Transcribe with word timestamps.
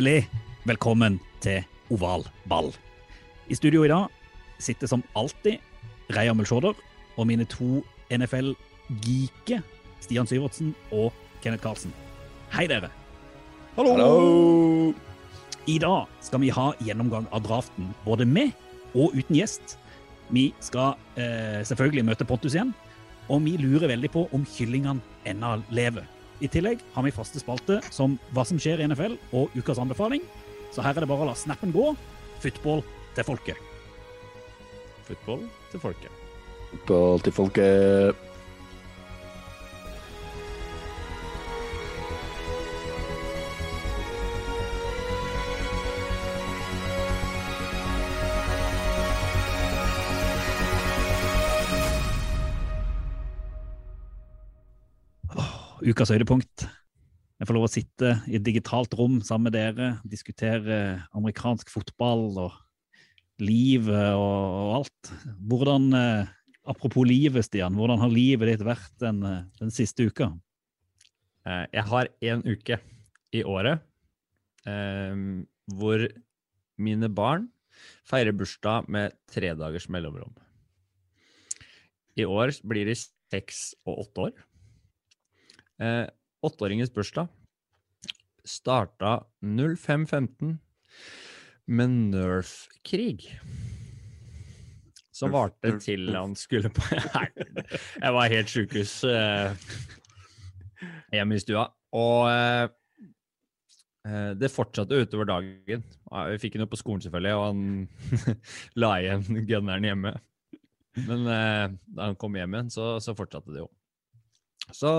Hjertelig 0.00 0.30
velkommen 0.64 1.18
til 1.44 1.60
Oval 1.92 2.22
ball. 2.48 2.70
I 3.52 3.56
studio 3.58 3.82
i 3.84 3.88
dag 3.90 4.06
sitter 4.56 4.88
som 4.88 5.02
alltid 5.12 5.58
Reia 6.16 6.32
Mulsjåder 6.32 6.78
og 7.20 7.26
mine 7.28 7.44
to 7.44 7.82
NFL-geeker 8.08 9.60
Stian 10.00 10.30
Syvertsen 10.30 10.70
og 10.88 11.12
Kenneth 11.44 11.60
Karlsen. 11.60 11.92
Hei, 12.48 12.64
dere. 12.70 12.88
Hallo. 13.76 14.94
I 15.68 15.76
dag 15.84 16.08
skal 16.24 16.40
vi 16.46 16.48
ha 16.48 16.70
gjennomgang 16.80 17.28
av 17.28 17.44
draften, 17.44 17.92
både 18.06 18.24
med 18.24 18.56
og 18.94 19.12
uten 19.12 19.36
gjest. 19.36 19.76
Vi 20.32 20.46
skal 20.64 20.96
eh, 21.20 21.60
selvfølgelig 21.68 22.06
møte 22.08 22.24
Pontus 22.24 22.56
igjen, 22.56 22.72
og 23.28 23.44
vi 23.44 23.58
lurer 23.60 23.92
veldig 23.92 24.14
på 24.16 24.24
om 24.32 24.48
kyllingene 24.48 25.28
ennå 25.28 25.58
lever. 25.68 26.08
I 26.40 26.48
tillegg 26.48 26.80
har 26.94 27.04
vi 27.04 27.12
faste 27.12 27.40
spalte 27.42 27.80
som 27.92 28.16
Hva 28.32 28.46
som 28.48 28.60
skjer 28.60 28.80
i 28.80 28.86
NFL 28.88 29.18
og 29.36 29.52
ukas 29.58 29.80
anbefaling. 29.82 30.24
Så 30.72 30.84
her 30.84 30.94
er 30.94 31.04
det 31.04 31.10
bare 31.10 31.26
å 31.26 31.30
la 31.30 31.36
snappen 31.36 31.74
gå. 31.74 31.90
Football 32.40 32.84
til 33.16 33.26
folket. 33.28 33.68
Football 35.10 35.44
til 35.72 35.82
folket. 35.82 36.26
Football 36.70 37.24
til 37.26 37.36
folket. 37.36 38.29
Ukas 55.80 56.10
høydepunkt. 56.12 56.66
Jeg 57.40 57.48
får 57.48 57.56
lov 57.56 57.64
å 57.64 57.70
sitte 57.72 58.10
i 58.28 58.34
et 58.36 58.44
digitalt 58.44 58.92
rom 58.98 59.20
sammen 59.24 59.48
med 59.48 59.54
dere, 59.56 59.86
diskutere 60.04 60.76
amerikansk 61.16 61.70
fotball 61.72 62.26
og 62.42 62.58
livet 63.40 64.12
og, 64.12 64.74
alt. 64.76 65.12
Hvordan, 65.48 65.86
eh, 65.96 66.28
apropos 66.68 67.08
livet, 67.08 67.46
Stian, 67.46 67.78
hvordan 67.78 68.02
har 68.02 68.12
livet 68.12 68.52
ditt 68.52 68.66
vært 68.66 68.92
den, 69.00 69.22
eh, 69.24 69.44
den 69.58 69.70
siste 69.72 70.04
uka? 70.04 70.34
Eh, 71.46 71.66
Jeg 71.72 71.84
har 71.84 72.08
en 72.20 72.42
uke 72.42 72.80
i 73.32 73.42
året 73.42 73.80
eh, 74.66 75.16
hvor 75.72 76.08
mine 76.76 77.08
barn 77.08 77.48
feirer 78.04 78.36
bursdag 78.36 78.86
med 78.86 79.16
tre 79.26 79.54
dagers 79.54 79.88
mellomrom. 79.88 80.36
I 82.18 82.24
år 82.28 82.52
blir 82.68 82.84
de 82.84 82.94
seks 82.94 83.74
og 83.86 84.04
åtte 84.04 84.28
år. 84.28 84.32
Eh, 85.80 86.06
Åtteåringens 86.42 86.94
bursdag 86.94 87.28
starta 88.44 89.24
05.15 89.44 90.56
med 91.64 91.90
Nerf-krig. 91.90 93.40
Som 95.12 95.32
varte 95.32 95.72
til 95.80 96.08
han 96.16 96.34
skulle 96.36 96.72
på 96.72 96.84
Nei, 97.14 97.26
Jeg 98.00 98.12
var 98.16 98.32
helt 98.32 98.52
sjukehus 98.52 98.94
eh, 99.08 99.56
hjemme 101.12 101.36
i 101.36 101.44
stua. 101.44 101.66
Og 101.96 102.28
eh, 102.28 102.64
eh, 104.08 104.30
det 104.36 104.52
fortsatte 104.52 105.00
utover 105.00 105.28
dagen. 105.32 105.84
Vi 105.84 106.40
fikk 106.44 106.56
den 106.56 106.66
jo 106.66 106.70
på 106.72 106.80
skolen, 106.80 107.04
selvfølgelig, 107.04 107.36
og 107.36 107.46
han 107.48 108.38
la 108.84 108.94
igjen 109.00 109.44
gunneren 109.48 109.88
hjemme. 109.92 110.16
Men 111.08 111.28
eh, 111.28 111.66
da 111.88 112.10
han 112.10 112.20
kom 112.20 112.36
hjem 112.36 112.56
igjen, 112.56 112.72
så, 112.72 112.98
så 113.00 113.16
fortsatte 113.16 113.52
det 113.52 113.64
jo. 113.64 113.70
Så 114.76 114.90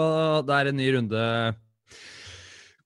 det 0.48 0.58
er 0.58 0.70
en 0.70 0.80
ny 0.80 0.88
runde 0.98 1.26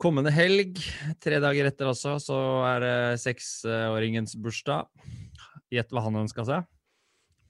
kommende 0.01 0.31
helg. 0.33 0.79
Tre 1.23 1.39
dager 1.43 1.69
etter 1.69 1.89
også, 1.91 2.17
så 2.23 2.37
er 2.67 2.83
det 2.83 2.95
seksåringens 3.23 4.35
bursdag. 4.41 4.89
Gjett 5.73 5.91
hva 5.93 6.05
han 6.05 6.21
ønska 6.25 6.45
seg. 6.47 6.67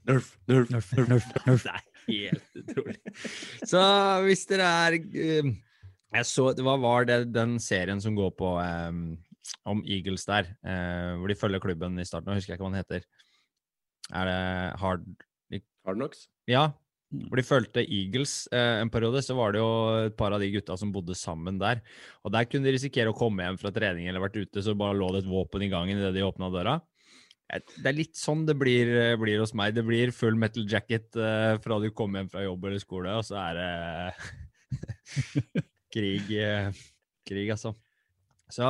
Nerf, 0.05 0.31
nerf, 0.47 0.71
nerf. 1.09 1.29
Det 1.65 1.71
er 1.71 1.85
helt 2.05 2.59
utrolig. 2.61 2.97
Så 3.71 3.81
hvis 4.27 4.43
dere 4.45 4.67
er 4.85 4.97
eh, 5.01 5.47
Jeg 6.13 6.27
så 6.29 6.51
Hva 6.51 6.75
var, 6.75 6.81
var 6.83 7.07
det 7.09 7.17
den 7.33 7.55
serien 7.57 8.01
som 8.03 8.13
går 8.17 8.29
på 8.37 8.51
um, 8.61 8.99
om 9.65 9.81
Eagles 9.81 10.27
der, 10.29 10.51
uh, 10.61 11.17
hvor 11.17 11.31
de 11.31 11.37
følger 11.39 11.63
klubben 11.63 11.97
i 11.97 12.05
starten. 12.05 12.29
Jeg 12.29 12.43
husker 12.43 12.53
ikke 12.53 12.67
hva 12.67 12.71
den 12.75 12.83
heter. 12.83 13.07
Er 14.13 14.29
det 14.29 14.39
Hard 14.83 15.09
Hard 15.85 15.97
Knocks? 15.97 16.27
Ja. 16.49 16.69
Hvor 17.13 17.37
de 17.39 17.45
fulgte 17.45 17.83
Eagles 17.85 18.47
eh, 18.51 18.79
en 18.81 18.89
periode, 18.91 19.21
så 19.23 19.35
var 19.37 19.53
det 19.53 19.61
jo 19.61 19.69
et 20.07 20.15
par 20.17 20.33
av 20.35 20.41
de 20.41 20.49
gutta 20.51 20.75
som 20.79 20.91
bodde 20.91 21.15
sammen 21.15 21.59
der. 21.61 21.79
Og 22.25 22.33
der 22.33 22.47
kunne 22.49 22.65
de 22.67 22.73
risikere 22.75 23.11
å 23.13 23.15
komme 23.17 23.45
hjem 23.45 23.59
fra 23.61 23.71
trening 23.75 24.09
eller 24.09 24.23
vært 24.23 24.39
ute, 24.41 24.63
så 24.65 24.73
bare 24.77 24.97
lå 24.97 25.11
det 25.13 25.21
et 25.23 25.29
våpen 25.29 25.63
i 25.63 25.69
gangen 25.71 26.01
idet 26.01 26.11
de 26.17 26.25
åpna 26.25 26.49
døra. 26.51 26.79
Eh, 27.53 27.61
Det 27.77 27.91
er 27.91 27.97
litt 27.99 28.17
sånn 28.19 28.43
det 28.49 28.57
blir, 28.57 28.89
eh, 28.89 29.15
blir 29.21 29.39
hos 29.39 29.53
meg. 29.53 29.75
Det 29.77 29.85
blir 29.85 30.11
full 30.11 30.35
metal 30.35 30.65
jacket 30.67 31.15
eh, 31.15 31.55
fra 31.63 31.79
du 31.79 31.91
kommer 31.91 32.23
hjem 32.23 32.31
fra 32.33 32.43
jobb 32.47 32.65
eller 32.65 32.83
skole, 32.83 33.15
og 33.21 33.23
så 33.27 33.37
er 33.45 33.61
det 33.61 33.69
krig, 35.95 36.33
eh, 36.41 36.71
krig, 37.29 37.53
altså. 37.53 37.75
Så 38.51 38.65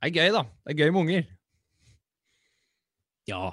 det 0.00 0.08
er 0.08 0.16
gøy, 0.16 0.32
da. 0.34 0.42
Det 0.64 0.72
er 0.74 0.82
gøy 0.82 0.90
med 0.96 1.04
unger. 1.04 1.28
Ja, 3.30 3.52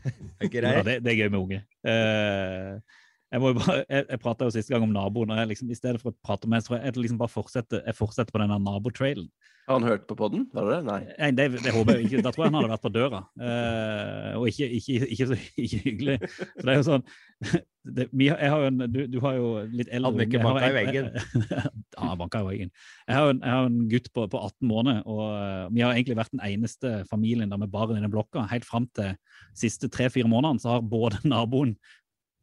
Er 0.00 0.10
ikke 0.10 0.14
ja 0.14 0.18
greit? 0.18 0.29
Det, 0.40 0.96
det 1.04 1.12
er 1.12 1.18
gøy 1.18 1.28
med 1.28 1.38
unge. 1.38 1.62
Eh, 1.84 2.99
jeg, 3.30 3.42
må 3.42 3.52
jo 3.52 3.60
bare, 3.60 3.84
jeg, 3.84 4.06
jeg 4.10 4.20
prata 4.22 4.48
jo 4.48 4.54
siste 4.54 4.74
gang 4.74 4.84
om 4.86 4.94
naboen, 4.94 5.30
og 5.30 5.38
jeg 5.38 5.52
liksom, 5.52 5.70
i 5.70 5.78
stedet 5.78 6.02
for 6.02 6.10
å 6.10 6.18
prate 6.26 6.50
med 6.50 6.64
så 6.66 6.78
jeg 6.78 6.96
liksom 6.98 7.20
bare 7.20 7.32
fortsetter, 7.32 7.84
jeg 7.86 7.98
fortsetter 7.98 8.34
på 8.34 8.42
denne 8.42 8.58
nabotrailen. 8.64 9.30
Har 9.70 9.78
han 9.78 9.86
hørt 9.86 10.06
på 10.10 10.16
podden? 10.18 10.48
Var 10.50 10.66
det 10.66 10.76
det? 10.76 10.84
Nei. 10.88 11.00
Nei, 11.14 11.30
det, 11.38 11.44
det 11.62 11.72
håper 11.74 11.98
jeg 12.00 12.08
ikke. 12.08 12.22
Da 12.26 12.32
tror 12.34 12.42
jeg 12.42 12.50
han 12.50 12.56
hadde 12.58 12.70
vært 12.72 12.82
på 12.82 12.90
døra. 12.90 13.20
Eh, 13.38 14.32
og 14.40 14.48
ikke, 14.50 14.66
ikke, 14.80 15.10
ikke 15.14 15.28
så 15.30 15.36
ikke 15.38 15.82
hyggelig. 15.84 16.16
For 16.40 16.64
det 16.64 16.72
er 16.72 16.80
jo 16.80 16.86
sånn 16.88 17.04
det, 17.96 18.06
vi, 18.10 18.26
jeg 18.28 18.50
har 18.50 18.64
jo 18.64 18.70
en, 18.72 18.84
du, 18.90 18.98
du 19.08 19.18
har 19.22 19.36
jo 19.38 19.52
litt 19.70 19.92
eldre 19.94 20.10
Hadde 20.10 20.24
han 20.24 20.26
ikke. 20.26 20.42
Banka 20.42 20.66
i 20.66 20.74
veggen? 20.74 21.12
ja, 22.00 22.10
banka 22.18 22.42
i 22.42 22.48
veggen. 22.48 22.74
Jeg 23.06 23.20
har, 23.20 23.30
en, 23.30 23.44
jeg 23.44 23.56
har 23.56 23.70
en 23.70 23.78
gutt 23.92 24.10
på, 24.16 24.26
på 24.32 24.42
18 24.50 24.70
måneder, 24.72 25.00
og 25.06 25.22
eh, 25.36 25.62
vi 25.76 25.84
har 25.86 25.94
egentlig 25.94 26.18
vært 26.18 26.34
den 26.34 26.44
eneste 26.48 26.92
familien 27.12 27.54
der 27.54 27.62
med 27.62 27.70
barn 27.70 27.94
i 27.94 28.02
den 28.02 28.12
blokka. 28.12 28.48
Helt 28.50 28.66
fram 28.66 28.90
til 28.98 29.14
siste 29.56 29.92
tre-fire 29.92 30.28
månedene 30.30 30.64
så 30.64 30.74
har 30.74 30.90
både 30.96 31.22
naboen 31.30 31.76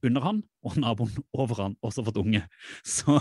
under 0.06 0.22
han 0.22 0.42
og 0.68 0.78
naboen 0.78 1.14
over 1.34 1.62
han 1.64 1.76
også 1.86 2.06
fått 2.06 2.20
unge. 2.22 2.44
Så 2.86 3.20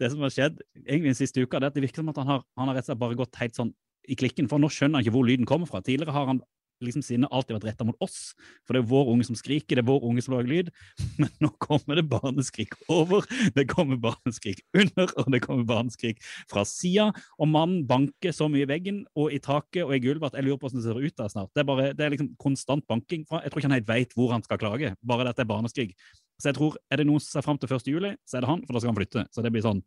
det 0.00 0.10
som 0.12 0.24
har 0.24 0.34
skjedd 0.34 0.62
egentlig 0.84 1.12
den 1.12 1.20
siste 1.20 1.42
uka, 1.42 1.60
det 1.60 1.68
er 1.68 1.74
at 1.74 1.78
det 1.78 1.84
virker 1.86 2.02
som 2.02 2.12
at 2.12 2.20
han 2.22 2.32
har, 2.34 2.46
han 2.58 2.70
har 2.70 2.78
rett 2.78 2.88
og 2.88 2.92
slett 2.92 3.02
bare 3.02 3.18
gått 3.18 3.40
helt 3.42 3.58
sånn 3.58 3.74
i 4.06 4.14
klikken, 4.18 4.46
for 4.50 4.62
nå 4.62 4.70
skjønner 4.70 5.00
han 5.00 5.06
ikke 5.06 5.16
hvor 5.16 5.26
lyden 5.26 5.48
kommer 5.48 5.68
fra. 5.70 5.82
Tidligere 5.82 6.14
har 6.14 6.28
han 6.30 6.42
liksom 6.84 7.04
sinnet 7.04 7.32
alltid 7.32 7.56
vært 7.56 7.68
retta 7.70 7.86
mot 7.88 7.98
oss, 8.04 8.34
for 8.66 8.76
det 8.76 8.82
er 8.82 8.90
vår 8.90 9.12
unge 9.12 9.26
som 9.28 9.38
skriker, 9.38 9.78
det 9.78 9.84
er 9.84 9.88
vår 9.88 10.04
unge 10.08 10.24
som 10.24 10.36
lager 10.36 10.50
lyd. 10.50 10.70
Men 11.20 11.30
nå 11.42 11.50
kommer 11.62 12.00
det 12.00 12.06
barneskrik 12.10 12.76
over, 12.92 13.26
det 13.56 13.66
kommer 13.70 14.00
barneskrik 14.00 14.62
under, 14.76 15.12
og 15.22 15.30
det 15.34 15.42
kommer 15.44 15.66
barneskrik 15.68 16.20
fra 16.50 16.66
sida. 16.68 17.08
Og 17.40 17.50
mannen 17.52 17.86
banker 17.88 18.34
så 18.36 18.50
mye 18.52 18.66
i 18.66 18.70
veggen 18.70 19.04
og 19.16 19.34
i 19.34 19.40
taket 19.42 19.84
og 19.86 19.94
i 19.96 20.02
gulvet 20.02 20.32
at 20.32 20.40
jeg 20.40 20.48
lurer 20.48 20.60
på 20.60 20.68
hvordan 20.68 20.82
det 20.82 20.88
ser 20.88 21.00
ut 21.00 21.22
der 21.22 21.32
snart. 21.32 21.52
Det 21.54 21.62
er, 21.62 21.70
bare, 21.70 21.88
det 21.96 22.06
er 22.06 22.14
liksom 22.14 22.34
konstant 22.42 22.86
banking. 22.88 23.24
fra, 23.28 23.42
Jeg 23.44 23.52
tror 23.52 23.62
ikke 23.62 23.70
han 23.70 23.78
helt 23.78 23.90
veit 23.90 24.16
hvor 24.16 24.34
han 24.34 24.44
skal 24.44 24.60
klage, 24.60 24.94
bare 25.06 25.28
at 25.30 25.38
det 25.38 25.46
er 25.46 25.54
barneskrik. 25.54 25.96
Så 26.36 26.50
jeg 26.50 26.58
tror, 26.58 26.76
er 26.92 27.00
det 27.00 27.08
noen 27.08 27.22
som 27.22 27.38
ser 27.38 27.46
fram 27.46 27.58
til 27.60 27.72
1. 27.72 27.88
juli, 27.88 28.12
så 28.28 28.36
er 28.36 28.44
det 28.44 28.50
han, 28.50 28.62
for 28.66 28.76
da 28.76 28.82
skal 28.82 28.92
han 28.92 29.00
flytte. 29.00 29.24
Så 29.32 29.44
det 29.44 29.54
blir 29.54 29.64
sånn 29.64 29.82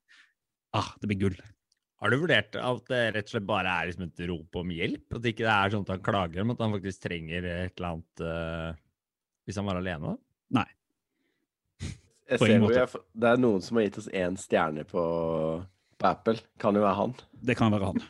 Ah, 0.75 0.93
det 1.01 1.09
blir 1.09 1.17
gull. 1.17 1.39
Har 1.99 2.13
du 2.13 2.19
vurdert 2.21 2.55
at 2.55 2.85
det 2.87 2.99
rett 3.15 3.27
og 3.27 3.33
slett 3.33 3.47
bare 3.47 3.71
er 3.75 3.89
liksom 3.89 4.05
et 4.05 4.21
rop 4.29 4.59
om 4.61 4.69
hjelp? 4.71 5.05
At 5.17 5.23
det 5.23 5.33
ikke 5.33 5.49
er 5.51 5.73
sånn 5.73 5.83
at 5.83 5.93
han 5.97 6.03
klager, 6.05 6.45
men 6.45 6.55
at 6.55 6.63
han 6.63 6.75
faktisk 6.77 7.03
trenger 7.03 7.47
et 7.49 7.73
eller 7.75 7.89
annet 7.89 8.23
uh, 8.23 8.77
hvis 9.43 9.59
han 9.59 9.67
var 9.67 9.81
alene? 9.81 10.13
Nei. 10.55 10.67
Jeg 12.29 12.37
På 12.37 12.45
ser 12.45 12.55
jo, 12.55 12.69
jeg, 12.71 13.03
det 13.17 13.33
er 13.33 13.41
noen 13.41 13.63
som 13.65 13.79
har 13.79 13.87
gitt 13.87 13.99
oss 13.99 14.07
én 14.15 14.37
stjerne 14.39 14.85
på, 14.87 15.03
på 15.99 16.07
Apple. 16.07 16.39
Kan 16.61 16.77
jo 16.77 16.85
være 16.85 16.99
han. 17.01 17.15
Det 17.49 17.57
kan 17.57 17.73
være 17.73 17.91
han. 17.91 18.03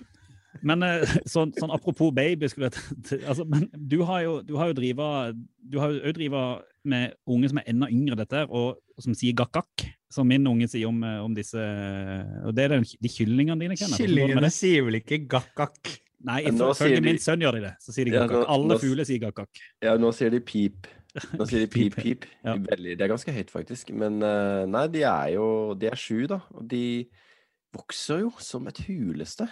Men 0.65 0.83
sånn, 1.29 1.53
sånn 1.55 1.71
apropos 1.71 2.11
baby, 2.15 2.49
skulle 2.51 2.69
jeg 2.69 3.21
altså, 3.23 3.45
men 3.47 3.69
du 3.71 4.01
har 4.07 4.25
jo, 4.25 4.33
du 4.43 4.57
har 4.59 4.71
jo 4.71 4.75
driva 4.77 5.07
du 5.31 5.77
har 5.79 5.93
jo 5.93 6.13
driva 6.15 6.43
med 6.89 7.15
unge 7.29 7.51
som 7.51 7.61
er 7.61 7.69
enda 7.71 7.89
yngre 7.93 8.17
dette 8.19 8.43
og, 8.47 8.81
og 8.97 9.05
som 9.05 9.15
sier 9.17 9.37
gakkak, 9.37 9.85
som 10.11 10.27
min 10.27 10.45
unge 10.47 10.67
sier 10.67 10.87
om, 10.89 11.03
eh, 11.03 11.19
om 11.23 11.33
disse 11.37 11.55
Og 12.45 12.53
det 12.55 12.63
er 12.65 12.69
den, 12.75 12.83
de 12.83 13.09
kyllingene 13.09 13.59
dine, 13.59 13.75
Kenneth. 13.77 13.99
Kyllingene 14.01 14.49
sier 14.51 14.83
vel 14.87 14.99
ikke 15.01 15.27
gakkak? 15.29 15.99
Nei, 16.25 16.41
ifølge 16.49 16.95
de- 16.97 17.01
min 17.05 17.17
sønn 17.17 17.39
gjør 17.39 17.53
de 17.53 17.61
det. 17.61 17.75
Så 17.79 17.93
sier 17.95 18.05
de 18.05 18.11
Ja, 18.11 18.25
gakkak. 18.27 18.41
nå- 18.43 18.49
Alle 18.49 18.73
nå- 18.75 18.79
fugler 18.81 19.05
sier 19.05 19.19
gakkak. 19.19 19.49
Ja, 19.81 19.97
nå 19.97 20.11
sier 20.13 20.29
de 20.31 20.39
pip. 20.41 20.87
Nå 21.33 21.45
sier 21.47 21.59
de 21.65 21.67
pip, 21.75 21.95
Pip, 21.95 22.03
pip. 22.03 22.25
ja. 22.43 22.55
Veldig, 22.57 22.97
det 22.97 23.01
er 23.01 23.07
ganske 23.13 23.31
høyt, 23.33 23.49
faktisk. 23.49 23.93
Men 23.95 24.21
eh, 24.21 24.65
nei, 24.65 24.87
de 24.87 25.01
er 25.03 25.33
jo 25.35 25.73
De 25.75 25.87
er 25.87 25.95
sju, 25.95 26.27
da. 26.27 26.41
Og 26.53 26.67
de 26.67 27.07
vokser 27.73 28.19
jo 28.25 28.31
som 28.39 28.67
et 28.67 28.77
huleste. 28.87 29.47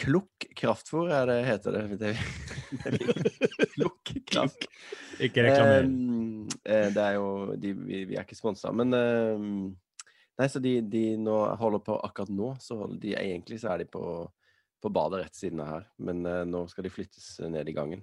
Klukk 0.00 0.46
kraftfôr 0.56 1.10
er 1.12 1.28
det 1.28 1.36
heter 1.44 1.76
det. 1.76 1.98
det, 2.00 2.14
det 2.96 3.68
Klukk 3.76 4.14
kraft. 4.30 4.66
Ikke 5.20 5.44
reklamer. 5.44 5.84
Ehm, 5.84 6.48
eh, 6.64 6.88
det 6.94 7.04
er 7.04 7.18
jo 7.18 7.56
de, 7.60 7.74
vi, 7.76 8.04
vi 8.08 8.16
er 8.16 8.24
ikke 8.24 8.38
sponsa, 8.38 8.72
men 8.72 8.96
ehm, 8.96 9.54
Nei, 10.40 10.46
så 10.48 10.60
de, 10.62 10.78
de 10.80 11.18
nå 11.20 11.34
holder 11.60 11.82
på 11.84 11.98
akkurat 12.00 12.30
nå, 12.32 12.54
så 12.64 12.86
de 12.96 13.10
egentlig 13.12 13.58
så 13.60 13.74
er 13.74 13.82
de 13.82 13.90
på, 13.92 14.04
på 14.80 14.92
badet 14.94 15.18
rett 15.20 15.36
siden 15.36 15.60
av 15.60 15.68
her. 15.68 15.82
Men 16.00 16.22
eh, 16.24 16.46
nå 16.48 16.62
skal 16.70 16.86
de 16.86 16.92
flyttes 16.94 17.26
ned 17.44 17.68
i 17.68 17.74
gangen. 17.76 18.00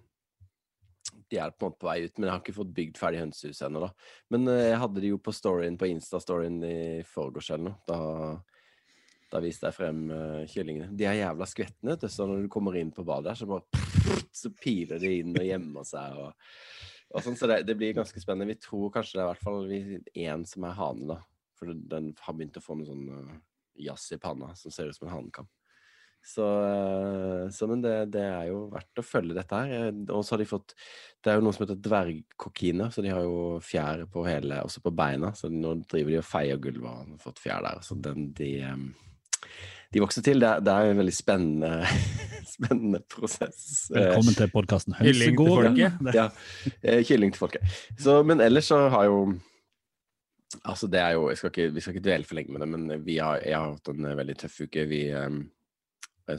De 1.31 1.39
er 1.41 1.49
på 1.49 1.65
en 1.65 1.71
måte 1.71 1.81
på 1.81 1.89
vei 1.89 2.03
ut, 2.03 2.13
men 2.19 2.27
jeg 2.27 2.33
har 2.35 2.43
ikke 2.43 2.55
fått 2.59 2.75
bygd 2.77 2.99
ferdig 3.01 3.23
hønsehuset 3.23 3.65
ennå, 3.65 3.87
da. 3.87 4.11
Men 4.35 4.45
eh, 4.53 4.67
jeg 4.67 4.81
hadde 4.83 5.01
de 5.01 5.11
jo 5.15 5.17
på 5.23 5.33
storyen, 5.33 5.79
på 5.81 5.89
Insta-storyen 5.89 6.59
i 6.67 6.77
forgårs 7.09 7.49
eller 7.55 7.71
noe. 7.71 7.81
Da, 7.89 7.97
da 9.31 9.41
viste 9.43 9.67
jeg 9.67 9.75
frem 9.75 10.03
uh, 10.11 10.43
kyllingene. 10.49 10.89
De 10.97 11.07
er 11.07 11.19
jævla 11.19 11.47
skvetne, 11.49 11.91
vet 11.93 12.05
du. 12.05 12.09
Så 12.11 12.27
når 12.27 12.45
du 12.45 12.51
kommer 12.51 12.77
inn 12.79 12.93
på 12.95 13.05
badet 13.07 13.31
der, 13.31 13.39
så 13.39 13.49
bare 13.49 14.23
Så 14.31 14.53
piler 14.55 15.01
de 15.01 15.11
inn 15.19 15.35
og 15.35 15.43
gjemmer 15.43 15.87
seg 15.87 16.19
og, 16.21 16.47
og 17.11 17.25
sånn. 17.25 17.35
Så 17.39 17.49
det, 17.51 17.61
det 17.67 17.75
blir 17.79 17.97
ganske 17.97 18.23
spennende. 18.23 18.53
Vi 18.53 18.61
tror 18.63 18.93
kanskje 18.93 19.17
det 19.17 19.23
er 19.23 19.27
i 19.27 19.31
hvert 19.33 19.45
fall 19.47 19.75
én 20.27 20.47
som 20.47 20.67
er 20.69 20.79
hane, 20.79 21.11
da. 21.11 21.19
For 21.57 21.73
den 21.73 22.13
har 22.21 22.37
begynt 22.37 22.59
å 22.59 22.63
få 22.63 22.77
noe 22.77 22.87
sånn 22.87 23.07
uh, 23.11 23.37
jazz 23.87 24.11
i 24.15 24.21
panna 24.21 24.53
som 24.55 24.73
ser 24.73 24.89
ut 24.89 24.97
som 24.97 25.09
en 25.09 25.15
hanekam. 25.17 25.49
Så, 26.27 26.43
eh, 26.43 27.49
så 27.49 27.67
men 27.69 27.81
det, 27.81 27.93
det 28.11 28.23
er 28.25 28.49
jo 28.49 28.65
verdt 28.73 28.99
å 28.99 29.05
følge 29.05 29.35
dette 29.37 29.59
her. 29.61 29.93
Og 30.11 30.25
så 30.25 30.35
har 30.35 30.41
de 30.41 30.49
fått 30.49 30.73
Det 31.23 31.31
er 31.31 31.37
jo 31.37 31.45
noe 31.45 31.55
som 31.55 31.63
heter 31.63 31.79
dvergkokkiner, 31.85 32.91
så 32.91 33.03
de 33.05 33.13
har 33.13 33.23
jo 33.23 33.61
fjær 33.63 34.03
på 34.11 34.25
hele, 34.27 34.59
også 34.65 34.83
på 34.83 34.91
beina. 34.95 35.31
Så 35.37 35.49
nå 35.51 35.77
driver 35.85 36.13
de 36.13 36.19
og 36.19 36.27
feier 36.27 36.59
gulvet 36.63 36.89
og 36.89 37.13
har 37.13 37.21
fått 37.23 37.41
fjær 37.43 37.63
der. 37.63 37.79
Så 37.85 37.95
den, 38.03 38.31
de, 38.37 38.51
de 39.93 40.01
vokser 40.03 40.21
til. 40.25 40.39
Det 40.43 40.47
er, 40.49 40.59
det 40.65 40.73
er 40.73 40.91
en 40.91 40.97
veldig 41.01 41.13
spennende, 41.15 41.71
spennende 42.55 42.99
prosess. 43.11 43.89
Eh, 43.91 43.99
Velkommen 44.01 44.35
til 44.37 44.49
podkasten 44.53 44.97
Hønsegården. 44.99 45.77
folket. 45.77 46.15
ja, 46.15 46.25
eh, 46.83 47.03
kylling 47.07 47.31
til 47.35 47.39
folket. 47.45 47.77
Så, 47.99 48.19
men 48.27 48.41
ellers 48.43 48.65
så 48.73 48.87
har 48.93 49.05
jo 49.11 49.21
Altså, 50.63 50.87
det 50.87 50.99
er 51.03 51.11
jo 51.17 51.25
skal 51.35 51.49
ikke, 51.51 51.73
Vi 51.75 51.81
skal 51.83 51.93
ikke 51.95 52.03
dvele 52.05 52.23
for 52.23 52.37
lenge 52.37 52.53
med 52.55 52.61
det, 52.63 52.67
men 52.71 53.03
vi 53.05 53.17
har, 53.19 53.41
jeg 53.43 53.57
har 53.57 53.73
hatt 53.73 53.89
en 53.91 54.05
eh, 54.07 54.15
veldig 54.15 54.35
tøff 54.39 54.61
uke. 54.63 54.85
Vi 54.87 55.01
eh, 55.11 55.39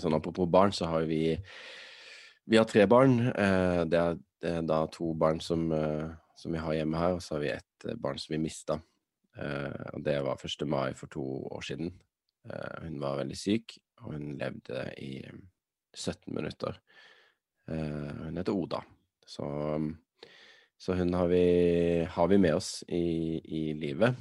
Sånn 0.01 0.17
apropos 0.17 0.49
barn, 0.53 0.73
så 0.73 0.89
har 0.89 1.05
vi 1.09 1.37
Vi 2.49 2.57
har 2.57 2.65
tre 2.69 2.87
barn. 2.89 3.19
eh, 3.29 3.85
Det 3.85 3.99
er, 4.01 4.17
det 4.43 4.53
er 4.59 4.63
da 4.69 4.83
to 4.93 5.13
barn 5.15 5.41
som, 5.45 5.67
eh, 5.73 6.09
som 6.41 6.53
vi 6.53 6.59
har 6.65 6.75
hjemme 6.79 6.97
her, 7.01 7.17
og 7.19 7.23
så 7.25 7.37
har 7.37 7.41
vi 7.45 7.53
ett 7.53 7.85
eh, 7.89 7.97
barn 8.01 8.19
som 8.19 8.33
vi 8.35 8.41
mista. 8.47 8.79
Eh, 9.37 9.93
Og 9.95 10.05
det 10.05 10.17
var 10.25 10.41
1. 10.45 10.67
mai 10.67 10.95
for 10.95 11.07
to 11.13 11.25
år 11.53 11.61
siden. 11.69 11.93
Eh, 12.49 12.83
Hun 12.83 12.99
var 13.01 13.19
veldig 13.21 13.37
syk, 13.39 13.79
og 14.03 14.13
hun 14.15 14.37
levde 14.39 14.85
i 15.03 15.23
17 15.95 16.35
minutter. 16.35 16.79
Eh, 17.69 18.13
Hun 18.25 18.37
heter 18.37 18.53
Oda. 18.57 18.83
Så 19.27 19.47
så 20.79 20.95
hun 20.95 21.15
har 21.15 21.27
vi, 21.27 22.05
har 22.05 22.29
vi 22.29 22.39
med 22.39 22.55
oss 22.55 22.85
i, 22.89 23.41
i 23.45 23.73
livet. 23.75 24.15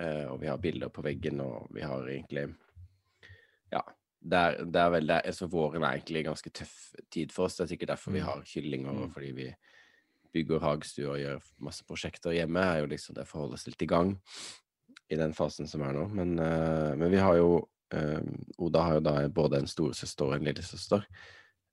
Eh, 0.00 0.24
og 0.24 0.40
vi 0.40 0.48
har 0.48 0.56
bilder 0.56 0.88
på 0.88 1.02
veggen, 1.04 1.40
og 1.44 1.68
vi 1.74 1.84
har 1.84 2.08
egentlig 2.08 2.54
Ja. 3.72 3.82
Det 4.18 4.38
er, 4.38 4.64
det 4.64 4.80
er 4.80 4.90
veldig, 4.90 5.16
altså 5.30 5.46
Våren 5.46 5.84
er 5.84 5.92
egentlig 5.94 6.24
en 6.24 6.32
ganske 6.32 6.50
tøff 6.50 6.94
tid 7.12 7.30
for 7.30 7.44
oss. 7.44 7.54
Det 7.56 7.62
er 7.66 7.68
sikkert 7.74 7.92
derfor 7.92 8.10
vi 8.16 8.24
har 8.24 8.40
kyllinger, 8.42 8.96
og 9.04 9.12
fordi 9.12 9.30
vi 9.36 9.46
bygger 10.34 10.64
hagestue 10.64 11.12
og 11.12 11.20
gjør 11.20 11.44
masse 11.68 11.84
prosjekter 11.86 12.34
hjemme. 12.34 12.60
er 12.60 12.80
jo 12.80 12.86
liksom 12.90 13.14
Det 13.14 13.28
holde 13.30 13.54
oss 13.54 13.66
litt 13.68 13.82
i 13.82 13.86
gang 13.86 14.16
i 15.08 15.18
den 15.18 15.34
fasen 15.36 15.68
som 15.70 15.82
er 15.86 15.96
nå. 15.96 16.06
Men, 16.14 16.36
uh, 16.38 16.94
men 16.98 17.10
vi 17.12 17.20
har 17.22 17.38
jo 17.38 17.50
uh, 17.94 18.22
Oda 18.60 18.84
har 18.84 18.98
jo 18.98 19.04
da 19.06 19.16
både 19.32 19.62
en 19.62 19.70
storesøster 19.70 20.28
og 20.28 20.38
en 20.38 20.48
lillesøster. 20.48 21.04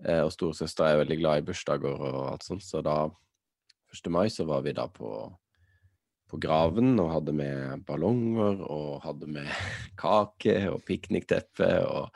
Uh, 0.04 0.22
og 0.26 0.34
storesøster 0.36 0.88
er 0.88 1.02
veldig 1.04 1.20
glad 1.22 1.42
i 1.42 1.48
bursdager 1.48 2.06
og 2.12 2.20
alt 2.34 2.46
sånt, 2.48 2.66
så 2.66 2.84
da 2.86 3.06
1. 3.96 4.12
mai 4.12 4.28
så 4.32 4.48
var 4.48 4.64
vi 4.66 4.76
da 4.76 4.90
på, 4.92 5.10
på 6.32 6.40
graven 6.42 6.98
og 7.00 7.14
hadde 7.14 7.36
med 7.36 7.86
ballonger 7.88 8.64
og 8.66 9.06
hadde 9.06 9.30
med 9.38 9.52
kake 10.04 10.58
og 10.72 10.84
piknikteppe 10.88 11.72
og 11.88 12.10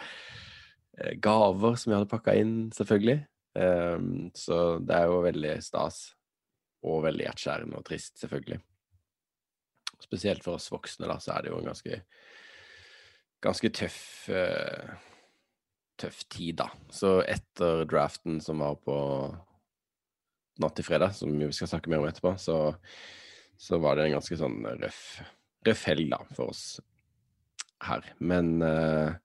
gaver 1.23 1.77
som 1.79 1.91
vi 1.91 1.95
hadde 1.95 2.11
pakka 2.11 2.33
inn, 2.35 2.55
selvfølgelig. 2.75 3.21
Ehm, 3.57 4.29
så 4.35 4.79
det 4.83 4.95
er 4.95 5.09
jo 5.09 5.21
veldig 5.25 5.53
stas 5.63 6.01
og 6.85 7.03
veldig 7.07 7.25
hjerteskjærende 7.25 7.79
og 7.79 7.85
trist, 7.87 8.17
selvfølgelig. 8.21 8.59
Spesielt 9.99 10.43
for 10.45 10.59
oss 10.59 10.69
voksne, 10.71 11.07
da, 11.09 11.17
så 11.21 11.35
er 11.35 11.45
det 11.45 11.53
jo 11.53 11.59
en 11.59 11.69
ganske 11.71 12.01
ganske 13.43 13.71
tøff 13.71 14.01
uh, 14.33 14.95
tøff 15.99 16.23
tid, 16.31 16.59
da. 16.61 16.69
Så 16.91 17.19
etter 17.27 17.85
draften 17.89 18.39
som 18.43 18.63
var 18.63 18.79
på 18.83 18.97
natt 20.59 20.75
til 20.75 20.87
fredag, 20.87 21.15
som 21.15 21.31
vi 21.39 21.49
skal 21.55 21.71
snakke 21.71 21.91
mer 21.91 22.03
om 22.03 22.09
etterpå, 22.09 22.35
så, 22.39 22.59
så 23.59 23.79
var 23.83 23.95
det 23.95 24.07
en 24.07 24.17
ganske 24.17 24.39
sånn 24.39 24.61
røff, 24.79 25.03
røff 25.67 25.85
helg, 25.87 26.09
da, 26.11 26.19
for 26.35 26.51
oss 26.53 26.63
her. 27.87 28.07
Men 28.19 28.57
eh, 28.65 29.15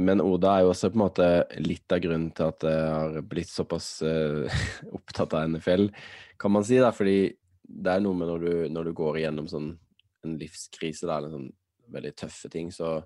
men 0.00 0.22
Oda 0.22 0.52
er 0.54 0.64
jo 0.64 0.70
også 0.70 0.88
på 0.92 0.96
en 0.96 1.02
måte 1.02 1.26
litt 1.60 1.92
av 1.92 1.98
grunnen 2.00 2.30
til 2.32 2.46
at 2.52 2.64
jeg 2.64 2.84
har 2.94 3.16
blitt 3.26 3.50
såpass 3.50 3.88
eh, 4.06 4.62
opptatt 4.96 5.34
av 5.36 5.50
NFL, 5.50 5.88
kan 6.40 6.54
man 6.54 6.64
si, 6.64 6.78
da, 6.80 6.92
fordi 6.94 7.34
det 7.70 7.94
er 7.94 8.02
noe 8.02 8.18
med 8.18 8.30
når 8.30 8.44
du, 8.44 8.52
når 8.74 8.88
du 8.88 8.92
går 8.98 9.20
igjennom 9.20 9.48
sånn 9.50 9.70
en 10.26 10.36
livskrise, 10.40 11.06
da, 11.08 11.18
eller 11.18 11.32
sånn 11.32 11.48
veldig 11.90 12.12
tøffe 12.18 12.50
ting, 12.52 12.70
så, 12.74 12.98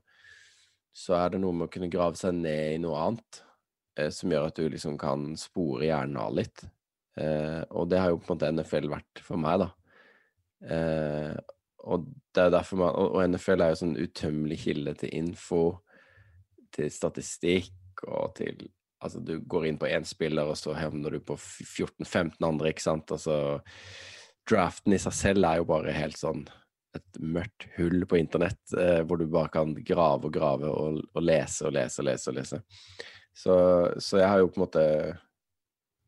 så 0.94 1.16
er 1.18 1.34
det 1.34 1.42
noe 1.44 1.56
med 1.56 1.68
å 1.68 1.72
kunne 1.72 1.92
grave 1.92 2.18
seg 2.18 2.36
ned 2.36 2.76
i 2.76 2.80
noe 2.82 3.00
annet 3.00 3.40
eh, 3.98 4.10
som 4.14 4.32
gjør 4.32 4.48
at 4.48 4.58
du 4.58 4.66
liksom 4.72 4.98
kan 5.00 5.32
spore 5.40 5.88
hjernen 5.88 6.20
av 6.20 6.34
litt. 6.36 6.64
Eh, 7.20 7.62
og 7.70 7.88
det 7.90 8.02
har 8.02 8.12
jo 8.12 8.20
på 8.20 8.32
en 8.32 8.36
måte 8.36 8.52
NFL 8.52 8.90
vært 8.92 9.24
for 9.24 9.40
meg, 9.40 9.64
da. 9.64 9.70
Eh, 10.74 11.34
og 11.84 12.06
man, 12.34 12.88
og, 12.88 13.16
og 13.18 13.20
NFL 13.28 13.62
er 13.62 13.74
jo 13.74 13.80
sånn 13.82 13.98
utømmelig 14.00 14.62
kilde 14.62 14.94
til 15.02 15.12
info, 15.20 15.64
til 16.74 16.88
statistikk 16.92 18.06
og 18.08 18.34
til 18.40 18.70
Altså, 19.04 19.18
du 19.20 19.34
går 19.36 19.66
inn 19.68 19.76
på 19.76 19.84
én 19.84 20.06
spiller, 20.08 20.48
og 20.48 20.56
så 20.56 20.72
hevner 20.78 21.12
du 21.12 21.18
på 21.20 21.34
14-15 21.36 22.38
andre, 22.46 22.70
ikke 22.72 22.80
sant. 22.86 23.10
Altså, 23.12 23.34
draften 24.48 24.94
i 24.94 25.00
seg 25.00 25.16
selv 25.16 25.48
er 25.48 25.60
jo 25.60 25.68
bare 25.68 25.94
helt 25.96 26.18
sånn 26.20 26.44
et 26.94 27.18
mørkt 27.18 27.66
hull 27.74 28.04
på 28.06 28.20
internett, 28.20 28.62
eh, 28.78 29.00
hvor 29.02 29.18
du 29.18 29.26
bare 29.26 29.50
kan 29.50 29.74
grave 29.74 30.28
og 30.28 30.34
grave 30.34 30.70
og, 30.70 31.00
og 31.10 31.24
lese 31.24 31.66
og 31.66 31.74
lese 31.74 32.02
og 32.02 32.08
lese 32.08 32.30
og 32.30 32.36
lese. 32.38 32.60
Så, 33.34 33.54
så 33.98 34.20
jeg 34.20 34.30
har 34.30 34.42
jo 34.42 34.50
på 34.52 34.60
en 34.60 34.64
måte 34.68 34.84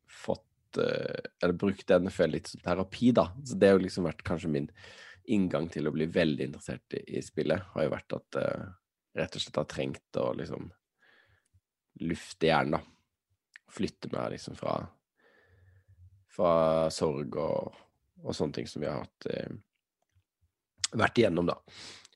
fått 0.07 0.79
eh, 0.79 1.27
Eller 1.43 1.57
brukt 1.59 1.91
NFL 1.91 2.31
litt 2.37 2.47
som 2.47 2.63
terapi, 2.63 3.11
da. 3.11 3.27
Så 3.43 3.59
det 3.59 3.67
har 3.67 3.75
jo 3.75 3.83
liksom 3.83 4.07
vært 4.07 4.23
kanskje 4.27 4.53
min 4.53 4.69
inngang 5.27 5.67
til 5.67 5.89
å 5.89 5.91
bli 5.91 6.07
veldig 6.07 6.47
interessert 6.47 6.95
i, 6.95 7.03
i 7.19 7.23
spillet, 7.25 7.67
har 7.73 7.83
jo 7.83 7.95
vært 7.97 8.15
at 8.15 8.39
eh, 8.39 8.67
rett 9.19 9.35
og 9.35 9.43
slett 9.43 9.59
har 9.59 9.67
trengt 9.73 10.21
å 10.21 10.29
liksom 10.39 10.69
lufte 12.07 12.47
hjernen, 12.47 12.77
da. 12.77 13.67
Flytte 13.75 14.07
meg 14.13 14.37
liksom 14.37 14.55
fra 14.55 14.79
fra 16.37 16.89
sorg 16.93 17.35
og, 17.41 17.77
og 18.23 18.35
sånne 18.35 18.57
ting 18.57 18.67
som 18.69 18.83
vi 18.83 18.89
har 18.89 19.03
hatt 19.03 19.27
eh, 19.31 19.55
vært 20.97 21.19
igjennom, 21.21 21.49
da. 21.49 21.57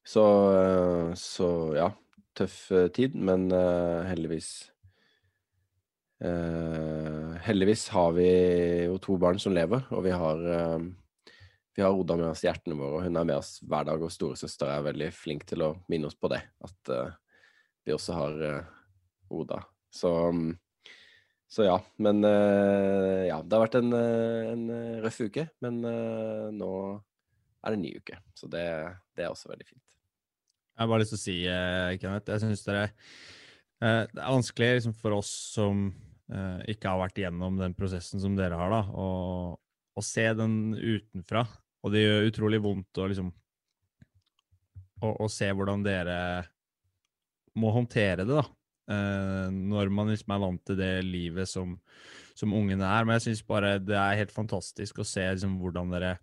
Så, 0.07 0.23
eh, 0.55 1.11
så 1.19 1.49
ja, 1.77 1.89
tøff 2.37 2.63
eh, 2.73 2.89
tid, 2.95 3.15
men 3.15 3.49
eh, 3.53 4.07
heldigvis 4.09 4.51
eh, 6.25 7.37
Heldigvis 7.41 7.87
har 7.95 8.11
vi 8.13 8.31
jo 8.85 8.97
to 9.01 9.17
barn 9.21 9.39
som 9.41 9.55
lever, 9.55 9.85
og 9.89 10.03
vi 10.05 10.13
har 10.13 10.43
eh, 10.55 10.89
vi 11.71 11.85
har 11.85 11.95
Oda 11.95 12.17
med 12.19 12.27
oss 12.33 12.43
i 12.43 12.49
hjertene 12.49 12.75
våre, 12.75 12.99
og 12.99 13.05
hun 13.07 13.17
er 13.17 13.27
med 13.29 13.37
oss 13.39 13.55
hver 13.63 13.85
dag. 13.87 14.01
Og 14.03 14.11
storesøster 14.11 14.67
er 14.67 14.83
veldig 14.83 15.07
flink 15.15 15.45
til 15.47 15.63
å 15.63 15.69
minne 15.89 16.09
oss 16.09 16.17
på 16.19 16.27
det, 16.29 16.41
at 16.67 16.91
vi 17.87 17.93
også 17.95 18.17
har 18.17 18.41
Oda. 19.31 19.61
Så, 19.87 20.11
mm, 20.35 20.49
så 21.51 21.65
ja. 21.67 21.77
Men 21.99 22.23
eh, 22.23 23.27
ja, 23.27 23.41
det 23.43 23.57
har 23.57 23.65
vært 23.65 23.79
en, 23.81 23.91
eh, 23.97 24.51
en 24.53 24.67
eh, 24.71 24.99
røff 25.03 25.19
uke. 25.27 25.49
Men 25.63 25.81
nå 26.55 26.71
er 27.61 27.73
det 27.73 27.77
en 27.77 27.83
ny 27.83 27.91
uke, 27.99 28.19
så 28.37 28.47
det, 28.51 28.63
det 29.17 29.25
er 29.25 29.33
også 29.33 29.51
veldig 29.51 29.67
fint. 29.67 29.83
Jeg 30.71 30.85
har 30.85 30.89
bare 30.89 31.03
lyst 31.03 31.13
til 31.13 31.19
å 31.19 31.25
si, 31.25 31.35
Kenneth, 32.01 32.31
jeg 32.31 32.41
syns 32.41 32.63
dere 32.65 32.87
det 33.81 34.21
er 34.21 34.33
vanskelig 34.35 34.67
liksom, 34.77 34.93
for 34.93 35.15
oss 35.17 35.29
som 35.55 35.87
ikke 36.69 36.85
har 36.85 36.99
vært 37.01 37.17
gjennom 37.17 37.55
den 37.57 37.73
prosessen 37.73 38.21
som 38.21 38.35
dere 38.37 38.57
har, 38.57 38.69
da, 38.69 38.81
å, 38.93 39.07
å 39.97 40.03
se 40.05 40.25
den 40.37 40.75
utenfra. 40.77 41.43
Og 41.81 41.93
det 41.93 42.03
gjør 42.03 42.27
utrolig 42.29 42.59
vondt 42.61 43.01
å 43.01 43.07
liksom 43.09 43.31
å, 45.01 45.11
å 45.25 45.29
se 45.33 45.49
hvordan 45.49 45.85
dere 45.85 46.17
må 47.57 47.73
håndtere 47.73 48.23
det, 48.23 48.37
da. 48.37 48.45
Eh, 48.91 49.47
når 49.51 49.91
man 49.93 50.11
liksom 50.11 50.33
er 50.35 50.43
vant 50.43 50.63
til 50.67 50.79
det 50.79 50.93
livet 51.05 51.49
som, 51.49 51.75
som 52.37 52.53
ungene 52.57 52.87
er. 52.87 53.07
Men 53.07 53.17
jeg 53.17 53.29
syns 53.29 53.43
bare 53.47 53.75
det 53.81 53.97
er 53.97 54.19
helt 54.19 54.33
fantastisk 54.35 55.01
å 55.01 55.07
se 55.07 55.25
liksom, 55.27 55.57
hvordan 55.61 55.93
dere 55.93 56.15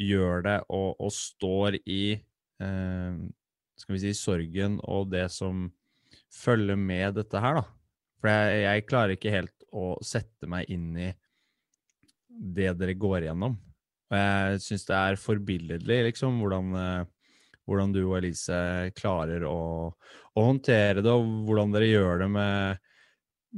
gjør 0.00 0.46
det 0.46 0.56
og, 0.72 0.94
og 0.96 1.12
står 1.12 1.76
i 1.84 2.04
eh, 2.16 3.20
skal 3.80 3.96
vi 3.96 4.02
si, 4.02 4.14
sorgen 4.16 4.78
og 4.84 5.10
det 5.12 5.26
som 5.32 5.68
følger 6.30 6.78
med 6.78 7.16
dette 7.18 7.40
her, 7.42 7.60
da. 7.60 7.64
For 8.20 8.30
jeg, 8.30 8.60
jeg 8.66 8.86
klarer 8.88 9.16
ikke 9.16 9.32
helt 9.32 9.66
å 9.72 9.94
sette 10.04 10.48
meg 10.50 10.68
inn 10.72 10.92
i 10.98 11.08
det 12.28 12.74
dere 12.78 12.96
går 12.98 13.24
igjennom. 13.24 13.56
Og 14.10 14.18
jeg 14.18 14.60
syns 14.64 14.84
det 14.88 14.98
er 14.98 15.20
forbilledlig, 15.20 15.98
liksom, 16.10 16.40
hvordan, 16.42 16.74
eh, 16.80 17.08
hvordan 17.68 17.92
du 17.94 18.00
og 18.02 18.16
Elise 18.18 18.90
klarer 18.96 19.44
å, 19.48 19.90
å 19.90 20.44
håndtere 20.46 21.04
det, 21.04 21.12
og 21.12 21.46
hvordan 21.48 21.74
dere 21.74 21.90
gjør 21.90 22.24
det 22.24 22.30
med, 22.34 22.90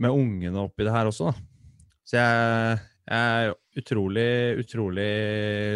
med 0.03 0.23
ungene 0.23 0.65
oppi 0.67 0.87
det 0.87 0.95
her 0.95 1.11
også, 1.11 1.31
da. 1.31 1.89
Så 2.03 2.19
jeg, 2.19 2.79
jeg 3.09 3.49
er 3.49 3.53
utrolig, 3.79 4.31
utrolig 4.61 5.11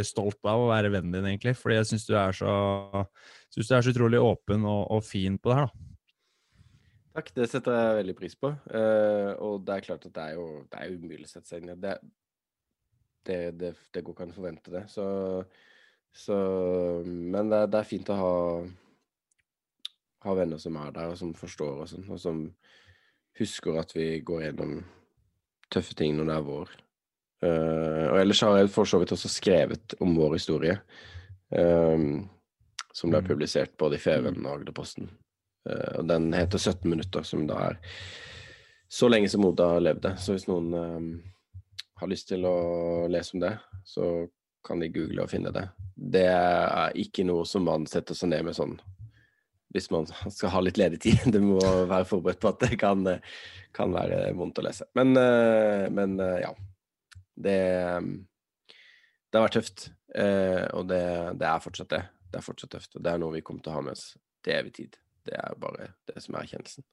stolt 0.07 0.41
av 0.49 0.65
å 0.65 0.71
være 0.73 0.91
vennen 0.93 1.15
din, 1.15 1.29
egentlig. 1.31 1.55
Fordi 1.57 1.79
jeg 1.79 1.91
syns 1.93 2.09
du 2.09 2.17
synes 2.17 3.69
du 3.71 3.77
er 3.77 3.85
så 3.87 3.93
utrolig 3.95 4.21
åpen 4.21 4.67
og, 4.69 4.83
og 4.93 5.05
fin 5.07 5.39
på 5.39 5.53
det 5.53 5.61
her, 5.61 5.71
da. 5.71 5.93
Takk, 7.17 7.31
det 7.33 7.47
setter 7.49 7.73
jeg 7.73 8.01
veldig 8.03 8.15
pris 8.19 8.35
på. 8.37 8.51
Uh, 8.69 9.33
og 9.41 9.63
det 9.65 9.79
er 9.79 9.85
klart 9.87 10.03
at 10.05 10.13
det 10.13 10.25
er 10.27 10.35
jo 10.37 10.49
det 10.69 10.83
er 10.83 10.97
umulig 10.99 11.25
å 11.25 11.31
sette 11.31 11.49
seg 11.49 11.63
inn 11.63 11.73
i. 11.73 11.77
Det, 11.81 11.95
det, 13.25 13.39
det, 13.57 13.71
det 13.95 14.03
går 14.05 14.13
ikke 14.13 14.27
an 14.27 14.35
å 14.35 14.37
forvente 14.37 14.75
det. 14.75 14.83
Så, 14.93 15.07
så 16.17 16.37
Men 17.05 17.53
det, 17.53 17.67
det 17.73 17.81
er 17.81 17.89
fint 17.89 18.11
å 18.11 18.19
ha 18.19 18.35
ha 20.27 20.35
venner 20.35 20.59
som 20.59 20.77
er 20.81 20.93
der, 20.95 21.13
og 21.13 21.19
som 21.21 21.35
forstår 21.37 21.83
og 21.83 21.91
sånn, 21.91 22.07
og 22.11 22.21
som 22.21 22.43
husker 23.39 23.79
at 23.81 23.93
vi 23.97 24.09
går 24.27 24.47
gjennom 24.47 24.79
tøffe 25.73 25.97
ting 25.99 26.17
når 26.17 26.31
det 26.31 26.37
er 26.37 26.47
vår. 26.47 26.73
Uh, 27.45 28.07
og 28.11 28.21
ellers 28.23 28.41
har 28.47 28.57
jeg 28.59 28.73
for 28.73 28.89
så 28.89 29.01
vidt 29.03 29.13
også 29.15 29.31
skrevet 29.31 29.97
om 30.03 30.17
vår 30.17 30.39
historie, 30.39 30.79
um, 31.53 32.25
som 32.97 33.13
ble 33.13 33.21
Mm. 33.21 33.29
publisert 33.29 33.77
både 33.77 33.97
i 33.97 34.03
Feven 34.03 34.41
og 34.47 34.61
Agderposten. 34.61 35.11
Uh, 35.69 36.01
og 36.01 36.09
den 36.09 36.33
heter 36.33 36.59
17 36.59 36.89
minutter, 36.91 37.23
som 37.23 37.47
da 37.47 37.61
er 37.71 37.79
så 38.89 39.09
lenge 39.09 39.29
som 39.29 39.45
Oda 39.45 39.79
levde. 39.79 40.15
Så 40.17 40.33
hvis 40.33 40.49
noen 40.49 40.73
um, 40.75 41.23
har 42.01 42.09
lyst 42.09 42.29
til 42.29 42.47
å 42.47 43.07
lese 43.11 43.35
om 43.35 43.41
det, 43.41 43.59
så 43.85 44.29
kan 44.67 44.83
de 44.83 44.91
google 44.93 45.23
og 45.25 45.31
finne 45.33 45.53
det. 45.55 45.65
Det 45.97 46.27
er 46.29 46.97
ikke 46.99 47.25
noe 47.29 47.47
som 47.49 47.65
man 47.67 47.87
setter 47.91 48.19
seg 48.19 48.33
ned 48.35 48.47
med 48.51 48.57
sånn 48.59 48.77
hvis 49.75 49.91
man 49.93 50.07
skal 50.33 50.53
ha 50.55 50.61
litt 50.63 50.79
ledig 50.81 51.01
tid. 51.05 51.25
Du 51.35 51.41
må 51.43 51.59
være 51.61 52.07
forberedt 52.09 52.41
på 52.41 52.49
at 52.49 52.63
det 52.65 52.79
kan, 52.81 53.03
eh, 53.11 53.21
kan 53.77 53.93
være 53.93 54.31
vondt 54.39 54.61
å 54.63 54.65
lese. 54.65 54.87
Men, 54.97 55.11
eh, 55.21 55.87
men 55.93 56.15
eh, 56.23 56.39
ja. 56.47 56.53
Det, 57.37 57.57
det 59.29 59.37
har 59.37 59.45
vært 59.45 59.59
tøft. 59.59 59.89
eh, 60.17 60.63
Og 60.73 60.87
det, 60.89 61.03
det 61.43 61.49
er 61.51 61.61
fortsatt 61.61 61.91
det. 61.93 62.03
Det 62.33 62.41
er 62.41 62.47
fortsatt 62.47 62.73
tøft. 62.73 62.97
Og 62.97 63.05
det 63.05 63.13
er 63.13 63.21
noe 63.21 63.35
vi 63.35 63.43
kommer 63.45 63.61
til 63.67 63.75
å 63.75 63.77
ha 63.77 63.83
med 63.85 63.99
oss 63.99 64.07
til 64.47 64.57
evig 64.57 64.73
tid. 64.79 64.97
Det 65.27 65.37
er 65.37 65.59
bare 65.61 65.91
det 66.09 66.23
som 66.25 66.39
er 66.39 66.47
erkjennelsen. 66.47 66.87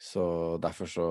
Så 0.00 0.24
derfor 0.64 0.88
så 0.90 1.06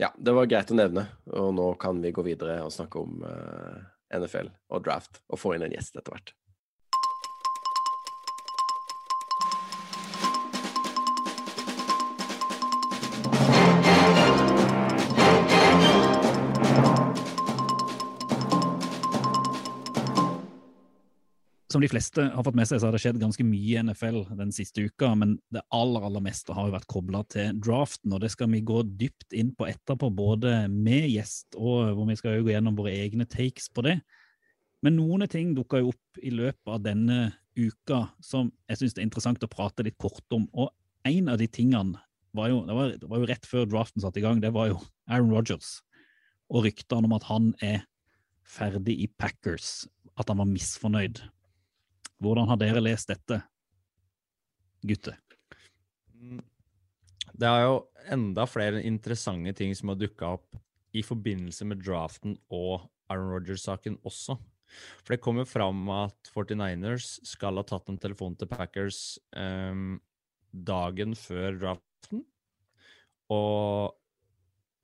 Ja, 0.00 0.10
det 0.18 0.32
var 0.34 0.48
greit 0.50 0.72
å 0.72 0.76
nevne. 0.80 1.06
Og 1.36 1.52
nå 1.54 1.68
kan 1.80 2.00
vi 2.02 2.10
gå 2.16 2.24
videre 2.26 2.58
og 2.64 2.72
snakke 2.74 2.98
om 3.04 3.22
eh, 3.28 3.84
NFL 4.14 4.52
og 4.70 4.84
draft, 4.86 5.22
og 5.28 5.40
få 5.40 5.56
inn 5.56 5.66
en 5.66 5.74
gjest 5.74 5.96
etter 5.96 6.14
hvert. 6.14 6.34
Som 21.76 21.82
de 21.84 21.90
fleste 21.92 22.22
har 22.32 22.40
fått 22.40 22.56
med 22.56 22.64
seg, 22.64 22.78
så 22.80 22.86
har 22.88 22.94
det 22.96 23.02
skjedd 23.02 23.18
ganske 23.20 23.44
mye 23.44 23.74
i 23.74 23.80
NFL 23.84 24.22
den 24.38 24.52
siste 24.56 24.86
uka, 24.88 25.10
men 25.12 25.34
det 25.52 25.60
aller 25.76 26.06
aller 26.08 26.22
meste 26.24 26.54
har 26.56 26.70
jo 26.70 26.72
vært 26.72 26.88
kobla 26.88 27.20
til 27.28 27.58
draften, 27.60 28.14
og 28.16 28.22
det 28.22 28.30
skal 28.32 28.48
vi 28.48 28.62
gå 28.64 28.78
dypt 28.96 29.36
inn 29.36 29.50
på 29.52 29.66
etterpå, 29.68 30.08
både 30.16 30.54
med 30.72 31.04
gjest 31.12 31.58
og 31.60 31.90
hvor 31.98 32.08
vi 32.08 32.16
skal 32.16 32.38
jo 32.38 32.46
gå 32.46 32.54
gjennom 32.54 32.80
våre 32.80 32.94
egne 32.96 33.28
takes 33.28 33.68
på 33.68 33.84
det. 33.84 33.98
Men 34.88 34.96
noen 34.96 35.26
ting 35.28 35.52
dukka 35.52 35.82
jo 35.82 35.92
opp 35.92 36.24
i 36.24 36.32
løpet 36.32 36.72
av 36.78 36.80
denne 36.88 37.20
uka 37.60 38.00
som 38.24 38.48
jeg 38.72 38.80
syns 38.80 38.96
det 38.96 39.04
er 39.04 39.08
interessant 39.10 39.44
å 39.44 39.52
prate 39.52 39.84
litt 39.84 40.00
kort 40.00 40.24
om. 40.32 40.48
Og 40.56 40.72
en 41.12 41.28
av 41.28 41.36
de 41.44 41.52
tingene 41.60 42.00
var 42.32 42.56
jo, 42.56 42.64
det 42.64 42.80
var, 42.80 42.98
det 43.04 43.12
var 43.12 43.20
jo 43.20 43.32
rett 43.34 43.52
før 43.52 43.68
draften 43.68 44.00
satte 44.00 44.24
i 44.24 44.24
gang, 44.24 44.40
det 44.40 44.56
var 44.56 44.72
jo 44.72 44.80
Aaron 45.12 45.36
Rodgers 45.36 45.82
og 46.48 46.64
ryktene 46.70 47.04
om 47.04 47.20
at 47.20 47.28
han 47.28 47.52
er 47.60 47.84
ferdig 48.48 48.96
i 49.04 49.12
Packers, 49.20 49.90
at 50.16 50.32
han 50.32 50.40
var 50.40 50.54
misfornøyd. 50.56 51.26
Hvordan 52.22 52.48
har 52.48 52.60
dere 52.60 52.82
lest 52.82 53.10
dette, 53.12 53.40
gutter? 54.86 55.18
Mm. 56.16 56.40
Det 57.36 57.48
er 57.48 57.66
jo 57.66 57.80
enda 58.12 58.46
flere 58.48 58.80
interessante 58.86 59.52
ting 59.58 59.74
som 59.76 59.92
har 59.92 60.00
dukka 60.00 60.36
opp 60.38 60.56
i 60.96 61.02
forbindelse 61.04 61.66
med 61.68 61.82
draften 61.84 62.38
og 62.48 62.86
Aaron 63.12 63.34
Rodgers-saken 63.34 63.98
også. 64.08 64.38
For 65.04 65.14
det 65.14 65.22
kommer 65.22 65.46
fram 65.46 65.84
at 65.92 66.32
49ers 66.32 67.18
skal 67.28 67.60
ha 67.60 67.66
tatt 67.66 67.90
en 67.92 68.00
telefon 68.02 68.34
til 68.38 68.48
Packers 68.50 69.18
um, 69.36 70.00
dagen 70.50 71.14
før 71.18 71.60
draften 71.60 72.24
og 73.32 73.94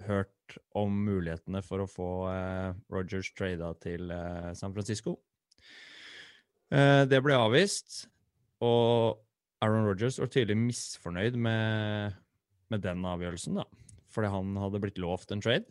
hørt 0.06 0.56
om 0.76 0.94
mulighetene 1.06 1.62
for 1.64 1.82
å 1.82 1.90
få 1.90 2.10
uh, 2.28 2.78
Rodgers 2.92 3.30
trada 3.38 3.72
til 3.82 4.10
uh, 4.12 4.52
San 4.58 4.74
Francisco. 4.74 5.16
Eh, 6.72 7.04
det 7.08 7.20
ble 7.24 7.36
avvist, 7.36 8.06
og 8.64 9.20
Aaron 9.62 9.86
Rodgers 9.86 10.18
var 10.20 10.30
tydelig 10.32 10.56
misfornøyd 10.58 11.36
med, 11.36 12.16
med 12.72 12.84
den 12.84 13.04
avgjørelsen, 13.06 13.60
da. 13.60 13.66
Fordi 14.12 14.30
han 14.32 14.56
hadde 14.60 14.80
blitt 14.82 15.00
lovt 15.02 15.34
en 15.34 15.42
trade. 15.44 15.68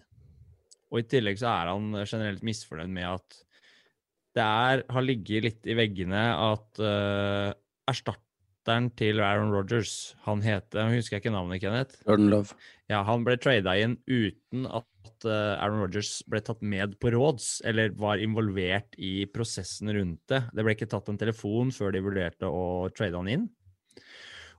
Og 0.91 1.01
i 1.01 1.08
tillegg 1.08 1.39
så 1.39 1.50
er 1.51 1.72
han 1.72 1.89
generelt 2.03 2.43
misfornøyd 2.46 2.91
med 2.91 3.08
at 3.08 3.39
det 4.36 4.43
er, 4.43 4.84
har 4.88 5.03
ligget 5.03 5.46
litt 5.46 5.67
i 5.67 5.75
veggene 5.75 6.20
at 6.39 6.79
uh, 6.79 7.51
erstatteren 8.61 8.91
til 8.95 9.19
Aaron 9.19 9.51
Rodgers, 9.51 10.15
han 10.25 10.41
heter 10.41 10.85
Jeg 10.85 11.01
husker 11.01 11.17
ikke 11.17 11.31
navnet, 11.31 11.61
Kenneth. 11.61 11.97
Jordan 12.05 12.29
Love. 12.29 12.53
Ja, 12.89 13.03
han 13.03 13.23
ble 13.23 13.37
trada 13.37 13.75
inn 13.75 13.97
uten 14.07 14.67
at 14.67 15.25
eh, 15.25 15.57
Aaron 15.57 15.81
Rodgers 15.81 16.21
ble 16.27 16.41
tatt 16.41 16.61
med 16.61 16.99
på 16.99 17.11
råds, 17.11 17.61
eller 17.65 17.91
var 17.97 18.17
involvert 18.21 18.93
i 18.97 19.25
prosessen 19.25 19.89
rundt 19.89 20.21
det. 20.29 20.43
Det 20.53 20.63
ble 20.63 20.75
ikke 20.75 20.89
tatt 20.89 21.09
en 21.09 21.17
telefon 21.17 21.71
før 21.71 21.91
de 21.91 22.03
vurderte 22.03 22.45
å 22.45 22.89
trade 22.93 23.17
han 23.17 23.29
inn. 23.29 23.49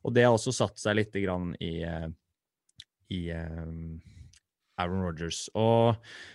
Og 0.03 0.13
det 0.15 0.25
har 0.25 0.35
også 0.35 0.53
satt 0.53 0.79
seg 0.79 0.99
litt 0.99 1.15
grann 1.15 1.55
i, 1.61 1.83
eh, 1.87 2.09
i 3.15 3.29
eh, 3.31 3.67
Aaron 4.83 5.05
Rodgers. 5.07 5.47
Og 5.55 5.95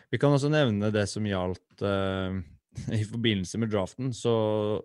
vi 0.10 0.22
kan 0.22 0.32
også 0.32 0.54
nevne 0.54 0.94
det 0.94 1.08
som 1.12 1.26
gjaldt 1.28 1.84
uh, 1.84 2.38
I 2.94 3.04
forbindelse 3.10 3.58
med 3.60 3.74
draften, 3.74 4.14
så, 4.14 4.38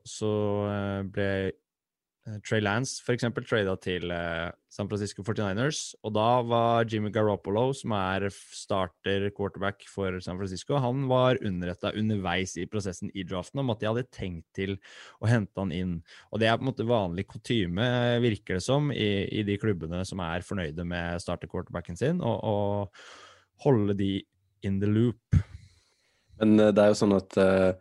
så 0.08 0.32
ble 1.12 1.52
Trey 2.46 2.62
Lance 2.62 3.02
eksempel 3.16 3.42
trada 3.42 3.72
til 3.82 4.12
eh, 4.14 4.50
San 4.70 4.86
Francisco 4.86 5.24
49ers, 5.26 5.80
og 6.06 6.12
da 6.14 6.26
var 6.46 6.86
Jimmy 6.86 7.10
Garoppolo, 7.10 7.72
som 7.74 7.94
er 7.96 8.28
starter 8.30 9.26
quarterback 9.34 9.82
for 9.90 10.20
San 10.22 10.38
Francisco, 10.38 10.76
han 10.78 11.08
var 11.10 11.40
underretta 11.42 11.90
underveis 11.98 12.54
i 12.62 12.68
prosessen 12.70 13.10
i 13.18 13.24
draften 13.26 13.64
om 13.64 13.72
at 13.74 13.82
de 13.82 13.88
hadde 13.90 14.06
tenkt 14.14 14.46
til 14.54 14.76
å 15.18 15.30
hente 15.30 15.58
han 15.58 15.74
inn. 15.74 15.96
Og 16.30 16.38
det 16.38 16.46
er 16.46 16.60
på 16.60 16.62
en 16.62 16.70
måte 16.70 16.86
vanlig 16.86 17.26
kutyme, 17.32 17.88
virker 18.22 18.60
det 18.60 18.66
som, 18.68 18.92
i, 18.94 19.26
i 19.26 19.42
de 19.48 19.56
klubbene 19.58 20.04
som 20.06 20.22
er 20.22 20.46
fornøyde 20.46 20.86
med 20.86 21.22
starter 21.22 21.50
quarterbacken 21.50 21.98
sin, 21.98 22.22
og 22.22 22.92
holde 23.66 23.98
de 23.98 24.12
in 24.62 24.78
the 24.78 24.86
loop. 24.86 25.42
Men 26.38 26.54
eh, 26.58 26.70
det 26.70 26.84
er 26.84 26.92
jo 26.92 27.00
sånn 27.02 27.16
at 27.18 27.40
uh, 27.40 27.72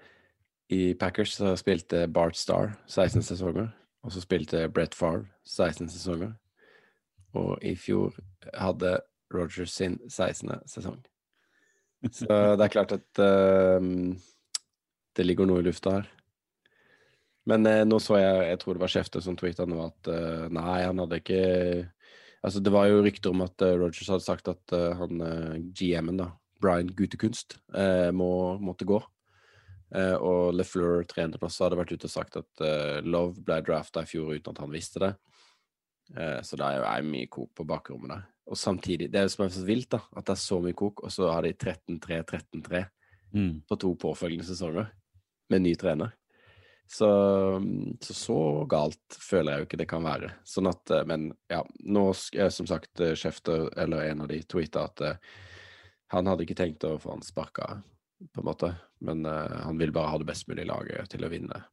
i 0.74 0.96
Packers 0.98 1.38
så 1.38 1.54
spilte 1.60 2.08
Bart 2.10 2.40
Starr 2.40 2.74
16 2.90 3.30
sesonger. 3.30 3.70
Og 4.02 4.14
så 4.14 4.24
spilte 4.24 4.70
Brett 4.74 4.96
Favre 4.98 5.28
16 5.46 5.90
sesonger. 5.94 6.34
Og 7.38 7.62
i 7.64 7.76
fjor 7.80 8.16
hadde 8.58 8.98
Rogers 9.34 9.76
sin 9.76 10.00
16. 10.10 10.52
sesong. 10.68 11.00
Så 12.10 12.28
det 12.58 12.66
er 12.66 12.74
klart 12.74 12.96
at 12.98 13.22
uh, 13.22 13.80
det 15.18 15.28
ligger 15.28 15.48
noe 15.48 15.62
i 15.62 15.68
lufta 15.68 16.00
her. 16.00 16.10
Men 17.50 17.66
uh, 17.66 17.84
nå 17.88 17.98
så 18.02 18.20
jeg 18.22 18.50
Jeg 18.52 18.60
tror 18.62 18.78
det 18.78 18.84
var 18.84 18.94
Skjefte 18.94 19.24
som 19.24 19.38
tweeta 19.38 19.66
nå 19.70 19.80
at 19.86 20.12
uh, 20.12 20.46
nei, 20.54 20.84
han 20.84 21.02
hadde 21.02 21.22
ikke 21.22 21.42
Altså, 22.42 22.58
det 22.58 22.72
var 22.74 22.88
jo 22.90 23.04
rykter 23.06 23.30
om 23.30 23.44
at 23.46 23.62
uh, 23.62 23.76
Rogers 23.78 24.10
hadde 24.10 24.26
sagt 24.26 24.48
at 24.50 24.74
han 24.74 25.20
GM-en, 25.78 26.24
da, 26.24 26.32
Brian 26.58 26.88
Gutekunst, 26.90 27.60
må, 28.18 28.32
måtte 28.58 28.88
gå. 28.90 28.98
Og 29.92 30.54
LeFleur, 30.56 31.02
trenerplass, 31.10 31.58
hadde 31.60 31.76
vært 31.76 31.92
ute 31.92 32.08
og 32.08 32.14
sagt 32.14 32.38
at 32.40 32.62
Love 33.04 33.44
ble 33.44 33.58
drafta 33.68 34.06
i 34.06 34.08
fjor 34.08 34.30
uten 34.38 34.54
at 34.54 34.62
han 34.64 34.72
visste 34.72 35.02
det. 35.04 35.10
så 36.48 36.56
det 36.56 36.64
er 36.64 36.78
jo 36.78 36.86
er 36.88 37.10
mye 37.10 37.28
kok 37.32 37.50
på 37.60 37.66
bakrommet 37.68 38.14
der. 38.14 38.24
Og 38.52 38.60
samtidig, 38.60 39.10
det 39.12 39.20
er 39.20 39.28
jo 39.28 39.34
som 39.36 39.44
er 39.46 39.52
så 39.52 39.66
vilt, 39.68 39.90
da, 39.92 40.00
at 40.16 40.30
det 40.30 40.38
er 40.38 40.42
så 40.46 40.62
mye 40.64 40.78
kok, 40.80 41.04
og 41.04 41.12
så 41.12 41.28
har 41.34 41.44
de 41.44 41.52
13-3-13-3 41.58 42.86
Mm. 43.34 43.62
på 43.68 43.76
to 43.76 43.96
påfølgende 43.96 44.46
sesonger 44.46 44.90
med 45.50 45.62
ny 45.62 45.76
trener. 45.76 46.12
Så, 46.92 47.08
så, 48.04 48.14
så 48.14 48.40
galt 48.68 49.16
føler 49.16 49.54
jeg 49.54 49.62
jo 49.62 49.68
ikke 49.70 49.80
det 49.80 49.88
kan 49.88 50.04
være. 50.04 50.34
Sånn 50.44 50.68
at, 50.68 50.92
Men 51.08 51.30
ja, 51.48 51.62
nå 51.88 52.10
er 52.36 52.50
som 52.52 52.68
sagt 52.68 53.00
Schefter, 53.16 53.70
eller 53.80 54.10
en 54.10 54.26
av 54.26 54.28
de, 54.28 54.42
tweeta 54.44 54.84
at 54.90 55.04
uh, 55.06 55.38
han 56.12 56.28
hadde 56.28 56.44
ikke 56.44 56.60
tenkt 56.60 56.84
å 56.84 56.98
få 57.00 57.14
han 57.14 57.24
sparka, 57.24 57.78
på 58.30 58.44
en 58.44 58.48
måte. 58.48 58.72
Men 59.02 59.26
uh, 59.26 59.64
han 59.66 59.80
vil 59.82 59.94
bare 59.96 60.12
ha 60.14 60.20
det 60.22 60.28
best 60.30 60.48
mulig 60.52 60.68
laget 60.70 61.10
til 61.10 61.26
å 61.26 61.32
vinne. 61.32 61.64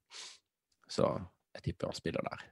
Så 0.88 1.10
jeg 1.58 1.68
tipper 1.68 1.90
han 1.92 1.98
spiller 1.98 2.24
der 2.30 2.46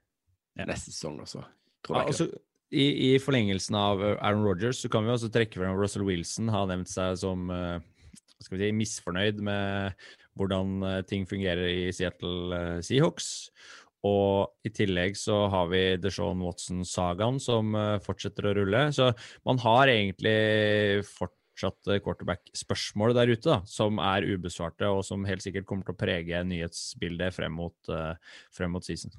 Ja. 0.56 0.66
neste 0.68 0.92
sesong 0.92 1.20
også. 1.24 1.44
Tror 1.84 1.96
Ja, 1.96 2.04
jeg 2.04 2.14
ikke. 2.14 2.24
altså, 2.26 2.44
i, 2.76 2.86
I 3.14 3.18
forlengelsen 3.22 3.76
av 3.78 4.00
Aaron 4.16 4.44
Rodgers 4.44 4.80
så 4.82 4.88
kan 4.90 5.04
vi 5.06 5.12
også 5.14 5.30
trekke 5.32 5.60
frem 5.60 5.76
Russell 5.78 6.04
Wilson 6.04 6.48
har 6.50 6.66
nevnt 6.66 6.90
seg 6.90 7.14
som 7.20 7.48
uh, 7.52 7.78
skal 8.42 8.58
vi 8.58 8.66
si, 8.66 8.76
misfornøyd 8.76 9.40
med 9.44 10.06
hvordan 10.36 10.76
eh, 10.84 11.02
ting 11.08 11.24
fungerer 11.28 11.70
i 11.70 11.92
Seattle 11.96 12.52
eh, 12.56 12.80
Seahawks. 12.84 13.48
Og 14.06 14.52
i 14.66 14.70
tillegg 14.76 15.16
så 15.18 15.46
har 15.50 15.70
vi 15.72 15.80
Deshaun 15.98 16.42
Watson-sagaen 16.44 17.40
som 17.42 17.72
eh, 17.74 17.96
fortsetter 18.04 18.50
å 18.50 18.54
rulle. 18.58 18.82
Så 18.94 19.08
man 19.48 19.60
har 19.64 19.88
egentlig 19.92 20.36
fortsatt 21.56 21.88
eh, 21.88 22.02
quarterback-spørsmål 22.04 23.14
der 23.16 23.32
ute 23.32 23.48
da, 23.48 23.60
som 23.66 23.98
er 24.02 24.26
ubesvarte, 24.28 24.88
og 24.88 25.04
som 25.04 25.24
helt 25.24 25.44
sikkert 25.44 25.66
kommer 25.66 25.86
til 25.86 25.96
å 25.96 26.00
prege 26.00 26.44
nyhetsbildet 26.44 27.34
frem 27.34 27.56
mot, 27.56 27.76
eh, 27.88 28.14
frem 28.52 28.72
mot 28.72 28.84
season. 28.84 29.12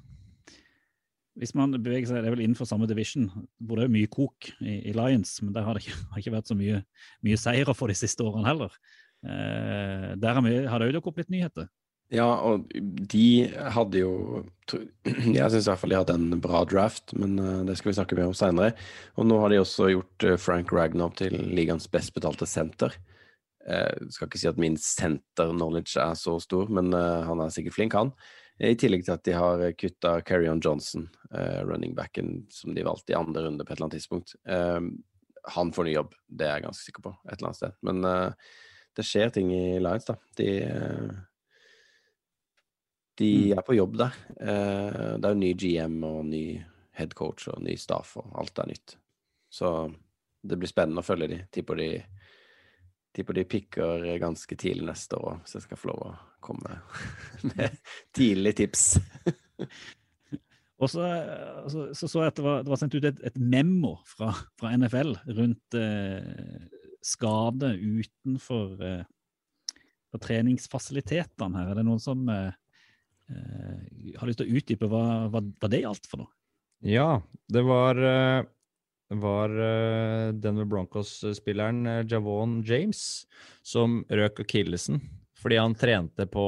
Hvis 1.38 1.54
man 1.54 1.70
beveger 1.70 2.08
seg, 2.08 2.22
Det 2.22 2.26
er 2.26 2.34
vel 2.34 2.46
innenfor 2.46 2.66
samme 2.66 2.88
division, 2.88 3.28
hvor 3.60 3.76
det 3.76 3.84
er 3.84 3.94
mye 3.94 4.08
kok 4.10 4.50
i, 4.60 4.90
i 4.90 4.92
Lions, 4.92 5.40
men 5.42 5.52
der 5.52 5.62
har 5.62 5.74
det 5.74 5.84
ikke, 5.84 5.98
har 6.12 6.18
ikke 6.18 6.34
vært 6.34 6.50
så 6.50 6.56
mye, 6.58 6.84
mye 7.22 7.36
seire 7.38 7.74
for 7.74 7.88
de 7.88 7.94
siste 7.94 8.22
årene 8.22 8.46
heller. 8.46 8.74
Eh, 9.22 10.14
der 10.18 10.34
har, 10.34 10.42
har 10.42 10.78
det 10.78 10.90
jo 10.90 10.98
dukket 10.98 11.12
opp 11.12 11.22
litt 11.22 11.30
nyheter. 11.30 11.68
Ja, 12.08 12.26
og 12.40 12.70
de 12.72 13.50
hadde 13.74 14.00
jo 14.00 14.12
Jeg 14.72 15.50
syns 15.52 15.66
i 15.66 15.68
hvert 15.68 15.80
fall 15.80 15.92
de 15.92 15.98
hadde 15.98 16.16
en 16.16 16.40
bra 16.44 16.62
draft, 16.68 17.12
men 17.16 17.36
eh, 17.40 17.60
det 17.68 17.76
skal 17.78 17.90
vi 17.90 17.98
snakke 17.98 18.16
mer 18.16 18.30
om 18.30 18.36
seinere. 18.36 18.74
Og 19.20 19.28
nå 19.28 19.38
har 19.42 19.52
de 19.52 19.60
også 19.60 19.90
gjort 19.92 20.26
eh, 20.28 20.40
Frank 20.40 20.72
Ragnar 20.72 21.12
til 21.20 21.36
ligaens 21.52 21.88
best 21.92 22.14
betalte 22.16 22.48
senter. 22.48 22.96
Jeg 23.68 24.12
skal 24.14 24.30
ikke 24.30 24.40
si 24.40 24.48
at 24.48 24.60
min 24.60 24.78
senter-knowledge 24.80 26.00
er 26.00 26.14
så 26.16 26.38
stor, 26.40 26.70
men 26.72 26.88
eh, 26.96 27.24
han 27.28 27.44
er 27.44 27.52
sikkert 27.52 27.76
flink, 27.76 27.96
han. 27.96 28.12
I 28.58 28.74
tillegg 28.78 29.04
til 29.06 29.14
at 29.14 29.24
de 29.28 29.36
har 29.36 29.62
kutta 29.78 30.16
Carrion 30.26 30.60
Johnson, 30.64 31.06
eh, 31.30 31.60
running 31.68 31.92
backen 31.94 32.46
som 32.50 32.74
de 32.74 32.86
valgte 32.86 33.14
i 33.14 33.18
andre 33.18 33.44
runde 33.44 33.64
på 33.64 33.72
et 33.72 33.76
eller 33.76 33.86
annet 33.86 33.98
tidspunkt. 34.00 34.34
Eh, 34.48 34.80
han 35.54 35.72
får 35.72 35.88
ny 35.88 35.94
jobb, 35.94 36.16
det 36.28 36.48
er 36.48 36.56
jeg 36.56 36.66
ganske 36.66 36.88
sikker 36.88 37.04
på, 37.04 37.14
et 37.28 37.36
eller 37.36 37.50
annet 37.50 37.60
sted. 37.60 37.76
Men 37.86 38.08
eh, 38.08 38.54
det 38.98 39.06
skjer 39.06 39.32
ting 39.36 39.52
i 39.54 39.78
Lions, 39.78 40.08
da. 40.08 40.16
De 40.40 40.48
eh, 40.64 41.18
de 43.18 43.30
er 43.52 43.64
på 43.66 43.76
jobb 43.76 43.98
der. 43.98 44.18
Eh, 44.40 45.16
det 45.18 45.26
er 45.26 45.34
jo 45.34 45.40
ny 45.40 45.52
GM 45.58 45.98
og 46.06 46.20
ny 46.28 46.44
headcoach 46.98 47.48
og 47.52 47.62
ny 47.64 47.74
staff, 47.78 48.16
og 48.20 48.30
alt 48.42 48.62
er 48.62 48.70
nytt. 48.70 48.96
Så 49.50 49.72
det 50.42 50.58
blir 50.58 50.70
spennende 50.70 51.02
å 51.02 51.06
følge 51.06 51.30
de. 51.32 51.40
Tipper 51.54 51.78
de, 51.80 51.90
tipper 53.14 53.38
de 53.38 53.46
picker 53.48 54.08
ganske 54.22 54.58
tidlig 54.58 54.86
neste 54.88 55.18
år, 55.18 55.40
så 55.44 55.58
jeg 55.58 55.66
skal 55.68 55.80
få 55.80 55.92
lov 55.92 56.02
å 56.08 56.16
komme 56.44 56.80
med 57.52 57.78
tidlige 58.16 58.64
tips. 58.64 58.90
Og 60.78 60.86
så 60.86 61.02
så, 61.66 61.88
så, 61.90 62.06
så 62.06 62.20
jeg 62.22 62.30
at 62.30 62.36
det 62.38 62.44
var, 62.44 62.60
det 62.62 62.70
var 62.70 62.78
sendt 62.78 62.94
ut 62.94 63.06
et, 63.08 63.20
et 63.26 63.38
memo 63.42 63.96
fra, 64.06 64.30
fra 64.60 64.70
NFL 64.78 65.16
rundt 65.34 65.74
eh, 65.74 66.68
skade 67.02 67.72
utenfor 67.74 68.84
eh, 68.86 69.02
treningsfasilitetene 70.22 71.58
her. 71.58 71.72
Er 71.72 71.80
det 71.80 71.86
noen 71.88 72.02
som 72.02 72.22
eh, 72.30 72.54
har 73.28 74.28
lyst 74.28 74.40
til 74.40 74.48
å 74.48 74.58
utdype 74.60 74.88
hva, 74.90 75.02
hva, 75.32 75.42
hva 75.42 75.70
det 75.70 75.82
gjaldt 75.82 76.08
for 76.08 76.22
noe? 76.22 76.32
Ja, 76.86 77.20
det 77.50 77.64
var, 77.66 77.98
eh, 77.98 78.42
var 79.18 79.50
eh, 79.50 80.32
Denver 80.38 80.68
Broncos-spilleren 80.70 81.80
eh, 81.90 82.04
Javon 82.08 82.60
James 82.66 83.26
som 83.66 84.02
røk 84.08 84.44
akillesen 84.46 85.02
fordi 85.38 85.58
han 85.58 85.76
trente 85.78 86.26
på 86.26 86.44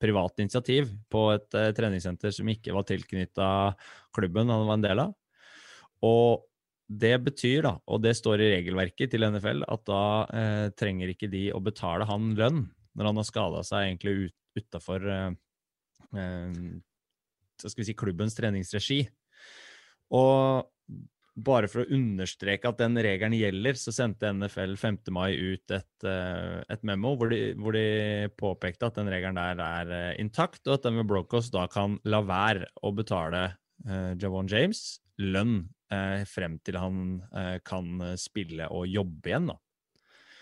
privat 0.00 0.38
initiativ 0.38 0.90
på 1.10 1.24
et 1.34 1.56
eh, 1.58 1.72
treningssenter 1.76 2.32
som 2.34 2.48
ikke 2.48 2.74
var 2.76 2.86
tilknytta 2.88 3.48
klubben 4.14 4.52
han 4.52 4.68
var 4.68 4.78
en 4.78 4.86
del 4.86 5.02
av. 5.02 5.16
Og 6.06 6.44
det 6.88 7.16
betyr, 7.20 7.66
da, 7.66 7.74
og 7.84 8.00
det 8.04 8.14
står 8.16 8.40
i 8.40 8.50
regelverket 8.54 9.12
til 9.12 9.26
NFL, 9.28 9.64
at 9.68 9.84
da 9.88 10.02
eh, 10.32 10.66
trenger 10.78 11.12
ikke 11.12 11.28
de 11.32 11.48
å 11.52 11.60
betale 11.60 12.06
han 12.08 12.32
lønn 12.38 12.62
når 12.96 13.10
han 13.10 13.20
har 13.20 13.28
skada 13.28 13.64
seg 13.66 13.90
egentlig 13.90 14.14
ut, 14.28 14.36
utafor 14.58 15.06
eh, 15.12 15.30
eh, 16.18 16.58
si 17.58 17.96
klubbens 17.98 18.36
treningsregi. 18.38 19.02
Og 20.14 20.68
bare 21.38 21.68
for 21.70 21.84
å 21.84 21.94
understreke 21.94 22.70
at 22.70 22.80
den 22.80 22.98
regelen 23.04 23.36
gjelder, 23.38 23.78
så 23.78 23.92
sendte 23.94 24.32
NFL 24.34 24.74
5. 24.80 25.00
mai 25.14 25.36
ut 25.36 25.74
et, 25.74 26.06
eh, 26.06 26.58
et 26.66 26.82
memo 26.86 27.14
hvor 27.18 27.30
de, 27.30 27.52
hvor 27.58 27.76
de 27.76 28.28
påpekte 28.38 28.88
at 28.88 28.98
den 28.98 29.10
regelen 29.12 29.38
der 29.38 29.62
er 29.62 29.94
eh, 29.94 30.14
intakt, 30.22 30.64
og 30.66 30.78
at 30.78 30.90
med 30.92 31.06
Broncos 31.08 31.52
da 31.54 31.68
kan 31.70 31.98
la 32.08 32.22
være 32.26 32.70
å 32.82 32.92
betale 32.96 33.44
uh, 33.86 34.14
Javon 34.18 34.50
James 34.50 34.98
lønn 35.18 35.68
eh, 35.92 36.24
frem 36.28 36.58
til 36.64 36.78
han 36.78 36.98
eh, 37.34 37.56
kan 37.66 38.02
spille 38.20 38.68
og 38.74 38.86
jobbe 38.90 39.32
igjen. 39.32 39.48
da. 39.50 39.56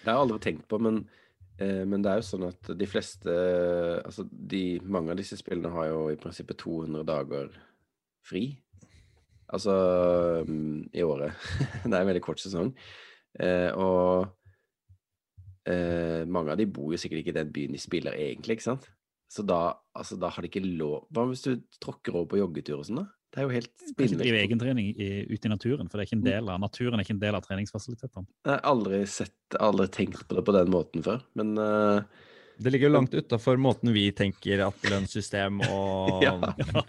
Det 0.02 0.10
har 0.10 0.18
jeg 0.18 0.24
aldri 0.26 0.40
tenkt 0.44 0.66
på, 0.70 0.80
men, 0.82 1.00
eh, 1.02 1.25
men 1.58 2.02
det 2.04 2.10
er 2.10 2.18
jo 2.20 2.24
sånn 2.26 2.42
at 2.50 2.68
de 2.76 2.84
fleste 2.84 3.32
Altså, 4.02 4.26
de, 4.28 4.76
mange 4.84 5.14
av 5.14 5.16
disse 5.16 5.38
spillene 5.40 5.70
har 5.72 5.86
jo 5.88 6.02
i 6.12 6.18
prinsippet 6.20 6.58
200 6.60 7.06
dager 7.08 7.48
fri. 8.26 8.42
Altså 9.46 9.72
mm, 10.46 10.90
i 10.92 11.04
året. 11.06 11.32
det 11.84 11.92
er 11.92 12.00
en 12.00 12.10
veldig 12.10 12.24
kort 12.24 12.42
sesong. 12.42 12.72
Eh, 13.40 13.70
og 13.72 14.26
eh, 15.68 16.24
mange 16.28 16.54
av 16.54 16.60
de 16.60 16.68
bor 16.68 16.92
jo 16.94 17.00
sikkert 17.00 17.22
ikke 17.22 17.34
i 17.34 17.38
den 17.40 17.52
byen 17.54 17.76
de 17.76 17.82
spiller 17.82 18.16
egentlig, 18.18 18.58
ikke 18.58 18.70
sant? 18.70 18.88
Så 19.30 19.42
da, 19.46 19.76
altså, 19.96 20.18
da 20.18 20.30
har 20.30 20.44
de 20.44 20.46
ikke 20.46 20.62
lov 20.62 21.08
Hva 21.10 21.24
hvis 21.26 21.42
du 21.42 21.56
tråkker 21.82 22.14
over 22.14 22.28
på 22.30 22.38
joggetur 22.38 22.78
og 22.78 22.86
sånn, 22.88 23.02
da? 23.02 23.08
Det 23.36 23.42
er 23.42 23.48
jo 23.50 23.52
helt 23.52 23.72
spinnvilt. 23.84 24.22
drive 24.22 24.38
egentrening 24.40 24.86
i- 24.96 25.26
ute 25.28 25.44
i 25.44 25.50
naturen, 25.52 25.90
for 25.90 25.98
det 25.98 26.06
er 26.06 26.08
ikke 26.08 26.16
en 26.16 26.24
del 26.24 26.48
av, 26.48 26.58
naturen 26.62 26.94
er 26.96 27.04
ikke 27.04 27.10
en 27.18 27.18
del 27.20 27.34
av 27.36 27.42
treningsfasilitetene. 27.44 28.24
Jeg 28.46 28.54
har 28.54 28.62
aldri 28.64 29.02
sett, 29.06 29.34
aldri 29.60 29.86
tenkt 29.92 30.22
på 30.26 30.38
det 30.38 30.44
på 30.46 30.54
den 30.56 30.70
måten 30.72 31.04
før, 31.04 31.20
men 31.36 31.52
eh, 31.60 32.00
Det 32.58 32.72
ligger 32.72 32.88
jo 32.88 32.94
langt 32.94 33.14
utafor 33.14 33.58
måten 33.60 33.92
vi 33.94 34.06
tenker 34.16 34.62
at 34.66 34.86
lønnssystem 34.90 35.60
og, 35.68 36.22
Ja. 36.26 36.32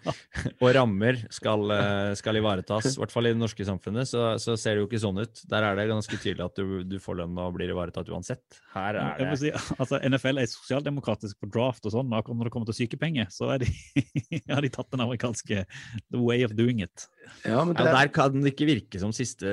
og 0.64 0.70
rammer 0.76 1.20
skal, 1.34 1.66
eh, 1.74 2.12
skal 2.20 2.40
ivaretas. 2.40 2.94
I 2.94 3.02
hvert 3.02 3.14
fall 3.14 3.30
i 3.30 3.34
det 3.34 3.42
norske 3.42 3.66
samfunnet 3.68 4.10
så, 4.10 4.30
så 4.42 4.56
ser 4.60 4.78
det 4.78 4.84
jo 4.86 4.90
ikke 4.90 5.02
sånn 5.04 5.20
ut. 5.22 5.44
Der 5.52 5.68
er 5.68 5.78
det 5.80 5.88
ganske 5.92 6.20
tydelig 6.20 6.46
at 6.46 6.58
du, 6.60 6.82
du 6.88 6.98
får 7.04 7.20
lønn 7.22 7.38
og 7.44 7.56
blir 7.58 7.74
ivaretatt 7.74 8.10
uansett. 8.14 8.62
Her 8.76 8.98
er 9.00 9.22
Jeg 9.24 9.30
må 9.30 9.36
det 9.36 9.42
si, 9.44 9.74
altså 9.78 10.00
NFL 10.08 10.42
er 10.44 10.52
sosialdemokratisk 10.52 11.40
på 11.44 11.52
draft 11.54 11.86
og 11.88 11.96
sånn, 11.96 12.08
men 12.10 12.20
akkurat 12.22 12.40
når 12.40 12.50
det 12.50 12.56
kommer 12.56 12.72
til 12.72 12.80
sykepenger, 12.82 13.30
så 13.34 13.52
er 13.56 13.66
de, 13.66 13.72
har 14.54 14.64
de 14.64 14.72
tatt 14.74 14.90
den 14.94 15.04
amerikanske 15.04 15.64
the 16.12 16.22
way 16.22 16.44
of 16.48 16.56
doing 16.58 16.82
it. 16.86 17.08
ja, 17.44 17.60
men 17.66 17.76
ja, 17.76 17.90
Der 17.92 18.12
kan 18.14 18.40
det 18.42 18.54
ikke 18.54 18.70
virke 18.70 19.02
som 19.02 19.12
siste 19.16 19.48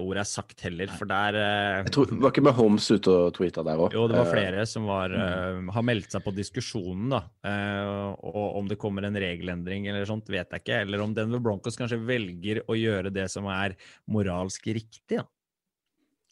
ordet 0.00 0.24
er 0.24 0.28
sagt 0.28 0.64
heller, 0.66 0.90
for 0.98 1.08
der 1.10 1.38
eh, 1.38 1.78
jeg 1.84 1.94
tror, 1.94 2.10
Var 2.22 2.32
ikke 2.34 2.44
med 2.48 2.56
Holmes 2.58 2.88
ute 2.90 3.12
og 3.12 3.34
tweeta 3.36 3.64
der 3.66 3.80
òg? 3.80 3.94
Jo, 3.94 4.06
det 4.10 4.18
var 4.18 4.30
flere 4.30 4.64
som 4.68 4.88
var, 4.90 5.12
eh, 5.14 5.51
har 5.74 5.82
meldt 5.86 6.10
seg 6.14 6.22
på 6.24 6.32
diskusjonen, 6.34 7.10
da. 7.14 7.20
Eh, 7.44 8.14
og 8.24 8.56
om 8.60 8.68
det 8.70 8.78
kommer 8.80 9.04
en 9.08 9.14
regelendring 9.18 9.86
eller 9.90 10.04
sånt, 10.08 10.26
vet 10.32 10.50
jeg 10.50 10.62
ikke. 10.64 10.80
Eller 10.86 11.02
om 11.04 11.14
Denver 11.16 11.42
Broncos 11.44 11.76
kanskje 11.80 12.00
velger 12.08 12.62
å 12.68 12.76
gjøre 12.78 13.12
det 13.14 13.28
som 13.30 13.46
er 13.52 13.76
moralsk 14.10 14.66
riktig, 14.72 15.18
da. 15.20 15.26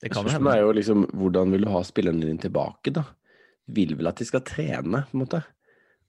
Det 0.00 0.08
kan 0.10 0.24
Spørsmålet 0.24 0.32
hende. 0.40 0.56
er 0.56 0.62
jo 0.64 0.72
liksom 0.78 1.06
hvordan 1.12 1.50
vil 1.52 1.64
du 1.66 1.70
ha 1.70 1.80
spillerne 1.84 2.24
dine 2.24 2.40
tilbake, 2.40 2.92
da? 2.96 3.02
Du 3.68 3.74
vil 3.76 3.94
vel 3.98 4.08
at 4.08 4.16
de 4.16 4.24
skal 4.24 4.40
trene, 4.40 5.04
på 5.10 5.14
en 5.18 5.24
måte? 5.26 5.42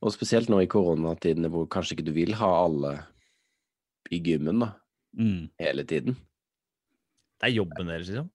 Og 0.02 0.13
spesielt 0.15 0.47
nå 0.50 0.62
i 0.63 0.69
koronatidene 0.71 1.50
hvor 1.52 1.67
kanskje 1.69 1.97
ikke 1.97 2.06
du 2.08 2.13
vil 2.15 2.32
ha 2.39 2.52
alle 2.65 2.93
i 4.12 4.19
gymmen, 4.24 4.60
da, 4.63 4.71
Mm. 5.17 5.50
hele 5.60 5.84
tiden. 5.84 6.15
Det 7.41 7.50
er 7.50 7.58
jobben 7.58 7.86
deres, 7.88 8.08
liksom. 8.08 8.30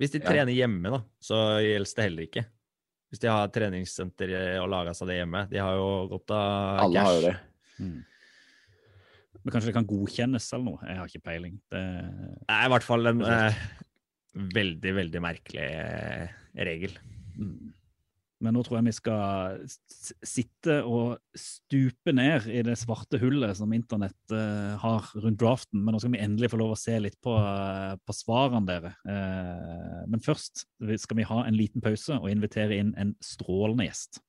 Hvis 0.00 0.12
de 0.12 0.18
Ja. 0.20 0.30
trener 0.30 0.54
hjemme, 0.54 0.90
da, 0.90 1.00
så 1.20 1.60
gjelder 1.60 1.94
det 1.94 2.04
heller 2.04 2.22
ikke. 2.26 2.46
Hvis 3.08 3.22
de 3.22 3.30
har 3.32 3.48
treningssenter 3.52 4.34
og 4.60 4.68
laga 4.68 4.92
seg 4.96 5.08
det 5.08 5.22
hjemme. 5.22 5.46
De 5.48 5.60
har 5.62 5.78
jo 5.78 5.88
godt 6.10 6.34
av 6.36 6.82
Alle 6.84 7.04
har 7.06 7.16
jo 7.16 7.22
det. 7.24 7.34
Mm. 7.78 7.98
Men 9.38 9.54
kanskje 9.54 9.70
det 9.70 9.76
kan 9.78 9.88
godkjennes 9.88 10.48
eller 10.52 10.66
noe? 10.66 10.82
Jeg 10.84 10.98
har 10.98 11.08
ikke 11.08 11.24
peiling. 11.30 11.54
Det, 11.72 11.82
Det 12.42 12.56
er 12.58 12.66
i 12.66 12.72
hvert 12.74 12.84
fall 12.84 13.08
en 13.08 13.24
eh, 13.24 13.62
veldig, 14.58 14.94
veldig 15.00 15.22
merkelig 15.24 15.68
regel. 16.68 16.98
mm. 17.38 17.74
Men 18.44 18.54
nå 18.54 18.62
tror 18.62 18.78
jeg 18.78 18.86
vi 18.86 18.94
skal 18.94 19.62
sitte 19.98 20.78
og 20.86 21.18
stupe 21.34 22.14
ned 22.14 22.46
i 22.52 22.62
det 22.66 22.76
svarte 22.78 23.18
hullet 23.18 23.58
som 23.58 23.72
internett 23.74 24.34
uh, 24.34 24.78
har 24.78 25.10
rundt 25.18 25.40
draften. 25.42 25.82
Men 25.82 25.96
nå 25.96 26.02
skal 26.02 26.14
vi 26.14 26.22
endelig 26.22 26.52
få 26.52 26.60
lov 26.62 26.76
å 26.76 26.78
se 26.78 26.94
litt 27.02 27.18
på, 27.24 27.34
uh, 27.34 27.98
på 27.98 28.14
svarene 28.14 28.62
dere. 28.68 28.94
Uh, 29.02 30.06
men 30.06 30.22
først 30.22 30.68
skal 31.02 31.18
vi 31.18 31.28
ha 31.28 31.42
en 31.44 31.58
liten 31.58 31.82
pause 31.84 32.20
og 32.20 32.30
invitere 32.30 32.78
inn 32.78 32.94
en 33.00 33.16
strålende 33.24 33.90
gjest. 33.90 34.22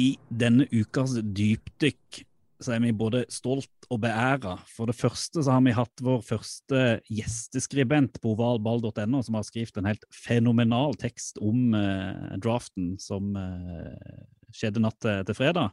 I 0.00 0.08
denne 0.30 0.66
ukas 0.72 1.18
dypdykk 1.20 2.24
så 2.60 2.74
er 2.74 2.82
vi 2.84 2.92
både 2.96 3.22
stolt 3.32 3.86
og 3.90 4.02
beæra. 4.02 4.58
For 4.68 4.88
det 4.90 4.96
første 4.98 5.42
så 5.42 5.54
har 5.56 5.62
vi 5.64 5.74
hatt 5.74 6.02
vår 6.04 6.20
første 6.24 6.82
gjesteskribent 7.08 8.20
på 8.20 8.34
ovalball.no, 8.34 9.22
som 9.24 9.38
har 9.38 9.46
skrevet 9.48 9.80
en 9.80 9.88
helt 9.88 10.04
fenomenal 10.12 10.96
tekst 11.00 11.40
om 11.42 11.74
eh, 11.76 12.36
draften 12.42 12.94
som 13.00 13.32
eh, 13.40 14.20
skjedde 14.54 14.84
natt 14.84 15.00
til, 15.00 15.36
fredag. 15.36 15.72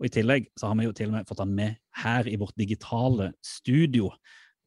Og 0.00 0.08
I 0.08 0.12
tillegg 0.16 0.48
så 0.58 0.70
har 0.70 0.80
vi 0.80 0.88
jo 0.88 0.94
til 0.96 1.12
og 1.12 1.18
med 1.18 1.28
fått 1.28 1.42
han 1.44 1.52
med 1.54 1.76
her 2.02 2.28
i 2.28 2.38
vårt 2.40 2.56
digitale 2.58 3.30
studio. 3.44 4.10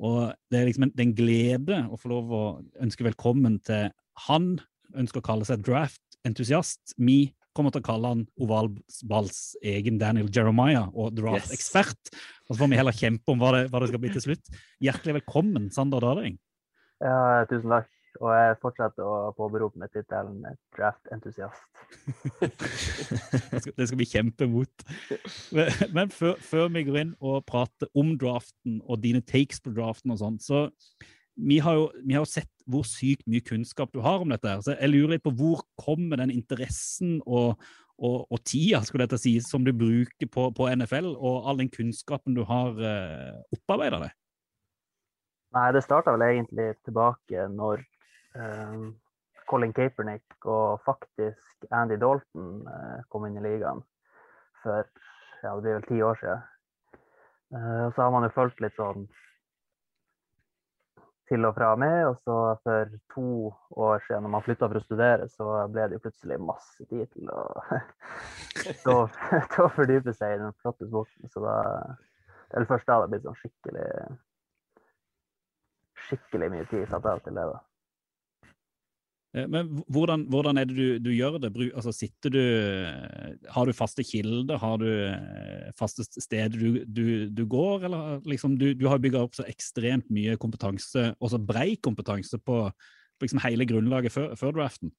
Og 0.05 0.35
det 0.51 0.59
er 0.59 0.69
liksom 0.69 0.87
en, 0.87 0.93
det 0.93 1.01
er 1.01 1.09
en 1.09 1.17
glede 1.17 1.81
å 1.89 1.99
få 1.99 2.13
lov 2.13 2.31
å 2.35 2.43
ønske 2.85 3.07
velkommen 3.07 3.57
til 3.65 3.89
han. 4.27 4.53
Ønsker 4.95 5.19
å 5.19 5.25
kalle 5.25 5.49
seg 5.49 5.65
draft-entusiast. 5.65 6.95
Vi 7.01 7.33
kommer 7.55 7.73
til 7.73 7.83
å 7.83 7.87
kalle 7.87 8.11
han 8.11 8.23
ovalballs 8.41 9.41
egen 9.63 9.99
Daniel 10.01 10.29
Jeremiah 10.33 10.89
og 10.93 11.15
draft-ekspert. 11.17 12.13
Og 12.45 12.53
så 12.53 12.61
får 12.61 12.71
vi 12.71 12.79
heller 12.79 12.95
kjempe 12.95 13.33
om 13.33 13.41
hva 13.41 13.53
det, 13.55 13.65
hva 13.71 13.81
det 13.81 13.91
skal 13.91 14.03
bli 14.03 14.13
til 14.13 14.25
slutt. 14.27 14.55
Hjertelig 14.83 15.21
velkommen, 15.21 15.69
Sander 15.73 16.03
Daling. 16.03 16.39
Ja, 17.03 17.45
tusen 17.49 17.71
takk. 17.71 17.91
Og 18.23 18.31
jeg 18.31 18.55
fortsetter 18.61 19.03
å 19.03 19.31
påberope 19.35 19.79
meg 19.79 19.91
tittelen 19.91 20.43
draft-entusiast. 20.75 21.65
Det 23.75 23.87
skal, 23.89 23.97
vi 23.99 24.07
kjempe 24.07 24.47
mot. 24.49 24.85
Men, 25.55 25.67
men 25.97 26.13
før, 26.13 26.39
før 26.39 26.71
vi 26.71 26.85
går 26.87 27.01
inn 27.01 27.11
og 27.19 27.43
prater 27.49 27.91
om 27.97 28.13
draften 28.19 28.79
og 28.85 29.03
dine 29.03 29.19
takes 29.19 29.59
på 29.63 29.73
draften 29.75 30.15
og 30.15 30.21
sånn, 30.21 30.39
så 30.39 30.69
vi 31.35 31.59
har, 31.59 31.75
jo, 31.75 31.89
vi 32.05 32.15
har 32.15 32.23
jo 32.23 32.31
sett 32.31 32.54
hvor 32.71 32.86
sykt 32.88 33.25
mye 33.30 33.43
kunnskap 33.45 33.93
du 33.93 34.01
har 34.06 34.23
om 34.23 34.32
dette. 34.34 34.47
her, 34.47 34.62
så 34.62 34.75
Jeg 34.80 34.91
lurer 34.91 35.15
litt 35.15 35.25
på 35.25 35.34
hvor 35.38 35.63
kommer 35.78 36.17
den 36.21 36.34
interessen 36.34 37.21
og, 37.25 37.62
og, 37.97 38.28
og 38.32 38.43
tida 38.43 38.82
skulle 38.84 39.06
dette 39.06 39.21
si, 39.21 39.38
som 39.41 39.65
du 39.65 39.73
bruker 39.73 40.30
på, 40.32 40.49
på 40.56 40.69
NFL, 40.73 41.13
og 41.15 41.49
all 41.49 41.62
den 41.62 41.71
kunnskapen 41.71 42.36
du 42.36 42.43
har 42.43 42.78
eh, 42.80 43.41
opparbeida 43.56 44.01
deg? 44.04 44.15
Nei, 45.56 45.71
det 45.71 45.86
starta 45.86 46.12
vel 46.12 46.25
egentlig 46.25 46.73
tilbake 46.84 47.47
når 47.54 47.84
eh, 48.36 48.88
Colin 49.49 49.73
Kaepernick 49.73 50.49
og 50.49 50.82
faktisk 50.86 51.69
Andy 51.71 51.95
Dalton 52.01 52.65
eh, 52.67 53.04
kom 53.10 53.28
inn 53.28 53.38
i 53.39 53.45
ligaen 53.45 53.84
for 54.63 54.84
ja, 55.43 55.54
det 55.54 55.62
blir 55.62 55.78
vel 55.78 55.88
ti 55.88 56.01
år 56.01 56.19
siden. 56.19 56.43
Eh, 57.56 57.86
så 57.93 58.01
har 58.01 58.12
man 58.12 58.25
jo 58.25 58.34
fulgt 58.36 58.62
litt 58.63 58.75
sånn 58.80 59.06
til 61.29 61.47
og 61.47 61.55
fra 61.57 61.71
med, 61.79 62.05
og 62.09 62.19
så 62.21 62.35
for 62.63 62.91
to 63.13 63.29
år 63.85 64.03
siden, 64.05 64.25
når 64.25 64.33
man 64.35 64.45
flytta 64.45 64.69
for 64.69 64.79
å 64.79 64.83
studere, 64.83 65.29
så 65.31 65.55
ble 65.73 65.88
det 65.89 65.97
jo 65.97 66.03
plutselig 66.03 66.38
masse 66.41 66.85
tid 66.89 67.07
til 67.15 67.31
å, 67.33 67.45
til 68.83 68.91
å, 68.93 69.69
fordype 69.77 70.13
seg 70.13 70.35
i 70.35 70.41
den 70.43 70.53
flotte 70.61 70.89
sporten. 70.89 71.31
Så 71.33 71.43
da 71.45 71.57
Det 72.45 72.61
er 72.61 72.67
først 72.69 72.88
da 72.88 72.99
det 72.99 73.07
har 73.07 73.11
blitt 73.11 73.25
sånn 73.25 73.39
skikkelig 73.41 73.88
skikkelig 76.05 76.51
mye 76.53 76.67
tid 76.69 76.85
satt 76.89 77.07
av 77.09 77.23
til 77.25 77.38
det. 77.38 77.45
da. 77.49 77.61
Eh, 79.35 79.47
Men 79.51 79.71
hvordan, 79.91 80.25
hvordan 80.31 80.57
er 80.57 80.67
det 80.69 80.75
du, 80.77 80.99
du 81.03 81.11
gjør 81.11 81.39
det? 81.43 81.51
Altså, 81.75 81.91
sitter 81.91 82.33
du 82.33 82.43
Har 83.51 83.65
du 83.65 83.73
faste 83.73 84.03
kilder? 84.03 84.57
Har 84.61 84.77
du 84.81 84.87
eh, 84.87 85.71
faste 85.79 86.05
steder 86.07 86.55
du, 86.55 86.83
du, 86.85 87.05
du 87.29 87.45
går? 87.45 87.85
Eller 87.89 88.21
liksom 88.25 88.57
du, 88.59 88.87
har 88.87 89.01
bygga 89.03 89.23
opp 89.25 89.35
så 89.35 89.47
ekstremt 89.49 90.07
mye 90.13 90.37
kompetanse, 90.37 91.11
også 91.19 91.41
brei 91.41 91.75
kompetanse, 91.75 92.39
på, 92.39 92.69
liksom 93.21 93.43
hele 93.43 93.67
grunnlaget 93.67 94.13
før, 94.13 94.31
før 94.39 94.55
draften. 94.59 94.93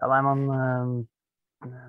Ja, 0.00 0.08
nei, 0.10 0.22
man 0.26 0.46
eh, 0.54 0.94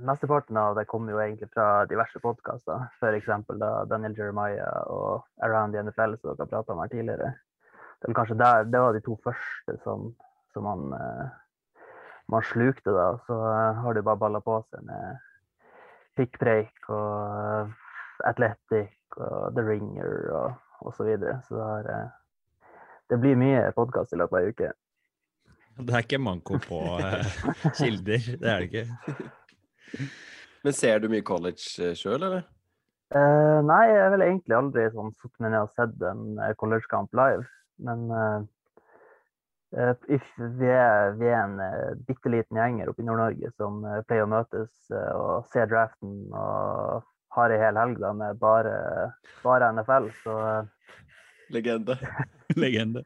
Mesteparten 0.08 0.56
av 0.56 0.78
det 0.78 0.86
kommer 0.88 1.12
jo 1.12 1.20
egentlig 1.20 1.50
fra 1.52 1.84
diverse 1.90 2.20
podkaster. 2.24 2.86
F.eks. 2.96 3.28
da 3.60 3.72
Daniel 3.92 4.14
Jeremiah 4.16 4.86
og 4.88 5.26
Around 5.44 5.76
the 5.76 5.84
NFL, 5.84 6.16
som 6.22 6.38
dere 6.38 6.48
prata 6.48 6.72
om 6.72 6.80
her 6.80 6.94
tidligere. 6.94 7.34
Det, 8.00 8.08
var 8.08 8.16
kanskje 8.22 8.38
der, 8.40 8.70
det 8.72 8.82
var 8.86 8.96
de 8.96 9.02
to 9.04 9.18
første 9.24 9.76
som, 9.84 10.14
som 10.56 10.64
man, 10.64 10.94
eh, 10.96 11.28
man 12.32 12.46
slukte, 12.48 12.94
da. 12.96 13.10
Så 13.28 13.36
eh, 13.36 13.82
har 13.84 13.98
de 13.98 14.04
bare 14.08 14.22
balla 14.22 14.42
på 14.44 14.62
seg 14.70 14.86
med 14.88 15.20
pikkpreik 16.16 16.90
og 16.96 17.12
eh, 17.42 17.76
Athletic 18.32 19.20
og 19.20 19.52
The 19.58 19.66
Ringer 19.68 20.32
og, 20.32 20.56
og 20.82 20.96
så 20.96 21.08
videre. 21.08 21.42
Så 21.50 21.60
det, 21.60 21.68
har, 21.68 22.74
det 23.12 23.20
blir 23.22 23.40
mye 23.40 23.68
podkast 23.76 24.16
i 24.16 24.22
løpet 24.24 24.40
av 24.40 24.42
ei 24.42 24.56
uke. 24.56 24.74
Det 25.76 25.92
er 25.92 26.06
ikke 26.08 26.24
manko 26.24 26.58
på 26.64 26.82
kilder, 27.82 28.32
det 28.40 28.52
er 28.52 28.64
det 28.64 28.70
ikke. 28.72 28.86
Men 30.64 30.74
ser 30.74 31.04
du 31.04 31.12
mye 31.12 31.26
college 31.28 31.94
sjøl, 32.00 32.24
eller? 32.24 32.46
Eh, 33.14 33.60
nei, 33.68 33.84
jeg 33.92 34.02
har 34.02 34.14
vel 34.16 34.24
egentlig 34.26 34.56
aldri 34.58 34.88
sånn 34.94 35.12
satt 35.22 35.44
meg 35.44 35.52
ned 35.54 35.68
og 35.68 35.74
sett 35.76 36.06
en 36.10 36.40
eh, 36.42 36.56
collegekamp 36.58 37.14
live. 37.16 37.46
Men 37.86 38.08
eh, 38.10 38.48
vi, 39.72 40.70
er, 40.70 41.16
vi 41.20 41.28
er 41.28 41.40
en 41.42 41.58
uh, 41.60 41.96
bitte 42.08 42.32
liten 42.32 42.60
gjenger 42.60 42.92
oppe 42.92 43.04
i 43.04 43.08
Nord-Norge 43.08 43.52
som 43.58 43.82
eh, 43.86 44.02
pleier 44.08 44.28
å 44.28 44.32
møtes 44.32 44.72
eh, 44.94 45.12
og 45.16 45.50
se 45.52 45.66
draften 45.68 46.14
og 46.32 47.04
har 47.36 47.52
ei 47.52 47.60
hel 47.60 47.80
helg 47.80 48.00
da 48.00 48.14
med 48.16 48.40
bare, 48.40 48.76
bare 49.44 49.72
NFL. 49.76 50.12
Så, 50.24 50.36
eh, 50.52 51.02
Legende. 51.56 51.98
Legende. 52.62 53.04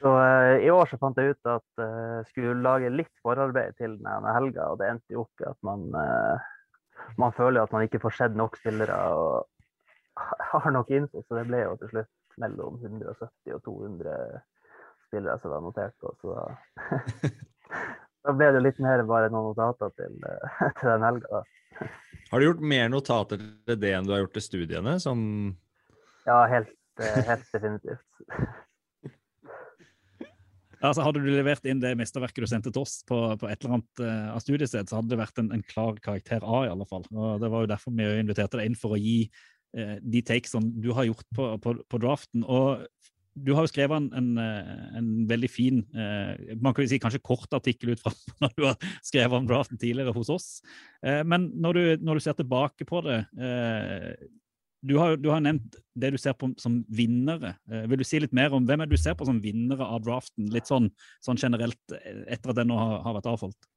så 0.00 0.14
eh, 0.22 0.64
i 0.64 0.70
år 0.72 0.88
så 0.88 1.00
fant 1.02 1.18
jeg 1.20 1.34
ut 1.34 1.52
at 1.52 1.84
eh, 1.84 2.14
jeg 2.20 2.30
skulle 2.30 2.62
lage 2.64 2.94
litt 2.94 3.12
forarbeid 3.24 3.76
til 3.82 3.98
denne 4.00 4.36
helga, 4.36 4.70
og 4.72 4.80
det 4.80 4.92
endte 4.94 5.16
jo 5.16 5.26
opp 5.26 5.44
i 5.44 5.50
at 5.50 5.58
man 5.66 5.88
eh, 5.98 6.48
man 7.20 7.32
føler 7.36 7.62
at 7.62 7.72
man 7.72 7.84
ikke 7.86 8.00
får 8.02 8.16
sett 8.16 8.36
nok 8.36 8.56
spillere 8.58 8.96
og 9.14 9.46
har 10.52 10.70
nok 10.74 10.90
info, 10.90 11.22
så 11.22 11.38
det 11.38 11.46
ble 11.50 11.62
jo 11.62 11.76
til 11.80 11.92
slutt 11.92 12.40
mellom 12.42 12.78
170 12.82 13.54
og 13.54 13.62
200 13.66 14.16
spillere 15.08 15.38
som 15.42 15.54
var 15.54 15.64
notert 15.64 15.96
på. 16.02 16.12
Så 16.20 16.36
da, 16.36 17.32
da 18.28 18.36
ble 18.36 18.50
det 18.52 18.60
jo 18.60 18.66
litt 18.68 18.82
mer 18.84 19.04
bare 19.08 19.32
noen 19.32 19.50
notater 19.50 19.94
til, 19.98 20.20
eh, 20.28 20.62
til 20.80 20.92
den 20.92 21.08
helga. 21.08 21.40
da. 21.40 21.90
Har 22.28 22.40
du 22.40 22.48
gjort 22.50 22.64
mer 22.74 22.88
notater 22.92 23.40
til 23.40 23.80
det 23.80 23.92
enn 23.96 24.08
du 24.08 24.14
har 24.14 24.24
gjort 24.24 24.36
til 24.36 24.46
studiene? 24.46 24.98
Sånn 25.02 25.26
Ja, 26.28 26.42
helt, 26.50 26.74
eh, 27.00 27.20
helt 27.28 27.52
definitivt. 27.54 28.04
Altså, 30.78 31.02
hadde 31.02 31.18
du 31.18 31.32
levert 31.32 31.64
inn 31.66 31.80
det 31.82 31.90
mesterverket 31.98 32.44
du 32.44 32.46
sendte 32.46 32.70
til 32.70 32.84
oss 32.84 33.00
på, 33.08 33.16
på 33.40 33.48
et 33.50 33.58
eller 33.64 33.78
annet 33.78 34.02
uh, 34.04 34.34
av 34.36 34.42
studiested, 34.44 34.86
så 34.86 35.00
hadde 35.00 35.10
det 35.10 35.18
vært 35.18 35.40
en, 35.42 35.48
en 35.56 35.64
klar 35.66 35.98
karakter 36.04 36.44
A, 36.46 36.60
i 36.68 36.70
alle 36.70 36.86
fall. 36.86 37.02
Og 37.10 37.42
Det 37.42 37.50
var 37.50 37.64
jo 37.64 37.70
derfor 37.72 37.96
vi 37.98 38.06
inviterte 38.20 38.60
deg 38.60 38.70
inn 38.70 38.78
for 38.78 38.94
å 38.94 39.00
gi 39.00 39.16
uh, 39.26 39.96
de 39.98 40.22
takesene 40.28 40.70
du 40.78 40.92
har 40.94 41.08
gjort 41.08 41.26
på, 41.34 41.48
på, 41.64 41.74
på 41.82 42.00
draften. 42.04 42.46
Og 42.46 42.86
du 43.44 43.52
har 43.54 43.64
jo 43.64 43.70
skrevet 43.70 43.96
en, 43.96 44.08
en, 44.16 44.30
eh, 44.42 44.98
en 44.98 45.10
veldig 45.28 45.50
fin, 45.50 45.82
eh, 45.94 46.54
man 46.62 46.74
kan 46.76 46.88
si 46.88 46.98
kanskje 47.02 47.22
kort 47.24 47.52
artikkel 47.56 47.94
ut 47.94 48.02
fra 48.02 48.12
når 48.42 48.56
du 48.56 48.66
har 48.66 48.90
skrevet 49.04 49.38
om 49.38 49.46
draften 49.48 49.80
tidligere 49.80 50.14
hos 50.16 50.30
oss. 50.32 50.48
Eh, 51.02 51.22
men 51.24 51.50
når 51.54 51.78
du, 51.78 51.84
når 52.08 52.18
du 52.18 52.24
ser 52.26 52.36
tilbake 52.38 52.88
på 52.88 53.02
det, 53.06 53.20
eh, 53.38 54.12
du 54.80 54.94
har, 54.98 55.16
du 55.18 55.30
har 55.32 55.42
nevnt 55.42 55.78
det 55.98 56.12
du 56.14 56.18
ser 56.20 56.36
på 56.38 56.52
som 56.60 56.80
vinnere. 56.94 57.56
Eh, 57.70 57.88
vil 57.90 58.02
du 58.02 58.06
si 58.06 58.20
litt 58.22 58.36
mer 58.36 58.54
om 58.54 58.66
hvem 58.66 58.84
er 58.84 58.90
du 58.90 58.98
ser 59.00 59.16
på 59.18 59.26
som 59.26 59.40
vinnere 59.42 59.86
av 59.86 60.04
draften, 60.06 60.50
litt 60.54 60.70
sånn, 60.70 60.90
sånn 61.24 61.40
generelt 61.40 61.96
eh, 61.98 62.22
etter 62.30 62.54
at 62.54 62.60
den 62.60 62.70
nå 62.70 62.78
har, 62.78 63.00
har 63.06 63.18
vært 63.18 63.32
avholdt? 63.32 63.70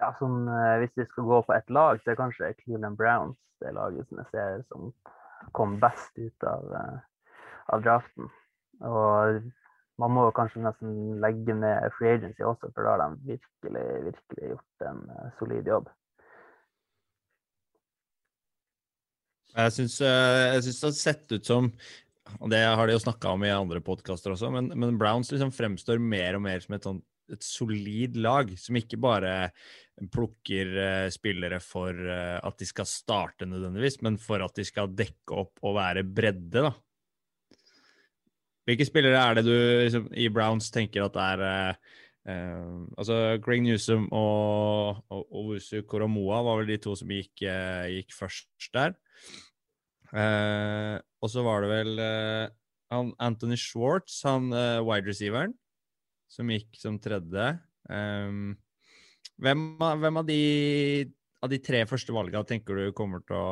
Ja, 0.00 0.12
sånn, 0.20 0.44
hvis 0.82 0.92
vi 0.96 1.06
skal 1.08 1.24
gå 1.24 1.42
på 1.46 1.54
ett 1.56 1.70
lag, 1.72 2.00
så 2.04 2.12
er 2.12 2.18
kanskje 2.18 2.52
Cleveland 2.58 2.98
Browns 3.00 3.38
det 3.64 3.70
laget 3.72 4.08
som 4.10 4.18
jeg 4.20 4.32
ser 4.34 4.64
som 4.68 4.90
kom 5.56 5.78
best 5.80 6.18
ut 6.20 6.44
av, 6.44 6.66
av 7.72 7.84
draften. 7.84 8.28
Og 8.84 9.44
man 10.00 10.12
må 10.12 10.26
kanskje 10.36 10.64
nesten 10.64 11.20
legge 11.22 11.54
ned 11.56 11.86
free 11.96 12.16
agency 12.18 12.44
også, 12.44 12.72
for 12.74 12.84
da 12.84 12.96
har 12.96 13.04
de 13.04 13.36
virkelig, 13.36 13.86
virkelig 14.10 14.50
gjort 14.52 14.88
en 14.90 15.04
eh, 15.14 15.30
solid 15.38 15.70
jobb. 15.72 15.92
Jeg 19.56 19.72
syns, 19.72 20.00
eh, 20.04 20.42
jeg 20.52 20.66
syns 20.66 20.82
det 20.82 20.90
har 20.90 20.98
sett 21.00 21.38
ut 21.38 21.48
som 21.48 21.70
og 22.40 22.50
det 22.50 22.62
har 22.64 22.88
de 22.88 22.96
jo 22.96 23.02
snakka 23.02 23.34
om 23.36 23.44
i 23.46 23.52
andre 23.54 23.80
podkaster 23.84 24.34
også, 24.34 24.50
men, 24.54 24.72
men 24.74 24.96
Browns 24.98 25.30
liksom 25.32 25.52
fremstår 25.54 26.00
mer 26.02 26.38
og 26.38 26.42
mer 26.46 26.62
som 26.62 26.74
et, 26.76 26.86
sånn, 26.88 26.98
et 27.32 27.44
solid 27.46 28.18
lag, 28.18 28.50
som 28.58 28.78
ikke 28.78 28.98
bare 29.00 29.34
plukker 30.12 30.72
eh, 30.82 31.06
spillere 31.14 31.60
for 31.64 31.94
eh, 31.94 32.36
at 32.42 32.58
de 32.60 32.68
skal 32.68 32.88
starte 32.90 33.48
nødvendigvis, 33.48 34.00
men 34.04 34.18
for 34.20 34.42
at 34.44 34.58
de 34.58 34.66
skal 34.66 34.90
dekke 34.92 35.38
opp 35.44 35.62
og 35.62 35.78
være 35.78 36.04
bredde, 36.06 36.66
da. 36.66 36.74
Hvilke 38.66 38.86
spillere 38.88 39.20
er 39.22 39.38
det 39.38 39.46
du 39.46 39.54
liksom, 39.54 40.10
i 40.18 40.26
Browns 40.32 40.72
tenker 40.74 41.06
at 41.06 41.18
er 41.22 41.46
Uh, 42.26 42.90
Altså, 42.98 43.38
Greg 43.42 43.62
Newsom 43.62 44.08
og, 44.10 45.02
og, 45.14 45.26
og 45.30 45.82
Koromoa 45.86 46.42
var 46.42 46.60
vel 46.60 46.72
de 46.72 46.78
to 46.82 46.96
som 46.98 47.10
gikk, 47.14 47.44
uh, 47.46 47.86
gikk 47.92 48.14
først 48.16 48.70
der. 48.74 48.96
Uh, 50.10 50.98
og 51.22 51.30
så 51.30 51.44
var 51.46 51.62
det 51.62 51.70
vel 51.70 52.02
Anthony 53.22 53.58
Schwartz, 53.58 54.20
han 54.26 54.50
wide 54.86 55.10
receiveren, 55.10 55.54
som 56.30 56.50
gikk 56.50 56.78
som 56.78 56.98
tredje. 57.02 57.48
Um, 57.90 58.56
hvem, 59.42 59.64
hvem 59.78 60.20
av, 60.22 60.26
de, 60.26 60.42
av 61.42 61.50
de 61.52 61.62
tre 61.62 61.84
første 61.86 62.14
valgene 62.14 62.46
tenker 62.48 62.78
du 62.78 62.94
kommer 62.96 63.22
til 63.26 63.38
å 63.38 63.48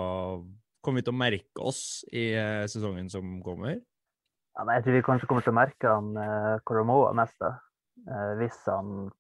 Kommer 0.85 1.00
til 1.00 1.14
å 1.14 1.16
merke 1.16 1.62
oss 1.64 2.03
i 2.12 2.27
sesongen 2.68 3.07
som 3.09 3.38
kommer? 3.40 3.79
Ja, 4.55 4.64
nei, 4.64 4.77
jeg 4.79 4.85
tror 4.85 4.95
vi 4.95 5.07
kanskje 5.09 5.29
kommer 5.31 5.43
til 5.43 5.51
å 5.51 5.57
merke 5.59 5.90
han 5.90 6.12
eh, 6.21 6.53
Koromoa 6.69 7.11
mest, 7.19 7.35
da. 7.43 7.57
Eh, 8.07 8.35
hvis 8.38 8.61
han 8.71 9.11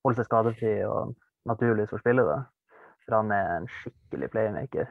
holder 0.00 0.16
seg 0.22 0.28
skadefri 0.30 0.72
og 0.88 1.12
naturligvis 1.50 1.92
får 1.92 2.02
spille, 2.04 2.24
da. 2.24 2.38
For 3.04 3.18
han 3.18 3.34
er 3.36 3.52
en 3.58 3.68
skikkelig 3.80 4.30
playmaker. 4.32 4.88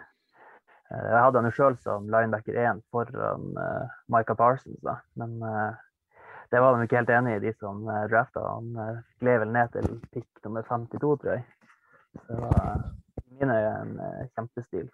Eh, 0.92 1.02
jeg 1.02 1.24
hadde 1.26 1.42
han 1.42 1.50
jo 1.50 1.56
sjøl 1.58 1.80
som 1.82 2.10
linebacker 2.14 2.62
1 2.62 2.86
foran 2.94 3.50
uh, 3.58 3.90
Micah 4.14 4.38
Parsons, 4.38 4.78
da. 4.86 5.00
Men 5.18 5.38
eh, 5.42 5.70
det 6.54 6.62
var 6.62 6.78
de 6.78 6.86
ikke 6.86 7.02
helt 7.02 7.14
enig 7.18 7.36
i, 7.40 7.44
de 7.48 7.58
som 7.58 7.82
uh, 7.90 8.06
drafta. 8.10 8.46
Han 8.54 8.72
uh, 8.78 9.04
gled 9.22 9.44
vel 9.46 9.54
ned 9.58 9.74
til 9.74 10.00
pick 10.14 10.30
nummer 10.46 10.66
52, 10.70 11.16
tror 11.24 11.36
jeg. 11.36 11.46
Så 12.14 12.26
det 12.30 12.42
var 12.46 12.66
uh, 12.66 12.90
i 13.26 13.30
mine 13.38 13.62
øyne 13.64 13.78
en 13.82 14.02
uh, 14.02 14.26
kjempestil. 14.38 14.90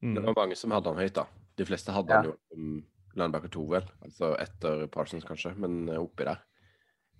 Mm. 0.00 0.14
Det 0.14 0.24
var 0.30 0.36
mange 0.46 0.56
som 0.56 0.72
hadde 0.72 0.94
han 0.94 1.00
høyt, 1.04 1.16
da. 1.16 1.28
De 1.58 1.66
fleste 1.68 1.92
hadde 1.92 2.14
Ja. 2.14 2.22
han 2.22 2.32
jo 2.32 2.38
som 2.48 2.78
linebacker 3.20 3.52
2, 3.54 3.64
vel. 3.74 3.88
Altså 4.06 4.32
etter 4.40 4.86
Parsons, 4.92 5.26
kanskje, 5.28 5.54
men 5.60 5.84
eh, 5.88 6.00
oppi 6.00 6.26
der. 6.28 6.42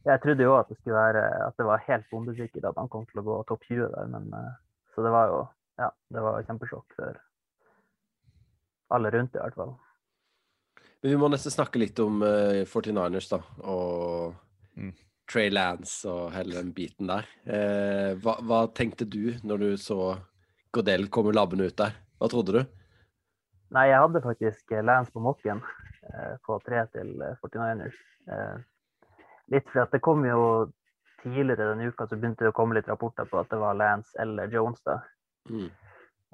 Jeg 0.09 0.23
trodde 0.23 0.47
jo 0.47 0.55
at 0.57 0.71
det 0.71 0.79
skulle 0.79 0.97
være 0.97 1.23
at 1.49 1.57
det 1.59 1.67
var 1.69 1.85
helt 1.89 2.07
bombesikkert 2.11 2.71
at 2.71 2.79
han 2.81 2.89
kom 2.93 3.05
til 3.09 3.21
å 3.21 3.27
gå 3.27 3.39
topp 3.49 3.67
20 3.69 3.91
der, 3.95 4.13
men 4.15 4.31
eh, 4.39 4.53
så 4.95 5.05
det 5.05 5.15
var 5.15 5.33
jo 5.33 5.41
ja, 5.79 5.93
det 6.15 6.23
var 6.25 6.47
kjempesjokk 6.47 6.97
for 6.99 7.19
alle 8.97 9.11
rundt 9.15 9.37
i 9.37 9.43
hvert 9.43 9.55
fall. 9.59 9.77
Men 11.03 11.13
vi 11.13 11.19
må 11.21 11.29
nesten 11.31 11.55
snakke 11.55 11.79
litt 11.79 12.01
om 12.03 12.25
uh, 12.25 12.65
49ers, 12.67 13.29
da. 13.31 13.39
Og 13.71 14.35
Mm. 14.79 14.95
Trey 15.29 15.51
Lance 15.53 16.09
og 16.09 16.33
hele 16.33 16.57
den 16.57 16.73
biten 16.73 17.11
der. 17.11 17.27
Uh, 17.45 18.15
hva, 18.23 18.39
hva 18.47 18.63
tenkte 18.75 19.05
du 19.09 19.35
når 19.45 19.65
du 19.65 19.71
så 19.81 20.17
Godell 20.73 21.09
komme 21.13 21.35
labbende 21.35 21.69
ut 21.69 21.79
der? 21.81 21.97
Hva 22.21 22.31
trodde 22.33 22.55
du? 22.55 22.63
Nei, 23.75 23.89
jeg 23.91 24.01
hadde 24.01 24.25
faktisk 24.25 24.73
eh, 24.73 24.85
Lance 24.85 25.13
på 25.13 25.23
mokken 25.23 25.61
eh, 26.09 26.35
på 26.47 26.57
tre 26.65 26.85
til 26.95 27.13
eh, 27.25 27.37
49ers. 27.43 27.99
Eh, 28.33 28.57
litt 29.53 29.69
fordi 29.69 29.85
at 29.85 29.97
det 29.97 30.05
kom 30.05 30.25
jo 30.29 30.43
tidligere 31.23 31.73
denne 31.73 31.91
uka 31.91 32.07
så 32.07 32.17
begynte 32.17 32.47
det 32.47 32.53
å 32.53 32.57
komme 32.57 32.79
litt 32.79 32.89
rapporter 32.89 33.29
på 33.29 33.41
at 33.41 33.51
det 33.51 33.61
var 33.61 33.77
Lance 33.77 34.17
eller 34.23 34.51
Jones 34.53 34.81
da. 34.87 35.01
Mm. 35.51 35.69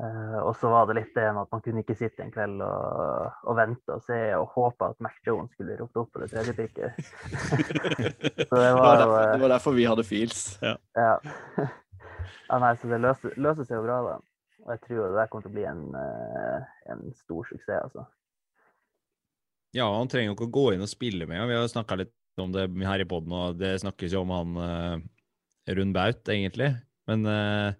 Eh, 0.02 0.38
og 0.42 0.56
så 0.58 0.70
var 0.72 0.88
det 0.88 0.96
litt 0.98 1.14
det 1.14 1.28
med 1.30 1.44
at 1.44 1.52
man 1.54 1.62
kunne 1.62 1.84
ikke 1.84 1.94
sitte 1.94 2.24
en 2.24 2.32
kveld 2.34 2.62
og, 2.66 3.28
og 3.46 3.58
vente 3.58 3.94
og 3.94 4.02
se 4.02 4.18
og 4.34 4.48
håpe 4.56 4.88
at 4.90 5.02
Mac 5.06 5.20
Jones 5.26 5.52
skulle 5.54 5.76
ropt 5.78 6.00
opp 6.02 6.10
på 6.14 6.22
det 6.22 6.32
tredje 6.32 6.54
pikket. 6.58 6.98
så 8.48 8.58
det 8.58 8.58
Det 8.58 8.58
var 8.58 8.80
var, 8.80 8.98
derfor, 8.98 9.18
det 9.30 9.42
var 9.44 9.54
derfor 9.54 9.76
vi 9.78 9.86
hadde 9.86 10.06
feels. 10.06 10.44
Ja. 10.62 10.74
ja 12.50 12.58
nei, 12.58 12.72
så 12.78 12.90
det 12.90 13.02
løser, 13.06 13.38
løser 13.38 13.68
seg 13.68 13.78
jo 13.78 13.86
bra, 13.86 14.00
da. 14.08 14.16
Og 14.64 14.72
jeg 14.72 14.82
tror 14.86 15.08
det 15.08 15.18
der 15.18 15.30
kommer 15.30 15.44
til 15.44 15.52
å 15.52 15.56
bli 15.58 15.66
en, 15.68 15.82
eh, 16.00 16.68
en 16.92 17.02
stor 17.16 17.48
suksess, 17.50 17.88
altså. 17.90 18.06
Ja, 19.74 19.88
han 19.90 20.08
trenger 20.08 20.30
jo 20.30 20.36
ikke 20.38 20.48
å 20.48 20.54
gå 20.54 20.66
inn 20.72 20.84
og 20.84 20.90
spille 20.90 21.26
med. 21.28 21.42
Vi 21.50 21.58
har 21.58 21.66
snakka 21.68 21.98
litt 21.98 22.14
om 22.40 22.54
det 22.54 22.68
her 22.86 23.02
i 23.02 23.06
poden, 23.10 23.34
og 23.34 23.58
det 23.58 23.76
snakkes 23.82 24.14
jo 24.14 24.22
om 24.22 24.32
han 24.34 24.58
uh, 24.58 24.96
Rund 25.74 25.94
Baut, 25.96 26.22
egentlig. 26.30 26.70
Men 27.10 27.26
uh, 27.26 27.74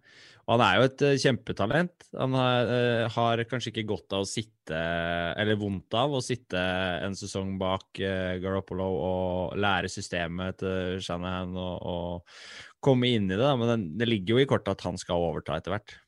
han 0.50 0.64
er 0.66 0.76
jo 0.76 0.88
et 0.88 1.04
uh, 1.06 1.14
kjempetalent. 1.22 2.08
Han 2.18 2.34
har, 2.36 2.70
uh, 2.70 3.04
har 3.14 3.44
kanskje 3.50 3.70
ikke 3.72 3.86
godt 3.94 4.16
av 4.18 4.26
å 4.26 4.28
sitte, 4.28 4.74
eller 4.74 5.58
vondt 5.60 5.94
av 5.98 6.18
å 6.18 6.22
sitte 6.24 6.60
en 7.04 7.14
sesong 7.18 7.54
bak 7.60 8.00
Garoppolo 8.42 8.86
og 8.90 9.58
lære 9.60 9.90
systemet 9.92 10.62
til 10.62 11.02
Shanahan 11.04 11.52
og, 11.52 11.74
og 11.84 12.80
komme 12.84 13.14
inn 13.14 13.30
i 13.30 13.36
det. 13.36 13.42
Da. 13.44 13.54
Men 13.60 13.90
det 14.00 14.10
ligger 14.10 14.34
jo 14.34 14.44
i 14.44 14.48
kortet 14.50 14.74
at 14.74 14.86
han 14.88 14.98
skal 15.00 15.30
overta 15.30 15.60
etter 15.60 15.76
hvert. 15.76 15.98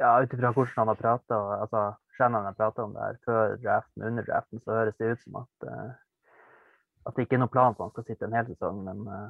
Ja, 0.00 0.14
ut 0.22 0.32
ifra 0.32 0.52
hvordan 0.56 0.78
han 0.80 0.90
har 0.92 0.96
prata, 1.00 1.38
altså 1.60 1.82
Shannon 2.16 2.46
har 2.48 2.56
prata 2.56 2.86
om 2.86 2.94
det 2.96 3.04
her 3.04 3.18
før 3.26 3.56
draften 3.60 4.06
under 4.08 4.24
draften, 4.24 4.62
så 4.64 4.78
høres 4.78 4.96
det 4.96 5.12
ut 5.12 5.22
som 5.26 5.40
at, 5.42 5.68
uh, 5.68 5.90
at 7.08 7.16
det 7.16 7.26
ikke 7.26 7.36
er 7.36 7.42
noen 7.44 7.52
plan 7.52 7.76
for 7.76 7.86
han 7.86 7.94
skal 7.94 8.06
sitte 8.08 8.28
en 8.28 8.36
hel 8.38 8.48
sesong. 8.48 8.80
Men 8.86 9.02
uh, 9.08 9.28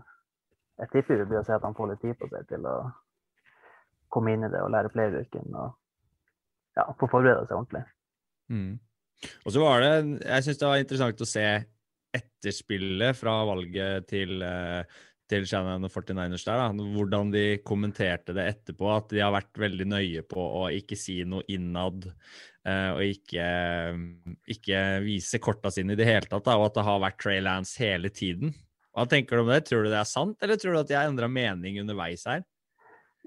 jeg 0.83 0.93
tipper 0.95 1.21
det 1.21 1.29
blir 1.31 1.43
å 1.43 1.47
se 1.47 1.57
at 1.57 1.67
han 1.67 1.77
får 1.79 1.93
litt 1.93 2.05
tid 2.07 2.19
på 2.21 2.31
seg 2.31 2.47
til 2.51 2.67
å 2.71 2.77
komme 4.11 4.35
inn 4.35 4.47
i 4.47 4.53
det 4.53 4.63
og 4.63 4.73
lære 4.75 4.93
playbooken 4.95 5.51
og 5.55 5.75
ja, 6.79 6.87
få 6.99 7.11
forberede 7.11 7.47
seg 7.49 7.59
ordentlig. 7.59 7.85
Mm. 8.51 8.79
Og 9.45 9.53
så 9.55 9.61
var 9.63 9.85
det 9.85 9.93
Jeg 10.25 10.45
syns 10.47 10.59
det 10.59 10.71
var 10.71 10.81
interessant 10.81 11.23
å 11.23 11.29
se 11.29 11.47
etterspillet 12.17 13.15
fra 13.15 13.37
valget 13.47 14.09
til, 14.11 14.43
eh, 14.43 14.83
til 15.31 15.47
Shannon 15.49 15.87
og 15.87 15.93
49ers 15.95 16.45
der. 16.47 16.61
Da. 16.61 16.87
Hvordan 16.97 17.33
de 17.35 17.45
kommenterte 17.67 18.35
det 18.37 18.47
etterpå. 18.55 18.91
At 18.93 19.13
de 19.15 19.23
har 19.23 19.35
vært 19.35 19.61
veldig 19.63 19.89
nøye 19.91 20.25
på 20.29 20.43
å 20.63 20.67
ikke 20.75 20.99
si 20.99 21.21
noe 21.29 21.47
innad. 21.53 22.11
Uh, 22.61 22.91
og 22.99 23.05
ikke, 23.07 23.45
ikke 24.53 24.81
vise 25.07 25.41
korta 25.41 25.73
sine 25.73 25.95
i 25.95 26.01
det 26.01 26.09
hele 26.09 26.29
tatt. 26.29 26.45
Da, 26.45 26.59
og 26.59 26.69
at 26.69 26.77
det 26.77 26.87
har 26.91 27.05
vært 27.07 27.21
Trey 27.23 27.41
Lance 27.45 27.81
hele 27.81 28.13
tiden. 28.13 28.53
Hva 28.97 29.07
tenker 29.09 29.39
du 29.39 29.45
om 29.45 29.53
det? 29.53 29.63
Tror 29.69 29.87
du 29.87 29.93
det 29.93 30.01
er 30.01 30.09
sant, 30.09 30.37
eller 30.43 30.59
tror 30.61 30.75
du 30.75 30.81
at 30.83 30.91
de 30.91 30.99
har 30.99 31.09
endra 31.09 31.29
mening 31.31 31.79
underveis 31.81 32.27
her? 32.29 32.43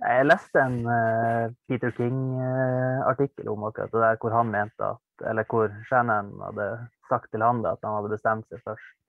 Jeg 0.04 0.26
leste 0.26 0.60
en 0.60 0.82
uh, 0.90 1.54
Peter 1.70 1.94
King-artikkel 1.96 3.48
om 3.52 3.64
akkurat 3.70 3.94
det 3.94 4.02
der, 4.04 4.20
hvor 4.20 4.34
han 4.36 4.52
mente 4.52 4.90
at 4.90 5.26
Eller 5.30 5.46
hvor 5.48 5.70
Shannon 5.88 6.34
hadde 6.42 6.68
sagt 7.08 7.30
til 7.32 7.46
han 7.46 7.62
da, 7.64 7.76
at 7.78 7.86
han 7.86 7.96
hadde 8.00 8.12
bestemt 8.12 8.50
seg 8.52 8.64
først 8.66 9.00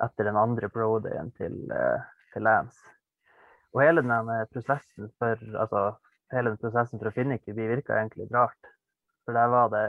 etter 0.00 0.30
den 0.30 0.38
andre 0.40 0.70
pro-dayen 0.72 1.28
til, 1.36 1.58
uh, 1.74 2.00
til 2.34 2.46
Lance. 2.46 2.80
Og 3.74 3.84
hele 3.84 4.02
den 4.02 4.32
eh, 4.34 4.46
prosessen 4.52 5.10
for 5.18 5.42
altså, 5.62 5.84
hele 6.34 6.52
den 6.52 6.62
prosessen 6.62 7.00
for 7.00 7.10
å 7.10 7.14
finne 7.14 7.38
QB 7.42 7.58
virka 7.58 7.98
egentlig 7.98 8.30
rart. 8.34 8.72
For 9.24 9.36
der 9.36 9.52
var 9.52 9.70
det 9.74 9.84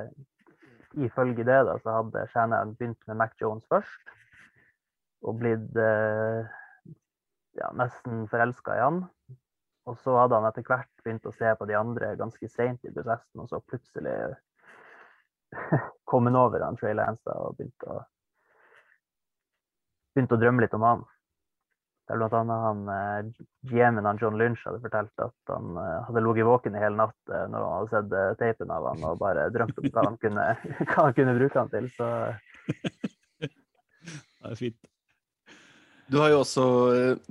Ifølge 1.00 1.46
det 1.48 1.60
da, 1.64 1.78
så 1.80 1.94
hadde 1.96 2.26
Shannon 2.34 2.74
begynt 2.76 3.00
med 3.08 3.16
Mac 3.16 3.38
Jones 3.40 3.64
først, 3.72 4.10
og 5.24 5.38
blitt 5.40 5.78
eh, 5.80 6.50
ja, 7.56 7.70
nesten 7.80 8.26
forelska 8.28 8.76
i 8.76 8.82
han. 8.84 8.98
Og 9.88 9.96
så 10.04 10.18
hadde 10.20 10.36
han 10.36 10.50
etter 10.50 10.66
hvert 10.68 10.92
begynt 11.06 11.30
å 11.30 11.34
se 11.36 11.54
på 11.56 11.68
de 11.70 11.78
andre 11.80 12.12
ganske 12.20 12.50
seint 12.52 12.84
i 12.84 12.92
prosessen, 12.92 13.40
og 13.40 13.48
så 13.48 13.62
plutselig 13.64 14.18
kom 16.12 16.28
han 16.28 16.40
over 16.42 16.68
han 16.68 16.80
Trey 16.80 16.96
da, 16.98 17.08
og 17.40 17.56
begynte 17.58 17.88
å, 17.88 18.04
begynte 20.12 20.38
å 20.38 20.44
drømme 20.44 20.66
litt 20.66 20.76
om 20.78 20.88
han. 20.90 21.08
Der 22.12 22.20
blant 22.20 22.34
annet 22.36 22.60
han, 22.66 22.80
eh, 22.92 23.24
GM-en 23.72 24.06
han 24.06 24.18
John 24.20 24.38
Lynch 24.38 24.66
hadde 24.68 24.82
fortalt 24.84 25.22
at 25.24 25.34
han 25.48 25.78
eh, 25.80 26.04
hadde 26.10 26.24
ligget 26.26 26.44
våken 26.44 26.76
i 26.76 26.82
hele 26.82 26.98
natt 27.00 27.32
eh, 27.32 27.46
når 27.48 27.64
han 27.64 27.78
hadde 27.78 27.94
sett 27.94 28.12
teipen 28.42 28.74
av 28.76 28.84
han 28.90 29.06
og 29.08 29.22
bare 29.22 29.46
drømt 29.56 29.78
om 29.80 29.86
hva 29.88 30.04
han 30.10 30.18
kunne, 30.20 30.44
hva 30.90 31.06
han 31.06 31.16
kunne 31.16 31.36
bruke 31.38 31.62
han 31.62 31.72
til. 31.72 31.88
Så 31.96 32.08
Det 34.42 34.50
er 34.50 34.58
fint. 34.60 34.82
Du 36.12 36.18
har 36.20 36.30
jo 36.34 36.42
også, 36.42 36.66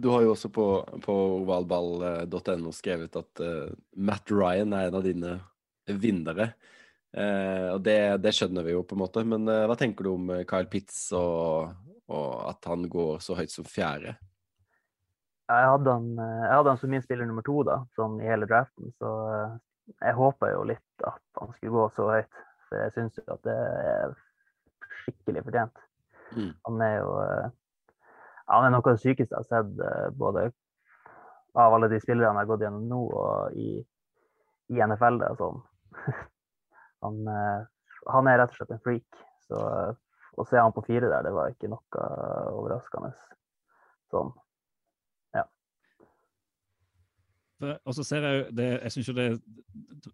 du 0.00 0.08
har 0.08 0.20
jo 0.24 0.32
også 0.32 0.48
på, 0.54 0.64
på 1.04 1.14
ovalball.no 1.42 2.72
skrevet 2.72 3.12
at 3.18 3.42
uh, 3.44 3.68
Matt 4.00 4.30
Ryan 4.32 4.72
er 4.72 4.88
en 4.88 4.96
av 4.96 5.04
dine 5.04 5.34
vinnere. 6.00 6.56
Uh, 7.12 7.74
og 7.74 7.84
det, 7.84 8.24
det 8.24 8.32
skjønner 8.38 8.64
vi 8.64 8.72
jo, 8.72 8.80
på 8.86 8.94
en 8.96 9.02
måte. 9.02 9.20
Men 9.26 9.44
uh, 9.50 9.66
hva 9.68 9.76
tenker 9.76 10.06
du 10.06 10.10
om 10.14 10.24
Kyle 10.48 10.70
Pitts 10.70 11.10
og, 11.18 11.74
og 12.08 12.30
at 12.54 12.62
han 12.70 12.88
går 12.88 13.20
så 13.26 13.36
høyt 13.36 13.52
som 13.52 13.68
fjerde? 13.68 14.16
Jeg 15.50 15.70
hadde 15.72 15.92
han, 15.94 16.08
eh, 16.18 16.42
jeg 16.44 16.54
hadde 16.54 16.72
han 16.72 16.80
som 16.80 16.90
min 16.92 17.02
spiller 17.02 17.26
nummer 17.28 17.44
to 17.46 17.62
da, 17.66 17.80
sånn 17.98 18.18
i 18.22 18.28
hele 18.28 18.48
draften. 18.50 18.92
Så 19.02 19.10
eh, 19.34 19.54
jeg 19.96 20.18
håpa 20.18 20.50
jo 20.52 20.64
litt 20.70 21.06
at 21.06 21.22
han 21.40 21.54
skulle 21.56 21.74
gå 21.74 21.86
så 21.96 22.08
høyt. 22.12 22.42
For 22.68 22.78
jeg 22.78 22.94
syns 22.94 23.18
jo 23.18 23.24
at 23.34 23.46
det 23.48 23.56
er 23.90 24.12
skikkelig 25.00 25.44
fortjent. 25.46 25.80
Mm. 26.36 26.52
Han 26.68 26.84
er 26.86 26.94
jo 27.00 27.14
eh, 27.24 27.48
han 28.50 28.66
er 28.66 28.74
noe 28.74 28.82
av 28.82 28.96
det 28.96 29.02
sykeste 29.02 29.34
jeg 29.34 29.44
har 29.44 29.46
sett, 29.46 30.14
både 30.18 30.48
av 31.58 31.74
alle 31.76 31.86
de 31.90 32.00
spillerne 32.02 32.32
jeg 32.34 32.40
har 32.40 32.48
gått 32.50 32.64
gjennom 32.64 32.88
nå, 32.90 33.00
og 33.14 33.54
i, 33.58 33.68
i 34.74 34.82
NFL. 34.82 35.20
Det, 35.22 35.28
sånn. 35.38 35.60
Han, 37.00 37.22
han 38.12 38.28
er 38.28 38.36
rett 38.42 38.50
og 38.52 38.58
slett 38.58 38.74
en 38.74 38.82
freak. 38.84 39.20
Så 39.46 39.60
å 40.36 40.44
se 40.44 40.58
han 40.60 40.74
på 40.76 40.82
fire 40.84 41.08
der, 41.08 41.22
det 41.24 41.32
var 41.32 41.54
ikke 41.54 41.70
noe 41.72 42.02
overraskende. 42.58 43.14
Sånn. 44.12 44.34
For- 44.34 44.50
Og 47.60 47.92
så 47.96 48.04
ser 48.06 48.24
jeg 48.24 48.44
det, 48.56 48.68
jeg 48.86 48.92
synes 48.94 49.08
jo 49.10 49.14
det 49.16 49.26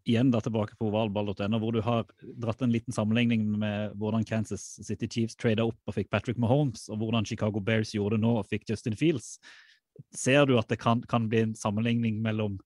igjen 0.08 0.32
da 0.34 0.40
tilbake 0.42 0.74
på 0.78 0.88
ovalball.no, 0.88 1.60
hvor 1.62 1.74
du 1.76 1.80
har 1.84 2.06
dratt 2.42 2.64
en 2.64 2.72
liten 2.74 2.94
sammenligning 2.94 3.44
med 3.60 3.94
hvordan 4.00 4.26
Kansas 4.26 4.64
City 4.82 5.08
Chiefs 5.10 5.38
trada 5.38 5.66
opp 5.68 5.78
og 5.86 5.94
fikk 5.94 6.10
Patrick 6.10 6.40
Mahomes, 6.42 6.88
og 6.90 6.98
hvordan 7.02 7.26
Chicago 7.28 7.62
Bears 7.62 7.94
gjorde 7.94 8.16
det 8.16 8.24
nå 8.24 8.34
og 8.40 8.48
fikk 8.50 8.66
Justin 8.70 8.98
Fields. 8.98 9.36
Ser 10.14 10.48
du 10.48 10.56
at 10.58 10.68
det 10.72 10.80
kan, 10.82 11.04
kan 11.08 11.28
bli 11.30 11.44
en 11.46 11.54
sammenligning 11.56 12.18
mellom 12.24 12.58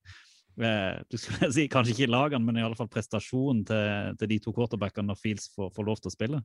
eh, 0.59 0.97
du 1.11 1.19
skulle 1.21 1.53
si 1.55 1.69
Kanskje 1.71 1.95
ikke 1.95 2.11
lagene, 2.11 2.45
men 2.47 2.59
i 2.59 2.65
alle 2.65 2.79
fall 2.79 2.91
prestasjonen 2.91 3.63
til, 3.69 4.17
til 4.19 4.33
de 4.33 4.41
to 4.43 4.55
quarterbackene 4.57 5.13
når 5.13 5.21
Fields 5.21 5.51
får, 5.55 5.71
får 5.77 5.91
lov 5.91 6.01
til 6.01 6.11
å 6.13 6.17
spille? 6.17 6.43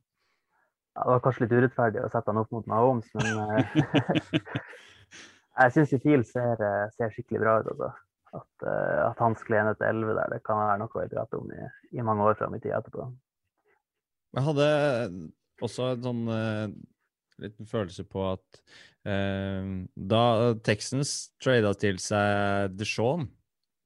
Ja, 0.95 1.03
det 1.03 1.11
var 1.11 1.23
kanskje 1.25 1.45
litt 1.45 1.55
urettferdig 1.55 2.03
å 2.03 2.11
sette 2.11 2.31
han 2.31 2.39
opp 2.39 2.51
mot 2.55 2.67
Mahomes, 2.71 3.07
men 3.17 3.31
eh, 3.59 3.79
jeg 5.59 5.75
syns 5.75 5.95
Fields 6.03 6.35
ser, 6.35 6.61
eh, 6.63 6.85
ser 6.95 7.15
skikkelig 7.15 7.41
bra 7.43 7.57
ut. 7.59 7.71
Altså. 7.73 7.93
At, 8.35 8.65
uh, 8.65 9.11
at 9.11 9.21
han 9.23 9.37
skled 9.39 9.69
ned 9.69 9.79
til 9.79 9.87
11 9.91 10.17
der, 10.17 10.33
det 10.35 10.41
kan 10.47 10.59
være 10.59 10.81
noe 10.81 10.91
vi 10.97 11.11
prater 11.13 11.39
om 11.39 11.53
i, 11.53 11.69
i 11.95 12.05
mange 12.05 12.25
år 12.25 12.37
fram 12.39 12.57
i 12.57 12.61
tid 12.63 12.75
etterpå. 12.75 13.07
Jeg 14.35 14.43
hadde 14.49 14.67
også 15.63 15.93
en 15.93 16.03
sånn 16.03 16.25
uh, 16.27 16.67
liten 17.43 17.69
følelse 17.69 18.03
på 18.09 18.25
at 18.33 18.59
uh, 19.07 19.71
da 19.95 20.25
Texans 20.67 21.15
trada 21.43 21.71
til 21.79 22.01
seg 22.03 22.75
DeShaun 22.75 23.29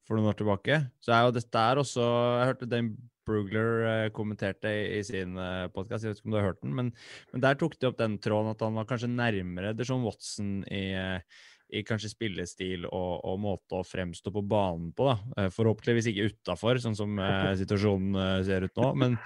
for 0.10 0.18
noen 0.18 0.32
år 0.32 0.40
tilbake, 0.40 0.82
så 1.06 1.14
er 1.14 1.28
jo 1.28 1.36
dette 1.36 1.62
er 1.62 1.78
også 1.78 2.02
Jeg 2.02 2.50
hørte 2.50 2.70
Dame 2.70 3.10
Brugler 3.30 3.84
eh, 3.86 4.08
kommenterte 4.10 4.72
i, 4.74 4.98
i 4.98 5.04
sin 5.06 5.38
podkast, 5.76 6.02
jeg 6.02 6.16
vet 6.16 6.22
ikke 6.22 6.30
om 6.32 6.34
du 6.34 6.40
har 6.40 6.48
hørt 6.48 6.64
den, 6.64 6.74
men, 6.74 6.90
men 7.30 7.44
der 7.44 7.60
tok 7.60 7.76
de 7.78 7.86
opp 7.92 8.00
den 8.00 8.18
tråden 8.24 8.56
at 8.56 8.64
han 8.66 8.80
var 8.80 8.88
kanskje 8.90 9.12
nærmere 9.12 9.76
DeShaun 9.78 10.08
Watson 10.08 10.64
i, 10.66 10.82
eh, 10.98 11.46
i 11.70 11.84
kanskje 11.86 12.12
spillestil 12.12 12.86
og, 12.88 13.20
og 13.28 13.42
måte 13.44 13.80
å 13.80 13.86
fremstå 13.86 14.34
på 14.34 14.44
banen 14.50 14.92
på. 14.96 15.10
da. 15.10 15.18
Eh, 15.38 15.50
Forhåpentligvis 15.54 16.10
ikke 16.12 16.30
utafor, 16.34 16.80
sånn 16.82 16.98
som 16.98 17.20
eh, 17.22 17.52
situasjonen 17.62 18.18
eh, 18.24 18.38
ser 18.48 18.66
ut 18.68 18.82
nå. 18.82 18.94
Men 19.04 19.20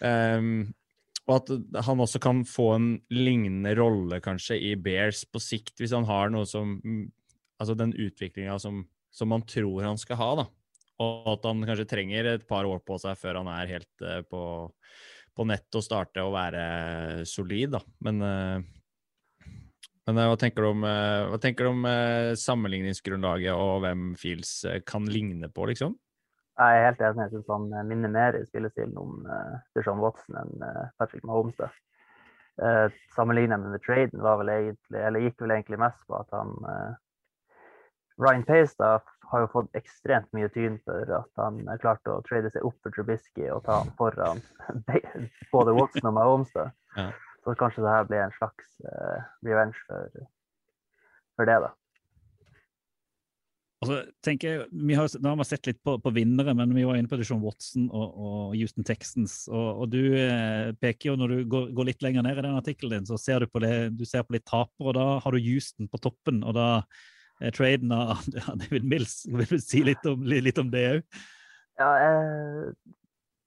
um, 0.00 0.52
og 1.30 1.36
at 1.36 1.84
han 1.86 2.02
også 2.02 2.18
kan 2.22 2.40
få 2.48 2.70
en 2.74 2.86
lignende 3.12 3.74
rolle 3.78 4.18
kanskje 4.24 4.56
i 4.70 4.72
Bears 4.80 5.22
på 5.30 5.42
sikt, 5.42 5.76
hvis 5.78 5.94
han 5.94 6.08
har 6.08 6.32
noe 6.32 6.48
som 6.48 6.78
mm, 6.82 7.08
Altså 7.60 7.74
den 7.76 7.90
utviklinga 7.92 8.54
som, 8.56 8.78
som 9.12 9.28
man 9.28 9.42
tror 9.44 9.82
han 9.84 9.98
skal 10.00 10.16
ha, 10.16 10.28
da. 10.38 10.44
Og 11.04 11.26
at 11.34 11.44
han 11.44 11.58
kanskje 11.68 11.84
trenger 11.90 12.28
et 12.30 12.46
par 12.48 12.64
år 12.64 12.78
på 12.80 12.96
seg 13.02 13.18
før 13.20 13.42
han 13.42 13.50
er 13.52 13.68
helt 13.68 14.00
uh, 14.00 14.22
på, 14.24 14.40
på 15.36 15.44
nett 15.44 15.76
og 15.76 15.84
starte 15.84 16.24
å 16.24 16.32
være 16.32 17.26
solid, 17.28 17.74
da. 17.76 17.82
Men 18.06 18.24
eh, 18.24 18.64
men 20.10 20.18
eh, 20.18 20.28
hva 20.30 20.38
tenker 20.38 20.64
du 20.64 20.72
om, 20.72 20.84
eh, 20.84 21.24
hva 21.30 21.38
tenker 21.40 21.66
du 21.66 21.70
om 21.70 21.84
eh, 21.86 22.32
sammenligningsgrunnlaget 22.38 23.54
og 23.54 23.84
hvem 23.84 24.08
Fields 24.18 24.64
kan 24.88 25.06
ligne 25.06 25.50
på, 25.54 25.68
liksom? 25.70 25.94
Jeg 26.60 26.80
er 26.80 26.88
helt 26.90 27.04
enig. 27.06 27.26
Jeg 27.28 27.32
syns 27.36 27.52
han 27.54 27.68
minner 27.88 28.10
mer 28.12 28.36
i 28.36 28.42
spillestilen 28.44 28.98
om 29.00 29.22
uh, 29.24 29.54
Deshaun 29.72 30.02
Watson 30.02 30.36
enn 30.36 30.64
Patrick 31.00 31.22
Mahomes. 31.24 31.56
Uh, 32.60 32.90
Sammenlignet 33.14 33.62
med 33.62 33.80
traden 33.86 34.20
var 34.20 34.42
vel 34.42 34.50
egentlig, 34.52 35.00
eller 35.00 35.24
gikk 35.24 35.38
vel 35.40 35.54
egentlig 35.54 35.78
mest 35.80 36.02
på 36.04 36.18
at 36.18 36.34
han 36.36 36.52
Ryan 38.20 38.44
Pace 38.44 38.76
da, 38.76 38.98
har 39.30 39.46
jo 39.46 39.48
fått 39.54 39.78
ekstremt 39.78 40.28
mye 40.36 40.50
tyn 40.52 40.76
for 40.84 41.14
at 41.22 41.40
han 41.40 41.62
klarte 41.80 42.12
å 42.12 42.20
trade 42.28 42.52
seg 42.52 42.66
opp 42.68 42.76
for 42.84 42.92
Trubisky 42.92 43.48
og 43.48 43.64
ta 43.64 43.80
han 43.80 43.94
foran 43.96 44.44
både 45.54 45.78
Watson 45.78 46.10
og 46.12 46.18
Mahomes. 46.18 46.52
da. 46.52 46.68
Ja. 46.98 47.08
Så 47.44 47.56
kanskje 47.56 47.84
det 47.84 47.92
her 47.94 48.08
blir 48.08 48.24
en 48.24 48.34
slags 48.36 48.72
uh, 48.84 49.20
revenge 49.46 49.78
for, 49.86 50.24
for 51.38 51.48
det, 51.48 51.60
da. 51.64 51.70
Altså, 53.80 54.02
tenker 54.20 54.50
jeg, 54.50 54.64
vi 54.76 54.96
har, 54.98 55.06
nå 55.24 55.30
har 55.32 55.38
vi 55.40 55.44
sett 55.48 55.68
litt 55.70 55.78
på, 55.80 55.94
på 56.04 56.10
vinnere, 56.12 56.52
men 56.52 56.74
vi 56.76 56.82
var 56.84 56.98
inne 57.00 57.08
på 57.08 57.16
John 57.22 57.40
Watson 57.40 57.86
og, 57.88 58.10
og 58.12 58.50
Houston 58.52 58.84
Texans. 58.84 59.46
Og, 59.48 59.68
og 59.80 59.94
du 59.94 60.02
eh, 60.20 60.68
peker 60.82 61.08
jo, 61.08 61.14
når 61.16 61.32
du 61.32 61.38
går, 61.54 61.70
går 61.78 61.88
litt 61.88 62.04
lenger 62.04 62.26
ned 62.26 62.42
i 62.42 62.44
den 62.44 62.58
artikkelen 62.58 62.98
din, 62.98 63.08
så 63.08 63.16
ser 63.16 63.40
du 63.40 63.48
på 63.48 63.62
det, 63.64 63.72
du 63.96 64.04
ser 64.04 64.26
på 64.26 64.36
litt 64.36 64.44
tapere, 64.44 64.90
og 64.90 64.98
da 64.98 65.06
har 65.24 65.32
du 65.32 65.40
Houston 65.40 65.88
på 65.88 66.02
toppen. 66.04 66.42
Og 66.44 66.58
da 66.58 66.68
er 67.40 67.56
traden 67.56 67.96
av 67.96 68.18
av 68.20 68.60
David 68.66 68.84
Mills. 68.84 69.22
Vil 69.32 69.48
du 69.48 69.56
si 69.64 69.80
litt 69.88 70.04
om, 70.12 70.28
litt 70.28 70.60
om 70.60 70.68
det 70.76 70.86
òg? 70.90 71.20
Ja, 71.80 71.90
jeg, 72.04 72.74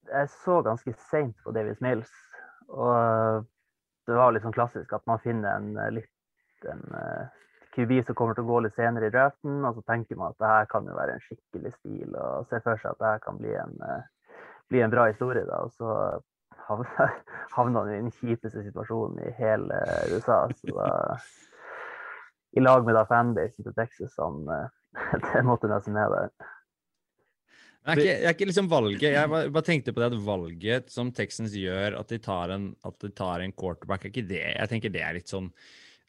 jeg 0.10 0.34
så 0.40 0.60
ganske 0.66 0.96
seint 1.12 1.38
på 1.46 1.54
Davis 1.54 1.78
Mills, 1.86 2.10
og 2.74 3.46
det 4.08 4.18
var 4.18 4.34
litt 4.34 4.44
sånn 4.46 4.56
klassisk 4.56 4.94
at 4.96 5.06
man 5.10 5.22
finner 5.24 5.58
en 5.58 5.78
eh, 5.78 5.94
litt 6.00 6.12
en 6.70 6.84
eh, 6.96 7.40
QB 7.76 8.06
som 8.06 8.16
kommer 8.16 8.38
til 8.38 8.46
å 8.46 8.52
gå 8.52 8.60
litt 8.64 8.76
senere 8.78 9.10
i 9.10 9.14
draften, 9.14 9.64
og 9.66 9.78
så 9.78 9.86
tenker 9.90 10.20
man 10.20 10.34
at 10.34 10.42
det 10.42 10.52
her 10.52 10.68
kan 10.72 10.86
jo 10.88 10.98
være 10.98 11.16
en 11.16 11.24
skikkelig 11.24 11.74
stil, 11.80 12.12
og 12.16 12.50
ser 12.50 12.62
for 12.66 12.80
seg 12.82 12.94
at 12.94 13.02
det 13.02 13.10
her 13.10 13.24
kan 13.24 13.40
bli 13.42 13.56
en, 13.58 13.74
eh, 13.88 14.36
bli 14.72 14.84
en 14.86 14.94
bra 14.94 15.08
historie. 15.10 15.46
da, 15.50 15.64
og 15.66 15.74
så 15.74 16.22
havna 16.68 17.10
havna 17.58 17.84
han 17.84 17.94
i 17.94 18.02
den 18.02 18.14
kjipeste 18.20 18.64
situasjonen 18.68 19.24
i 19.26 19.34
hele 19.40 19.82
USA. 20.14 20.46
så 20.54 20.78
da 20.78 20.92
i 22.54 22.62
lag 22.62 22.86
med 22.86 22.94
da 22.94 23.06
fanbasen 23.10 23.66
til 23.66 23.74
Texas, 23.74 24.14
han, 24.22 24.44
eh, 24.54 24.68
det 25.34 25.46
måtte 25.46 25.72
nesten 25.72 25.98
ned 25.98 26.14
der. 26.14 26.30
Jeg 27.84 27.92
er, 27.92 28.00
ikke, 28.00 28.12
er 28.16 28.36
ikke 28.38 28.48
liksom 28.48 28.68
valget 28.72 29.02
Jeg 29.12 29.28
bare, 29.28 29.50
bare 29.52 29.68
tenkte 29.68 29.92
på 29.92 30.00
det 30.00 30.08
at 30.08 30.22
valget 30.24 30.92
som 30.94 31.10
Texans 31.12 31.52
gjør, 31.58 31.98
at 32.00 32.14
de 32.14 32.20
tar 32.24 32.54
en, 32.56 32.70
de 33.04 33.10
tar 33.12 33.44
en 33.44 33.52
quarterback, 33.52 34.06
er 34.06 34.14
ikke 34.14 34.28
det 34.30 34.44
Jeg 34.46 34.72
tenker 34.72 34.94
det 34.94 35.02
er 35.04 35.18
litt 35.18 35.32
sånn 35.32 35.50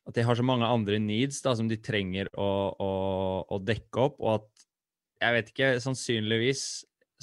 At 0.06 0.14
de 0.14 0.22
har 0.22 0.38
så 0.38 0.46
mange 0.46 0.68
andre 0.70 1.00
needs 1.02 1.40
da, 1.42 1.56
som 1.58 1.66
de 1.70 1.80
trenger 1.82 2.30
å, 2.38 2.50
å, 2.78 2.92
å 3.50 3.58
dekke 3.58 4.06
opp, 4.06 4.20
og 4.22 4.36
at 4.36 4.66
Jeg 5.24 5.38
vet 5.38 5.50
ikke, 5.54 5.72
sannsynligvis 5.82 6.64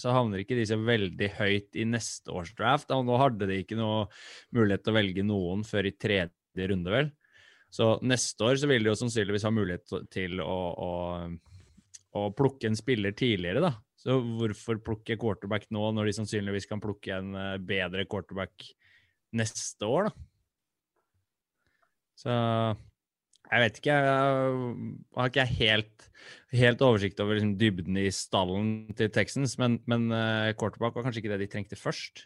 så 0.01 0.13
havner 0.15 0.41
ikke 0.41 0.57
de 0.57 0.65
så 0.65 0.77
veldig 0.81 1.29
høyt 1.37 1.77
i 1.77 1.85
neste 1.85 2.31
års 2.33 2.53
draft. 2.57 2.89
Og 2.95 3.05
nå 3.05 3.17
hadde 3.21 3.45
de 3.49 3.59
ikke 3.61 3.77
noe 3.77 4.07
mulighet 4.55 4.85
til 4.85 4.93
å 4.93 4.97
velge 4.97 5.25
noen 5.27 5.65
før 5.67 5.89
i 5.89 5.93
tredje 5.93 6.67
runde, 6.71 6.93
vel. 6.93 7.11
Så 7.71 7.93
neste 8.03 8.47
år 8.47 8.57
så 8.59 8.69
vil 8.71 8.83
de 8.83 8.91
jo 8.91 8.97
sannsynligvis 8.99 9.45
ha 9.47 9.53
mulighet 9.53 9.93
til 10.11 10.41
å, 10.43 10.57
å, 10.87 10.91
å 12.19 12.23
plukke 12.35 12.71
en 12.71 12.79
spiller 12.79 13.13
tidligere, 13.15 13.63
da. 13.63 13.75
Så 14.01 14.17
hvorfor 14.17 14.79
plukke 14.81 15.17
quarterback 15.21 15.67
nå, 15.73 15.83
når 15.93 16.09
de 16.09 16.17
sannsynligvis 16.17 16.65
kan 16.69 16.81
plukke 16.81 17.13
en 17.19 17.35
eh, 17.37 17.57
bedre 17.61 18.07
quarterback 18.09 18.65
neste 19.37 19.85
år, 19.87 20.09
da? 20.09 20.27
Så 22.21 22.33
jeg 23.51 23.63
vet 23.65 23.77
ikke, 23.81 23.93
jeg 23.93 24.89
har 25.17 25.29
ikke 25.31 25.45
helt, 25.59 26.09
helt 26.55 26.83
oversikt 26.85 27.21
over 27.23 27.37
liksom 27.37 27.55
dybden 27.59 27.97
i 27.99 28.07
stallen 28.15 28.67
til 28.97 29.09
Texans, 29.13 29.57
men, 29.61 29.79
men 29.89 30.09
eh, 30.15 30.53
quarterback 30.57 30.97
var 30.97 31.05
kanskje 31.05 31.23
ikke 31.23 31.33
det 31.33 31.41
de 31.43 31.49
trengte 31.51 31.79
først. 31.79 32.25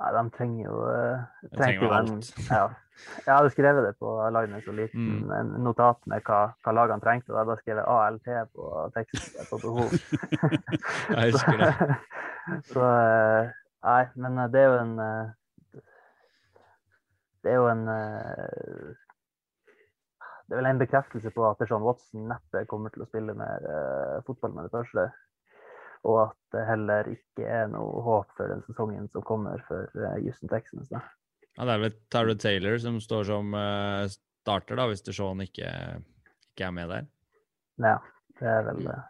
Nei, 0.00 0.10
de 0.16 0.20
trenger 0.32 0.64
jo, 0.64 0.76
eh, 0.88 1.18
De 1.42 1.48
trenger 1.60 1.82
jo 1.84 1.90
en-. 1.92 2.22
Ja. 2.48 2.68
Jeg 3.24 3.32
hadde 3.32 3.50
skrevet 3.52 3.84
det 3.86 3.94
på 4.00 4.08
lagene 4.32 4.60
så 4.64 4.72
liten 4.76 5.06
Mm. 5.24 5.30
en 5.32 5.50
notat 5.64 5.96
med 6.06 6.20
hva, 6.24 6.40
hva 6.64 6.72
lagene 6.76 7.00
trengte. 7.00 7.32
Jeg 7.32 7.36
hadde 7.40 7.56
skrevet 7.62 7.84
ALT 7.88 8.26
på 8.54 8.62
teksten 8.96 9.46
på 9.48 9.56
behov. 9.62 9.88
Jeg 11.16 11.32
husker 11.32 11.56
det. 11.60 11.72
Så 12.72 12.80
eh, 12.84 13.44
Nei, 13.84 14.04
men 14.20 14.32
eh, 14.38 14.48
det 14.52 14.60
er 14.60 14.66
jo 14.68 14.78
en 14.82 14.94
Det 17.40 17.48
er 17.52 17.56
jo 17.56 17.68
en 17.70 17.84
Det 17.88 17.94
er 20.52 20.56
vel 20.60 20.66
en 20.66 20.78
bekreftelse 20.82 21.30
på 21.32 21.40
at 21.48 21.62
Sean 21.68 21.82
Watson 21.86 22.28
neppe 22.28 22.66
kommer 22.68 22.88
til 22.92 23.02
å 23.04 23.08
spille 23.08 23.34
mer 23.38 23.60
fotball 24.26 24.52
med 24.56 24.62
det 24.66 24.72
første. 24.74 25.02
Og 26.08 26.20
at 26.22 26.36
det 26.54 26.64
heller 26.64 27.08
ikke 27.12 27.44
er 27.44 27.68
noe 27.70 28.00
håp 28.04 28.30
for 28.38 28.48
den 28.50 28.62
sesongen 28.66 29.08
som 29.12 29.24
kommer 29.26 29.60
for 29.68 29.90
eh, 29.98 30.20
Houston 30.24 30.50
Texans. 30.52 30.88
Da. 30.88 31.02
Ja, 31.58 31.66
det 31.66 31.74
er 31.74 31.82
vel 31.84 31.96
Tyrod 32.12 32.40
Taylor 32.40 32.78
som 32.80 32.96
står 33.04 33.26
som 33.28 33.52
uh, 33.52 34.06
starter, 34.40 34.78
da, 34.78 34.86
hvis 34.88 35.04
Deshaun 35.04 35.42
ikke, 35.44 35.68
ikke 36.52 36.68
er 36.68 36.74
med 36.74 36.92
der. 36.92 37.08
Ja, 37.80 37.98
det 38.40 38.48
er 38.48 38.64
vel 38.68 38.88
eh, 38.92 39.04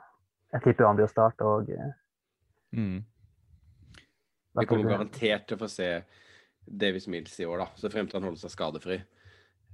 Jeg 0.55 0.65
tipper 0.65 0.89
han 0.89 0.99
blir 0.99 1.09
å 1.09 1.13
starte 1.13 1.55
eh, 1.77 1.97
Mm. 2.71 3.01
Vi 4.55 4.65
kommer 4.71 4.93
garantert 4.93 5.49
til 5.49 5.57
å 5.57 5.61
få 5.65 5.67
se 5.71 5.87
Davis 6.63 7.09
Mills 7.11 7.33
i 7.43 7.47
år, 7.47 7.65
da, 7.65 7.67
så 7.75 7.91
frem 7.91 8.07
til 8.07 8.21
han 8.21 8.29
holder 8.29 8.45
seg 8.45 8.53
skadefri. 8.55 8.99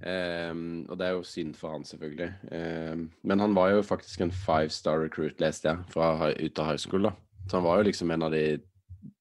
Ehm, 0.05 0.85
og 0.85 0.97
det 0.99 1.07
er 1.07 1.15
jo 1.15 1.25
synd 1.25 1.55
for 1.57 1.73
han, 1.73 1.85
selvfølgelig. 1.87 2.29
Um, 2.51 3.05
men 3.25 3.41
han 3.41 3.55
var 3.57 3.71
jo 3.73 3.85
faktisk 3.85 4.21
en 4.21 4.33
five 4.33 4.69
star 4.73 5.01
recruit, 5.01 5.39
leste 5.41 5.69
jeg, 5.69 5.85
fra 5.93 6.31
ut 6.33 6.59
av 6.61 6.71
high 6.71 6.81
school. 6.81 7.07
da. 7.09 7.13
Så 7.47 7.57
han 7.57 7.65
var 7.65 7.79
jo 7.79 7.87
liksom 7.89 8.11
en 8.13 8.27
av 8.27 8.33
de 8.35 8.43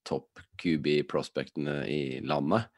topp 0.07 0.43
QB-prospektene 0.61 1.79
i 1.89 2.01
landet. 2.25 2.69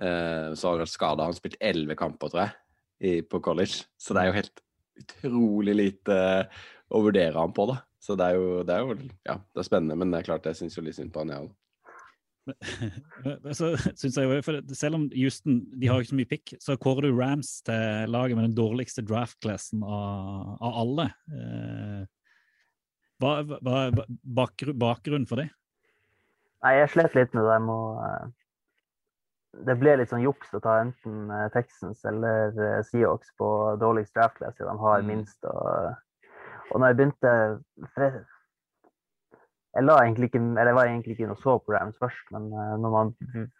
Uh, 0.00 0.52
så 0.54 0.68
har 0.68 0.76
han 0.76 0.84
vært 0.84 0.94
skada. 0.94 1.26
Han 1.28 1.36
spilt 1.36 1.60
elleve 1.60 1.98
kamper, 1.98 2.32
tror 2.32 2.46
jeg, 2.46 2.56
i, 3.00 3.12
på 3.20 3.40
college. 3.44 3.84
Så 4.00 4.16
det 4.16 4.22
er 4.22 4.30
jo 4.30 4.40
helt 4.40 4.64
utrolig 4.96 5.76
lite 5.76 6.16
å 6.88 7.02
vurdere 7.04 7.36
han 7.36 7.52
på, 7.52 7.68
da. 7.68 7.82
Så 8.00 8.14
det 8.16 8.30
er 8.30 8.38
jo, 8.38 8.62
det 8.64 8.74
er 8.74 8.84
jo 8.84 8.96
ja, 9.26 9.34
det 9.36 9.60
er 9.60 9.66
spennende, 9.66 9.96
men 9.98 10.12
det 10.12 10.20
er 10.20 10.28
klart 10.28 10.46
jeg 10.46 10.56
syns 10.60 10.76
jo 10.78 10.84
litt 10.86 10.96
synd 10.96 11.12
på 11.12 11.24
han, 11.24 11.32
jeg 11.34 11.48
òg. 11.48 11.54
så 13.58 13.72
synes 13.98 14.16
jeg 14.16 14.28
jo, 14.30 14.60
Selv 14.78 14.94
om 15.00 15.06
Houston 15.16 15.60
de 15.80 15.88
har 15.90 15.98
ikke 16.00 16.12
så 16.12 16.18
mye 16.20 16.30
pick, 16.30 16.52
så 16.62 16.76
kårer 16.78 17.08
du 17.08 17.16
Rams 17.18 17.56
til 17.66 18.10
laget 18.12 18.36
med 18.38 18.46
den 18.48 18.54
dårligste 18.58 19.02
draft-classen 19.06 19.82
av, 19.82 20.56
av 20.62 20.78
alle. 20.84 21.06
Eh, 21.34 22.02
hva 23.22 23.38
er 23.42 24.00
bakgru- 24.22 24.76
bakgrunnen 24.76 25.26
for 25.28 25.42
det? 25.42 25.48
Nei, 26.64 26.74
jeg 26.82 26.90
slet 26.94 27.14
litt 27.16 27.34
med 27.36 27.46
det 27.48 27.58
med 27.64 27.72
å 27.74 28.04
eh, 28.04 28.26
Det 29.66 29.76
ble 29.80 29.94
litt 29.96 30.10
sånn 30.12 30.24
juks 30.24 30.50
å 30.56 30.60
ta 30.60 30.78
enten 30.84 31.30
eh, 31.32 31.46
Texans 31.54 32.02
eller 32.08 32.52
Seahawks 32.84 33.30
på 33.40 33.48
dårligst 33.80 34.14
draft 34.16 34.36
class, 34.40 34.56
siden 34.58 34.74
de 34.76 34.82
har 34.84 35.00
Mm. 35.04 35.08
minst. 35.14 35.38
Og, 35.48 35.94
og 36.70 36.80
når 36.82 36.92
jeg 36.92 36.98
begynte 37.02 37.32
jeg, 39.76 40.14
ikke 40.28 40.40
Eller 40.40 40.70
jeg 40.70 40.76
var 40.78 40.88
egentlig 40.88 41.14
ikke 41.14 41.26
inne 41.26 41.36
og 41.36 41.42
så 41.42 41.56
på 41.60 41.74
Rams 41.74 41.98
først, 42.00 42.30
men 42.34 42.48
eh, 42.52 42.72
når 42.80 42.94
man 42.94 43.12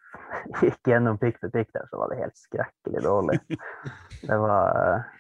gikk 0.63 0.91
gjennom 0.91 1.19
pick 1.21 1.39
for 1.43 1.53
pick 1.53 1.73
der, 1.75 1.87
så 1.91 2.01
var 2.01 2.13
det 2.13 2.23
helt 2.23 2.39
skrekkelig 2.41 3.05
dårlig. 3.05 3.39
Det 4.29 4.39
var 4.41 4.81
eh, 4.81 5.13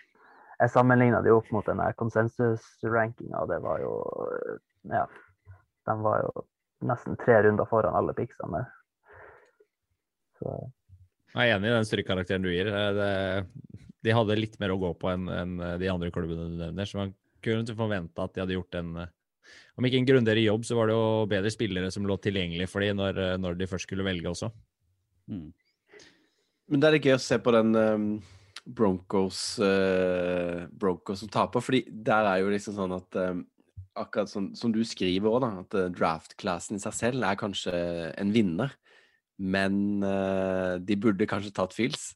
Jeg 0.63 0.73
sammenligna 0.73 1.21
det 1.23 1.35
opp 1.35 1.51
mot 1.53 1.67
den 1.69 1.83
konsensusrankinga, 2.01 3.43
og 3.43 3.51
det 3.53 3.61
var 3.65 3.83
jo 3.85 3.95
eh, 4.31 4.57
Ja. 4.95 5.07
De 5.87 5.95
var 6.03 6.25
jo 6.25 6.47
nesten 6.87 7.15
tre 7.21 7.37
runder 7.45 7.69
foran 7.69 7.95
alle 7.95 8.15
picksene. 8.17 8.65
Så 10.41 10.55
Jeg 11.35 11.51
er 11.51 11.59
enig 11.59 11.71
i 11.71 11.77
den 11.77 11.87
strykkarakteren 11.87 12.43
du 12.43 12.51
gir. 12.51 12.73
Det, 12.73 13.13
de 14.03 14.15
hadde 14.17 14.39
litt 14.39 14.59
mer 14.59 14.75
å 14.75 14.81
gå 14.81 14.91
på 14.99 15.13
enn 15.13 15.29
en 15.31 15.55
de 15.79 15.93
andre 15.93 16.11
klubbene 16.11 16.49
du 16.51 16.59
nevner, 16.59 16.89
så 16.89 17.05
man 17.05 17.15
kunne 17.45 17.63
ikke 17.63 17.79
forvente 17.79 18.25
at 18.25 18.35
de 18.35 18.43
hadde 18.43 18.57
gjort 18.57 18.81
en 18.81 18.91
Om 19.77 19.89
ikke 19.89 20.01
en 20.01 20.09
grundigere 20.09 20.47
jobb, 20.47 20.65
så 20.65 20.79
var 20.79 20.89
det 20.89 20.97
jo 20.97 21.27
bedre 21.31 21.53
spillere 21.53 21.91
som 21.93 22.07
lå 22.09 22.17
tilgjengelig 22.23 22.69
for 22.73 22.85
dem 22.85 23.01
når, 23.01 23.21
eh, 23.23 23.37
når 23.41 23.59
de 23.59 23.69
først 23.71 23.89
skulle 23.89 24.07
velge 24.07 24.31
også. 24.31 24.51
Mm. 25.33 25.51
Men 26.67 26.83
det 26.83 26.89
er 26.89 26.97
litt 26.97 27.09
gøy 27.09 27.17
å 27.19 27.23
se 27.23 27.39
på 27.43 27.53
den 27.55 27.77
um, 27.77 28.07
Broncos, 28.67 29.43
uh, 29.63 30.65
Broncos 30.75 31.23
som 31.23 31.31
taper, 31.31 31.63
fordi 31.63 31.85
der 31.87 32.27
er 32.27 32.41
jo 32.43 32.51
liksom 32.55 32.79
sånn 32.79 32.97
at 32.99 33.23
um, 33.23 33.45
Akkurat 33.97 34.29
som, 34.29 34.51
som 34.53 34.69
du 34.69 34.83
skriver 34.85 35.31
òg, 35.31 35.39
da, 35.41 35.49
at 35.63 35.75
uh, 35.79 35.87
draft-classen 35.89 36.77
i 36.77 36.83
seg 36.83 36.93
selv 36.93 37.25
er 37.25 37.39
kanskje 37.41 37.73
en 38.21 38.29
vinner. 38.35 38.75
Men 39.41 40.03
uh, 40.05 40.77
de 40.77 40.99
burde 41.01 41.29
kanskje 41.31 41.55
tatt 41.57 41.73
Fields. 41.73 42.11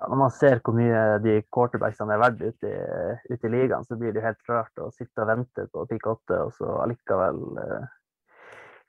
Ja, 0.00 0.08
når 0.08 0.16
man 0.16 0.32
ser 0.32 0.62
hvor 0.64 0.76
mye 0.76 1.00
de 1.20 1.34
quarterbacksene 1.52 2.14
er 2.16 2.22
verdt 2.22 2.40
ute 2.40 2.70
i, 2.70 3.34
ute 3.34 3.48
i 3.48 3.52
ligaen, 3.52 3.84
så 3.84 3.98
blir 4.00 4.14
det 4.14 4.22
jo 4.22 4.28
helt 4.28 4.48
rart 4.48 4.80
å 4.80 4.88
sitte 4.94 5.24
og 5.24 5.28
vente 5.28 5.66
på 5.68 5.84
pick 5.90 6.06
8, 6.08 6.38
og 6.46 6.54
så 6.56 6.76
allikevel 6.86 7.42
eh, 7.60 7.90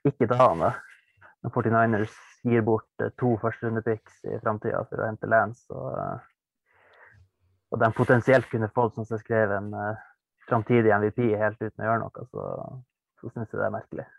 ikke 0.08 0.30
ta 0.30 0.38
han. 0.46 0.64
da. 0.64 0.72
Når 1.44 1.54
49ers 1.58 2.16
gir 2.48 2.64
bort 2.64 3.04
eh, 3.04 3.12
to 3.20 3.34
førsterundepicks 3.42 4.22
i 4.30 4.40
framtida 4.40 4.86
for 4.88 5.02
å 5.02 5.10
hente 5.10 5.28
Lance, 5.28 5.68
og, 5.74 5.92
eh, 6.00 7.12
og 7.72 7.84
de 7.84 7.92
potensielt 7.96 8.48
kunne 8.48 8.72
fått, 8.72 8.96
som 8.96 9.12
jeg 9.12 9.24
skrev, 9.26 9.52
en 9.58 9.70
eh, 9.76 10.08
framtidig 10.48 10.96
MVP 10.96 11.22
helt 11.36 11.60
uten 11.60 11.84
å 11.84 11.90
gjøre 11.90 12.02
noe, 12.06 12.26
så, 12.32 12.48
så 13.20 13.34
syns 13.34 13.52
jeg 13.52 13.60
det 13.60 13.68
er 13.68 13.76
merkelig. 13.76 14.10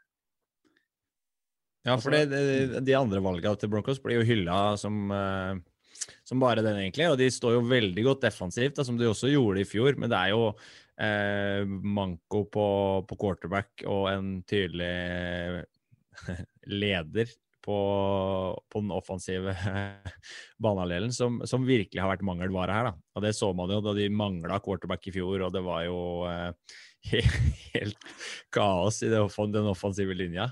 Ja, 1.84 1.98
for 2.00 2.16
det, 2.16 2.28
det, 2.32 2.86
de 2.86 2.94
andre 2.96 3.20
valgene 3.20 3.60
til 3.60 3.74
Broncos 3.74 3.98
blir 4.00 4.22
jo 4.22 4.28
hylla 4.28 4.78
som, 4.80 5.10
eh, 5.12 5.58
som 6.24 6.42
bare 6.42 6.64
den, 6.66 6.80
egentlig. 6.82 7.10
Og 7.12 7.20
de 7.20 7.30
står 7.32 7.58
jo 7.58 7.68
veldig 7.70 8.08
godt 8.08 8.26
defensivt, 8.28 8.78
da, 8.78 8.86
som 8.88 8.98
de 9.00 9.10
også 9.10 9.32
gjorde 9.32 9.64
i 9.64 9.68
fjor. 9.68 9.98
Men 10.00 10.12
det 10.12 10.20
er 10.20 10.34
jo 10.34 10.50
eh, 11.02 11.64
manko 11.68 12.44
på, 12.54 12.68
på 13.10 13.20
quarterback 13.20 13.86
og 13.90 14.10
en 14.14 14.36
tydelig 14.50 15.64
leder 16.84 17.34
på, 17.64 17.78
på 18.68 18.84
den 18.84 18.92
offensive 18.92 19.54
banehalvdelen 20.64 21.14
som, 21.16 21.40
som 21.48 21.68
virkelig 21.68 22.02
har 22.04 22.12
vært 22.12 22.26
mangelvare 22.28 22.80
her. 22.80 22.90
Da. 22.92 22.98
Og 23.16 23.28
det 23.28 23.36
så 23.38 23.54
man 23.56 23.72
jo 23.72 23.84
da 23.84 23.96
de 23.98 24.10
mangla 24.12 24.60
quarterback 24.64 25.08
i 25.08 25.16
fjor, 25.16 25.48
og 25.48 25.54
det 25.56 25.64
var 25.64 25.86
jo 25.88 26.02
eh, 26.28 26.52
helt 27.74 28.12
kaos 28.54 29.02
i 29.04 29.12
den 29.14 29.72
offensive 29.72 30.16
linja 30.18 30.52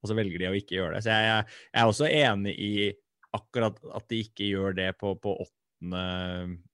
og 0.00 0.08
så 0.08 0.16
velger 0.16 0.40
de 0.40 0.48
å 0.48 0.56
ikke 0.56 0.76
gjøre 0.78 0.96
det. 0.96 1.04
Så 1.04 1.12
jeg, 1.12 1.46
jeg 1.68 1.82
er 1.82 1.92
også 1.92 2.08
enig 2.08 2.54
i 2.56 2.74
akkurat 3.36 3.80
at 3.96 4.06
de 4.10 4.20
ikke 4.24 4.50
gjør 4.50 4.76
det 4.76 4.92
på, 5.00 5.14
på 5.22 5.34
åttende 5.38 5.56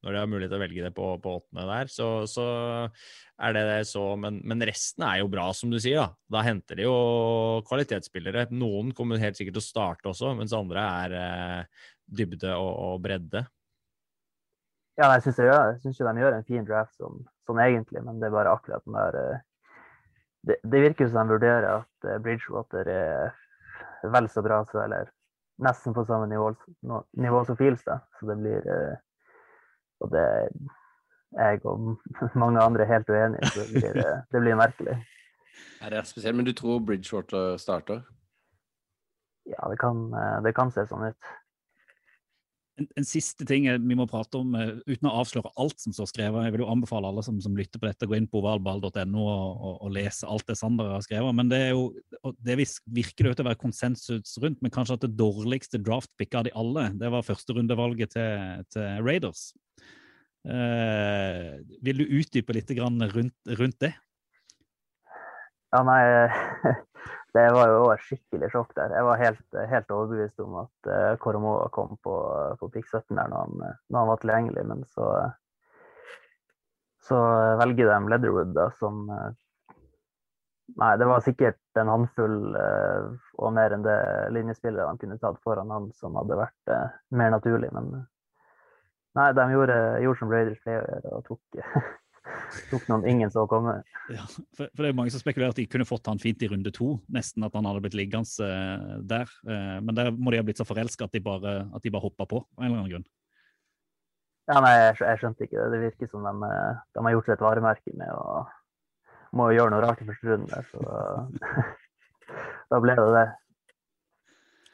Når 0.03 0.11
de 0.11 0.19
har 0.19 0.31
mulighet 0.31 0.51
til 0.51 0.59
å 0.59 0.63
velge 0.65 0.87
det 0.87 0.93
på, 0.97 1.09
på 1.23 1.35
åttende 1.39 1.67
der, 1.69 1.91
så, 1.93 2.09
så 2.27 2.47
er 3.39 3.53
det 3.55 3.65
det 3.69 3.81
så 3.87 4.03
men, 4.19 4.41
men 4.43 4.65
resten 4.67 5.05
er 5.07 5.21
jo 5.21 5.29
bra, 5.31 5.45
som 5.55 5.71
du 5.71 5.79
sier. 5.83 6.01
Da 6.27 6.41
Da 6.41 6.47
henter 6.49 6.81
de 6.81 6.89
jo 6.89 6.97
kvalitetsspillere. 7.69 8.49
Noen 8.51 8.91
kommer 8.97 9.23
helt 9.23 9.39
sikkert 9.39 9.61
til 9.61 9.63
å 9.63 9.69
starte 9.69 10.11
også, 10.11 10.35
mens 10.39 10.57
andre 10.57 10.87
er 11.05 11.19
eh, 11.21 11.85
dybde 12.07 12.57
og, 12.59 12.73
og 12.89 13.05
bredde. 13.05 13.47
Ja, 14.97 15.11
jeg 15.13 15.27
syns 15.27 15.41
synes 15.83 15.99
de 16.01 16.23
gjør 16.23 16.39
en 16.39 16.47
fin 16.49 16.65
draft 16.65 16.97
sånn, 16.97 17.21
sånn 17.45 17.61
egentlig, 17.61 18.01
men 18.03 18.19
det 18.19 18.31
er 18.31 18.39
bare 18.39 18.55
akkurat 18.57 18.85
den 18.87 18.97
der 18.97 19.19
eh, 19.21 19.43
det, 20.47 20.57
det 20.63 20.83
virker 20.85 21.11
som 21.11 21.27
de 21.27 21.35
vurderer 21.35 21.67
at 21.69 22.09
eh, 22.09 22.21
Bridgewater 22.23 22.89
er 22.93 23.35
vel 24.15 24.29
så 24.33 24.43
bra, 24.47 24.63
så, 24.71 24.81
eller 24.85 25.11
nesten 25.63 25.95
på 25.95 26.05
samme 26.05 26.27
nivå, 26.27 26.55
nivå 27.13 27.45
som 27.45 27.57
Filstad. 27.57 28.05
Så 28.19 28.27
det 28.27 28.37
blir 28.41 28.67
eh, 28.73 28.97
Og 30.01 30.11
det 30.13 30.21
er 30.21 30.49
jeg 31.37 31.61
og 31.65 31.97
mange 32.43 32.61
andre 32.61 32.85
helt 32.85 33.09
uenige 33.09 33.49
så 33.51 33.61
det 33.61 33.81
blir, 33.81 33.97
eh, 33.97 34.19
det 34.33 34.41
blir 34.41 34.59
merkelig. 34.59 34.97
Ja, 35.81 35.91
det 35.91 35.99
er 35.99 36.03
spesielt, 36.03 36.37
men 36.37 36.47
du 36.47 36.53
tror 36.53 36.85
Bridgewater 36.87 37.57
starter? 37.57 38.03
Ja, 39.47 39.69
det 39.71 39.79
kan, 39.79 40.13
eh, 40.15 40.43
det 40.45 40.55
kan 40.55 40.71
se 40.71 40.87
sånn 40.87 41.09
ut. 41.11 41.33
En, 42.77 42.89
en 43.01 43.07
siste 43.09 43.47
ting 43.49 43.64
vi 43.89 43.97
må 43.97 44.05
prate 44.11 44.37
om, 44.37 44.53
uh, 44.53 44.77
uten 44.85 45.09
å 45.09 45.14
avsløre 45.22 45.53
alt 45.62 45.81
som 45.81 45.95
står 45.97 46.11
skrevet. 46.11 46.45
Jeg 46.45 46.55
vil 46.55 46.64
jo 46.64 46.70
anbefale 46.72 47.09
alle 47.09 47.24
som, 47.24 47.39
som 47.41 47.57
lytter 47.57 47.81
på 47.81 47.89
dette, 47.89 48.05
å 48.05 48.11
gå 48.11 48.18
inn 48.18 48.29
på 48.29 48.43
ovalball.no 48.43 49.22
og, 49.22 49.47
og, 49.57 49.77
og 49.87 49.95
lese 49.97 50.29
alt 50.29 50.47
det 50.51 50.59
Sander 50.61 50.93
har 50.93 51.05
skrevet. 51.07 51.37
Men 51.39 51.53
det 51.53 51.61
er 51.68 51.72
jo, 51.72 51.87
det 52.45 52.59
virker 52.61 53.31
det 53.31 53.37
til 53.39 53.47
å 53.47 53.49
være 53.51 53.62
konsensus 53.62 54.37
rundt, 54.43 54.61
men 54.61 54.74
kanskje 54.74 54.99
at 54.99 55.07
det 55.07 55.14
dårligste 55.16 55.81
draftpicket 55.81 56.41
av 56.41 56.49
de 56.49 56.57
alle, 56.59 56.89
det 57.01 57.12
var 57.12 57.24
førsterundevalget 57.27 58.16
til, 58.16 58.66
til 58.77 59.07
Raiders. 59.07 59.49
Uh, 60.47 61.57
vil 61.83 62.05
du 62.05 62.18
utdype 62.20 62.55
litt 62.55 62.68
rundt, 62.77 63.35
rundt 63.59 63.81
det? 63.83 63.97
Ja, 65.74 65.81
nei, 65.83 66.03
det 67.37 67.47
var 67.55 67.70
jo 67.70 67.89
et 67.93 68.05
skikkelig 68.05 68.49
sjokk 68.53 68.72
der. 68.78 68.95
Jeg 68.97 69.07
var 69.07 69.20
helt, 69.20 69.59
helt 69.70 69.91
overbevist 69.93 70.41
om 70.45 70.61
at 70.64 70.91
uh, 70.91 71.14
Koromoa 71.22 71.68
kom 71.74 71.99
på, 72.05 72.14
på 72.61 72.70
pick 72.74 72.89
17 72.89 73.12
der 73.12 73.28
når 73.30 73.43
han, 73.45 73.74
når 73.93 74.01
han 74.01 74.11
var 74.11 74.22
tilgjengelig, 74.22 74.64
men 74.72 74.87
så 74.91 75.11
så 77.09 77.18
velger 77.61 77.87
de 77.87 78.09
Leatherwood, 78.11 78.55
da, 78.55 78.70
som 78.78 79.11
eh, 79.11 79.34
Nei, 80.76 80.97
det 80.99 81.07
var 81.07 81.22
sikkert 81.22 81.78
en 81.78 81.91
håndfull 81.93 82.57
eh, 82.59 83.05
og 83.39 83.53
mer 83.55 83.76
enn 83.76 83.84
det 83.84 83.99
linjespillere 84.34 84.89
de 84.89 85.03
kunne 85.05 85.18
tatt 85.22 85.39
foran 85.47 85.70
han, 85.70 85.87
som 85.95 86.18
hadde 86.18 86.39
vært 86.41 86.72
eh, 86.74 86.97
mer 87.14 87.30
naturlig, 87.37 87.70
men 87.76 87.93
Nei, 89.16 89.30
de 89.32 89.45
gjorde, 89.49 89.76
gjorde 90.03 90.20
som 90.20 90.32
Raiders 90.34 90.59
pleier 90.64 90.82
å 90.82 90.89
gjøre, 90.91 91.12
og 91.16 91.28
tok, 91.30 91.61
tok 92.70 92.87
noen 92.91 93.05
ingen 93.09 93.33
så 93.33 93.45
komme. 93.51 93.79
Ja, 94.12 94.24
for, 94.57 94.68
for 94.70 94.83
det 94.85 94.91
er 94.91 94.97
mange 94.99 95.12
som 95.14 95.22
spekulerer 95.22 95.55
at 95.55 95.61
de 95.61 95.66
kunne 95.70 95.87
fått 95.89 96.09
han 96.11 96.20
fint 96.22 96.43
i 96.43 96.51
runde 96.51 96.72
to, 96.74 96.95
nesten 97.12 97.47
at 97.47 97.55
han 97.59 97.68
hadde 97.68 97.83
blitt 97.85 97.99
liggende 97.99 98.47
uh, 98.47 98.97
der. 99.03 99.31
Uh, 99.47 99.79
men 99.83 99.99
der 99.99 100.12
må 100.14 100.33
de 100.33 100.41
ha 100.41 100.47
blitt 100.47 100.61
så 100.62 100.68
forelska 100.68 101.09
at 101.09 101.16
de 101.16 101.22
bare, 101.24 101.59
at 101.74 101.85
de 101.85 101.93
bare 101.95 102.07
hoppa 102.07 102.29
på, 102.31 102.43
av 102.43 102.64
en 102.64 102.70
eller 102.70 102.83
annen 102.83 102.93
grunn. 102.95 103.09
Ja, 104.47 104.61
nei, 104.62 104.74
jeg, 104.79 104.99
jeg 105.03 105.20
skjønte 105.22 105.47
ikke 105.47 105.59
det. 105.59 105.70
Det 105.72 105.83
virker 105.83 106.11
som 106.12 106.27
de, 106.27 106.35
eh, 106.47 106.85
de 106.95 107.03
har 107.03 107.14
gjort 107.16 107.27
seg 107.27 107.35
et 107.35 107.43
varemerke 107.43 107.95
med 107.99 108.12
å 108.14 108.45
må 109.37 109.49
gjøre 109.51 109.72
noe 109.74 109.83
rart 109.83 110.03
i 110.03 110.07
første 110.07 110.31
runde. 110.31 110.61
Så 110.70 110.85
da 112.70 112.81
ble 112.83 112.95
det 112.99 113.09
det. 113.16 113.27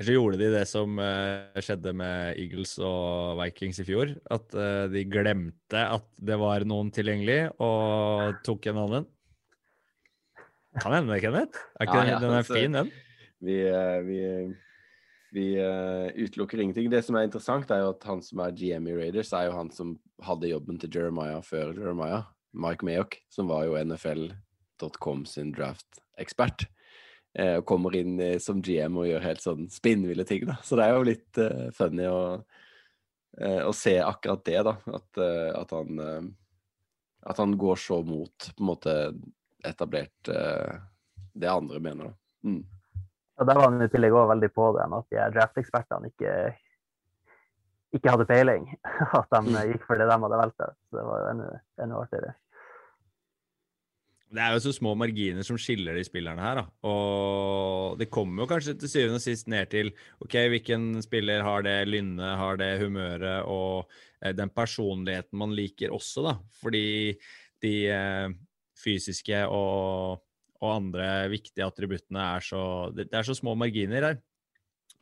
Så 0.03 0.14
gjorde 0.16 0.38
de 0.40 0.50
det 0.53 0.64
som 0.70 0.98
uh, 0.98 1.61
skjedde 1.62 1.92
med 1.96 2.38
Eagles 2.40 2.74
og 2.82 3.38
Vikings 3.40 3.82
i 3.82 3.86
fjor. 3.86 4.12
At 4.32 4.53
uh, 4.57 4.86
de 4.92 5.05
glemte 5.09 5.82
at 5.82 6.07
det 6.18 6.38
var 6.40 6.66
noen 6.68 6.90
tilgjengelig, 6.94 7.53
og 7.62 8.40
tok 8.46 8.70
en 8.72 8.82
annen. 8.84 9.09
Kan 10.80 10.94
hende, 10.96 11.20
Kenneth. 11.20 11.64
Er 11.78 11.88
ikke 11.88 11.96
Ja, 11.98 12.05
den, 12.05 12.12
ja, 12.14 12.18
den 12.22 12.30
er 12.30 12.42
altså, 12.42 12.57
fin, 12.57 12.72
den? 12.72 12.92
Vi, 13.42 13.57
eh, 13.66 13.98
vi, 14.07 14.20
vi 15.34 15.46
uh, 15.61 16.09
utelukker 16.16 16.62
ingenting. 16.62 16.88
Det 16.92 17.03
som 17.05 17.18
er 17.18 17.26
interessant, 17.26 17.70
er 17.70 17.82
jo 17.84 17.90
at 17.92 18.07
han 18.09 18.22
som 18.24 18.40
er 18.44 18.55
GM 18.57 18.86
i 18.88 18.96
Raiders, 18.96 19.32
er 19.36 19.50
jo 19.50 19.57
han 19.59 19.72
som 19.74 19.96
hadde 20.24 20.53
jobben 20.53 20.78
til 20.80 20.92
Jeremiah 20.94 21.42
før 21.44 21.74
Jeremiah. 21.76 22.24
Mike 22.53 22.84
Mayock, 22.84 23.16
som 23.32 23.48
var 23.48 23.64
jo 23.64 23.76
NFL.com 23.80 25.24
sin 25.28 25.53
draft-ekspert. 25.57 26.66
Eh, 27.33 27.55
og 27.62 27.66
kommer 27.68 27.95
inn 27.97 28.18
eh, 28.20 28.37
som 28.43 28.61
GM 28.61 28.99
og 29.01 29.09
gjør 29.09 29.24
helt 29.24 29.41
sånn 29.45 29.68
spinnville 29.72 30.24
ting, 30.28 30.45
da. 30.49 30.59
Så 30.64 30.76
det 30.76 30.85
er 30.85 30.97
jo 30.97 31.07
litt 31.09 31.41
eh, 31.41 31.70
funny 31.76 32.05
å, 32.11 32.20
eh, 33.41 33.62
å 33.64 33.72
se 33.76 33.97
akkurat 34.05 34.45
det, 34.45 34.59
da. 34.68 34.76
At, 34.99 35.09
eh, 35.16 35.51
at 35.57 35.76
han 35.76 36.05
At 37.22 37.39
han 37.39 37.53
går 37.59 37.76
så 37.78 38.01
mot 38.03 38.35
på 38.57 38.61
en 38.64 38.66
måte 38.66 38.93
etablert 39.62 40.26
det 40.26 41.49
andre 41.49 41.78
mener, 41.78 42.09
da. 42.11 42.49
Mm. 42.49 42.64
Og 43.39 43.47
der 43.47 43.61
var 43.61 43.70
han 43.70 43.85
i 43.85 43.89
tillegg 43.93 44.16
òg 44.18 44.26
veldig 44.33 44.49
på 44.51 44.66
det, 44.74 44.83
at 44.83 45.07
de 45.07 45.20
draftekspertene 45.37 45.37
draft-ekspertene 45.37 46.11
ikke, 46.11 46.33
ikke 47.95 48.14
hadde 48.16 48.26
peiling. 48.26 48.66
At 49.20 49.30
de 49.30 49.62
gikk 49.70 49.87
for 49.87 50.03
det 50.03 50.09
de 50.11 50.18
hadde 50.24 50.41
valgt. 50.43 50.66
Så 50.91 50.99
det 50.99 51.07
var 51.07 51.22
jo 51.22 51.30
enda, 51.30 51.49
enda 51.87 52.03
artigere. 52.03 52.35
Det 54.33 54.41
er 54.41 54.55
jo 54.55 54.62
så 54.64 54.72
små 54.72 54.95
marginer 54.97 55.45
som 55.45 55.59
skiller 55.61 55.99
de 55.99 56.05
spillerne 56.07 56.41
her. 56.41 56.62
Da. 56.62 56.64
Og 56.89 57.99
det 58.01 58.09
kommer 58.12 58.45
jo 58.45 58.49
kanskje 58.49 58.74
til 58.80 58.89
syvende 58.89 59.18
og 59.20 59.24
sist 59.24 59.51
ned 59.53 59.68
til 59.72 59.93
ok, 60.24 60.37
hvilken 60.55 60.87
spiller 61.05 61.45
har 61.45 61.66
det 61.66 61.76
lynnet, 61.91 62.39
har 62.41 62.57
det 62.61 62.70
humøret 62.80 63.45
og 63.45 63.91
eh, 64.22 64.33
den 64.37 64.53
personligheten 64.55 65.37
man 65.43 65.53
liker 65.57 65.93
også, 65.93 66.24
da. 66.24 66.35
Fordi 66.62 66.87
de 67.62 67.74
eh, 67.93 68.33
fysiske 68.80 69.43
og, 69.53 70.22
og 70.62 70.70
andre 70.78 71.09
viktige 71.33 71.66
attributtene 71.66 72.24
er 72.39 72.47
så 72.47 72.64
Det, 72.97 73.11
er 73.12 73.28
så 73.28 73.37
små 73.37 73.55
marginer 73.59 74.09
her. 74.09 74.20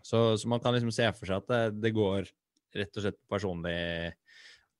Så, 0.02 0.36
så, 0.40 0.48
man 0.48 0.60
kan 0.60 0.74
liksom 0.74 0.90
se 0.96 1.06
for 1.14 1.30
seg 1.30 1.44
at 1.44 1.52
det, 1.52 1.84
det 1.84 1.94
går 1.94 2.26
rett 2.74 2.98
og 2.98 3.04
slett 3.04 3.20
personlig 3.30 3.78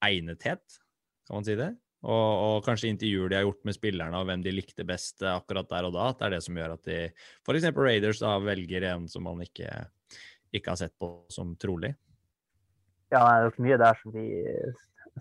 egnethet, 0.03 0.81
kan 1.29 1.39
man 1.39 1.47
si 1.47 1.55
det? 1.59 1.71
Og, 2.01 2.29
og, 2.57 2.59
kanskje 2.65 2.89
intervjuer 2.95 3.29
de 3.29 3.37
har 3.37 3.45
gjort 3.45 3.67
med 3.69 3.77
spillerne 3.77 4.17
og 4.17 4.29
hvem 4.29 4.45
de 4.45 4.55
likte 4.55 4.87
best 4.89 5.21
akkurat 5.29 5.69
der 5.69 5.89
og 5.89 5.97
da. 5.97 6.07
At 6.09 6.21
det 6.21 6.29
er 6.29 6.37
det 6.37 6.45
som 6.47 6.57
gjør 6.57 6.77
at 6.79 6.85
de 6.89 7.01
f.eks. 7.45 7.67
Raiders 7.77 8.23
da 8.23 8.37
velger 8.41 8.87
en 8.95 9.09
som 9.11 9.27
man 9.29 9.43
ikke, 9.45 9.69
ikke 10.57 10.73
har 10.73 10.81
sett 10.81 10.97
på 11.01 11.13
som 11.33 11.53
trolig. 11.61 11.93
Ja, 13.13 13.21
det 13.21 13.35
er 13.35 13.49
nok 13.49 13.59
mye 13.67 13.81
der 13.83 14.01
som 14.01 14.15
vi, 14.15 14.27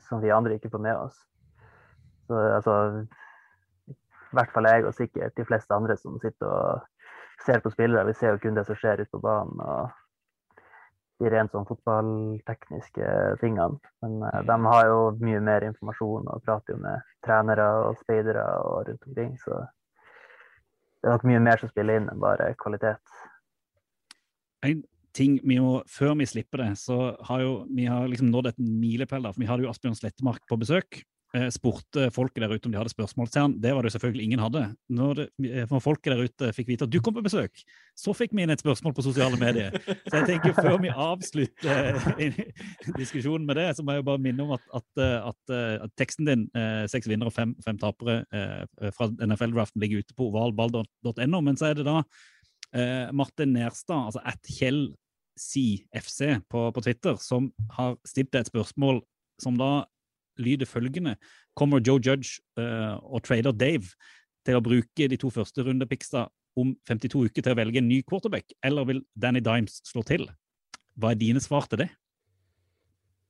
som 0.08 0.24
vi 0.24 0.32
andre 0.32 0.56
ikke 0.56 0.72
får 0.72 0.86
med 0.86 0.96
oss. 0.96 1.20
Så, 2.30 2.38
altså, 2.38 2.76
I 3.90 4.38
hvert 4.38 4.54
fall 4.54 4.70
jeg 4.70 4.86
og 4.86 4.96
sikkert 4.96 5.36
de 5.36 5.48
fleste 5.50 5.76
andre 5.76 5.98
som 5.98 6.20
sitter 6.22 6.48
og 6.48 6.86
ser 7.44 7.64
på 7.64 7.74
spillere. 7.74 8.08
Vi 8.08 8.16
ser 8.20 8.36
jo 8.36 8.44
kun 8.44 8.56
det 8.56 8.68
som 8.68 8.78
skjer 8.78 9.02
ute 9.02 9.12
på 9.12 9.24
banen. 9.24 9.60
og 9.60 9.99
de 11.20 11.32
rent 11.32 11.52
sånn 11.52 11.68
fotballtekniske 11.68 13.10
tingene. 13.42 13.80
Men 14.04 14.22
uh, 14.24 14.40
de 14.48 14.60
har 14.66 14.86
jo 14.88 15.00
mye 15.24 15.42
mer 15.44 15.66
informasjon 15.68 16.30
og 16.32 16.46
prater 16.46 16.76
jo 16.76 16.84
med 16.84 17.10
trenere 17.26 17.68
og 17.88 18.00
speidere 18.04 18.46
og 18.64 18.88
rundt 18.88 19.10
omkring. 19.10 19.34
Så 19.44 19.60
det 21.00 21.10
er 21.10 21.18
nok 21.18 21.28
mye 21.28 21.44
mer 21.44 21.62
som 21.62 21.72
spiller 21.72 22.00
inn 22.00 22.10
enn 22.12 22.24
bare 22.24 22.54
kvalitet. 22.60 23.20
En 24.68 24.82
ting 25.16 25.40
vi 25.44 25.60
må, 25.60 25.80
Før 25.90 26.16
vi 26.20 26.28
slipper 26.30 26.64
det, 26.64 26.74
så 26.80 27.14
har 27.28 27.44
jo 27.44 27.54
vi 27.76 27.88
har 27.90 28.08
liksom 28.08 28.32
nådd 28.32 28.52
et 28.52 28.60
milepæl. 28.60 29.28
For 29.32 29.42
vi 29.42 29.50
hadde 29.50 29.66
jo 29.66 29.72
Asbjørn 29.72 29.98
Slettemark 29.98 30.46
på 30.48 30.60
besøk. 30.60 31.02
Eh, 31.38 31.46
spurte 31.54 32.08
folket 32.10 32.42
der 32.42 32.50
ute 32.50 32.66
om 32.66 32.74
de 32.74 32.78
hadde 32.80 32.90
spørsmål 32.90 33.28
til 33.30 33.44
han. 33.44 33.52
Det 33.62 33.70
var 33.78 33.86
det 33.86 33.92
selvfølgelig 33.94 34.24
ingen 34.26 34.40
hadde. 34.42 34.64
Når, 34.90 35.20
det, 35.20 35.26
eh, 35.62 35.74
folket 35.78 36.16
der 36.16 36.24
ute 36.26 36.48
fikk 36.58 36.72
vite 36.72 36.88
at 36.88 36.90
du 36.90 36.98
kom 37.06 37.14
på 37.14 37.22
besøk, 37.22 37.62
så 37.94 38.16
fikk 38.18 38.34
vi 38.34 38.48
inn 38.48 38.50
et 38.50 38.64
spørsmål 38.64 38.96
på 38.98 39.06
sosiale 39.06 39.38
medier. 39.38 39.76
Så 40.10 40.24
jeg 40.24 40.26
tenker 40.26 40.56
før 40.58 40.80
vi 40.82 40.90
avslutter 40.90 42.00
diskusjonen 42.98 43.46
med 43.46 43.60
det, 43.62 43.68
så 43.78 43.86
må 43.86 43.94
jeg 43.94 44.08
bare 44.08 44.24
minne 44.24 44.48
om 44.48 44.56
at, 44.58 44.66
at, 44.74 45.04
at, 45.04 45.54
at 45.86 45.94
teksten 46.02 46.26
din, 46.26 46.48
seks 46.90 47.06
vinnere 47.12 47.30
og 47.30 47.36
fem, 47.36 47.54
fem 47.62 47.78
tapere 47.78 48.24
fra 48.96 49.10
NFL-draften, 49.14 49.84
ligger 49.84 50.02
ute 50.02 50.18
på 50.18 50.32
ovalball.no. 50.32 51.44
Men 51.46 51.62
så 51.62 51.70
er 51.70 51.78
det 51.78 51.86
da 51.86 52.02
Martin 53.14 53.54
Nerstad, 53.54 54.10
altså 54.10 54.26
at 54.26 54.50
Kjell 54.50 54.88
CFC 55.38 56.40
på, 56.50 56.66
på 56.74 56.88
Twitter, 56.90 57.22
som 57.22 57.52
har 57.78 58.00
stilt 58.08 58.34
deg 58.34 58.48
et 58.48 58.54
spørsmål 58.56 59.04
som 59.40 59.62
da 59.62 59.86
lyder 60.40 60.70
følgende. 60.70 61.16
Kommer 61.56 61.84
Joe 61.84 62.02
Judge 62.02 62.40
uh, 62.60 62.98
og 63.04 63.24
trader 63.28 63.56
Dave 63.56 63.94
til 64.48 64.58
å 64.58 64.64
bruke 64.64 65.10
de 65.12 65.20
to 65.20 65.32
første 65.34 65.64
rundepiksa 65.66 66.28
om 66.60 66.74
52 66.90 67.30
uker 67.30 67.46
til 67.46 67.54
å 67.54 67.60
velge 67.60 67.82
en 67.82 67.90
ny 67.90 68.02
quarterback, 68.08 68.52
eller 68.66 68.88
vil 68.90 69.02
Danny 69.16 69.42
Dimes 69.44 69.80
slå 69.88 70.04
til? 70.08 70.28
Hva 71.00 71.14
er 71.14 71.20
dine 71.20 71.42
svar 71.44 71.68
til 71.70 71.84
det? 71.86 71.90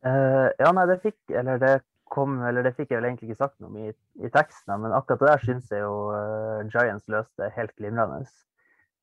Uh, 0.05 0.49
ja, 0.61 0.71
nei, 0.71 0.85
det 0.87 1.01
fikk 1.03 1.33
Eller 1.35 1.57
det 1.59 1.73
kom 2.07 2.37
Eller 2.47 2.63
det 2.63 2.71
fikk 2.77 2.93
jeg 2.93 3.01
vel 3.01 3.09
egentlig 3.09 3.33
ikke 3.33 3.41
sagt 3.41 3.57
noe 3.59 3.67
om 3.67 3.81
i, 3.83 3.89
i 4.23 4.29
teksten, 4.31 4.71
men 4.79 4.95
akkurat 4.95 5.19
det 5.19 5.27
der 5.27 5.43
syns 5.43 5.73
jeg 5.73 5.83
jo 5.83 5.97
uh, 6.15 6.61
Giants 6.71 7.09
løste 7.11 7.49
helt 7.57 7.73
glimrende. 7.75 8.23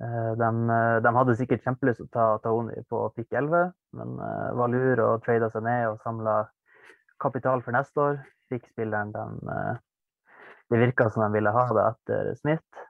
Uh, 0.00 0.32
de, 0.40 0.48
de, 1.04 1.12
hadde 1.18 1.36
sikkert 1.36 1.68
kjempelyst 1.68 2.00
til 2.00 2.08
å 2.08 2.14
ta 2.16 2.24
Taoni 2.42 2.80
på 2.88 3.02
pick 3.14 3.28
11, 3.28 3.70
men 4.00 4.16
var 4.58 4.72
lur 4.72 5.04
og 5.04 5.22
trada 5.28 5.52
seg 5.52 5.68
ned 5.68 5.92
og 5.92 6.00
samla 6.02 6.40
kapital 7.22 7.62
for 7.64 7.76
neste 7.76 8.02
år. 8.02 8.18
Fikk 8.52 8.68
spilleren 8.70 9.12
den 9.14 9.40
Det 10.70 10.78
virka 10.78 11.08
som 11.10 11.22
de 11.22 11.30
ville 11.36 11.50
ha 11.54 11.64
det 11.74 11.86
etter 11.86 12.34
Smith. 12.38 12.86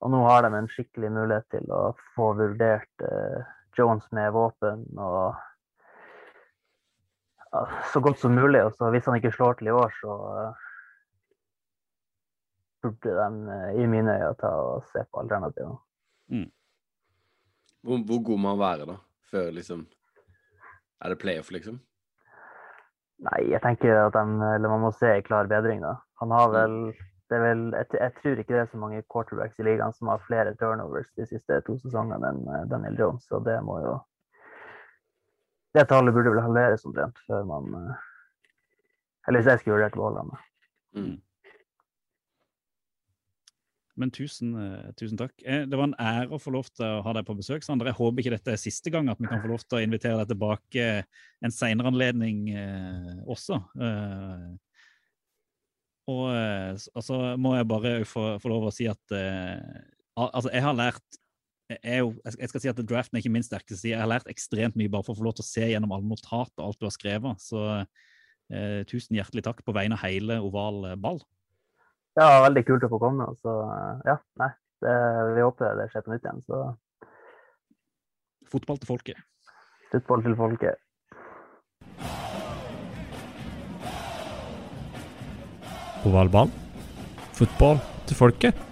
Og 0.00 0.12
nå 0.14 0.20
har 0.24 0.44
de 0.44 0.56
en 0.56 0.68
skikkelig 0.70 1.10
mulighet 1.12 1.46
til 1.52 1.72
å 1.76 1.82
få 2.14 2.32
vurdert 2.38 3.04
uh, 3.04 3.44
Jones 3.76 4.06
med 4.16 4.32
våpen 4.32 4.86
og 4.96 5.36
ja, 7.50 7.62
så 7.92 8.00
godt 8.00 8.20
som 8.22 8.34
mulig. 8.36 8.62
Og 8.64 8.72
så 8.78 8.88
hvis 8.94 9.08
han 9.10 9.18
ikke 9.20 9.34
slår 9.36 9.58
til 9.58 9.68
i 9.68 9.76
år, 9.76 9.92
så 10.00 10.16
uh, 10.16 10.64
burde 12.80 13.12
de 13.12 13.60
i 13.82 13.86
mine 13.90 14.16
øyne 14.16 14.32
ta 14.40 14.54
og 14.56 14.88
se 14.88 15.04
på 15.04 15.20
alternativene. 15.20 15.76
Mm. 16.32 16.48
Hvor, 17.84 18.02
hvor, 18.08 18.24
god 18.24 18.40
må 18.40 18.54
han 18.54 18.64
være, 18.64 18.88
da? 18.88 18.96
Før 19.30 19.52
liksom 19.56 19.86
Er 21.00 21.12
det 21.12 21.20
playoff, 21.20 21.50
liksom? 21.50 21.78
Nei, 23.20 23.40
jeg 23.52 23.60
tenker 23.60 23.98
at 24.06 24.16
de, 24.16 24.24
man 24.64 24.82
må 24.84 24.90
se 24.96 25.10
en 25.12 25.24
klar 25.26 25.48
bedring, 25.50 25.82
da. 25.84 25.98
Han 26.22 26.32
har 26.32 26.52
vel 26.54 26.76
det 27.30 27.38
er 27.38 27.42
vel, 27.44 27.60
jeg, 27.76 27.86
jeg, 27.94 28.12
tror 28.18 28.40
ikke 28.42 28.54
det 28.54 28.60
er 28.60 28.70
så 28.72 28.78
mange 28.82 29.02
quarterbacks 29.12 29.60
i 29.62 29.64
ligaen 29.66 29.92
som 29.94 30.08
har 30.10 30.22
flere 30.26 30.54
turnovers 30.58 31.12
de 31.14 31.26
siste 31.30 31.60
to 31.66 31.76
sesongene 31.78 32.26
enn 32.26 32.40
eh, 32.42 32.64
Daniel 32.72 32.96
Jones, 32.98 33.28
så 33.30 33.38
det 33.46 33.60
må 33.62 33.78
jo 33.84 33.98
Det 35.70 35.84
tallet 35.86 36.14
burde 36.14 36.32
vel 36.34 36.42
halveres 36.42 36.82
omtrent 36.88 37.20
før 37.28 37.44
man 37.46 37.68
eh, 37.78 38.00
Eller 39.28 39.38
hvis 39.38 39.50
jeg 39.52 39.60
skulle 39.60 39.76
vurdert 39.76 39.94
å 39.94 40.00
beholde 40.00 40.24
ham. 40.24 40.32
Mm. 40.98 41.14
Men 44.00 44.12
tusen, 44.14 44.54
uh, 44.56 44.88
tusen, 44.96 45.18
takk. 45.20 45.34
Det 45.40 45.76
var 45.76 45.90
en 45.90 45.98
ære 46.00 46.32
å 46.32 46.40
få 46.40 46.54
lov 46.54 46.70
til 46.72 46.86
å 46.86 47.02
ha 47.04 47.14
deg 47.16 47.26
på 47.28 47.36
besøk, 47.36 47.64
Sander. 47.66 47.90
Jeg 47.90 47.98
håper 47.98 48.22
ikke 48.22 48.34
dette 48.36 48.54
er 48.54 48.60
siste 48.60 48.92
gang 48.92 49.10
at 49.12 49.20
vi 49.20 49.28
kan 49.28 49.42
få 49.42 49.50
lov 49.52 49.64
til 49.66 49.80
å 49.80 49.84
invitere 49.84 50.22
deg 50.22 50.32
tilbake 50.32 50.88
en 51.44 51.54
senere 51.54 51.92
anledning 51.92 52.48
uh, 52.54 53.14
også. 53.30 53.60
Og 56.10 56.26
altså 56.26 57.16
må 57.38 57.52
jeg 57.54 57.66
bare 57.70 57.90
få, 58.08 58.24
få 58.42 58.50
lov 58.50 58.64
å 58.66 58.72
si 58.74 58.88
at 58.90 59.12
altså, 59.12 60.48
jeg 60.50 60.64
har 60.64 60.74
lært 60.74 61.18
jeg, 61.70 62.00
jo, 62.00 62.08
jeg, 62.24 62.48
skal 62.50 62.62
si 62.64 62.70
at 62.72 62.80
Draften 62.82 63.14
er 63.14 63.22
ikke 63.22 63.30
min 63.30 63.46
sterkeste 63.46 63.78
side. 63.78 63.92
Jeg 63.92 64.02
har 64.02 64.10
lært 64.10 64.30
ekstremt 64.32 64.74
mye 64.80 64.90
bare 64.90 65.06
for 65.06 65.14
å 65.14 65.20
få 65.20 65.28
lov 65.28 65.36
til 65.38 65.44
å 65.44 65.50
se 65.52 65.68
gjennom 65.70 65.92
alle 65.94 66.10
notater 66.10 66.64
og 66.64 66.72
alt 66.72 66.80
du 66.80 66.88
har 66.88 66.96
skrevet. 66.96 67.44
Så 67.44 67.62
tusen 68.90 69.20
hjertelig 69.20 69.44
takk 69.46 69.62
på 69.62 69.76
vegne 69.76 69.94
av 69.94 70.02
hele 70.02 70.40
Oval 70.42 70.82
ball. 70.98 71.22
Ja, 72.18 72.42
veldig 72.42 72.64
kult 72.66 72.84
å 72.86 72.90
få 72.90 72.98
komme. 73.02 73.28
Så 73.40 73.54
ja, 74.08 74.18
nei. 74.40 74.50
Det, 74.80 74.92
vi 75.36 75.42
håper 75.44 75.76
det 75.76 75.90
skjer 75.92 76.06
på 76.06 76.14
nytt 76.14 76.24
igjen. 76.24 76.40
Så 76.48 76.62
Fotball 78.50 78.80
til 78.82 78.88
folket. 78.88 79.20
Fotball 79.92 80.24
til 80.24 80.34
folket. 80.38 80.80
På 86.00 86.10
valgbanen, 86.14 86.54
Fotball 87.36 87.78
til 88.08 88.16
folket 88.16 88.69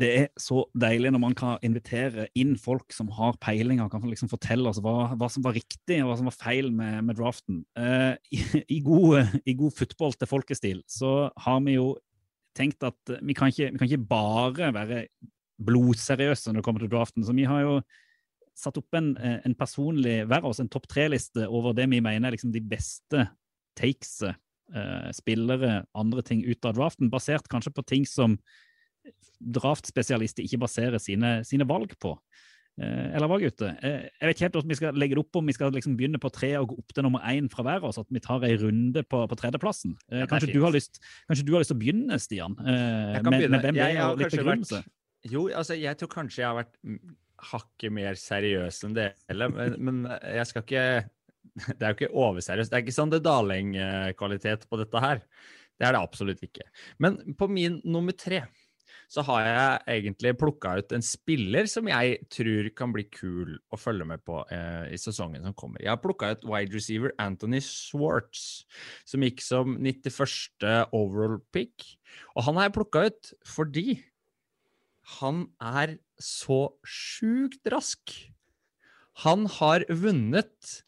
det 0.00 0.10
er 0.16 0.28
så 0.40 0.62
deilig 0.78 1.12
når 1.12 1.22
man 1.22 1.34
kan 1.36 1.62
invitere 1.66 2.26
inn 2.38 2.54
folk 2.60 2.94
som 2.94 3.10
har 3.16 3.38
peiling 3.42 3.82
og 3.82 3.90
kan 3.92 4.04
liksom 4.08 4.30
fortelle 4.30 4.70
oss 4.70 4.80
hva, 4.82 5.12
hva, 5.18 5.28
som 5.32 5.44
var 5.44 5.56
riktig 5.56 6.00
og 6.00 6.10
hva 6.10 6.18
som 6.20 6.30
var 6.30 6.36
feil 6.38 6.70
med, 6.74 7.00
med 7.08 7.18
draften. 7.18 7.62
Uh, 7.78 8.14
i, 8.34 8.42
i, 8.76 8.80
god, 8.84 9.36
I 9.44 9.56
god 9.58 9.76
football 9.76 10.16
til 10.16 10.30
folkestil 10.30 10.84
så 10.90 11.30
har 11.44 11.60
vi 11.66 11.76
jo 11.76 11.92
tenkt 12.56 12.82
at 12.86 13.14
vi 13.20 13.36
kan 13.36 13.52
ikke, 13.52 13.70
vi 13.74 13.80
kan 13.80 13.90
ikke 13.90 14.10
bare 14.10 14.70
være 14.74 15.04
blodseriøse 15.60 16.50
når 16.50 16.60
det 16.60 16.66
kommer 16.66 16.84
til 16.84 16.92
draften. 16.92 17.26
Så 17.26 17.34
vi 17.36 17.46
har 17.48 17.64
jo 17.64 17.80
satt 18.58 18.80
opp 18.80 18.96
en, 18.98 19.12
en 19.16 19.56
personlig 19.56 20.22
hver 20.28 20.42
av 20.42 20.50
oss, 20.50 20.60
en 20.62 20.70
topp 20.72 20.88
tre-liste 20.90 21.46
over 21.48 21.76
det 21.76 21.86
vi 21.92 22.02
mener 22.04 22.28
er 22.28 22.36
liksom 22.36 22.52
de 22.54 22.62
beste 22.64 23.28
takes, 23.78 24.18
uh, 24.24 25.10
spillere, 25.16 25.84
andre 25.96 26.24
ting 26.26 26.42
ut 26.44 26.66
av 26.68 26.76
draften, 26.76 27.12
basert 27.12 27.48
kanskje 27.52 27.72
på 27.76 27.86
ting 27.88 28.08
som 28.08 28.36
draftspesialister 29.40 30.44
ikke 30.44 30.62
baserer 30.64 31.02
sine, 31.02 31.40
sine 31.48 31.66
valg 31.68 31.94
på. 32.00 32.14
Eh, 32.80 33.08
eller 33.16 33.28
hva, 33.28 33.36
gutter? 33.42 33.74
Eh, 33.84 34.06
jeg 34.08 34.28
vet 34.28 34.36
ikke 34.36 34.46
helt 34.46 34.56
hvordan 34.56 34.72
vi 34.72 34.78
skal 34.78 35.00
legge 35.00 35.16
det 35.16 35.22
opp, 35.24 35.38
om 35.40 35.50
vi 35.50 35.54
skal 35.56 35.72
liksom 35.74 35.96
begynne 35.98 36.20
på 36.22 36.30
tre 36.32 36.52
og 36.60 36.70
gå 36.70 36.78
opp 36.80 36.94
til 36.96 37.04
nummer 37.04 37.24
én 37.28 37.50
fra 37.52 37.64
hver 37.66 37.82
av 37.82 37.90
oss, 37.90 38.00
at 38.00 38.08
vi 38.14 38.22
tar 38.24 38.46
en 38.46 38.56
runde 38.62 39.04
på, 39.04 39.22
på 39.28 39.38
tredjeplassen. 39.40 39.96
Eh, 40.08 40.24
kanskje, 40.30 40.54
du 40.54 40.64
lyst, 40.72 41.02
kanskje, 41.28 41.46
du 41.48 41.54
har 41.56 41.64
lyst, 41.64 41.72
til 41.74 41.78
å 41.78 41.82
begynne, 41.82 42.20
Stian? 42.22 42.56
kan 42.56 43.26
med, 43.26 43.36
begynne. 43.36 43.56
Med 43.56 43.66
hvem 43.66 43.80
jeg, 43.82 44.00
og 44.06 44.22
litt 44.22 44.36
begrunnelse? 44.36 44.82
Jo, 45.28 45.44
altså, 45.52 45.76
jeg 45.76 46.00
tror 46.00 46.12
kanskje 46.14 46.40
jeg 46.40 46.48
har 46.48 46.60
vært 46.62 46.76
hakket 47.50 47.92
mer 47.96 48.16
seriøs 48.20 48.82
enn 48.86 48.96
dere, 48.96 49.48
men, 49.52 49.76
men 49.80 50.02
jeg 50.08 50.48
skal 50.48 50.64
ikke 50.64 50.84
Det 51.80 51.82
er 51.82 51.92
jo 51.92 51.96
ikke 51.96 52.14
overseriøst. 52.20 52.70
Det 52.70 52.76
er 52.76 52.82
ikke 52.84 52.94
sånn 52.94 53.10
det 53.10 53.22
Daleng-kvalitet 53.24 54.66
på 54.70 54.78
dette 54.78 55.00
her. 55.02 55.22
Det 55.80 55.86
er 55.88 55.96
det 55.96 56.02
absolutt 56.04 56.42
ikke. 56.44 56.66
Men 57.00 57.16
på 57.40 57.48
min 57.50 57.78
nummer 57.88 58.14
tre 58.14 58.44
så 59.10 59.24
har 59.26 59.42
jeg 59.42 59.78
egentlig 59.96 60.36
plukka 60.38 60.76
ut 60.78 60.92
en 60.94 61.02
spiller 61.02 61.66
som 61.70 61.88
jeg 61.90 62.20
tror 62.30 62.68
kan 62.78 62.92
bli 62.94 63.08
kul 63.10 63.56
å 63.74 63.78
følge 63.80 64.06
med 64.06 64.22
på 64.22 64.36
eh, 64.54 64.92
i 64.94 64.98
sesongen 65.02 65.42
som 65.48 65.56
kommer. 65.58 65.82
Jeg 65.82 65.90
har 65.90 66.02
plukka 66.02 66.30
ut 66.36 66.46
wide 66.46 66.76
receiver 66.76 67.10
Anthony 67.18 67.58
Swartz, 67.64 68.62
som 69.02 69.26
gikk 69.26 69.42
som 69.42 69.74
91. 69.82 70.14
overall 70.94 71.40
pick. 71.50 71.88
Og 72.36 72.46
han 72.46 72.60
har 72.60 72.68
jeg 72.68 72.76
plukka 72.78 73.02
ut 73.10 73.32
fordi 73.50 73.98
han 75.18 75.48
er 75.58 75.98
så 76.22 76.68
sjukt 76.86 77.66
rask. 77.72 78.14
Han 79.26 79.50
har 79.58 79.82
vunnet 79.90 80.84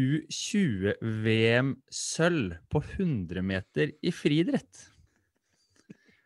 U20-VM-sølv 0.00 2.54
på 2.72 2.80
100 2.96 3.42
meter 3.44 3.92
i 4.02 4.10
friidrett. 4.14 4.91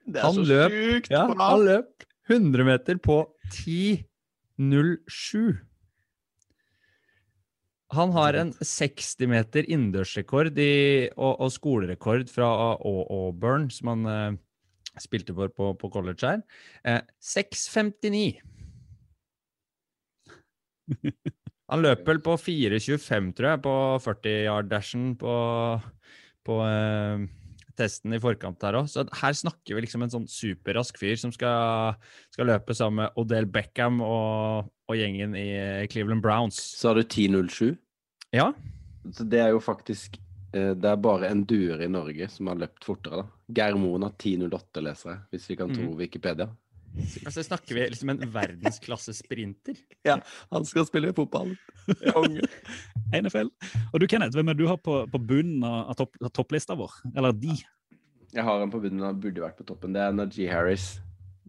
Det 0.06 0.22
Han 0.22 0.34
løp- 0.46 0.70
sjukt 0.74 1.10
Ja, 1.10 1.24
bra. 1.32 1.48
han 1.50 1.64
løp 1.66 2.04
100 2.30 2.64
meter 2.66 2.94
på 3.02 3.16
10.07. 3.50 5.58
Han 7.94 8.10
har 8.16 8.34
en 8.34 8.50
60 8.52 9.26
meter 9.30 9.62
innendørsrekord 9.70 10.58
og, 10.58 11.40
og 11.40 11.52
skolerekord 11.54 12.26
fra 12.32 12.48
Au- 12.76 13.06
Auburn, 13.14 13.68
som 13.70 13.88
han 13.92 14.06
eh, 14.10 14.32
spilte 14.98 15.34
for 15.36 15.48
på, 15.54 15.70
på 15.78 15.90
college 15.94 16.26
her. 16.26 16.42
Eh, 16.84 17.00
6.59. 17.22 18.40
Han 21.66 21.82
løper 21.82 22.06
vel 22.12 22.20
på 22.22 22.36
4.25, 22.38 23.32
tror 23.34 23.48
jeg, 23.50 23.60
på 23.64 23.70
40-yard-dashen 24.04 25.16
på, 25.18 25.32
på 26.46 26.58
eh, 26.62 27.24
testen 27.78 28.14
i 28.16 28.20
forkant 28.22 28.62
her 28.66 28.78
òg. 28.80 28.90
Så 28.90 29.04
her 29.20 29.36
snakker 29.36 29.76
vi 29.76 29.84
liksom 29.84 30.04
en 30.04 30.12
sånn 30.12 30.28
superrask 30.30 30.98
fyr 31.00 31.18
som 31.20 31.32
skal, 31.34 31.96
skal 32.34 32.50
løpe 32.50 32.76
sammen 32.76 33.04
med 33.04 33.20
Odell 33.20 33.48
Beckham 33.50 34.00
og, 34.04 34.70
og 34.88 34.98
gjengen 34.98 35.36
i 35.38 35.48
eh, 35.56 35.88
Cleveland 35.92 36.24
Browns. 36.24 36.60
Så 36.78 36.90
har 36.90 37.00
du 37.00 37.04
10.07. 37.04 37.76
Ja, 38.34 38.50
Så 39.14 39.24
det 39.24 39.38
er 39.38 39.52
jo 39.54 39.60
faktisk 39.62 40.16
eh, 40.50 40.72
Det 40.74 40.88
er 40.90 40.98
bare 40.98 41.28
en 41.30 41.44
duer 41.46 41.84
i 41.84 41.88
Norge 41.88 42.26
som 42.32 42.50
har 42.50 42.58
løpt 42.58 42.84
fortere, 42.84 43.22
da. 43.22 43.32
Geir 43.56 43.78
Moen 43.78 44.02
har 44.02 44.16
10.08, 44.18 44.82
leser 44.82 45.12
jeg, 45.12 45.20
hvis 45.30 45.50
vi 45.52 45.58
kan 45.60 45.70
tro 45.70 45.84
mm. 45.86 45.98
Wikipedia. 46.00 46.48
Altså 47.24 47.44
snakker 47.44 47.76
vi 47.76 47.86
liksom 47.92 48.12
en 48.12 48.24
verdensklasse 48.32 49.14
sprinter. 49.16 49.78
Han 50.52 50.66
skal 50.68 50.86
spille 50.88 51.12
fotball. 51.16 51.54
NFL. 53.14 53.50
Og 53.92 54.00
du, 54.00 54.06
Kenneth, 54.10 54.36
hvem 54.36 54.52
er 54.52 54.58
du 54.58 54.66
har 54.70 54.78
på, 54.82 55.02
på 55.10 55.20
bunnen 55.22 55.64
av, 55.66 55.92
av, 55.92 55.98
topp, 56.00 56.18
topplista 56.34 56.76
vår? 56.78 56.94
Eller 57.14 57.36
de? 57.36 57.56
Jeg 58.34 58.44
har 58.44 58.62
en 58.62 58.72
på 58.72 58.80
bunnen, 58.82 59.04
han 59.04 59.20
burde 59.20 59.44
vært 59.44 59.58
på 59.60 59.66
toppen. 59.68 59.94
Det 59.96 60.02
er 60.02 60.16
Najee 60.16 60.50
Harris. 60.52 60.96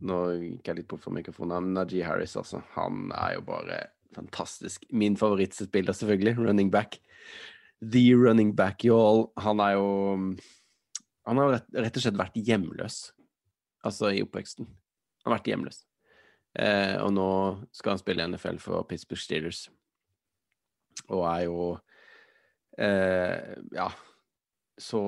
Nå 0.06 0.20
gikk 0.38 0.70
jeg 0.70 0.82
litt 0.82 0.90
bort 0.92 1.04
fra 1.04 1.14
mikrofonen. 1.16 1.66
men 1.66 1.78
Najee 1.80 2.06
Harris, 2.06 2.38
altså. 2.40 2.62
Han 2.76 3.10
er 3.18 3.38
jo 3.38 3.46
bare 3.48 3.82
fantastisk. 4.16 4.86
Min 4.92 5.18
favorittspiller, 5.18 5.94
selvfølgelig. 5.94 6.38
Running 6.38 6.72
back. 6.72 7.00
The 7.82 8.16
running 8.16 8.56
back 8.56 8.86
i 8.86 8.90
all. 8.94 9.28
Han 9.38 9.60
er 9.60 9.78
jo 9.78 10.36
Han 11.28 11.38
har 11.38 11.50
rett, 11.58 11.66
rett 11.76 11.98
og 12.00 12.04
slett 12.06 12.16
vært 12.16 12.38
hjemløs, 12.40 13.12
altså 13.84 14.14
i 14.16 14.22
oppveksten. 14.24 14.70
Han 15.28 15.34
har 15.34 15.42
vært 15.42 15.50
hjemløs. 15.52 15.82
Eh, 16.56 16.96
og 17.04 17.12
nå 17.12 17.30
skal 17.76 17.98
han 17.98 18.00
spille 18.00 18.24
i 18.24 18.32
NFL 18.32 18.62
for 18.64 18.88
Pittsburgh 18.88 19.20
Steelers. 19.20 19.66
Og 21.12 21.26
er 21.28 21.42
jo 21.50 21.66
eh, 22.80 23.60
Ja, 23.76 23.90
så 24.80 25.02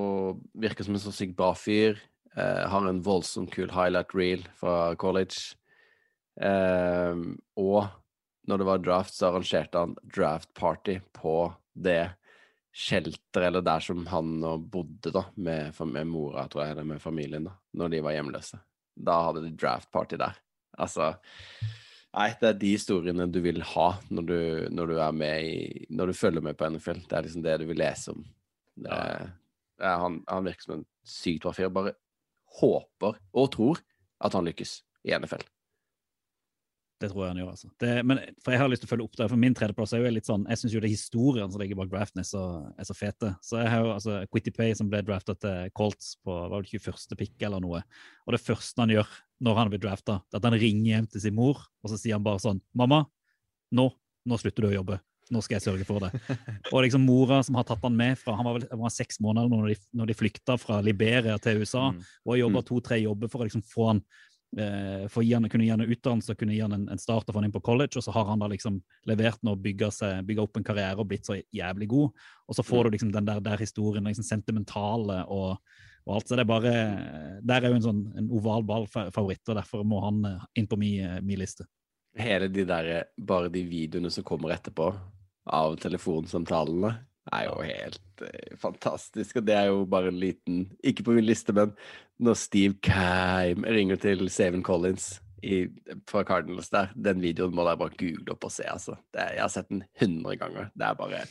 virker 0.52 0.84
som 0.84 0.98
en 0.98 1.00
så 1.00 1.14
sykt 1.16 1.38
bra 1.40 1.54
fyr. 1.56 1.96
Eh, 2.36 2.68
har 2.68 2.90
en 2.90 3.00
voldsomt 3.06 3.48
kul 3.54 3.72
highlight 3.72 4.12
reel 4.12 4.44
fra 4.60 4.92
college. 5.00 5.56
Eh, 6.36 7.24
og 7.56 7.80
når 8.44 8.60
det 8.60 8.68
var 8.68 8.84
draft, 8.84 9.16
så 9.16 9.30
arrangerte 9.30 9.80
han 9.80 9.96
draft 10.04 10.52
party 10.52 11.00
på 11.16 11.54
det 11.72 12.10
shelteret, 12.76 13.48
eller 13.48 13.64
der 13.64 13.80
som 13.80 14.04
han 14.12 14.36
bodde, 14.68 15.16
da, 15.16 15.24
med, 15.34 15.72
med 15.88 16.12
mora, 16.12 16.44
tror 16.52 16.66
jeg, 16.66 16.76
eller 16.76 16.92
med 16.92 17.00
familien, 17.02 17.48
da, 17.48 17.56
når 17.80 17.96
de 17.96 18.04
var 18.04 18.20
hjemløse. 18.20 18.60
Da 19.06 19.20
hadde 19.26 19.44
de 19.46 19.52
draft 19.56 19.90
party 19.94 20.18
der. 20.20 20.36
Altså 20.80 21.14
Nei, 22.10 22.32
det 22.40 22.48
er 22.48 22.56
de 22.58 22.72
historiene 22.74 23.28
du 23.30 23.38
vil 23.44 23.60
ha 23.76 23.88
når 24.10 24.24
du, 24.26 24.38
når 24.74 24.90
du 24.90 24.96
er 24.98 25.12
med 25.14 25.44
i 25.46 25.84
Når 25.94 26.10
du 26.10 26.18
følger 26.18 26.42
med 26.42 26.56
på 26.58 26.66
NFL. 26.66 27.04
Det 27.06 27.16
er 27.16 27.26
liksom 27.26 27.44
det 27.44 27.58
du 27.62 27.68
vil 27.68 27.78
lese 27.78 28.14
om. 28.14 28.24
Det 28.80 28.90
er, 28.90 29.28
ja, 29.78 29.92
han, 30.02 30.18
han 30.26 30.48
virker 30.48 30.66
som 30.66 30.74
en 30.80 30.86
sykt 31.06 31.44
bra 31.44 31.54
fyr. 31.54 31.70
Bare 31.70 31.94
håper 32.58 33.20
og 33.30 33.52
tror 33.54 33.82
at 34.20 34.34
han 34.34 34.48
lykkes 34.48 34.80
i 35.06 35.14
NFL. 35.14 35.44
Det 37.00 37.08
tror 37.08 37.22
jeg 37.24 37.32
han 37.32 37.38
gjør, 37.40 37.52
altså. 37.54 37.68
Det, 37.80 37.90
men, 38.04 38.18
for 38.44 38.52
jeg 38.52 38.60
har 38.60 38.68
lyst 38.68 38.82
til 38.84 38.88
å 38.88 38.90
følge 38.90 39.04
opp 39.06 39.14
der, 39.16 39.28
for 39.32 39.40
min 39.40 39.54
tredjeplass 39.56 39.94
er 39.96 40.02
jo 40.02 40.10
litt 40.12 40.28
sånn 40.28 40.42
Jeg 40.50 40.60
syns 40.60 40.74
det 40.74 40.82
er 40.82 40.92
historien 40.92 41.52
som 41.52 41.62
ligger 41.62 41.78
bak 41.78 41.88
draften, 41.92 42.20
er 42.20 42.28
så, 42.28 42.42
er 42.76 42.88
så 42.88 42.96
fete. 42.98 43.30
Så 43.46 43.56
jeg 43.62 43.70
har 43.72 43.86
jo 43.86 43.94
altså 43.94 44.18
Quitty 44.28 44.52
Pay 44.52 44.76
som 44.76 44.90
ble 44.92 45.00
drafta 45.06 45.32
til 45.40 45.72
Colts 45.76 46.12
på 46.20 46.36
var 46.52 46.60
det 46.66 46.74
21. 46.76 47.16
pick 47.16 47.46
eller 47.48 47.64
noe. 47.64 47.80
Og 48.28 48.36
det 48.36 48.42
første 48.44 48.84
han 48.84 48.92
gjør 48.92 49.08
når 49.40 49.56
han 49.62 49.72
blir 49.72 49.80
drafta, 49.80 50.18
er 50.28 50.36
at 50.42 50.50
han 50.50 50.58
ringer 50.60 50.90
hjem 50.92 51.08
til 51.08 51.24
sin 51.24 51.38
mor, 51.40 51.62
og 51.80 51.88
så 51.88 51.96
sier 51.96 52.18
han 52.18 52.26
bare 52.26 52.42
sånn 52.44 52.60
Mamma, 52.76 53.06
nå, 53.72 53.88
nå 54.28 54.38
slutter 54.42 54.66
du 54.66 54.68
å 54.68 54.76
jobbe. 54.82 55.00
Nå 55.30 55.40
skal 55.46 55.56
jeg 55.60 55.62
sørge 55.68 55.84
for 55.86 56.02
det. 56.02 56.08
Og 56.74 56.80
liksom 56.82 57.04
mora 57.06 57.36
som 57.46 57.54
har 57.54 57.62
tatt 57.68 57.84
han 57.86 57.94
med 57.94 58.18
fra 58.18 58.34
Han 58.34 58.48
var 58.48 58.56
vel 58.56 58.64
han 58.66 58.80
var 58.82 58.90
seks 58.90 59.20
måneder 59.22 59.46
når 59.52 59.68
de, 59.70 59.76
når 60.00 60.08
de 60.10 60.16
flykta 60.18 60.56
fra 60.58 60.80
Liberia 60.82 61.36
til 61.38 61.62
USA, 61.62 61.84
Mm. 61.94 62.00
og 62.26 62.40
jobba 62.40 62.62
to-tre 62.66 62.98
jobber 63.04 63.30
for 63.30 63.40
å 63.40 63.46
liksom 63.46 63.62
få 63.62 63.86
han 63.92 64.00
for 64.50 65.20
å 65.20 65.22
gi 65.22 65.34
han, 65.36 65.44
kunne 65.46 65.62
gi 65.62 65.70
han 65.70 65.82
en 65.84 65.92
utdannelse 65.94 66.34
kunne 66.34 66.56
gi 66.56 66.62
han 66.64 66.72
en, 66.74 66.88
en 66.90 66.98
start 66.98 67.28
og 67.28 67.34
få 67.34 67.38
han 67.38 67.46
inn 67.46 67.54
på 67.54 67.62
college, 67.62 68.00
og 68.00 68.02
så 68.02 68.14
har 68.16 68.24
han 68.26 68.40
da 68.42 68.48
liksom 68.50 68.80
levert 69.06 69.38
nå, 69.46 69.54
bygga 69.62 70.42
opp 70.42 70.58
en 70.58 70.66
karriere 70.66 70.98
og 70.98 71.06
blitt 71.12 71.28
så 71.28 71.36
jævlig 71.54 71.86
god. 71.92 72.24
Og 72.50 72.58
så 72.58 72.64
får 72.66 72.88
du 72.88 72.96
liksom 72.96 73.12
den 73.14 73.28
der, 73.28 73.42
der 73.44 73.62
historien, 73.62 74.08
liksom 74.10 74.26
sentimentale 74.26 75.20
og, 75.30 75.60
og 76.06 76.16
alt. 76.16 76.26
Så 76.26 76.38
det 76.38 76.44
er 76.44 76.50
bare 76.50 76.72
Der 77.46 77.62
er 77.62 77.70
jo 77.70 77.78
en 77.78 77.86
sånn 77.86 78.02
en 78.18 78.32
oval 78.34 78.66
ball-favoritt, 78.66 79.44
og 79.48 79.60
derfor 79.60 79.86
må 79.86 80.02
han 80.06 80.24
eh, 80.26 80.48
inn 80.58 80.70
på 80.70 80.78
min, 80.80 80.98
mi 81.20 81.30
min 81.30 81.42
liste. 81.44 81.68
Hele 82.18 82.48
de 82.50 82.66
der, 82.66 82.90
bare 83.16 83.52
de 83.54 83.62
videoene 83.62 84.10
som 84.10 84.26
kommer 84.26 84.56
etterpå 84.56 84.90
av 85.50 85.76
telefonsamtalene, 85.82 86.90
er 87.32 87.44
jo 87.48 87.56
helt 87.62 88.22
eh, 88.26 88.54
fantastisk. 88.60 89.36
Og 89.40 89.44
det 89.46 89.56
er 89.58 89.66
jo 89.70 89.82
bare 89.90 90.08
en 90.12 90.20
liten 90.20 90.62
Ikke 90.86 91.04
på 91.06 91.12
min 91.16 91.26
liste, 91.28 91.52
men 91.56 91.74
når 92.20 92.38
Steve 92.40 92.74
Keim 92.84 93.64
ringer 93.64 94.00
til 94.00 94.26
Saven 94.32 94.62
Collins 94.66 95.18
i, 95.42 95.62
fra 96.10 96.20
Cardinals 96.28 96.68
der, 96.72 96.90
den 96.96 97.20
videoen 97.24 97.54
må 97.56 97.64
dere 97.64 97.78
bare 97.80 97.96
google 97.96 98.34
opp 98.34 98.44
og 98.44 98.52
se, 98.52 98.66
altså. 98.68 98.96
Det, 99.12 99.22
er- 99.22 99.36
jeg 99.38 99.44
har 99.46 99.52
sett 99.54 99.70
den 99.72 99.84
100 100.00 100.36
ganger. 100.42 100.66
Det 100.76 100.84
er 100.90 100.98
bare 100.98 101.22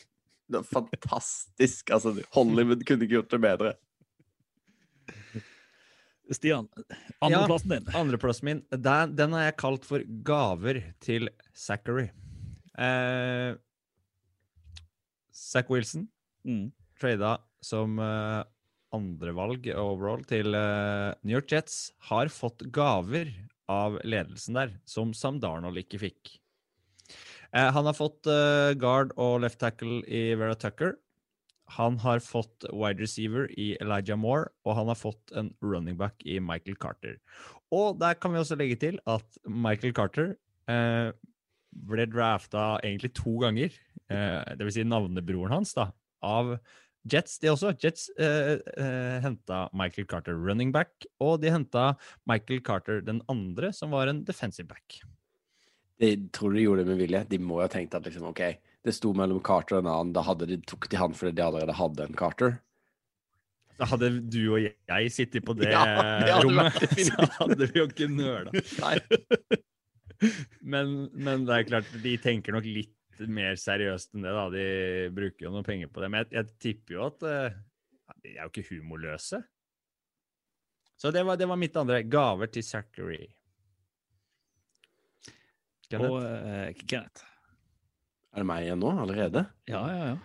det 0.50 0.58
er 0.58 0.66
fantastisk. 0.66 1.92
Altså, 1.94 2.16
Hollywood 2.34 2.82
kunne 2.90 3.06
ikke 3.06 3.20
gjort 3.20 3.30
det 3.36 3.42
bedre. 3.44 3.74
Stian, 6.34 6.68
andreplassen 7.26 7.70
din. 7.74 7.88
Andreplassen 7.98 8.46
min, 8.46 8.60
den, 8.70 9.16
den 9.18 9.34
har 9.34 9.48
jeg 9.48 9.56
kalt 9.62 9.86
for 9.86 10.04
gaver 10.26 10.80
til 11.02 11.30
Zachary. 11.58 12.08
Eh, 12.78 13.56
Zack 15.40 15.72
Wilson 15.72 16.08
Mm. 16.48 16.70
trada 17.00 17.38
som 17.64 17.98
uh, 18.00 18.44
andrevalg 18.96 19.68
overall 19.76 20.24
til 20.28 20.56
uh, 20.56 21.12
New 21.24 21.36
York 21.36 21.52
Jets, 21.52 21.92
har 22.10 22.32
fått 22.32 22.64
gaver 22.76 23.32
av 23.70 24.00
ledelsen 24.08 24.58
der, 24.58 24.72
som 24.90 25.12
Sam 25.14 25.42
Darnold 25.44 25.82
ikke 25.82 26.00
fikk. 26.02 26.38
Uh, 27.52 27.70
han 27.76 27.86
har 27.86 27.98
fått 27.98 28.30
uh, 28.30 28.72
guard 28.80 29.14
og 29.20 29.42
left 29.44 29.60
tackle 29.62 30.02
i 30.08 30.32
Vera 30.40 30.58
Tucker. 30.58 30.96
Han 31.76 32.00
har 32.02 32.24
fått 32.24 32.66
wide 32.74 33.04
receiver 33.04 33.50
i 33.54 33.76
Elijah 33.84 34.18
Moore, 34.18 34.50
og 34.66 34.78
han 34.80 34.90
har 34.90 34.98
fått 34.98 35.36
en 35.38 35.52
running 35.62 36.00
back 36.00 36.18
i 36.26 36.40
Michael 36.42 36.80
Carter. 36.82 37.20
Og 37.70 38.00
der 38.02 38.18
kan 38.18 38.34
vi 38.34 38.42
også 38.42 38.58
legge 38.58 38.80
til 38.82 38.98
at 39.06 39.38
Michael 39.46 39.94
Carter 39.94 40.32
eh, 40.66 41.12
ble 41.70 42.06
drafta 42.10 42.80
egentlig 42.84 43.14
to 43.18 43.38
ganger, 43.44 43.74
eh, 44.10 44.56
det 44.56 44.68
vil 44.68 44.76
si 44.76 44.86
navnebroren 44.88 45.60
hans, 45.60 45.74
da, 45.78 45.92
av 46.26 46.58
Jets, 47.10 47.38
de 47.40 47.48
også. 47.48 47.72
Jets 47.80 48.10
eh, 48.20 48.58
eh, 48.78 49.20
henta 49.24 49.64
Michael 49.78 50.08
Carter 50.10 50.36
running 50.36 50.74
back, 50.76 51.08
og 51.24 51.40
de 51.42 51.54
henta 51.54 51.94
Michael 52.30 52.60
Carter 52.66 53.00
den 53.06 53.22
andre, 53.32 53.72
som 53.74 53.96
var 53.96 54.12
en 54.12 54.24
defensive 54.28 54.68
back. 54.68 55.00
De 56.00 56.14
tror 56.36 56.56
de 56.56 56.64
gjorde 56.64 56.84
det 56.84 56.92
med 56.92 57.00
vilje. 57.00 57.24
De 57.32 57.40
må 57.40 57.60
jo 57.60 57.66
ha 57.66 57.72
tenkt 57.72 57.96
at 57.96 58.06
liksom, 58.08 58.30
ok, 58.32 58.44
det 58.86 58.96
sto 58.96 59.14
mellom 59.16 59.42
Carter 59.44 59.80
og 59.80 59.84
en 59.84 59.92
annen. 59.94 60.14
Da 60.16 60.24
hadde 60.28 60.48
de, 60.52 60.60
tok 60.68 60.90
de 60.92 61.00
han 61.00 61.16
fordi 61.16 61.36
de 61.40 61.46
allerede 61.46 61.76
hadde 61.76 62.06
en 62.06 62.20
Carter. 62.20 62.60
Da 63.80 63.88
hadde 63.88 64.12
du 64.28 64.42
og 64.58 64.64
jeg 64.64 65.12
sittet 65.16 65.46
på 65.48 65.56
det, 65.56 65.72
Ja, 65.76 65.86
det 66.24 66.38
rommet, 66.44 66.84
så 67.00 67.28
hadde 67.40 67.68
vi 67.68 67.80
jo 67.80 67.88
ikke 67.88 68.12
nøla. 68.12 68.52
Men, 70.60 71.08
men 71.16 71.46
det 71.48 71.56
er 71.56 71.68
klart, 71.70 71.92
de 72.04 72.16
tenker 72.22 72.56
nok 72.56 72.68
litt 72.68 73.22
mer 73.32 73.56
seriøst 73.60 74.16
enn 74.16 74.26
det, 74.26 74.34
da. 74.36 74.46
De 74.54 74.66
bruker 75.16 75.48
jo 75.48 75.54
noe 75.54 75.66
penger 75.68 75.92
på 75.92 76.04
det. 76.04 76.10
Men 76.12 76.24
jeg, 76.24 76.32
jeg 76.38 76.60
tipper 76.66 76.96
jo 76.98 77.06
at 77.08 77.26
uh, 77.28 77.58
De 78.20 78.34
er 78.36 78.42
jo 78.44 78.52
ikke 78.52 78.68
humorløse. 78.74 79.42
Så 81.00 81.12
det 81.16 81.24
var, 81.28 81.40
det 81.40 81.48
var 81.48 81.60
mitt 81.60 81.78
andre. 81.80 82.02
Gaver 82.04 82.52
til 82.52 82.66
Zachary. 82.68 83.22
Kenneth. 85.90 86.12
og 86.12 86.20
uh, 86.24 86.84
Kenneth. 86.84 87.24
Er 88.30 88.44
det 88.44 88.50
meg 88.52 88.68
igjen 88.68 88.84
nå, 88.84 88.92
allerede? 89.04 89.48
Ja, 89.72 89.86
ja, 89.90 90.12
ja. 90.12 90.18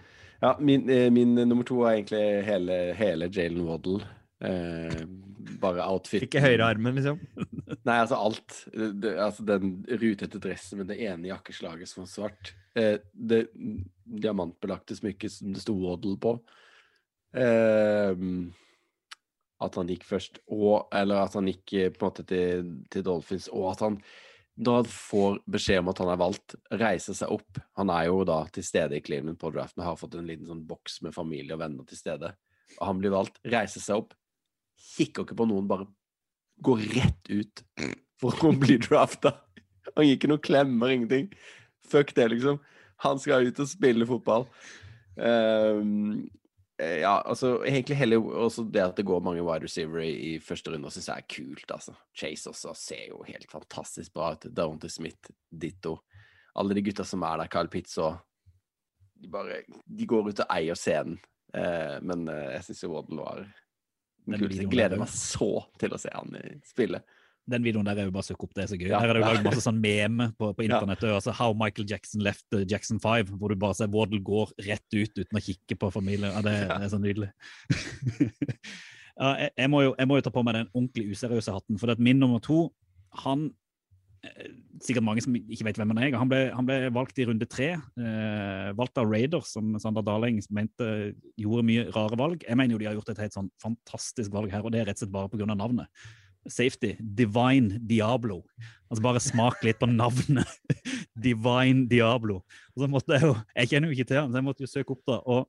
Ja, 0.45 0.57
min, 0.61 0.91
eh, 0.91 1.11
min 1.15 1.35
nummer 1.35 1.65
to 1.65 1.79
er 1.87 1.95
egentlig 1.95 2.25
hele, 2.45 2.75
hele 2.99 3.31
Jalen 3.33 3.65
Waddle. 3.65 4.05
Eh, 4.45 5.05
bare 5.61 5.85
outfit. 5.87 6.27
Ikke 6.27 6.43
høyrearmen, 6.45 6.99
liksom. 6.99 7.21
Nei, 7.89 7.97
altså 7.97 8.19
alt. 8.19 8.59
Det, 8.73 8.91
det, 9.05 9.15
altså 9.21 9.47
den 9.49 9.77
rutete 9.89 10.41
dressen 10.43 10.81
med 10.81 10.91
det 10.93 10.99
ene 11.05 11.31
jakkeslaget 11.31 11.91
som 11.91 12.05
var 12.05 12.11
svart. 12.13 12.53
Eh, 12.79 12.99
det 13.13 13.47
diamantbelagte 14.05 14.97
smykket 14.99 15.37
som 15.37 15.55
det 15.55 15.65
sto 15.65 15.77
Waddle 15.79 16.19
på. 16.23 16.37
Eh, 17.37 18.27
at 19.65 19.81
han 19.81 19.91
gikk 19.91 20.05
først, 20.07 20.43
og 20.53 20.93
Eller 20.95 21.25
at 21.25 21.35
han 21.39 21.49
gikk 21.49 21.75
eh, 21.79 21.91
på 21.95 22.03
en 22.05 22.13
måte 22.13 22.27
til, 22.29 22.71
til 22.93 23.07
Dolphins, 23.07 23.51
og 23.53 23.73
at 23.75 23.85
han 23.87 24.01
da 24.55 24.77
han 24.79 24.87
får 24.87 25.41
beskjed 25.51 25.81
om 25.83 25.89
at 25.91 25.99
han 25.99 26.13
er 26.13 26.19
valgt, 26.21 26.55
reiser 26.79 27.17
seg 27.19 27.33
opp. 27.35 27.59
Han 27.75 27.91
er 27.91 28.05
jo 28.07 28.21
da 28.29 28.45
til 28.55 28.63
stede 28.63 28.95
i 28.95 29.03
Cleveland 29.03 29.39
på 29.41 29.51
draften 29.51 29.83
og 29.83 29.89
har 29.89 29.99
fått 29.99 30.15
en 30.15 30.29
liten 30.29 30.47
sånn 30.47 30.63
boks 30.69 31.01
med 31.03 31.15
familie 31.17 31.57
og 31.57 31.63
venner 31.65 31.89
til 31.89 31.99
stede. 31.99 32.31
Og 32.79 32.85
han 32.87 33.01
blir 33.01 33.15
valgt, 33.15 33.41
reiser 33.51 33.83
seg 33.83 34.05
opp, 34.05 34.15
kikker 34.95 35.27
ikke 35.27 35.39
på 35.39 35.49
noen, 35.51 35.69
bare 35.71 35.89
går 36.65 36.85
rett 36.95 37.31
ut 37.31 37.65
for 38.21 38.47
å 38.47 38.53
bli 38.59 38.79
drafta. 38.83 39.35
Han 39.95 40.07
gir 40.07 40.17
ikke 40.19 40.31
noen 40.31 40.45
klemmer, 40.45 40.95
ingenting. 40.95 41.29
Fuck 41.91 42.15
det, 42.17 42.31
liksom. 42.33 42.61
Han 43.05 43.21
skal 43.21 43.51
ut 43.51 43.61
og 43.61 43.69
spille 43.69 44.07
fotball. 44.09 44.47
Eh, 45.19 45.83
ja, 47.03 47.21
altså 47.23 47.61
egentlig 47.63 47.97
heller 48.01 48.25
også 48.47 48.65
det 48.67 48.83
at 48.83 48.97
det 48.99 49.07
går 49.07 49.23
mange 49.23 49.43
wide 49.47 49.69
receiver 49.69 50.03
i, 50.03 50.39
første 50.43 50.73
runde, 50.73 50.91
syns 50.91 51.11
jeg 51.11 51.23
er 51.23 51.29
kult, 51.31 51.67
altså. 51.71 51.95
Chase 52.17 52.51
også 52.51 52.75
ser 52.79 53.05
jo 53.13 53.21
helt 53.29 53.51
fantastisk 53.51 54.15
bra 54.15 54.33
ut. 54.35 54.49
Downton 54.51 54.91
Smith, 54.91 55.31
ditto. 55.51 56.01
Alle 56.59 56.75
de 56.75 56.83
gutta 56.87 57.07
som 57.07 57.23
er 57.27 57.43
der, 57.43 57.51
Kyle 57.51 57.71
Pitz 57.71 57.99
og 57.99 58.19
De 59.15 59.31
bare 59.31 59.63
De 59.87 60.07
går 60.07 60.29
ut 60.31 60.43
og 60.43 60.51
eier 60.51 60.79
scenen. 60.79 61.21
Eh, 61.55 62.01
men 62.03 62.27
eh, 62.29 62.57
jeg 62.57 62.67
syns 62.67 62.83
jo 62.83 62.91
Waddle 62.97 63.23
var 63.23 63.45
kult. 64.27 64.57
Jeg 64.57 64.71
gleder 64.73 65.01
meg 65.01 65.11
så 65.13 65.51
til 65.81 65.95
å 65.95 66.01
se 66.01 66.13
han 66.15 66.35
spille. 66.67 67.03
Den 67.45 67.61
videoen 67.61 67.85
der 67.85 67.99
er 68.01 68.07
jo 68.09 68.13
bare 68.15 68.25
søk 68.25 68.41
opp, 68.47 68.55
det 68.57 68.63
er 68.65 68.69
så 68.71 68.77
gøy. 68.81 68.87
Ja. 68.89 68.99
Her 69.03 69.11
er 69.13 69.19
det 69.19 69.21
jo 69.21 69.33
lagd 69.35 69.45
masse 69.45 69.65
sånn 69.67 69.81
meme 69.83 70.31
på, 70.39 70.49
på 70.57 70.65
Ja. 70.65 70.79
internettet. 70.79 71.11
Altså 71.13 71.35
How 71.37 71.53
Michael 71.53 71.89
Jackson 71.91 72.23
left 72.25 72.47
uh, 72.57 72.63
Jackson 72.65 73.01
5, 73.03 73.35
hvor 73.37 73.53
du 73.53 73.59
bare 73.61 73.77
ser 73.77 73.91
Waddle 73.93 74.23
går 74.25 74.55
rett 74.65 74.97
ut 74.97 75.21
uten 75.21 75.41
å 75.41 75.43
kikke 75.45 75.77
på 75.77 75.91
familien. 75.93 76.33
Ja, 76.33 76.41
det, 76.47 76.55
det 76.71 76.79
er 76.87 76.93
så 76.95 77.01
nydelig. 77.03 77.29
ja, 79.21 79.35
jeg, 79.45 79.51
jeg, 79.61 79.71
må 79.75 79.83
jo, 79.85 79.93
jeg 79.99 80.09
må 80.09 80.19
jo 80.19 80.25
ta 80.25 80.33
på 80.33 80.45
meg 80.47 80.57
den 80.57 80.71
ordentlig 80.73 81.11
useriøse 81.13 81.53
hatten, 81.59 81.79
for 81.81 81.91
det 81.91 81.99
at 81.99 82.07
min 82.09 82.23
nummer 82.23 82.41
to, 82.45 82.71
han 83.25 83.51
Sikkert 84.85 85.05
mange 85.07 85.23
som 85.25 85.35
ikke 85.37 85.67
vet 85.69 85.79
hvem 85.81 85.93
han 85.95 86.03
er. 86.03 86.17
Han 86.19 86.31
ble, 86.31 86.41
han 86.55 86.67
ble 86.69 86.79
valgt 86.95 87.21
i 87.23 87.27
runde 87.29 87.47
tre. 87.51 87.71
Eh, 87.77 88.73
valgt 88.77 89.01
av 89.01 89.09
Raiders, 89.11 89.53
som 89.55 89.77
Sander 89.83 90.05
Darling 90.07 90.41
mente 90.55 91.15
gjorde 91.41 91.67
mye 91.69 91.87
rare 91.95 92.19
valg. 92.21 92.45
Jeg 92.45 92.59
mener 92.61 92.77
jo 92.77 92.83
de 92.83 92.91
har 92.91 92.99
gjort 92.99 93.15
et 93.15 93.25
helt 93.25 93.37
sånn 93.37 93.51
fantastisk 93.63 94.35
valg 94.35 94.53
her, 94.53 94.65
og 94.65 94.75
det 94.75 94.83
er 94.83 94.91
rett 94.91 95.01
og 95.01 95.07
slett 95.07 95.17
bare 95.17 95.33
pga. 95.33 95.51
navnet 95.55 96.05
safety. 96.49 96.95
Divine 97.01 97.79
Diablo. 97.81 98.43
Altså 98.91 99.03
bare 99.03 99.23
smak 99.23 99.63
litt 99.65 99.81
på 99.81 99.89
navnet. 99.89 100.49
Divine 101.27 101.87
Diablo. 101.89 102.43
Og 102.75 102.85
så 102.85 102.89
måtte 102.91 103.17
jeg 103.17 103.29
jo, 103.29 103.35
jeg 103.57 103.71
kjenner 103.71 103.91
jo 103.91 103.97
ikke 103.97 104.09
til 104.11 104.21
han, 104.21 104.33
så 104.33 104.41
jeg 104.41 104.47
måtte 104.49 104.65
jo 104.65 104.71
søke 104.71 104.97
opp 104.97 105.05
da. 105.09 105.21
Og 105.25 105.49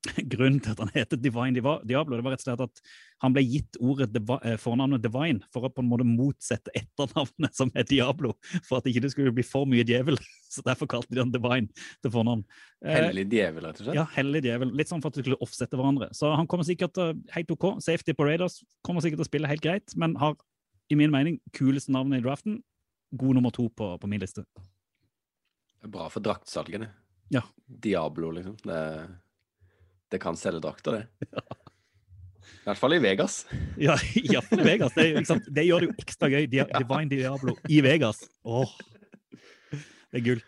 grunnen 0.32 0.60
til 0.64 0.72
at 0.72 0.80
han 0.80 0.90
heter 0.94 1.18
Divine 1.20 1.60
Diablo, 1.84 2.16
det 2.16 2.24
var 2.24 2.32
rett 2.32 2.40
og 2.40 2.46
slett 2.46 2.62
at 2.64 2.80
han 3.20 3.34
ble 3.36 3.42
gitt 3.44 3.76
ordet 3.84 4.16
eh, 4.16 4.56
fornavnet 4.60 5.02
Divine 5.04 5.44
for 5.52 5.66
å 5.66 5.70
på 5.72 5.82
en 5.84 5.90
måte 5.90 6.06
motsette 6.08 6.72
etternavnet 6.78 7.56
som 7.56 7.72
er 7.76 7.84
Diablo, 7.88 8.32
for 8.64 8.78
at 8.78 8.88
ikke 8.88 9.02
det 9.04 9.12
skulle 9.12 9.34
bli 9.36 9.44
for 9.44 9.68
mye 9.68 9.84
djevel. 9.84 10.16
Så 10.50 10.64
derfor 10.66 10.88
kalte 10.90 11.12
de 11.12 11.20
han 11.20 11.34
Divine 11.34 11.68
til 12.00 12.14
fornavn. 12.14 12.46
Eh, 12.84 12.96
Hellig 12.96 13.26
djevel, 13.30 13.68
rett 13.68 13.82
og 13.82 13.86
slett. 13.86 13.98
ja, 14.00 14.06
hellig 14.16 14.42
djevel. 14.48 14.72
Litt 14.80 14.90
sånn 14.90 15.04
for 15.04 15.12
at 15.12 15.20
de 15.20 15.26
skulle 15.26 15.38
offsette 15.44 15.78
hverandre. 15.78 16.08
Så 16.16 16.32
han 16.32 16.48
kommer 16.50 16.66
sikkert 16.66 16.96
til 16.96 17.20
helt 17.36 17.54
OK. 17.54 17.68
Safety 17.84 18.16
på 18.16 18.26
Raiders 18.26 18.60
kommer 18.86 19.04
sikkert 19.04 19.20
til 19.22 19.28
å 19.28 19.30
spille 19.30 19.52
helt 19.52 19.64
greit, 19.64 19.94
men 20.00 20.16
har 20.22 20.34
i 20.90 20.96
min 20.98 21.12
mening 21.12 21.38
kuleste 21.54 21.92
navnet 21.94 22.22
i 22.22 22.24
draften. 22.24 22.58
God 23.14 23.36
nummer 23.36 23.52
to 23.54 23.68
på, 23.74 23.92
på 24.00 24.10
min 24.10 24.22
liste. 24.24 24.42
Det 24.56 25.86
er 25.86 25.92
Bra 25.92 26.08
for 26.12 26.24
draktsalgene. 26.24 26.88
Ja. 27.30 27.44
Diablo, 27.66 28.32
liksom. 28.34 28.56
Det, 28.64 28.80
det 30.10 30.20
kan 30.22 30.38
selge 30.38 30.62
drakter, 30.64 31.00
det. 31.00 31.28
I 32.60 32.68
hvert 32.68 32.80
fall 32.80 32.94
i 32.94 33.00
Vegas. 33.00 33.42
Ja, 33.80 33.96
iallfall 34.18 34.60
i 34.60 34.66
Vegas. 34.66 34.94
Det, 34.96 35.06
sant? 35.28 35.46
det 35.48 35.64
gjør 35.64 35.84
det 35.84 35.90
jo 35.90 35.96
ekstra 36.02 36.28
gøy. 36.32 36.46
Dia 36.50 36.66
Divine 36.82 37.08
Diablo 37.08 37.56
i 37.72 37.80
Vegas. 37.84 38.20
Åh, 38.44 38.74
det 39.72 40.20
er 40.20 40.26
gull. 40.26 40.42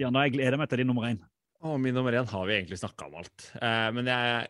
Ja, 0.00 0.08
da 0.08 0.24
jeg 0.24 0.34
gleder 0.38 0.56
meg 0.58 0.70
til 0.72 0.82
din 0.82 0.90
nummer 0.90 1.06
én. 1.10 1.20
Og 1.60 1.76
min 1.78 1.94
nummer 1.94 2.14
én 2.16 2.26
har 2.26 2.46
vi 2.48 2.56
egentlig 2.56 2.80
snakka 2.80 3.10
om 3.10 3.18
alt. 3.20 3.50
Eh, 3.60 3.88
men 3.94 4.08
jeg 4.08 4.48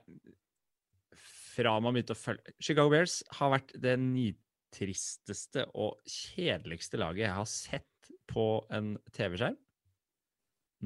Fra 1.51 1.75
man 1.83 1.97
begynte 1.97 2.15
å 2.15 2.21
følge 2.21 2.55
Chicago 2.63 2.93
Bears 2.93 3.19
har 3.37 3.51
vært 3.57 3.75
det 3.83 3.97
nitristeste 4.01 5.67
og 5.75 5.99
kjedeligste 6.09 7.01
laget 7.03 7.27
jeg 7.27 7.35
har 7.37 7.51
sett 7.51 8.13
på 8.31 8.47
en 8.73 8.95
TV-skjerm. 9.13 9.59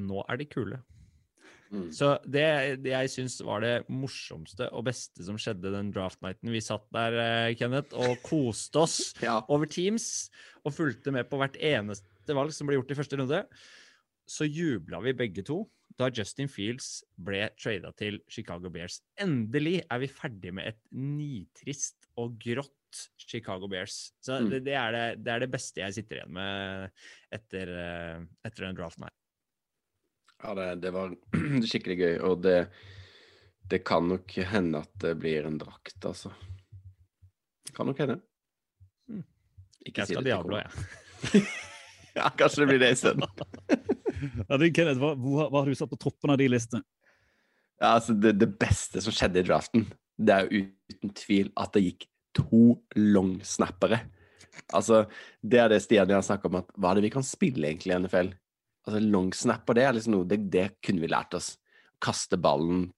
Nå 0.09 0.25
er 0.25 0.41
de 0.41 0.49
kule. 0.51 0.81
Mm. 1.75 1.89
Så 1.97 2.13
det, 2.31 2.45
det 2.85 2.93
jeg 2.95 3.11
syns 3.11 3.41
var 3.43 3.65
det 3.65 3.73
morsomste 3.91 4.69
og 4.71 4.85
beste 4.87 5.25
som 5.27 5.37
skjedde 5.41 5.73
den 5.75 5.91
draft-nighten 5.95 6.53
vi 6.55 6.61
satt 6.63 6.85
der, 6.95 7.17
eh, 7.19 7.55
Kenneth, 7.59 7.91
og 7.99 8.15
koste 8.31 8.83
oss 8.85 8.99
Ja. 9.25 9.41
over 9.51 9.67
Teams 9.67 10.29
og 10.65 10.73
fulgte 10.77 11.11
med 11.13 11.27
på 11.29 11.41
hvert 11.41 11.59
eneste 11.59 12.37
valg 12.39 12.55
som 12.55 12.69
ble 12.71 12.79
gjort 12.79 12.95
i 12.95 12.99
første 13.03 13.19
runde, 13.19 13.43
så 14.25 14.47
jubla 14.49 15.03
vi 15.05 15.13
begge 15.19 15.43
to 15.45 15.65
da 15.99 16.09
Justin 16.11 16.49
Fields 16.51 17.03
ble 17.23 17.49
trada 17.61 17.93
til 17.95 18.17
Chicago 18.33 18.71
Bears. 18.73 18.97
Endelig 19.21 19.77
er 19.91 20.01
vi 20.03 20.09
ferdig 20.11 20.51
med 20.57 20.67
et 20.73 20.81
nitrist 20.91 22.09
og 22.19 22.39
grått 22.43 22.71
Chicago 23.19 23.69
Bears. 23.71 24.13
Så 24.23 24.41
Mm. 24.41 24.51
det, 24.51 24.65
det, 24.65 24.75
er 24.79 24.91
det, 24.95 25.05
det 25.25 25.33
er 25.35 25.39
det 25.45 25.51
beste 25.53 25.81
jeg 25.83 25.95
sitter 25.95 26.17
igjen 26.23 26.33
med 26.35 26.91
etter, 27.35 27.69
eh, 27.69 28.25
etter 28.47 28.67
den 28.69 28.77
draften 28.79 29.05
her. 29.07 29.15
Ja, 30.45 30.55
det, 30.55 30.67
det 30.85 30.93
var 30.93 31.15
skikkelig 31.71 31.97
gøy, 31.99 32.17
og 32.29 32.43
det, 32.45 32.59
det 33.71 33.81
kan 33.89 34.09
nok 34.11 34.35
hende 34.51 34.83
at 34.85 34.93
det 35.01 35.15
blir 35.23 35.49
en 35.49 35.57
drakt, 35.61 35.97
altså. 36.05 36.35
Det 37.65 37.73
kan 37.77 37.89
nok 37.89 38.03
hende. 38.05 38.19
Mm. 39.09 39.23
Ikke 39.87 40.03
Jeg 40.03 40.11
si 40.11 40.17
det 40.17 40.21
til 40.21 40.29
Diablo, 40.33 40.61
jeg. 40.61 41.45
Ja, 42.15 42.29
kanskje 42.31 42.63
det 42.63 42.67
blir 42.69 42.79
det 42.79 42.93
isteden. 42.95 43.25
Ja, 44.49 44.57
du, 44.57 44.65
Kenneth, 44.73 45.01
hva, 45.03 45.11
hva 45.51 45.59
har 45.59 45.67
du 45.69 45.77
satt 45.77 45.91
på 45.91 45.99
toppen 46.01 46.31
av 46.33 46.39
de 46.41 46.47
listene? 46.49 46.85
Ja, 47.81 47.97
altså, 47.97 48.15
det, 48.17 48.37
det 48.39 48.49
beste 48.61 49.03
som 49.05 49.13
skjedde 49.13 49.43
i 49.43 49.47
draften, 49.49 49.89
det 50.17 50.37
er 50.37 50.47
jo 50.47 50.63
uten 50.93 51.13
tvil 51.19 51.51
at 51.61 51.75
det 51.75 51.83
gikk 51.89 52.07
to 52.39 52.63
longsnappere. 52.97 53.99
Altså, 54.77 55.03
det 55.43 55.61
er 55.61 55.73
det 55.73 55.83
Stian 55.83 56.15
har 56.15 56.25
snakket 56.25 56.49
om, 56.49 56.61
at 56.63 56.71
hva 56.79 56.93
er 56.93 57.01
det 57.01 57.09
vi 57.09 57.13
kan 57.17 57.27
spille 57.27 57.69
egentlig 57.69 57.93
i 57.93 57.99
NFL? 58.05 58.31
Altså, 58.85 59.01
longsnapper, 59.01 59.79
det 59.79 59.85
er 59.85 59.97
liksom 59.97 60.17
noe, 60.19 60.29
det, 60.29 60.43
det 60.53 60.67
kunne 60.85 61.05
vi 61.05 61.11
lært 61.13 61.37
oss. 61.37 61.55
Kaste 62.05 62.37
ballen 62.41 62.91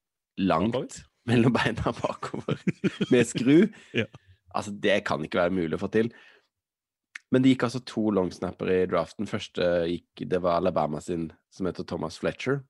langt 0.43 1.03
mellom 1.27 1.55
beina 1.55 1.93
bakover 2.03 2.59
med 3.13 3.29
skru. 3.29 3.69
Ja. 3.97 4.07
Altså, 4.57 4.73
det 4.73 5.03
kan 5.07 5.23
ikke 5.25 5.41
være 5.43 5.55
mulig 5.55 5.79
å 5.79 5.83
få 5.85 5.91
til. 5.95 6.11
Men 7.35 7.43
det 7.43 7.53
gikk 7.53 7.67
altså 7.67 7.83
to 7.87 8.09
longsnapper 8.15 8.71
i 8.71 8.81
draften. 8.91 9.29
Første 9.31 9.67
gikk, 9.91 10.27
det 10.31 10.41
var 10.43 10.61
Alabama 10.61 11.03
sin, 11.03 11.29
som 11.53 11.69
heter 11.69 11.87
Thomas 11.89 12.19
Fletcher. 12.23 12.61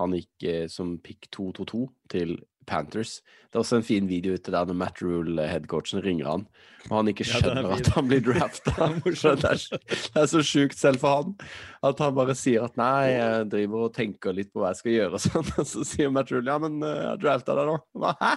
Han 0.00 0.16
gikk 0.16 0.46
eh, 0.48 0.64
som 0.72 0.96
pick 1.04 1.28
2-2-2 1.34 1.84
til 2.10 2.38
Panthers. 2.66 3.18
Det 3.54 3.58
er 3.58 3.62
også 3.62 3.76
en 3.78 3.86
fin 3.86 4.08
video 4.10 4.34
ute 4.34 4.50
der 4.50 4.66
når 4.66 4.74
Matt 4.74 5.02
Rule, 5.02 5.46
headcoachen, 5.46 6.00
ringer 6.02 6.26
han, 6.26 6.46
og 6.88 6.96
han 6.96 7.10
ikke 7.12 7.22
er 7.28 7.30
skjønner 7.30 7.68
ja, 7.68 7.76
at 7.76 7.90
han 7.94 8.08
blir 8.10 8.24
drafta. 8.24 8.88
det, 9.04 9.52
det 9.84 10.22
er 10.24 10.26
så 10.32 10.42
sjukt 10.42 10.78
selv 10.78 11.04
for 11.04 11.20
han 11.20 11.36
at 11.86 12.02
han 12.02 12.16
bare 12.16 12.34
sier 12.38 12.66
at 12.66 12.74
nei, 12.80 13.12
jeg 13.12 13.46
driver 13.52 13.86
og 13.86 13.94
tenker 13.94 14.34
litt 14.34 14.50
på 14.50 14.62
hva 14.62 14.72
jeg 14.72 14.80
skal 14.82 14.96
gjøre 14.96 15.20
og 15.20 15.24
sånn, 15.28 15.54
og 15.54 15.70
så 15.70 15.86
sier 15.86 16.10
Matt 16.10 16.34
Rule 16.34 16.50
ja, 16.50 16.58
men 16.66 16.82
eh, 16.82 17.00
jeg 17.04 17.22
drafta 17.22 17.56
deg 17.60 17.70
nå. 17.70 17.78
Hva, 18.00 18.16
Hæ? 18.20 18.34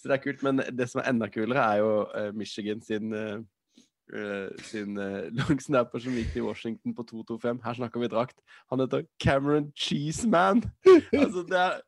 Så 0.00 0.08
det 0.08 0.16
er 0.16 0.22
kult, 0.24 0.42
men 0.42 0.62
det 0.72 0.86
som 0.88 1.02
er 1.02 1.10
enda 1.12 1.28
kulere, 1.30 1.62
er 1.62 1.82
jo 1.84 1.94
eh, 2.16 2.30
Michigan 2.34 2.80
sin 2.82 3.12
sin 4.66 4.96
uh, 4.98 5.28
longsnapper 5.38 6.02
som 6.02 6.16
gikk 6.18 6.32
til 6.34 6.42
Washington 6.42 6.94
på 6.96 7.04
225. 7.06 7.60
Her 7.62 7.76
snakker 7.78 8.02
vi 8.02 8.08
drakt. 8.10 8.40
Han 8.72 8.82
heter 8.82 9.04
Cameron 9.22 9.68
Cheeseman. 9.78 10.64
altså, 11.12 11.44
det 11.46 11.60
er 11.60 11.78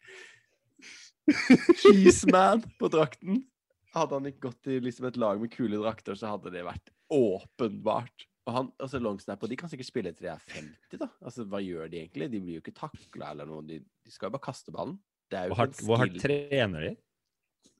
Cheeseman 1.82 2.64
på 2.80 2.90
drakten. 2.92 3.44
Hadde 3.92 4.18
han 4.18 4.28
ikke 4.30 4.48
gått 4.48 4.70
i 4.72 4.78
liksom 4.82 5.06
et 5.10 5.18
lag 5.20 5.40
med 5.40 5.52
kule 5.52 5.80
drakter, 5.82 6.16
så 6.18 6.32
hadde 6.32 6.52
det 6.54 6.64
vært 6.66 6.92
åpenbart. 7.12 8.26
Og 8.48 8.56
han, 8.56 8.70
altså 8.82 8.98
Longsnapper 8.98 9.50
de 9.50 9.58
kan 9.60 9.70
sikkert 9.70 9.86
spille 9.86 10.12
til 10.16 10.26
de 10.26 10.32
er 10.32 10.42
50, 10.56 10.98
da. 10.98 11.08
Altså, 11.22 11.44
Hva 11.46 11.60
gjør 11.62 11.92
de 11.92 12.00
egentlig? 12.00 12.30
De 12.32 12.40
blir 12.42 12.58
jo 12.58 12.64
ikke 12.64 12.74
takla 12.74 13.30
eller 13.36 13.46
noe. 13.46 13.62
De, 13.68 13.78
de 13.78 14.14
skal 14.14 14.30
jo 14.30 14.34
bare 14.34 14.46
kaste 14.48 14.74
ballen. 14.74 14.96
Det 15.30 15.38
er 15.38 15.46
jo 15.46 15.54
Hvor 15.54 15.62
hardt, 15.62 15.82
hvor 15.86 16.02
hardt 16.02 16.18
trener 16.20 16.88
de? 16.88 16.92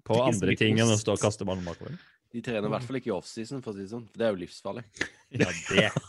På 0.07 0.20
andre 0.22 0.55
ting 0.59 0.78
enn 0.82 0.90
å 0.90 0.99
stå 0.99 1.16
og 1.16 1.22
kaste 1.22 1.47
ballen 1.49 1.66
bakover? 1.66 1.99
De 2.32 2.40
trener 2.40 2.64
i 2.64 2.72
hvert 2.72 2.86
fall 2.88 2.97
ikke 2.97 3.11
i 3.11 3.14
offseason, 3.14 3.61
for 3.64 3.74
å 3.74 3.76
si 3.76 3.84
det 3.84 3.90
sånn. 3.90 4.07
For 4.09 4.22
det 4.22 4.24
er 4.28 4.32
jo 4.32 4.40
livsfarlig. 4.40 4.84
Ja, 5.36 5.51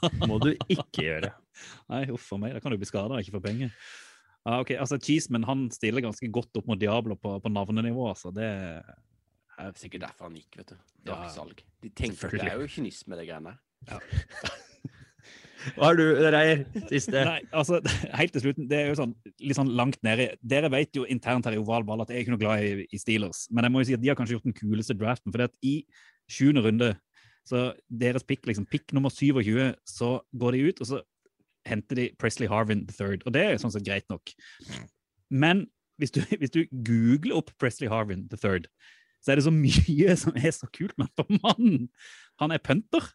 det 0.03 0.29
må 0.29 0.37
du 0.39 0.53
ikke 0.53 1.03
gjøre. 1.03 1.33
Nei, 1.91 2.05
huff 2.11 2.29
a 2.31 2.39
meg. 2.39 2.55
Da 2.55 2.63
kan 2.63 2.73
du 2.73 2.79
bli 2.79 2.87
skada 2.87 3.17
og 3.17 3.25
ikke 3.25 3.35
få 3.35 3.43
penger. 3.43 3.73
Ja, 4.43 4.59
ok, 4.59 4.73
altså 4.75 4.99
Cheeseman 4.99 5.45
han 5.47 5.67
stiller 5.71 6.03
ganske 6.03 6.27
godt 6.35 6.59
opp 6.59 6.67
mot 6.67 6.79
Diablo 6.79 7.15
på, 7.15 7.37
på 7.39 7.51
navnenivå. 7.51 8.09
altså 8.09 8.31
det 8.35 8.49
Det 8.83 9.69
er 9.69 9.77
sikkert 9.79 10.07
derfor 10.09 10.27
han 10.27 10.35
gikk, 10.35 10.57
vet 10.59 10.73
du. 10.73 10.75
Det 10.99 11.13
var 11.13 11.23
ikke 11.23 11.37
salg. 11.37 11.63
De 11.83 11.89
tenker 11.89 12.35
Det 12.35 12.51
er 12.51 12.59
jo 12.59 12.67
kynisme, 12.67 13.19
det 13.19 13.27
greiene 13.29 13.55
der. 13.87 14.03
Hva 15.73 15.89
har 15.89 15.95
du, 15.95 16.03
Reier? 16.33 16.65
Siste. 16.89 17.21
Nei, 17.23 17.39
altså, 17.55 17.79
helt 18.19 18.33
til 18.35 18.43
slutten, 18.43 18.67
det 18.67 18.79
er 18.81 18.89
jo 18.91 18.97
sånn, 18.99 19.13
litt 19.39 19.57
sånn 19.57 19.71
langt 19.77 20.01
nede. 20.03 20.33
Dere 20.43 20.71
vet 20.73 20.91
jo 20.97 21.05
internt 21.07 21.47
her 21.47 21.55
i 21.55 21.61
oval 21.61 21.85
ball 21.87 22.03
at 22.03 22.11
jeg 22.11 22.19
er 22.19 22.25
ikke 22.25 22.35
noe 22.35 22.41
glad 22.41 22.65
i, 22.65 22.87
i 22.91 22.99
Steelers, 22.99 23.45
men 23.51 23.63
jeg 23.63 23.73
må 23.73 23.83
jo 23.83 23.89
si 23.89 23.95
at 23.95 24.03
de 24.03 24.11
har 24.11 24.19
kanskje 24.19 24.37
gjort 24.37 24.49
den 24.49 24.57
kuleste 24.57 24.97
draften. 24.99 25.31
For 25.31 25.45
at 25.45 25.55
i 25.63 25.77
sjuende 26.31 26.65
runde, 26.65 26.91
så 27.47 27.69
deres 27.87 28.27
pick, 28.27 28.43
liksom, 28.49 28.67
pick 28.67 28.91
nummer 28.95 29.13
27, 29.13 29.71
så 29.87 30.17
går 30.39 30.57
de 30.57 30.67
ut, 30.67 30.83
og 30.83 30.91
så 30.91 31.01
henter 31.67 31.99
de 31.99 32.09
Presley 32.19 32.49
Harvin 32.51 32.83
III. 32.89 33.21
Og 33.25 33.33
det 33.35 33.43
er 33.43 33.61
sånn 33.61 33.73
sett 33.73 33.85
greit 33.87 34.07
nok. 34.11 34.33
Men 35.33 35.65
hvis 36.01 36.13
du, 36.15 36.21
hvis 36.41 36.53
du 36.53 36.63
googler 36.71 37.39
opp 37.39 37.53
Presley 37.61 37.91
Harvin 37.91 38.27
III, 38.31 38.65
så 39.23 39.31
er 39.31 39.39
det 39.39 39.47
så 39.47 39.55
mye 39.55 40.15
som 40.23 40.35
er 40.35 40.51
så 40.55 40.69
kult 40.75 40.95
med. 40.99 41.11
For 41.17 41.29
mannen, 41.39 41.89
han 42.41 42.55
er 42.55 42.63
punter. 42.63 43.11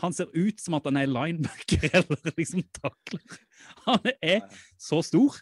Han 0.00 0.14
ser 0.16 0.30
ut 0.32 0.60
som 0.60 0.78
at 0.78 0.86
han 0.88 0.96
er 0.96 1.10
linebacker 1.10 1.90
eller 1.98 2.36
liksom 2.36 2.64
takler. 2.76 3.40
Han 3.86 4.14
er 4.22 4.46
så 4.80 5.02
stor. 5.04 5.36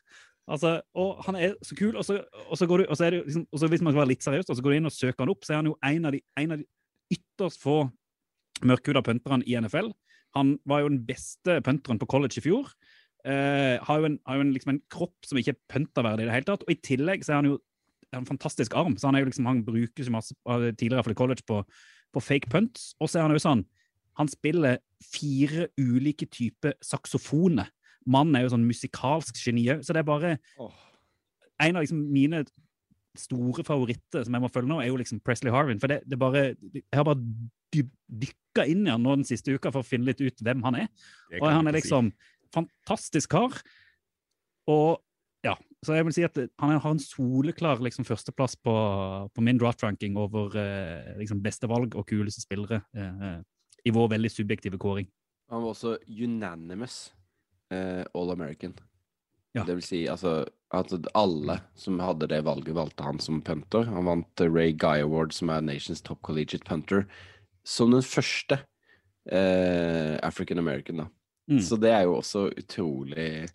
Altså, 0.48 0.78
og 0.96 1.20
han 1.26 1.36
er 1.36 1.54
så 1.62 1.76
kul. 1.78 1.94
Og 1.96 2.04
så, 2.06 2.22
og 2.48 2.58
så, 2.58 2.66
går 2.66 2.82
du, 2.82 2.86
og 2.88 2.96
så 2.96 3.06
er 3.06 3.14
det 3.14 3.22
liksom, 3.26 3.46
og 3.52 3.60
så 3.60 3.68
hvis 3.70 3.84
man 3.84 3.92
skal 3.92 4.02
være 4.02 4.12
litt 4.14 4.24
seriøs, 4.24 4.48
og 4.48 4.56
så 4.56 4.64
går 4.64 4.74
du 4.74 4.78
inn 4.80 4.90
og 4.90 4.94
søker 4.94 5.24
han 5.24 5.32
opp, 5.34 5.44
så 5.44 5.54
er 5.54 5.62
han 5.62 5.70
jo 5.70 5.78
en 5.84 6.08
av 6.08 6.14
de, 6.16 6.22
en 6.40 6.54
av 6.54 6.62
de 6.62 7.18
ytterst 7.18 7.62
få 7.62 7.78
mørkhuda 8.66 9.02
punterne 9.06 9.46
i 9.46 9.54
NFL. 9.60 9.92
Han 10.36 10.56
var 10.68 10.82
jo 10.84 10.90
den 10.92 11.04
beste 11.08 11.60
punteren 11.64 12.00
på 12.00 12.08
college 12.10 12.40
i 12.40 12.44
fjor. 12.44 12.68
Uh, 13.26 13.76
har 13.82 13.98
jo, 13.98 14.08
en, 14.08 14.18
har 14.28 14.38
jo 14.38 14.44
en, 14.44 14.52
liksom 14.54 14.74
en 14.74 14.82
kropp 14.92 15.26
som 15.26 15.38
ikke 15.40 15.54
er 15.56 15.60
punterverdig 15.72 16.24
i 16.24 16.28
det 16.28 16.36
hele 16.36 16.48
tatt. 16.48 16.66
Og 16.66 16.74
i 16.74 16.80
tillegg 16.84 17.24
så 17.24 17.34
er 17.34 17.40
han 17.40 17.50
jo 17.50 17.56
en 18.16 18.28
fantastisk 18.28 18.76
arm. 18.78 18.96
så 18.96 19.08
Han 19.08 19.18
er 19.18 19.24
jo 19.24 19.30
liksom, 19.30 19.48
han 19.48 19.64
brukes 19.66 20.06
jo 20.08 20.14
masse 20.14 20.36
tidligere 20.78 21.04
for 21.04 21.18
college 21.18 21.44
på, 21.48 21.62
på 22.14 22.22
fake 22.24 22.48
punts. 22.52 22.92
Og 23.00 23.10
så 23.10 23.18
er 23.20 23.28
han 23.28 23.36
jo 23.36 23.42
sånn 23.42 23.64
Han 24.18 24.30
spiller 24.30 24.80
fire 25.04 25.68
ulike 25.78 26.26
typer 26.26 26.74
saksofoner. 26.82 27.68
Mannen 28.08 28.34
er 28.38 28.46
jo 28.46 28.54
sånn 28.54 28.64
musikalsk 28.66 29.36
geni 29.38 29.66
òg, 29.70 29.84
så 29.84 29.94
det 29.94 30.00
er 30.00 30.08
bare 30.08 30.32
oh. 30.58 30.72
En 31.62 31.76
av 31.76 31.82
liksom 31.84 32.00
mine 32.14 32.44
store 33.18 33.64
favoritter 33.66 34.24
som 34.24 34.34
jeg 34.34 34.42
må 34.42 34.50
følge 34.54 34.70
nå, 34.70 34.78
er 34.80 34.92
jo 34.92 34.98
liksom 35.00 35.18
Presley 35.26 35.50
Harvin. 35.50 35.80
For 35.82 35.90
det, 35.90 36.00
det 36.06 36.18
bare, 36.20 36.52
jeg 36.74 36.94
har 36.94 37.06
bare 37.06 37.18
dy- 37.74 37.88
dykka 38.58 38.70
inn 38.70 38.86
i 38.86 38.92
han 38.92 39.04
nå 39.04 39.18
den 39.20 39.28
siste 39.28 39.54
uka 39.54 39.72
for 39.72 39.82
å 39.82 39.86
finne 39.86 40.10
litt 40.10 40.20
ut 40.20 40.42
hvem 40.42 40.64
han 40.66 40.82
er. 40.84 40.88
Og 41.40 41.48
han 41.50 41.68
er 41.68 41.78
liksom 41.78 42.10
si. 42.10 42.32
fantastisk 42.54 43.30
kar. 43.30 43.54
Og 44.68 44.98
ja, 45.46 45.54
så 45.84 45.94
jeg 45.94 46.06
vil 46.08 46.16
si 46.16 46.24
at 46.26 46.38
han 46.58 46.74
har 46.74 46.90
en 46.90 47.02
soleklar 47.02 47.80
liksom, 47.84 48.06
førsteplass 48.08 48.58
på, 48.58 48.74
på 49.30 49.44
min 49.44 49.60
draft-ranking 49.60 50.18
over 50.18 50.56
eh, 50.58 51.14
liksom, 51.20 51.42
beste 51.44 51.70
valg 51.70 51.94
og 51.94 52.08
kuleste 52.08 52.42
spillere 52.42 52.82
eh, 52.96 53.38
i 53.86 53.94
vår 53.94 54.10
veldig 54.16 54.32
subjektive 54.32 54.80
kåring. 54.80 55.08
Han 55.48 55.62
var 55.64 55.72
også 55.72 55.96
unanimous 56.10 57.14
eh, 57.72 58.04
All 58.12 58.34
American. 58.34 58.74
Ja. 59.56 59.64
Det 59.64 59.78
vil 59.78 59.86
si 59.86 60.04
altså 60.10 60.42
at 60.74 60.92
alle 61.16 61.62
som 61.78 61.96
hadde 62.04 62.28
det 62.28 62.42
valget, 62.44 62.74
valgte 62.76 63.06
han 63.06 63.18
som 63.22 63.40
punter. 63.40 63.86
Han 63.88 64.04
vant 64.10 64.42
eh, 64.42 64.50
Ray 64.50 64.74
Guy 64.76 65.06
Award, 65.06 65.32
som 65.32 65.48
er 65.54 65.64
Nations 65.64 66.02
Top 66.04 66.20
Collegiate 66.26 66.66
Punter, 66.68 67.06
som 67.68 67.92
den 67.92 68.04
første 68.04 68.62
eh, 69.28 70.16
African 70.24 70.60
American, 70.62 71.04
da. 71.04 71.08
Mm. 71.48 71.60
Så 71.64 71.76
det 71.80 71.92
er 71.92 72.06
jo 72.06 72.18
også 72.18 72.48
utrolig 72.60 73.48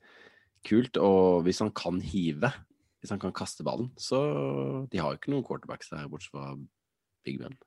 kult. 0.68 0.98
Og 0.98 1.44
hvis 1.48 1.62
han 1.64 1.74
kan 1.76 2.02
hive, 2.02 2.52
hvis 3.02 3.14
han 3.14 3.22
kan 3.22 3.34
kaste 3.36 3.66
ballen, 3.66 3.92
så 3.98 4.88
De 4.92 5.02
har 5.02 5.12
jo 5.12 5.20
ikke 5.20 5.34
noen 5.34 5.46
quarterbacks 5.46 5.92
der, 5.94 6.10
bortsett 6.10 6.34
fra 6.34 6.54
Big 7.26 7.40
Ben. 7.42 7.58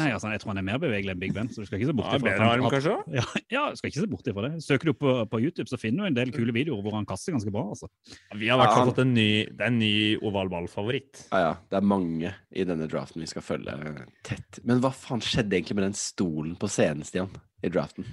Nei, 0.00 0.08
altså, 0.14 0.30
Jeg 0.32 0.40
tror 0.42 0.50
han 0.54 0.60
er 0.60 0.66
mer 0.66 0.78
bevegelig 0.82 1.12
enn 1.14 1.20
Big 1.22 1.32
Ben. 1.36 1.48
så 1.48 1.62
du 1.62 1.66
skal 1.68 1.78
ikke 1.80 1.88
se 1.90 1.94
bort 1.98 2.12
Ja, 2.12 2.18
bedre 2.22 2.48
arm, 2.52 2.66
kanskje? 2.72 2.94
Ja, 3.14 3.24
ja, 3.52 3.62
du 3.70 3.76
skal 3.80 3.90
ikke 3.92 4.00
se 4.02 4.10
bort 4.10 4.28
fra 4.38 4.44
det. 4.48 4.52
Søker 4.64 4.90
du 4.90 4.92
på, 4.98 5.14
på 5.30 5.40
YouTube, 5.44 5.68
så 5.70 5.78
finner 5.80 6.04
du 6.04 6.10
en 6.12 6.18
del 6.18 6.32
kule 6.34 6.52
videoer 6.56 6.82
hvor 6.84 6.96
han 6.98 7.06
kaster 7.08 7.32
ganske 7.36 7.52
bra. 7.54 7.64
altså. 7.74 7.88
Vi 8.34 8.48
har 8.50 8.58
i 8.58 8.62
hvert 8.64 8.74
fall 8.76 8.90
fått 8.92 9.02
en 9.04 9.14
ny, 9.14 9.28
det 9.50 9.60
er 9.60 9.72
en 9.72 9.78
ny 9.78 9.92
ovalballfavoritt. 10.24 11.26
Ja, 11.32 11.40
ja. 11.48 11.52
Det 11.70 11.80
er 11.80 11.88
mange 11.94 12.34
i 12.54 12.64
denne 12.68 12.88
draften 12.90 13.22
vi 13.24 13.30
skal 13.30 13.42
følge 13.46 13.76
tett. 14.26 14.60
Men 14.64 14.80
hva 14.84 14.90
faen 14.94 15.22
skjedde 15.24 15.56
egentlig 15.58 15.78
med 15.80 15.88
den 15.90 15.98
stolen 15.98 16.56
på 16.60 16.68
scenen, 16.72 17.04
Stian? 17.06 17.30
I 17.64 17.70
draften? 17.72 18.04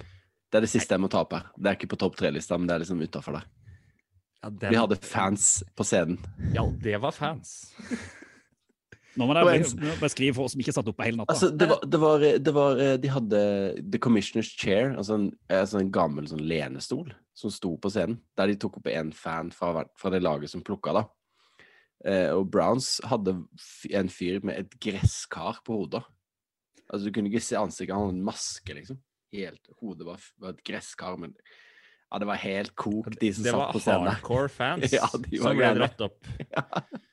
Det 0.52 0.60
er 0.60 0.66
det 0.66 0.72
siste 0.72 0.92
jeg 0.96 1.00
må 1.00 1.08
ta 1.12 1.22
opp 1.24 1.32
her. 1.32 1.46
Det 1.56 1.70
er 1.70 1.76
ikke 1.78 1.92
på 1.94 1.98
topp 2.00 2.16
tre-lista, 2.20 2.58
men 2.60 2.68
det 2.68 2.74
er 2.76 2.82
liksom 2.84 3.00
utafor 3.00 3.38
der. 3.38 3.46
Ja, 4.42 4.50
den, 4.50 4.72
Vi 4.74 4.76
hadde 4.80 4.96
fans 5.06 5.62
på 5.78 5.84
scenen. 5.86 6.18
ja, 6.52 6.64
det 6.82 6.96
var 7.00 7.12
fans. 7.14 7.72
Nå 9.20 9.26
må 9.28 9.34
dere 9.36 9.58
beskrive 10.00 10.34
for 10.36 10.48
oss 10.48 10.54
som 10.54 10.62
ikke 10.64 10.72
satt 10.72 10.88
oppe 10.88 11.04
hele 11.04 11.20
natta. 11.20 11.34
Altså, 11.34 11.50
det 11.52 11.68
var, 11.68 11.82
det 11.84 12.00
var, 12.00 12.26
det 12.46 12.54
var 12.56 12.78
De 13.02 13.10
hadde 13.12 13.40
The 13.92 14.00
Commissioner's 14.00 14.52
Chair, 14.56 14.94
altså 14.96 15.18
en, 15.18 15.26
altså 15.52 15.82
en 15.82 15.92
gammel 15.92 16.30
sånn 16.30 16.44
lenestol, 16.48 17.10
som 17.36 17.52
sto 17.52 17.74
på 17.80 17.92
scenen. 17.92 18.22
Der 18.40 18.48
de 18.48 18.56
tok 18.60 18.80
opp 18.80 18.88
en 18.92 19.12
fan 19.16 19.52
fra, 19.52 19.84
fra 20.00 20.14
det 20.14 20.22
laget 20.24 20.54
som 20.54 20.64
plukka, 20.64 20.96
da. 20.96 21.04
Eh, 22.08 22.30
og 22.34 22.48
Browns 22.50 22.96
hadde 23.06 23.36
en 23.94 24.10
fyr 24.10 24.42
med 24.46 24.64
et 24.64 24.74
gresskar 24.82 25.60
på 25.66 25.82
hodet. 25.82 26.02
Altså, 26.88 27.06
du 27.06 27.14
kunne 27.14 27.30
ikke 27.30 27.44
se 27.44 27.58
ansiktet, 27.60 27.94
han 27.94 28.08
hadde 28.08 28.18
en 28.18 28.26
maske, 28.26 28.78
liksom. 28.80 28.98
Helt, 29.32 29.70
Hodet 29.80 30.04
var, 30.04 30.24
var 30.42 30.52
et 30.52 30.64
gresskar, 30.66 31.16
men 31.16 31.36
Ja, 32.12 32.18
det 32.20 32.26
var 32.28 32.36
helt 32.42 32.74
kokt, 32.76 33.14
de 33.20 33.30
som 33.32 33.46
satt 33.46 33.70
på 33.72 33.80
scenen 33.80 34.02
Det 34.02 34.10
var 34.10 34.18
hardcore 34.18 34.50
fans 34.52 34.92
Ja, 34.98 35.08
de 35.08 35.38
var 35.40 35.46
som 35.46 35.62
ble 35.62 35.70
dratt 35.78 36.04
opp. 36.04 36.28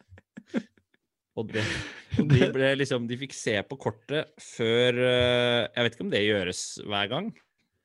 Og, 1.39 1.51
det, 1.53 1.63
de 2.33 2.47
ble 2.53 2.71
liksom 2.79 3.05
De 3.09 3.17
fikk 3.21 3.33
se 3.37 3.53
på 3.69 3.77
kortet 3.79 4.33
før 4.43 4.97
eh, 4.99 5.61
Jeg 5.69 5.85
vet 5.85 5.95
ikke 5.95 6.05
om 6.07 6.11
det 6.13 6.23
gjøres 6.25 6.63
hver 6.83 7.07
gang. 7.11 7.29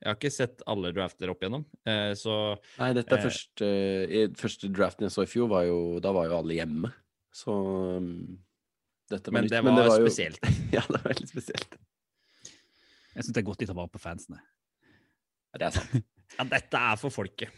Jeg 0.03 0.09
har 0.11 0.17
ikke 0.19 0.31
sett 0.35 0.63
alle 0.69 0.91
drafter 0.93 1.31
opp 1.31 1.41
igjennom. 1.45 1.63
eh, 1.87 2.11
Så 2.19 2.33
Nei, 2.81 2.89
dette 2.97 3.15
er 3.15 3.21
Eh. 3.21 3.27
først 3.29 3.63
eh, 3.65 4.25
Første 4.37 4.69
draften 4.75 5.07
jeg 5.07 5.13
så 5.15 5.23
i 5.25 5.29
fjor, 5.31 5.47
var 5.53 5.63
jo 5.69 5.77
Da 6.03 6.11
var 6.15 6.27
jo 6.29 6.39
alle 6.41 6.57
hjemme. 6.59 6.91
Så 7.35 7.51
um, 8.01 8.09
dette 9.11 9.29
var 9.31 9.37
Men 9.39 9.45
nytt. 9.47 9.51
det 9.55 9.63
var 9.63 9.99
jo- 9.99 10.05
spesielt. 10.07 10.39
ja, 10.75 10.81
det 10.87 10.99
var 11.01 11.09
veldig 11.13 11.27
spesielt. 11.31 11.77
Jeg 13.15 13.23
syns 13.23 13.33
det 13.35 13.41
er 13.43 13.47
godt 13.47 13.59
de 13.63 13.67
tar 13.69 13.77
vare 13.77 13.91
på 13.93 13.99
fansene. 14.01 14.39
Ja, 15.53 15.59
det 15.61 15.67
er 15.69 15.75
sant. 15.79 16.05
Ja, 16.39 16.43
dette 16.51 16.79
er 16.81 16.95
for 16.99 17.13
folket. 17.13 17.51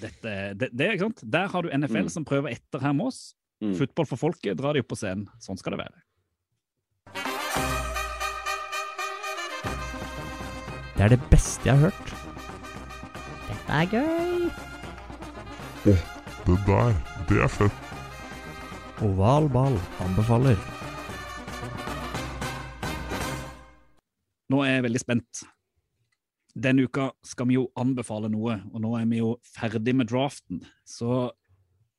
Dette, 0.00 0.32
det, 0.56 0.68
det, 0.72 0.84
er 0.86 0.94
ikke 0.94 1.08
sant? 1.10 1.22
Der 1.28 1.48
har 1.52 1.66
du 1.66 1.68
NFL 1.74 2.06
Mm. 2.06 2.12
som 2.14 2.24
prøver 2.24 2.54
etter 2.54 2.80
her 2.80 2.94
med 2.96 3.10
oss. 3.10 3.34
Mm. 3.62 3.74
Fotball 3.74 4.06
for 4.06 4.20
folket, 4.20 4.56
drar 4.58 4.76
de 4.76 4.84
opp 4.84 4.92
på 4.92 4.98
scenen. 4.98 5.26
Sånn 5.42 5.58
skal 5.58 5.74
det 5.74 5.82
være. 5.82 6.04
Det 10.98 11.04
er 11.06 11.12
det 11.14 11.20
beste 11.30 11.68
jeg 11.68 11.78
har 11.78 11.90
hørt. 11.90 12.14
Dette 13.48 13.80
er 13.80 13.92
gøy. 13.92 14.48
Det 15.84 16.56
der, 16.66 16.96
det 17.28 17.38
er 17.44 17.52
fett. 17.52 17.84
Oval 19.04 19.46
ball 19.52 19.76
anbefaler. 20.02 20.58
Nå 24.48 24.62
er 24.64 24.72
jeg 24.72 24.84
veldig 24.88 25.02
spent. 25.02 25.42
Denne 26.58 26.88
uka 26.88 27.12
skal 27.22 27.46
vi 27.50 27.58
jo 27.58 27.68
anbefale 27.78 28.30
noe, 28.32 28.56
og 28.72 28.82
nå 28.82 28.94
er 28.98 29.06
vi 29.06 29.20
jo 29.20 29.36
ferdig 29.46 29.94
med 29.94 30.10
draften. 30.10 30.64
Så 30.82 31.28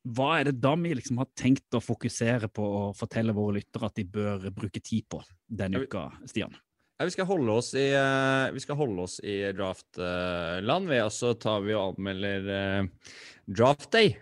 hva 0.08 0.30
er 0.38 0.48
det 0.48 0.60
da 0.62 0.72
vi 0.80 0.94
liksom 0.96 1.20
har 1.20 1.28
tenkt 1.36 1.76
å 1.76 1.82
fokusere 1.84 2.48
på 2.48 2.64
og 2.64 2.96
fortelle 2.96 3.34
våre 3.36 3.58
lyttere 3.58 3.90
at 3.90 3.98
de 4.00 4.06
bør 4.08 4.48
bruke 4.56 4.80
tid 4.80 5.04
på 5.12 5.20
denne 5.46 5.82
uka, 5.84 6.08
Stian? 6.30 6.56
Ja, 7.00 7.06
vi 7.08 7.14
skal 7.14 7.28
holde 7.28 7.52
oss 7.56 7.70
i, 7.76 7.86
eh, 7.96 8.50
vi 8.52 8.60
skal 8.60 8.76
holde 8.76 9.04
oss 9.06 9.20
i 9.24 9.38
draftland, 9.56 10.88
vi. 10.88 11.00
også 11.00 11.34
tar 11.40 11.62
vi 11.64 11.76
og 11.76 11.94
anmelder 11.94 12.50
eh, 12.56 13.14
draft 13.48 13.90
day 13.92 14.14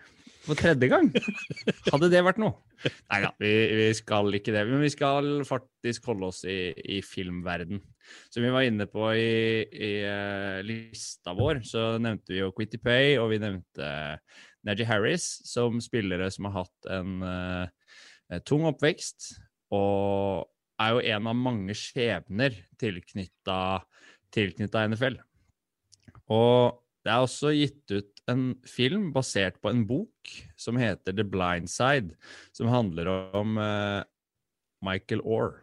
for 0.49 0.59
tredje 0.59 0.88
gang. 0.90 1.09
Hadde 1.92 2.11
det 2.12 2.22
vært 2.24 2.40
noe? 2.40 2.55
Nei 3.11 3.20
da, 3.24 3.30
vi, 3.40 3.53
vi 3.78 3.88
skal 3.96 4.34
ikke 4.38 4.55
det. 4.55 4.64
Men 4.68 4.82
vi 4.84 4.90
skal 4.92 5.30
faktisk 5.49 6.09
holde 6.11 6.30
oss 6.30 6.42
i, 6.49 6.72
i 6.96 6.99
filmverden. 7.05 7.82
Som 8.32 8.46
vi 8.46 8.53
var 8.55 8.66
inne 8.66 8.86
på 8.90 9.11
i, 9.12 9.64
i 9.68 9.92
uh, 10.09 10.61
lista 10.64 11.34
vår, 11.36 11.62
så 11.68 11.82
nevnte 12.03 12.34
vi 12.34 12.40
jo 12.40 12.53
Quitty 12.57 12.80
Pay, 12.80 13.18
og 13.20 13.32
vi 13.34 13.42
nevnte 13.42 13.88
Najee 14.66 14.88
Harris 14.88 15.26
som 15.49 15.80
spillere 15.84 16.30
som 16.34 16.49
har 16.49 16.62
hatt 16.62 16.80
en 16.96 17.11
uh, 17.22 17.66
tung 18.49 18.64
oppvekst. 18.70 19.34
Og 19.76 20.49
er 20.78 20.94
jo 20.94 21.03
en 21.14 21.30
av 21.30 21.36
mange 21.36 21.74
skjebner 21.76 22.55
tilknytta 22.78 24.84
NFL. 24.88 25.18
Og 26.32 26.78
det 27.05 27.12
er 27.12 27.24
også 27.24 27.53
gitt 27.57 27.94
ut 27.94 28.18
en 28.29 28.43
film 28.68 29.09
basert 29.14 29.59
på 29.62 29.70
en 29.72 29.85
bok 29.89 30.33
som 30.61 30.79
heter 30.81 31.16
The 31.16 31.24
Blind 31.26 31.70
Side, 31.72 32.14
som 32.53 32.70
handler 32.70 33.09
om 33.37 33.57
uh, 33.61 34.03
Michael 34.85 35.22
Orr, 35.24 35.62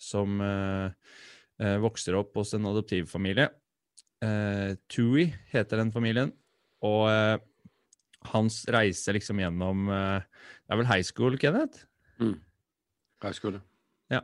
som 0.00 0.40
uh, 0.42 0.90
uh, 1.62 1.78
vokser 1.84 2.16
opp 2.18 2.34
hos 2.40 2.54
en 2.56 2.68
adoptivfamilie. 2.70 3.50
Uh, 4.22 4.74
Tui 4.90 5.28
heter 5.52 5.82
den 5.82 5.92
familien, 5.94 6.32
og 6.82 7.06
hans 8.32 8.56
reise 8.74 9.12
liksom 9.14 9.38
gjennom 9.38 9.84
Det 9.86 10.72
er 10.74 10.78
vel 10.80 10.88
high 10.88 11.04
school, 11.06 11.36
Kenneth? 11.38 11.84
High 12.18 13.36
school. 13.36 13.60
ja. 14.10 14.18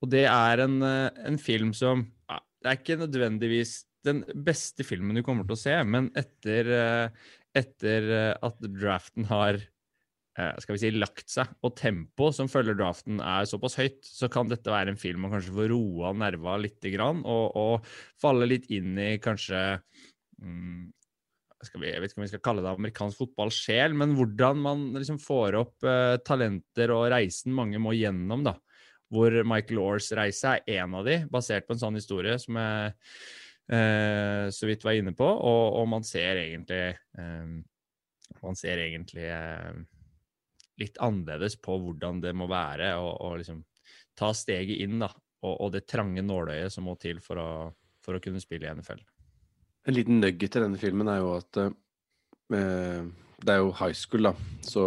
Og 0.00 0.08
det 0.08 0.22
er 0.24 0.62
en, 0.64 0.78
en 0.80 1.36
film 1.38 1.74
som 1.76 2.06
Det 2.32 2.70
er 2.70 2.78
ikke 2.80 2.96
nødvendigvis 2.96 3.82
den 4.06 4.22
beste 4.46 4.86
filmen 4.86 5.18
du 5.18 5.24
kommer 5.26 5.46
til 5.46 5.56
å 5.56 5.62
se, 5.62 5.76
men 5.84 6.10
etter, 6.18 6.72
eh, 6.78 7.28
etter 7.58 8.08
eh, 8.10 8.32
at 8.34 8.64
draften 8.66 9.28
har 9.30 9.58
eh, 10.38 10.54
skal 10.62 10.76
vi 10.76 10.82
si, 10.82 10.92
lagt 10.96 11.28
seg, 11.30 11.52
og 11.64 11.76
tempoet 11.78 12.38
som 12.38 12.50
følger 12.50 12.78
draften 12.78 13.20
er 13.20 13.48
såpass 13.48 13.78
høyt, 13.80 14.00
så 14.06 14.30
kan 14.32 14.50
dette 14.50 14.72
være 14.72 14.94
en 14.94 15.00
film 15.00 15.26
man 15.26 15.34
kanskje 15.36 15.54
får 15.56 15.70
roa 15.74 16.14
nerva 16.16 16.56
litt, 16.60 16.80
og, 17.02 17.46
og 17.58 17.94
falle 18.20 18.48
litt 18.48 18.68
inn 18.72 18.96
i 18.98 19.12
kanskje 19.22 19.62
mm, 20.42 20.90
vi, 21.78 21.92
Jeg 21.92 22.02
vet 22.02 22.10
ikke 22.10 22.20
om 22.20 22.24
vi 22.24 22.32
skal 22.32 22.44
kalle 22.44 22.64
det 22.64 22.72
amerikansk 22.72 23.22
fotballsjel, 23.22 23.94
men 23.98 24.16
hvordan 24.18 24.62
man 24.64 24.88
liksom 24.96 25.20
får 25.22 25.60
opp 25.60 25.86
eh, 25.86 26.18
talenter 26.26 26.94
og 26.94 27.10
reisen 27.14 27.54
mange 27.54 27.80
må 27.82 27.94
gjennom, 27.96 28.42
da. 28.48 28.56
Hvor 29.12 29.34
Michael 29.44 29.78
Aars 29.82 30.08
reise 30.16 30.56
er 30.56 30.80
en 30.80 30.94
av 30.96 31.06
de, 31.06 31.20
basert 31.30 31.66
på 31.68 31.76
en 31.76 31.82
sånn 31.82 31.98
historie 32.00 32.38
som 32.40 32.56
jeg 32.56 32.94
eh, 33.72 34.46
så 34.52 34.68
vidt 34.68 34.84
var 34.84 34.98
inne 34.98 35.14
på, 35.16 35.26
og, 35.26 35.64
og 35.80 35.88
man 35.90 36.04
ser 36.06 36.40
egentlig 36.44 36.84
eh, 37.18 37.52
Man 38.42 38.56
ser 38.58 38.80
egentlig 38.82 39.28
eh, 39.30 39.74
litt 40.80 40.98
annerledes 41.04 41.58
på 41.62 41.76
hvordan 41.78 42.22
det 42.24 42.32
må 42.34 42.48
være 42.50 42.94
å, 42.98 43.34
liksom 43.38 43.60
ta 44.18 44.32
steget 44.34 44.82
inn, 44.82 44.98
da, 45.02 45.10
og, 45.44 45.54
og 45.54 45.72
det 45.74 45.84
trange 45.86 46.24
nåløyet 46.24 46.72
som 46.72 46.88
må 46.88 46.96
til 47.00 47.20
for 47.22 47.38
å, 47.38 47.50
for 48.02 48.18
å 48.18 48.22
kunne 48.24 48.42
spille 48.42 48.66
i 48.66 48.74
NFL. 48.74 49.02
En 49.86 49.94
liten 49.94 50.20
nugget 50.22 50.58
i 50.58 50.62
denne 50.64 50.80
filmen 50.80 51.10
er 51.12 51.20
jo 51.22 51.32
at 51.36 51.60
eh, 51.62 53.02
det 53.42 53.54
er 53.54 53.62
jo 53.62 53.74
high 53.78 53.94
school, 53.94 54.30
da. 54.30 54.34
Så 54.66 54.82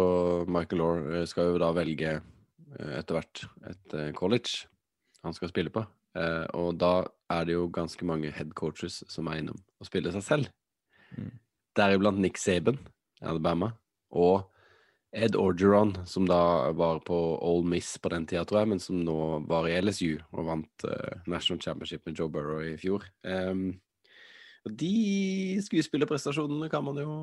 Michael 0.52 0.84
eh, 1.14 1.26
skal 1.28 1.54
jo 1.54 1.60
da 1.62 1.72
velge 1.76 2.18
etter 2.76 3.16
hvert 3.16 3.40
et 3.70 3.94
college 4.18 4.66
han 5.24 5.32
skal 5.32 5.48
spille 5.48 5.72
på. 5.72 5.80
Og 6.58 6.74
da 6.76 7.06
er 7.32 7.46
det 7.46 7.56
jo 7.56 7.68
ganske 7.72 8.06
mange 8.06 8.30
headcoaches 8.34 9.02
som 9.10 9.30
er 9.30 9.40
innom 9.40 9.58
og 9.80 9.88
spiller 9.88 10.14
seg 10.14 10.24
selv. 10.26 10.52
Mm. 11.16 11.32
Deriblant 11.76 12.20
Nick 12.22 12.38
Saban 12.40 12.78
i 13.22 13.26
Alabama. 13.26 13.72
Og 14.14 14.46
Ed 15.16 15.36
Orgeron, 15.38 15.94
som 16.06 16.26
da 16.28 16.72
var 16.76 17.00
på 17.06 17.16
Ole 17.40 17.66
Miss 17.70 17.94
på 18.02 18.10
den 18.12 18.26
tida, 18.28 18.44
tror 18.44 18.62
jeg, 18.62 18.70
men 18.74 18.82
som 18.82 18.98
nå 19.00 19.16
var 19.48 19.68
i 19.68 19.76
LSU 19.80 20.18
og 20.34 20.48
vant 20.50 20.86
uh, 20.88 21.22
National 21.30 21.62
Championship 21.62 22.04
med 22.06 22.18
Joe 22.18 22.32
Burrow 22.32 22.60
i 22.64 22.74
fjor. 22.80 23.06
Um, 23.24 23.70
og 24.66 24.74
de 24.76 25.62
skuespillerprestasjonene 25.64 26.68
kan 26.70 26.84
man 26.84 26.98
jo 27.00 27.14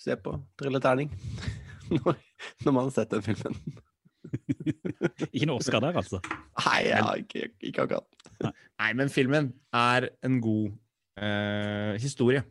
se 0.00 0.16
på. 0.18 0.34
Trille 0.58 0.80
terning. 0.82 1.12
når, 1.94 2.16
når 2.64 2.72
man 2.72 2.88
har 2.88 2.94
sett 2.96 3.12
den 3.12 3.22
filmen. 3.22 3.60
Ikke 5.34 5.48
noe 5.48 5.60
Oscar 5.60 5.82
der, 5.84 5.96
altså. 6.00 6.20
Nei, 6.64 6.80
ja, 6.88 7.02
ikke, 7.20 7.50
ikke 7.64 7.86
akkurat. 7.86 8.28
Nei, 8.80 8.90
men 8.98 9.12
filmen 9.12 9.52
er 9.76 10.08
en 10.26 10.40
god 10.44 10.70
uh, 11.22 11.94
historie 12.00 12.42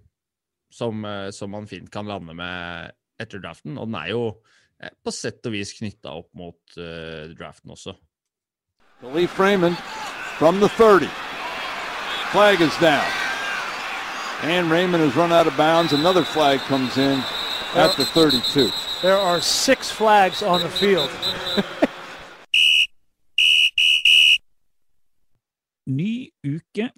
som, 0.73 1.05
uh, 1.05 1.29
som 1.35 1.51
man 1.53 1.69
fint 1.69 1.91
kan 1.93 2.07
lande 2.09 2.35
med 2.37 2.95
etter 3.21 3.41
draften. 3.43 3.77
Og 3.79 3.89
den 3.89 3.99
er 3.99 4.11
jo 4.13 4.23
uh, 4.31 4.91
på 5.03 5.13
sett 5.15 5.45
og 5.47 5.55
vis 5.55 5.75
knytta 5.77 6.15
opp 6.21 6.31
mot 6.37 6.77
draften 7.37 7.75
også. 7.75 7.95
Khalif 9.01 9.39
Raymond 9.39 9.77
from 10.39 10.59
the 10.59 10.69
30. 10.69 11.07
Flag 12.31 12.61
is 12.61 12.75
down. 12.77 13.05
And 14.43 14.69
Raymond 14.69 15.03
has 15.03 15.15
run 15.15 15.31
out 15.31 15.47
of 15.47 15.55
bounds. 15.57 15.93
Another 15.93 16.23
flag 16.23 16.59
comes 16.67 16.97
in 16.97 17.23
at 17.75 17.91
the 17.97 18.05
32. 18.05 18.71
There 19.01 19.17
are 19.17 19.41
six 19.41 19.91
flags 19.91 20.41
on 20.41 20.61
the 20.61 20.69
field. 20.69 21.09
Ny 25.85 26.31
uke, 26.41 26.89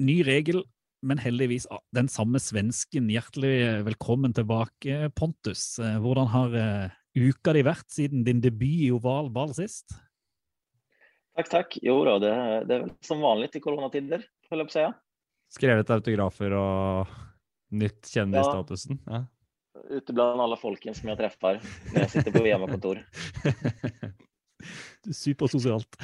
ny 0.00 0.22
regel, 0.24 0.62
men 1.04 1.18
heldigvis 1.20 1.66
den 1.92 2.08
samme 2.08 2.40
svensken. 2.40 3.10
Hjertelig 3.12 3.84
velkommen 3.84 4.32
tilbake, 4.32 5.10
Pontus. 5.18 5.78
Eh, 5.82 5.98
Hvordan 6.00 6.30
har 6.32 6.56
eh, 6.56 6.94
uka 7.20 7.52
di 7.52 7.62
vært 7.66 7.90
siden 7.92 8.24
din 8.24 8.40
debut 8.40 8.86
i 8.86 8.90
oval 8.94 9.28
ball 9.34 9.52
sist? 9.52 9.92
Takk, 11.36 11.50
takk. 11.50 11.76
Jo 11.84 11.98
da, 12.06 12.16
det, 12.22 12.32
det 12.70 12.74
er 12.78 12.82
vel 12.86 12.94
som 13.04 13.20
vanlig 13.20 13.50
i 13.58 13.60
koronatider, 13.60 14.24
höll 14.48 14.62
jeg 14.64 14.72
si. 14.78 14.86
Skrevet 15.58 15.90
autografer 15.92 16.54
og 16.56 17.12
nytt 17.74 18.08
kjendisstatusen. 18.08 19.02
Ja. 19.04 19.26
Ute 19.90 20.12
bland 20.12 20.40
alla 20.40 20.56
folken 20.56 20.94
som 20.94 21.08
jag 21.08 21.18
träffar 21.18 21.60
när 21.94 22.00
jag 22.00 22.10
sitter 22.10 22.32
på 22.32 22.42
VM-kontor. 22.42 23.06
Supersosialt. 25.12 25.96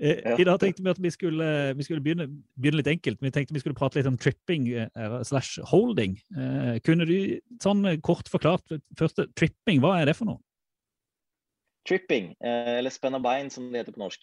Eh, 0.00 0.18
Ja. 0.24 0.38
I 0.38 0.44
dag 0.44 0.60
tenkte 0.60 0.82
vi 0.82 0.90
at 0.90 0.98
vi 0.98 1.10
skulle, 1.10 1.72
vi 1.74 1.84
skulle 1.84 2.00
begynne, 2.00 2.26
begynne 2.54 2.76
litt 2.76 2.86
enkelt. 2.86 3.22
Vi 3.22 3.30
tenkte 3.30 3.54
vi 3.54 3.60
skulle 3.60 3.74
prate 3.74 3.98
litt 3.98 4.06
om 4.06 4.18
tripping 4.18 4.68
eh, 4.68 5.22
slash 5.22 5.62
holding. 5.70 6.18
Eh, 6.36 6.80
kunne 6.84 7.04
du 7.08 7.40
sånn 7.62 7.86
kort 8.04 8.28
forklart 8.28 8.76
første 8.98 9.28
tripping, 9.38 9.80
hva 9.80 10.00
er 10.00 10.10
det 10.10 10.16
for 10.18 10.28
noe? 10.28 10.42
Tripping, 11.88 12.34
eh, 12.44 12.78
eller 12.78 12.92
spenna 12.92 13.20
bein 13.20 13.50
som 13.50 13.72
det 13.72 13.84
heter 13.84 13.96
på 13.96 14.04
norsk. 14.04 14.20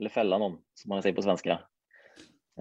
Eller 0.00 0.12
fella 0.12 0.38
noen, 0.40 0.60
som 0.74 0.92
man 0.92 1.02
sier 1.04 1.16
på 1.16 1.24
svenska. 1.24 1.60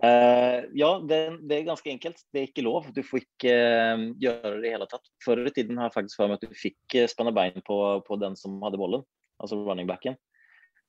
Eh, 0.04 0.64
ja, 0.74 0.90
det, 1.10 1.20
det 1.50 1.58
er 1.58 1.68
ganske 1.68 1.92
enkelt. 1.92 2.22
Det 2.32 2.42
er 2.42 2.48
ikke 2.48 2.64
lov. 2.66 2.88
Du 2.96 3.02
får 3.04 3.24
ikke 3.26 3.56
uh, 3.56 4.06
gjøre 4.22 4.60
det 4.64 4.74
hele 4.74 4.88
tatt. 4.92 5.10
Før 5.26 5.44
i 5.44 5.54
tiden 5.56 5.80
har 5.80 5.90
jeg 5.90 5.98
faktisk 5.98 6.20
for 6.20 6.32
meg 6.32 6.40
at 6.40 6.46
du 6.48 6.56
fikk 6.58 6.96
eh, 6.96 7.10
spänna 7.12 7.34
bein 7.36 7.60
på, 7.66 7.80
på 8.08 8.20
den 8.22 8.38
som 8.40 8.60
hadde 8.64 8.80
bollen, 8.80 9.04
altså 9.42 9.60
running 9.60 9.90
backen. 9.90 10.16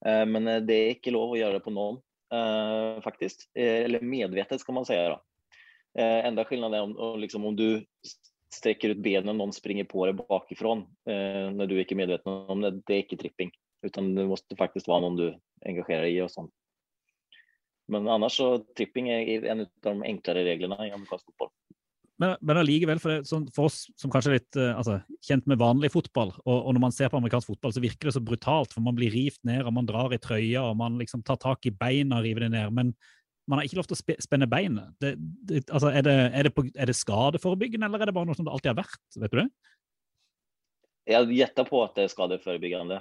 Uh, 0.06 0.24
men 0.28 0.46
det 0.68 0.76
er 0.76 0.94
ikke 0.94 1.14
lov 1.14 1.34
å 1.34 1.40
gjøre 1.40 1.58
det 1.58 1.66
på 1.66 1.74
noen, 1.74 2.00
faktisk. 3.02 3.48
eller 3.58 4.04
medvetet 4.06 4.60
skal 4.62 4.76
man 4.76 4.84
si. 4.86 4.94
Eh, 4.94 6.18
enda 6.22 6.44
forskjellen 6.44 6.76
er 6.76 6.84
om, 6.86 6.92
om, 6.94 7.16
liksom, 7.18 7.42
om 7.48 7.56
du 7.58 7.82
strekker 8.54 8.92
ut 8.94 9.00
benet 9.02 9.26
och 9.32 9.34
noen 9.34 9.52
springer 9.52 9.88
på 9.90 10.04
deg 10.06 10.20
bakifrån 10.28 10.84
når 11.58 11.68
du 11.70 11.74
ikke 11.78 11.96
er 11.96 12.00
medveten 12.04 12.46
om 12.54 12.62
det. 12.62 12.70
Det 12.86 12.94
er 12.94 13.02
ikke 13.02 13.18
tripping, 13.18 13.50
utan 13.86 14.12
det 14.14 14.28
må 14.30 14.38
faktisk 14.58 14.86
være 14.90 15.02
noen 15.02 15.18
du 15.18 15.26
engasjerer 15.66 16.06
deg 16.06 16.20
i 16.20 16.22
og 16.22 16.30
sånt. 16.30 16.54
Men 17.90 18.06
annars 18.08 18.38
så 18.38 18.52
tripping 18.78 19.10
er 19.10 19.48
en 19.50 19.64
av 19.64 19.70
de 19.86 20.10
enklere 20.12 20.46
reglene 20.46 20.78
i 20.86 20.92
amerikansk 20.94 21.26
fotball. 21.32 21.50
Men, 22.20 22.34
men 22.44 22.58
allikevel, 22.60 22.98
for, 23.00 23.14
det, 23.14 23.28
sånn, 23.30 23.46
for 23.56 23.70
oss 23.70 23.86
som 23.98 24.12
kanskje 24.12 24.30
er 24.30 24.36
litt 24.36 24.56
eh, 24.60 24.74
altså, 24.76 24.98
kjent 25.24 25.46
med 25.48 25.60
vanlig 25.60 25.88
fotball, 25.94 26.34
og, 26.44 26.52
og 26.58 26.74
når 26.76 26.82
man 26.84 26.92
ser 26.92 27.08
på 27.08 27.16
amerikansk 27.16 27.48
fotball, 27.48 27.72
så 27.72 27.80
virker 27.80 28.10
det 28.10 28.12
så 28.18 28.20
brutalt, 28.24 28.74
for 28.76 28.84
man 28.84 28.98
blir 28.98 29.12
rivt 29.14 29.40
ned, 29.48 29.62
og 29.64 29.72
man 29.78 29.88
drar 29.88 30.12
i 30.12 30.20
trøya, 30.20 30.66
og 30.66 30.76
man 30.76 30.98
liksom 31.00 31.24
tar 31.24 31.40
tak 31.40 31.64
i 31.64 31.72
beina 31.72 32.18
og 32.20 32.28
river 32.28 32.44
det 32.44 32.50
ned. 32.52 32.76
Men 32.76 32.92
man 33.48 33.58
har 33.58 33.66
ikke 33.66 33.80
lov 33.80 33.88
til 33.88 33.96
å 33.96 34.00
spe, 34.02 34.18
spenne 34.20 34.50
beinet. 34.52 34.92
Det, 35.00 35.14
det, 35.48 35.62
altså, 35.70 35.94
er, 35.94 36.04
det, 36.04 36.16
er, 36.28 36.50
det 36.50 36.52
på, 36.58 36.66
er 36.68 36.92
det 36.92 36.98
skadeforebyggende, 36.98 37.88
eller 37.88 38.04
er 38.04 38.12
det 38.12 38.16
bare 38.18 38.28
noe 38.28 38.36
som 38.36 38.44
det 38.44 38.52
alltid 38.52 38.74
har 38.74 38.82
vært? 38.82 39.00
Vet 39.16 39.32
du 39.32 39.40
det? 39.40 39.48
Jeg 41.10 41.32
gjetter 41.40 41.66
på 41.72 41.80
at 41.86 41.96
det 41.96 42.04
er 42.04 42.12
skadeforebyggende. 42.12 43.00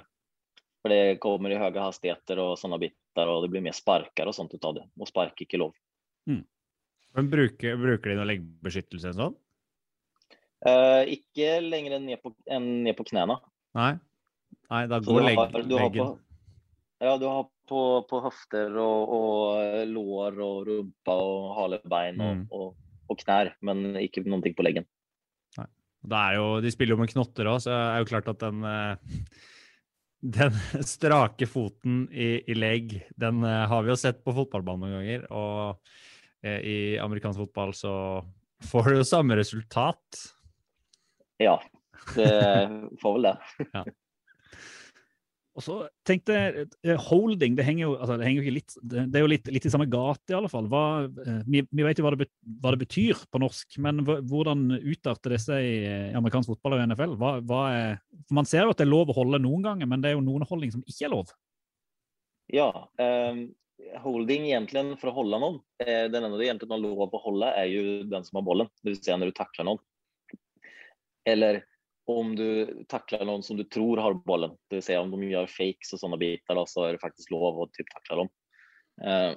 For 0.80 0.96
det 0.96 1.20
kommer 1.20 1.52
i 1.52 1.60
høye 1.60 1.76
hastigheter 1.76 2.40
og 2.40 2.54
sånne 2.56 2.80
sådana 2.80 2.84
bitar 3.10 3.28
og 3.28 3.44
det 3.44 3.50
blir 3.52 3.62
mer 3.62 3.72
sparker 3.76 4.26
og 4.26 4.34
sånt 4.34 4.54
ut 4.54 4.64
av 4.64 4.74
det. 4.74 4.86
Og 4.98 5.08
spark 5.08 5.40
ikke 5.42 5.58
lov. 5.58 5.74
lov. 6.26 6.44
Men 7.14 7.30
bruker, 7.30 7.76
bruker 7.76 8.10
de 8.10 8.16
noe 8.16 8.28
leggbeskyttelse 8.28 9.14
sånn? 9.16 9.34
Eh, 10.66 11.16
ikke 11.16 11.60
lenger 11.64 11.96
enn 11.96 12.06
ned 12.06 12.20
på, 12.22 12.34
enn 12.46 12.84
ned 12.84 12.96
på 12.96 13.06
knäna. 13.08 13.40
Nei? 13.74 13.94
Nei, 14.70 14.84
da 14.86 15.00
går 15.02 15.24
legg, 15.24 15.38
har, 15.38 15.50
leggen 15.64 15.96
på, 15.96 16.18
ja, 17.00 17.16
du 17.18 17.26
har 17.26 17.48
på, 17.66 17.80
på 18.06 18.20
hofter 18.20 18.76
og, 18.78 19.08
och 19.08 19.62
eh, 19.62 19.86
lår 19.86 20.40
og 20.40 20.66
rumpa 20.68 21.16
og 21.16 21.54
halebein 21.56 22.20
og, 22.20 22.36
Mm. 22.36 22.46
og, 22.50 22.74
og 23.10 23.18
knær, 23.18 23.54
men 23.60 23.96
inte 23.96 24.20
någonting 24.20 24.54
på 24.54 24.62
leggen. 24.62 24.86
Det 26.00 26.16
er 26.16 26.34
jo, 26.38 26.60
de 26.60 26.70
spiller 26.70 26.94
jo 26.94 27.00
med 27.02 27.10
knotter 27.12 27.44
òg, 27.44 27.58
så 27.60 27.70
det 27.70 27.78
er 27.78 27.98
jo 27.98 28.08
klart 28.08 28.28
at 28.28 28.38
den 28.40 28.62
eh, 28.64 28.96
den 30.20 30.52
strake 30.86 31.48
foten 31.48 32.04
i, 32.12 32.42
i 32.50 32.56
legg, 32.56 32.96
den 33.16 33.44
uh, 33.44 33.66
har 33.70 33.84
vi 33.84 33.92
jo 33.92 33.98
sett 34.00 34.22
på 34.24 34.34
fotballbanen 34.36 34.86
noen 34.86 34.98
ganger. 34.98 35.26
Og 35.32 35.80
uh, 36.46 36.60
i 36.60 36.98
amerikansk 37.00 37.44
fotball 37.46 37.74
så 37.76 37.94
får 38.70 38.90
du 38.90 39.00
jo 39.00 39.08
samme 39.08 39.38
resultat. 39.40 40.22
Ja, 41.40 41.56
det 42.14 42.32
får 43.00 43.16
vel 43.16 43.30
det. 43.30 43.36
Og 45.58 45.64
så 45.64 45.76
tenkte 46.06 46.36
eh, 46.38 47.00
holding, 47.08 47.56
det 47.58 47.64
henger 47.66 47.82
jo, 47.82 47.94
altså, 47.98 48.16
det 48.20 48.28
henger 48.28 48.46
jo 48.46 48.52
litt, 48.54 48.74
det, 48.80 49.04
det 49.10 49.18
er 49.18 49.24
jo 49.24 49.30
litt, 49.32 49.50
litt 49.50 49.66
i 49.66 49.72
samme 49.72 49.88
gate 49.90 50.30
i 50.30 50.36
alle 50.38 50.50
fall. 50.52 50.68
Hva, 50.70 50.82
eh, 51.10 51.40
vi, 51.50 51.64
vi 51.66 51.86
vet 51.86 51.98
jo 51.98 52.06
hva 52.06 52.14
det, 52.14 52.28
hva 52.62 52.72
det 52.74 52.82
betyr 52.84 53.24
på 53.26 53.42
norsk, 53.42 53.78
men 53.82 54.04
hvordan 54.06 54.66
utarter 54.78 55.34
det 55.34 55.40
seg 55.42 55.66
i, 55.66 55.76
i 56.12 56.18
amerikansk 56.18 56.52
fotball 56.52 56.78
og 56.78 56.84
NFL? 56.92 57.16
Hva, 57.18 57.32
hva 57.42 57.62
er, 57.74 58.02
man 58.30 58.48
ser 58.48 58.68
jo 58.68 58.74
at 58.74 58.82
det 58.82 58.86
er 58.86 58.92
lov 58.92 59.10
å 59.10 59.18
holde 59.18 59.42
noen 59.42 59.66
ganger, 59.66 59.90
men 59.90 60.04
det 60.04 60.12
er 60.12 60.18
jo 60.18 60.26
noen 60.26 60.46
holdning 60.46 60.74
som 60.76 60.86
ikke 60.86 61.08
er 61.08 61.16
lov. 61.16 61.34
Ja, 62.50 62.70
Um, 62.98 63.48
holding 64.04 64.50
egentlig 64.50 64.82
for 65.00 65.10
å 65.10 65.14
holde 65.20 65.38
noen 65.40 65.54
eh, 65.82 66.06
den 66.12 66.24
ene 66.24 66.36
du 66.36 66.44
egentligen 66.44 66.74
har 66.74 66.82
lov 66.82 67.14
å 67.16 67.22
holde, 67.24 67.48
er 67.56 67.70
jo 67.70 68.02
den 68.10 68.26
som 68.26 68.38
har 68.38 68.46
bollen, 68.46 68.68
det 68.82 68.92
vil 68.92 68.98
si 69.00 69.14
når 69.14 69.32
du 69.32 69.36
takler 69.38 69.66
noen. 69.66 69.80
Eller 71.28 71.62
om 72.20 72.32
du 72.36 72.84
takler 72.90 73.22
noen 73.28 73.44
som 73.46 73.58
du 73.58 73.64
tror 73.68 74.00
har 74.02 74.16
bollen, 74.26 74.56
det 74.70 74.80
vil 74.80 74.86
si 74.86 74.96
om 74.98 75.12
de 75.12 75.30
gjør 75.30 75.50
fakes 75.50 75.94
og 75.96 76.02
sånne 76.02 76.18
biter, 76.20 76.56
da, 76.56 76.64
så 76.68 76.86
er 76.86 76.96
det 76.96 77.04
faktisk 77.04 77.32
lov 77.34 77.62
å 77.62 77.68
typ 77.74 77.88
takle 77.92 78.22
dem. 78.22 78.32
Eh, 79.04 79.30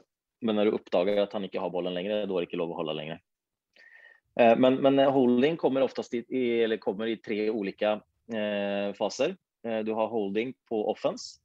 men 0.44 0.60
når 0.60 0.70
du 0.70 0.78
oppdager 0.78 1.22
at 1.24 1.36
han 1.36 1.46
ikke 1.48 1.62
har 1.64 1.72
bollen 1.74 1.96
lenger, 1.96 2.26
da 2.26 2.34
er 2.34 2.44
det 2.44 2.50
ikke 2.50 2.60
lov 2.60 2.74
å 2.74 2.80
holde 2.82 2.98
lenger. 2.98 3.22
Eh, 4.40 4.56
men, 4.60 4.80
men 4.84 5.00
holding 5.14 5.58
kommer 5.62 5.86
oftast 5.86 6.16
i, 6.18 6.24
eller 6.64 6.82
kommer 6.84 7.12
i 7.12 7.20
tre 7.24 7.48
olika 7.52 7.96
eh, 8.34 8.92
faser. 8.98 9.38
Eh, 9.68 9.80
du 9.88 9.94
har 9.98 10.12
holding 10.12 10.54
på 10.70 10.82
offense, 10.92 11.40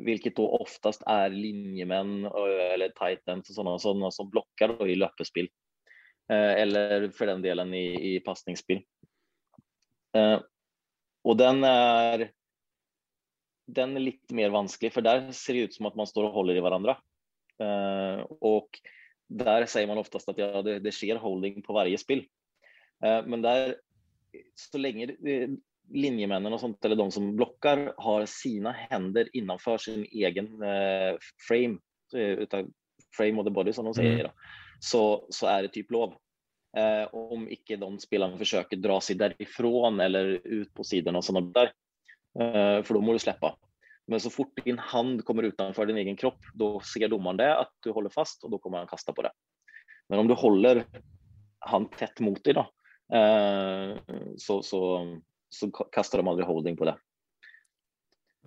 vilket 0.00 0.38
da 0.38 0.46
oftast 0.60 1.04
er 1.10 1.34
linjemän 1.34 2.22
eh, 2.30 2.68
eller 2.72 2.94
tight 2.96 3.28
ends 3.28 3.52
og 3.52 3.58
sånne, 3.58 3.76
sånne 3.82 4.12
som 4.14 4.30
blokker 4.32 4.78
i 4.88 4.96
løpespill. 4.96 5.50
Eh, 6.32 6.54
eller 6.62 7.10
for 7.12 7.28
den 7.28 7.44
delen 7.44 7.74
i, 7.76 7.86
i 8.14 8.16
passningsspel. 8.24 8.84
Eh, 11.22 11.30
och 11.30 11.36
den 11.36 11.64
er 11.64 12.30
den 13.66 13.96
er 13.96 14.00
litt 14.02 14.32
mer 14.34 14.50
vanskelig, 14.50 14.92
for 14.92 15.02
der 15.02 15.30
ser 15.32 15.54
det 15.54 15.60
ut 15.68 15.74
som 15.74 15.86
at 15.86 15.96
man 15.96 16.06
står 16.06 16.28
og 16.28 16.34
holder 16.34 16.58
i 16.58 16.62
hverandre. 16.64 16.96
Uh, 17.62 18.24
og 18.42 18.78
der 19.30 19.66
sier 19.70 19.86
man 19.86 20.00
oftest 20.02 20.28
at 20.28 20.40
ja, 20.40 20.62
det, 20.66 20.80
det 20.82 20.92
skjer 20.92 21.20
holding 21.22 21.62
på 21.64 21.76
varje 21.76 22.00
spill. 22.00 22.24
Uh, 23.04 23.22
men 23.24 23.44
der, 23.44 23.76
så 24.58 24.80
lenge 24.80 25.14
linjemennene 25.92 26.56
og 26.56 26.62
sånt, 26.62 26.80
eller 26.84 26.98
de 26.98 27.06
som 27.14 27.30
blokker, 27.38 27.92
har 28.02 28.26
sine 28.30 28.74
hender 28.90 29.30
innenfor 29.36 29.80
sin 29.82 30.04
egen 30.10 30.52
uh, 30.62 31.14
frame, 31.46 31.78
uh, 32.16 32.66
frame 33.16 33.40
of 33.40 33.46
the 33.46 33.54
body 33.54 33.72
som 33.72 33.88
de 33.88 33.94
sier, 33.98 34.26
Mm. 34.26 34.78
så, 34.82 35.04
så 35.30 35.46
er 35.52 35.62
det 35.62 35.74
typ 35.76 35.92
lov. 35.94 36.16
Eh, 36.72 37.04
om 37.12 37.44
ikke 37.52 37.76
de 37.76 37.88
spillerne 38.00 38.38
forsøker 38.40 38.78
å 38.78 38.84
dra 38.86 38.94
seg 39.04 39.18
derifra 39.20 39.90
eller 40.06 40.38
ut 40.40 40.70
på 40.72 40.86
siden 40.88 41.18
og 41.18 41.26
sånne 41.26 41.44
der. 41.52 41.72
eh, 42.40 42.80
for 42.82 42.96
da 42.96 43.00
må 43.04 43.12
du 43.12 43.20
slippe. 43.20 43.52
Men 44.08 44.20
så 44.20 44.32
fort 44.32 44.56
din 44.64 44.78
hand 44.78 45.22
kommer 45.24 45.44
utenfor 45.44 45.86
din 45.86 46.00
egen 46.00 46.16
kropp, 46.16 46.40
da 46.54 46.78
ser 46.80 47.08
dommeren 47.12 47.38
det, 47.38 47.50
at 47.52 47.70
du 47.84 47.92
holder 47.92 48.10
fast 48.10 48.44
og 48.44 48.54
da 48.54 48.58
kommer 48.58 48.80
han 48.82 48.88
kaste 48.90 49.12
på 49.12 49.22
det. 49.22 49.30
Men 50.08 50.24
om 50.24 50.28
du 50.28 50.34
holder 50.34 50.84
han 51.68 51.86
tett 51.92 52.18
mot 52.24 52.40
deg, 52.42 52.56
da, 52.56 52.64
eh, 53.14 53.92
så, 54.40 54.62
så, 54.64 54.80
så 55.52 55.70
kaster 55.92 56.18
de 56.18 56.28
aldri 56.28 56.48
holding 56.48 56.76
på 56.80 56.88
det. 56.88 56.96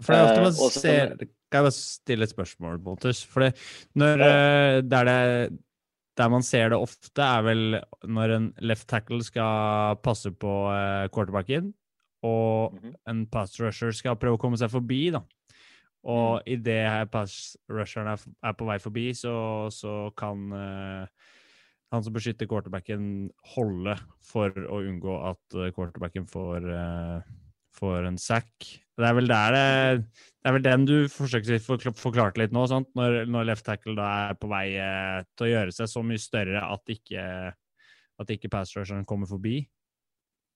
For 0.01 0.11
det 0.11 0.19
er 0.19 0.26
ofte 0.26 0.41
Eh, 0.41 0.43
man 0.43 0.76
ser 0.76 1.13
kan 1.15 1.30
Kan 1.55 1.61
jeg 1.61 1.65
bare 1.69 1.76
stille 1.78 2.26
et 2.26 2.34
spørsmål, 2.34 2.80
Bolters? 2.84 3.21
For 3.23 3.45
det, 3.45 3.53
når 3.95 4.23
eh, 4.26 4.80
der, 4.84 5.07
det, 5.07 5.59
der 6.16 6.30
man 6.32 6.43
ser 6.43 6.70
det 6.72 6.80
ofte, 6.80 7.22
er 7.22 7.41
vel 7.43 7.80
når 8.07 8.36
en 8.36 8.45
left 8.63 8.88
tackle 8.88 9.24
skal 9.24 9.97
passe 10.03 10.32
på 10.32 10.53
eh, 10.72 11.07
quarterbacken, 11.13 11.74
og 12.26 12.74
Mhm. 12.74 12.93
en 13.07 13.26
pass 13.28 13.59
rusher 13.59 13.91
skal 13.91 14.16
prøve 14.16 14.38
å 14.38 14.41
komme 14.41 14.57
seg 14.57 14.72
forbi, 14.72 15.11
da. 15.11 15.22
Og 16.05 16.41
idet 16.45 17.09
pass 17.11 17.57
rusheren 17.70 18.07
er, 18.07 18.22
er 18.43 18.53
på 18.53 18.66
vei 18.66 18.78
forbi, 18.78 19.09
så, 19.18 19.72
så 19.74 20.11
kan 20.18 20.51
uh, 20.53 21.07
han 21.91 22.03
som 22.05 22.13
beskytter 22.13 22.45
quarterbacken, 22.49 23.32
holde 23.55 23.95
for 24.22 24.49
å 24.49 24.82
unngå 24.86 25.16
at 25.32 25.57
eh, 25.57 25.72
quarterbacken 25.74 26.28
får, 26.30 26.66
uh, 26.70 27.22
får 27.74 28.05
en 28.09 28.18
sack. 28.22 28.84
Det 28.95 29.07
er 29.09 29.15
vel 29.17 29.27
det, 29.27 29.39
det 30.39 30.49
er 30.49 30.55
vel 30.55 30.63
den 30.63 30.85
du 30.87 30.95
forsøker 31.11 31.57
å 31.59 31.93
forklare 31.99 32.39
litt 32.39 32.53
nå? 32.55 32.63
Når, 32.95 33.25
når 33.27 33.49
left 33.49 33.65
tackle 33.67 33.95
da 33.97 34.07
er 34.29 34.37
på 34.39 34.47
vei 34.51 34.67
eh, 34.79 35.21
til 35.35 35.47
å 35.47 35.51
gjøre 35.51 35.75
seg 35.75 35.91
så 35.91 36.03
mye 36.05 36.21
større 36.21 36.63
at 36.63 36.93
ikke, 36.93 37.25
at 38.23 38.35
ikke 38.37 38.51
pass 38.53 38.71
rusheren 38.77 39.07
kommer 39.07 39.27
forbi. 39.27 39.65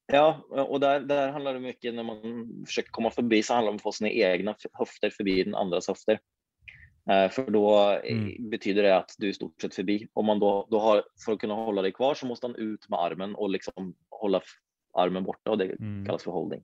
Ja, 0.09 0.39
og 0.63 0.79
der, 0.81 1.03
der, 1.05 1.35
handler 1.35 1.59
det 1.59 1.67
mye 1.67 1.91
Når 1.93 2.05
man 2.07 2.21
forsøker 2.65 2.89
å 2.89 2.95
komme 2.95 3.11
forbi, 3.13 3.43
så 3.45 3.59
handler 3.59 3.75
det 3.75 3.77
om 3.77 3.83
å 3.83 3.87
få 3.89 3.95
sine 3.99 4.13
egne 4.15 4.55
hofter 4.79 5.13
forbi 5.13 5.35
den 5.43 5.57
andres 5.59 5.91
hofter. 5.91 6.23
For 7.33 7.49
da 7.49 7.99
eh, 8.05 8.15
Mm. 8.15 8.49
betyder 8.51 8.85
det 8.85 8.93
at 8.93 9.13
du 9.17 9.27
er 9.27 9.33
stort 9.33 9.61
sett 9.61 9.75
forbi. 9.75 10.07
Om 10.13 10.25
man 10.25 10.39
då, 10.39 10.67
då 10.71 10.79
har, 10.79 11.03
for 11.23 11.35
å 11.35 11.39
kunne 11.41 11.57
holde 11.57 11.83
deg 11.87 11.95
kvar 11.97 12.15
så 12.15 12.27
må 12.29 12.37
han 12.41 12.55
ut 12.55 12.89
med 12.89 12.99
armen 12.99 13.35
og 13.35 13.49
liksom 13.55 13.93
holde 14.21 14.41
armen 14.95 15.25
borte. 15.25 15.49
og 15.49 15.57
det 15.57 15.75
kalles 16.05 16.23
for 16.23 16.31
för 16.31 16.31
holding. 16.31 16.63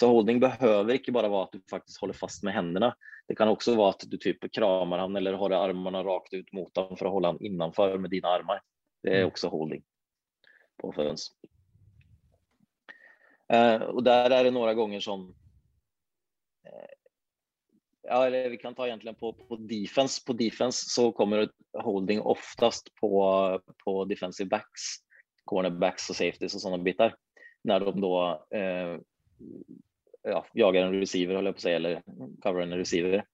Så 0.00 0.08
holding 0.10 0.40
behøver 0.42 0.96
ikke 0.96 1.14
bare 1.14 1.30
være 1.30 1.48
at 1.48 1.54
du 1.54 1.62
faktisk 1.70 2.02
holder 2.02 2.18
fast 2.18 2.42
med 2.46 2.56
hendene. 2.56 2.90
Det 3.28 3.36
kan 3.38 3.48
også 3.48 3.76
være 3.78 3.94
at 3.94 4.06
du 4.10 4.16
typ 4.20 4.42
krammer 4.52 5.04
han 5.04 5.16
eller 5.16 5.38
har 5.38 5.54
armene 5.60 6.02
rakt 6.04 6.34
ut 6.34 6.50
mot 6.56 6.80
ham 6.80 6.96
for 6.98 7.08
å 7.08 7.14
holde 7.14 7.34
han 7.34 7.42
innenfor 7.46 7.94
med 8.02 8.12
dine 8.12 8.30
armer. 8.30 8.62
Det 9.04 9.12
er 9.12 9.24
også 9.24 9.32
också 9.32 9.48
holding 9.54 9.84
på. 10.80 11.16
Eh, 13.52 13.82
och 13.82 14.04
där 14.04 14.30
är 14.30 14.44
det 14.44 14.50
noen 14.50 14.76
ganger 14.76 15.00
som 15.00 15.28
uh, 16.66 16.94
Ja, 18.02 18.26
eller 18.26 18.50
vi 18.50 18.56
kan 18.56 18.74
ta 18.74 18.86
egentligen 18.86 19.14
på, 19.14 19.32
på 19.32 19.56
defense. 19.56 20.24
På 20.26 20.32
defense 20.32 20.90
så 20.90 21.12
kommer 21.12 21.48
holding 21.72 22.20
oftast 22.20 22.94
på, 22.94 23.10
på 23.84 24.04
defensive 24.04 24.48
backs, 24.48 24.82
cornerbacks 25.44 26.10
og 26.10 26.16
safeties 26.16 26.54
og 26.54 26.60
sånne 26.60 26.84
biter. 26.84 27.14
Når 27.64 27.86
de 27.86 28.02
da 28.04 28.18
eh, 28.58 28.92
ja, 30.22 30.46
jagar 30.52 30.82
en 30.82 31.00
receiver, 31.00 31.34
håller 31.34 31.48
jag 31.48 31.54
på 31.54 31.58
att 31.58 31.62
säga, 31.62 31.76
eller 31.76 32.02
coverar 32.42 32.62
en 32.62 32.78
receiver. 32.78 33.24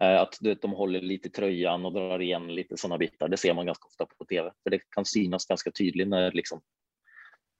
Eh, 0.00 0.20
att 0.20 0.38
du 0.40 0.48
vet, 0.48 0.62
de 0.62 0.72
håller 0.72 1.00
lite 1.00 1.28
i 1.28 1.30
tröjan 1.30 1.86
och 1.86 1.92
drar 1.92 2.22
igen 2.22 2.54
lite 2.54 2.76
sådana 2.76 2.98
bitar. 2.98 3.28
Det 3.28 3.36
ser 3.36 3.54
man 3.54 3.66
ganska 3.66 3.86
ofta 3.86 4.06
på 4.06 4.24
tv, 4.24 4.52
för 4.62 4.70
det 4.70 4.80
kan 4.90 5.04
synas 5.04 5.46
ganska 5.46 5.70
tydligt 5.70 6.08
när 6.08 6.32
liksom 6.32 6.60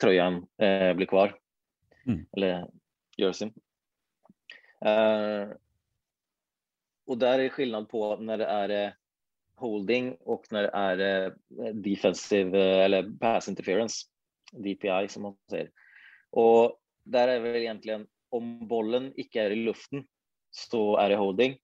tröjan 0.02 0.34
eh, 0.34 0.94
blir 0.94 1.06
kvar. 1.06 1.38
Mm. 2.06 2.26
Eller 2.36 2.66
jerseyn. 3.16 3.52
Eh, 4.84 5.48
och 7.06 7.18
där 7.18 7.38
är 7.38 7.48
skillnad 7.48 7.88
på 7.88 8.16
när 8.16 8.38
det 8.38 8.46
är 8.46 8.68
eh, 8.68 8.92
holding 9.54 10.16
och 10.20 10.46
när 10.50 10.62
det 10.62 10.70
är 10.72 11.26
eh, 11.26 11.74
defensive 11.74 12.58
eller 12.60 13.18
pass 13.18 13.48
interference, 13.48 14.06
DPI 14.52 15.08
som 15.08 15.22
man 15.22 15.36
säger. 15.50 15.70
Och 16.30 16.80
där 17.06 17.40
vel 17.40 17.56
egentlig 17.62 17.94
en 17.94 18.06
om 18.34 18.68
bollen 18.68 19.12
ikke 19.18 19.46
er 19.46 19.54
i 19.54 19.62
luften 19.66 20.04
så 20.54 20.96
er 21.00 21.12
det 21.12 21.20
holding. 21.20 21.56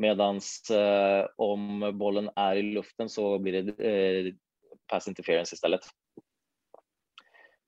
Medans 0.00 0.48
eh, 0.72 1.24
om 1.40 1.82
bollen 2.00 2.30
er 2.38 2.60
i 2.60 2.66
luften 2.74 3.10
så 3.12 3.34
blir 3.42 3.60
det 3.60 3.74
eh, 3.84 4.30
pass 4.90 5.08
interference 5.10 5.56
stedet. 5.56 5.84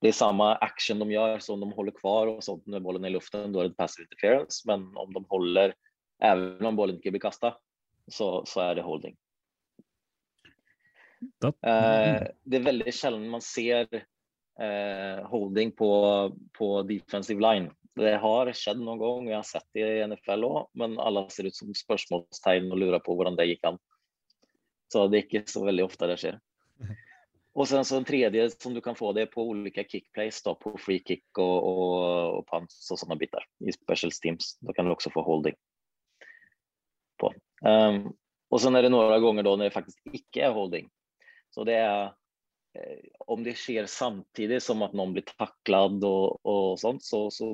Det 0.02 0.10
er 0.10 0.16
samme 0.18 0.48
action 0.64 0.98
de 0.98 1.12
gjør, 1.12 1.38
så 1.38 1.55
om 1.55 1.62
de 1.62 1.74
holder 1.76 1.94
kvar 1.94 2.32
og 2.32 2.42
sånt 2.42 2.64
med 2.66 2.82
bollen 2.82 3.05
är 3.05 3.12
i 3.12 3.14
luften, 3.14 3.52
da 3.55 3.62
er 3.62 3.70
det 3.70 3.78
pass 3.78 3.98
interference. 4.01 4.64
Men 4.66 4.88
om 4.98 5.12
de 5.14 5.22
holder, 5.30 5.74
även 6.22 6.66
om 6.66 6.78
bollen 6.78 6.98
ikke 6.98 7.12
blir 7.14 7.22
kasta, 7.22 7.55
så, 8.10 8.42
så 8.48 8.64
er 8.64 8.80
det 8.80 8.86
holding. 8.86 9.14
Eh, 11.22 12.24
det 12.42 12.59
er 12.59 12.66
veldig 12.66 12.94
sjelden 12.96 13.28
man 13.30 13.44
ser 13.44 13.86
holding 15.26 15.70
på, 15.72 15.88
på 16.58 16.66
defensive 16.88 17.40
line. 17.40 17.70
Det 17.96 18.14
har 18.20 18.50
skjedd 18.56 18.80
noen 18.80 19.00
gång, 19.00 19.28
jeg 19.28 19.36
har 19.36 19.46
sett 19.48 19.66
det 19.76 19.84
i 19.84 20.02
NFL 20.06 20.44
òg, 20.48 20.58
men 20.80 20.96
alle 21.00 21.26
ser 21.32 21.48
ut 21.48 21.56
som 21.56 21.72
spørsmålstegn 21.76 22.70
og 22.72 22.80
lurer 22.80 23.02
på 23.04 23.16
hvordan 23.16 23.36
det 23.36 23.50
gikk 23.50 23.68
an. 23.68 23.80
Så 24.92 25.06
det 25.08 25.18
er 25.18 25.26
ikke 25.26 25.44
så 25.48 25.64
veldig 25.64 25.84
ofte 25.86 26.08
det 26.08 26.18
skjer. 26.20 26.38
Og 27.52 27.68
sen 27.68 27.84
så 27.84 27.98
den 27.98 28.06
tredje 28.08 28.46
som 28.54 28.72
du 28.72 28.80
kan 28.80 28.96
få 28.96 29.10
det 29.12 29.26
på 29.34 29.44
ulike 29.44 29.84
kickplays 29.84 30.38
da, 30.44 30.54
på 30.56 30.72
free 30.80 31.02
kick 31.04 31.36
og, 31.36 31.66
og, 31.68 31.96
og 32.38 32.46
punts 32.48 32.86
og 32.88 32.96
sånne 32.96 33.18
biter 33.20 33.44
i 33.60 33.74
special 33.76 34.14
teams. 34.24 34.54
Da 34.64 34.72
kan 34.72 34.88
du 34.88 34.94
også 34.94 35.12
få 35.12 35.20
holding. 35.26 35.58
På. 37.20 37.28
Um, 37.60 38.14
og 38.48 38.62
sen 38.64 38.76
er 38.76 38.86
det 38.86 38.92
noen 38.94 39.12
ganger 39.20 39.44
da 39.44 39.52
når 39.52 39.68
det 39.68 39.74
faktisk 39.76 40.16
ikke 40.16 40.46
er 40.48 40.56
holding. 40.56 40.88
Så 41.52 41.64
det 41.64 41.74
är 41.74 42.04
eh, 42.04 42.10
om 43.26 43.42
det 43.44 43.52
sker 43.58 43.86
samtidig 43.90 44.62
som 44.64 44.82
at 44.84 44.94
noen 44.96 45.12
blir 45.12 45.26
taklet 45.28 46.04
og, 46.08 46.38
og 46.48 46.78
sånt 46.80 47.04
så, 47.04 47.26
så 47.32 47.52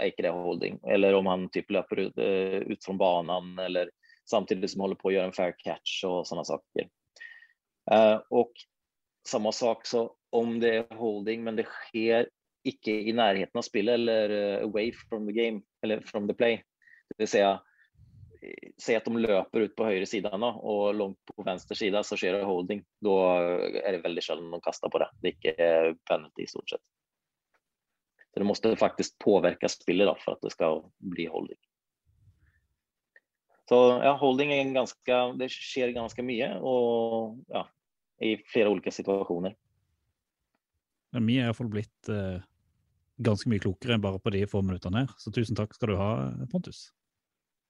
er 0.00 0.10
ikke 0.10 0.26
det 0.26 0.34
holding. 0.34 0.78
Eller 0.88 1.16
om 1.16 1.28
han 1.30 1.48
typ 1.52 1.70
løper 1.72 2.06
ut, 2.06 2.18
eh, 2.18 2.60
ut 2.68 2.84
fra 2.84 2.96
banen 3.00 3.58
eller 3.58 3.90
samtidig 4.30 4.70
som 4.70 4.84
håller 4.84 4.98
på 5.00 5.10
å 5.10 5.14
gjøre 5.14 5.30
en 5.30 5.36
fair 5.36 5.56
catch 5.60 6.02
og 6.08 6.26
sånne 6.28 6.46
saker. 6.48 6.90
Eh, 7.90 8.18
og 8.30 8.64
samma 9.28 9.52
sak 9.52 9.86
så 9.88 10.06
om 10.36 10.58
det 10.62 10.74
er 10.76 11.00
holding 11.00 11.42
men 11.44 11.58
det 11.58 11.66
sker 11.68 12.28
ikke 12.68 12.92
i 13.08 13.14
nærheten 13.16 13.56
av 13.56 13.64
spillet 13.66 13.96
eller 13.96 14.36
eh, 14.36 14.62
away 14.66 14.92
from 14.92 15.26
the 15.28 15.34
game 15.36 15.62
eller 15.84 16.04
from 16.06 16.28
the 16.28 16.36
play. 16.36 16.60
Det 17.10 17.24
vil 17.24 17.32
si 17.32 17.44
eh, 17.44 17.58
säg 18.82 18.96
att 18.96 19.04
de 19.04 19.18
löper 19.18 19.60
ut 19.60 19.76
på 19.76 19.84
höger 19.84 20.04
sidan 20.04 20.40
då, 20.40 20.46
och 20.46 20.94
långt 20.94 21.18
på 21.24 21.42
vänster 21.42 21.74
sida 21.74 22.02
så 22.02 22.16
skjer 22.16 22.32
det 22.32 22.44
holding. 22.44 22.84
Då 23.00 23.28
är 23.84 23.92
det 23.92 23.98
väldigt 23.98 24.24
sällan 24.24 24.50
de 24.50 24.60
kastar 24.60 24.88
på 24.88 24.98
det. 24.98 25.10
Det 25.20 25.28
är 25.28 25.88
inte 25.88 26.04
penalty 26.04 26.42
i 26.42 26.46
stort 26.46 26.70
sett. 26.70 26.80
Så 28.34 28.40
det 28.40 28.44
måste 28.44 28.76
faktiskt 28.76 29.18
påverka 29.18 29.68
spelet 29.68 30.06
då 30.06 30.16
för 30.20 30.32
att 30.32 30.40
det 30.42 30.50
ska 30.50 30.90
bli 30.98 31.26
holding. 31.26 31.58
Så 33.68 33.74
ja, 34.02 34.16
holding 34.16 34.52
er 34.52 34.72
ganske 34.74 35.16
Det 35.38 35.46
skjer 35.48 35.92
ganske 35.94 36.22
mye, 36.26 36.56
og 36.58 37.38
ja, 37.48 37.68
i 38.18 38.36
flere 38.50 38.70
ulike 38.72 38.90
situasjoner. 38.90 39.54
Ja, 41.14 41.20
vi 41.22 41.36
er 41.38 41.46
iallfall 41.48 41.70
blitt 41.70 42.10
eh, 42.10 42.42
ganske 43.22 43.50
mye 43.50 43.62
klokere 43.62 43.94
enn 43.94 44.02
bare 44.02 44.18
på 44.22 44.32
de 44.34 44.42
få 44.50 44.62
minuttene 44.66 45.04
her. 45.04 45.14
Så 45.22 45.30
tusen 45.34 45.58
takk 45.58 45.74
skal 45.74 45.92
du 45.92 45.96
ha, 46.00 46.10
Pontus. 46.50 46.88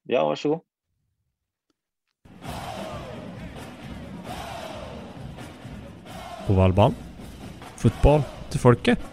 Ja, 0.08 0.24
vær 0.28 0.38
så 0.38 0.54
god. 0.54 0.60
Ovalbanen. 6.50 6.96
Fotball 7.80 8.24
til 8.50 8.60
folket. 8.62 9.04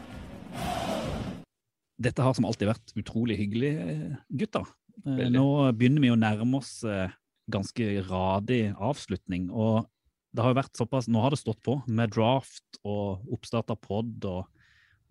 Dette 1.97 2.23
har 2.23 2.33
som 2.37 2.45
alltid 2.47 2.69
vært 2.69 2.93
utrolig 2.99 3.37
hyggelig, 3.39 3.71
eh, 3.81 4.17
gutter. 4.39 4.65
Eh, 5.05 5.17
Veldig. 5.17 5.31
Nå 5.33 5.45
begynner 5.77 6.01
vi 6.01 6.11
å 6.13 6.19
nærme 6.19 6.59
oss 6.59 6.83
eh, 6.83 7.09
ganske 7.49 8.03
radig 8.09 8.75
avslutning. 8.75 9.49
og 9.51 9.87
det 10.33 10.43
har 10.43 10.53
jo 10.53 10.59
vært 10.61 10.77
såpass, 10.77 11.07
Nå 11.07 11.21
har 11.21 11.31
det 11.31 11.39
stått 11.39 11.63
på 11.63 11.79
med 11.87 12.11
draft 12.11 12.77
og 12.83 13.25
oppstart 13.33 13.71
av 13.71 13.79
pod. 13.81 14.25
og, 14.25 14.45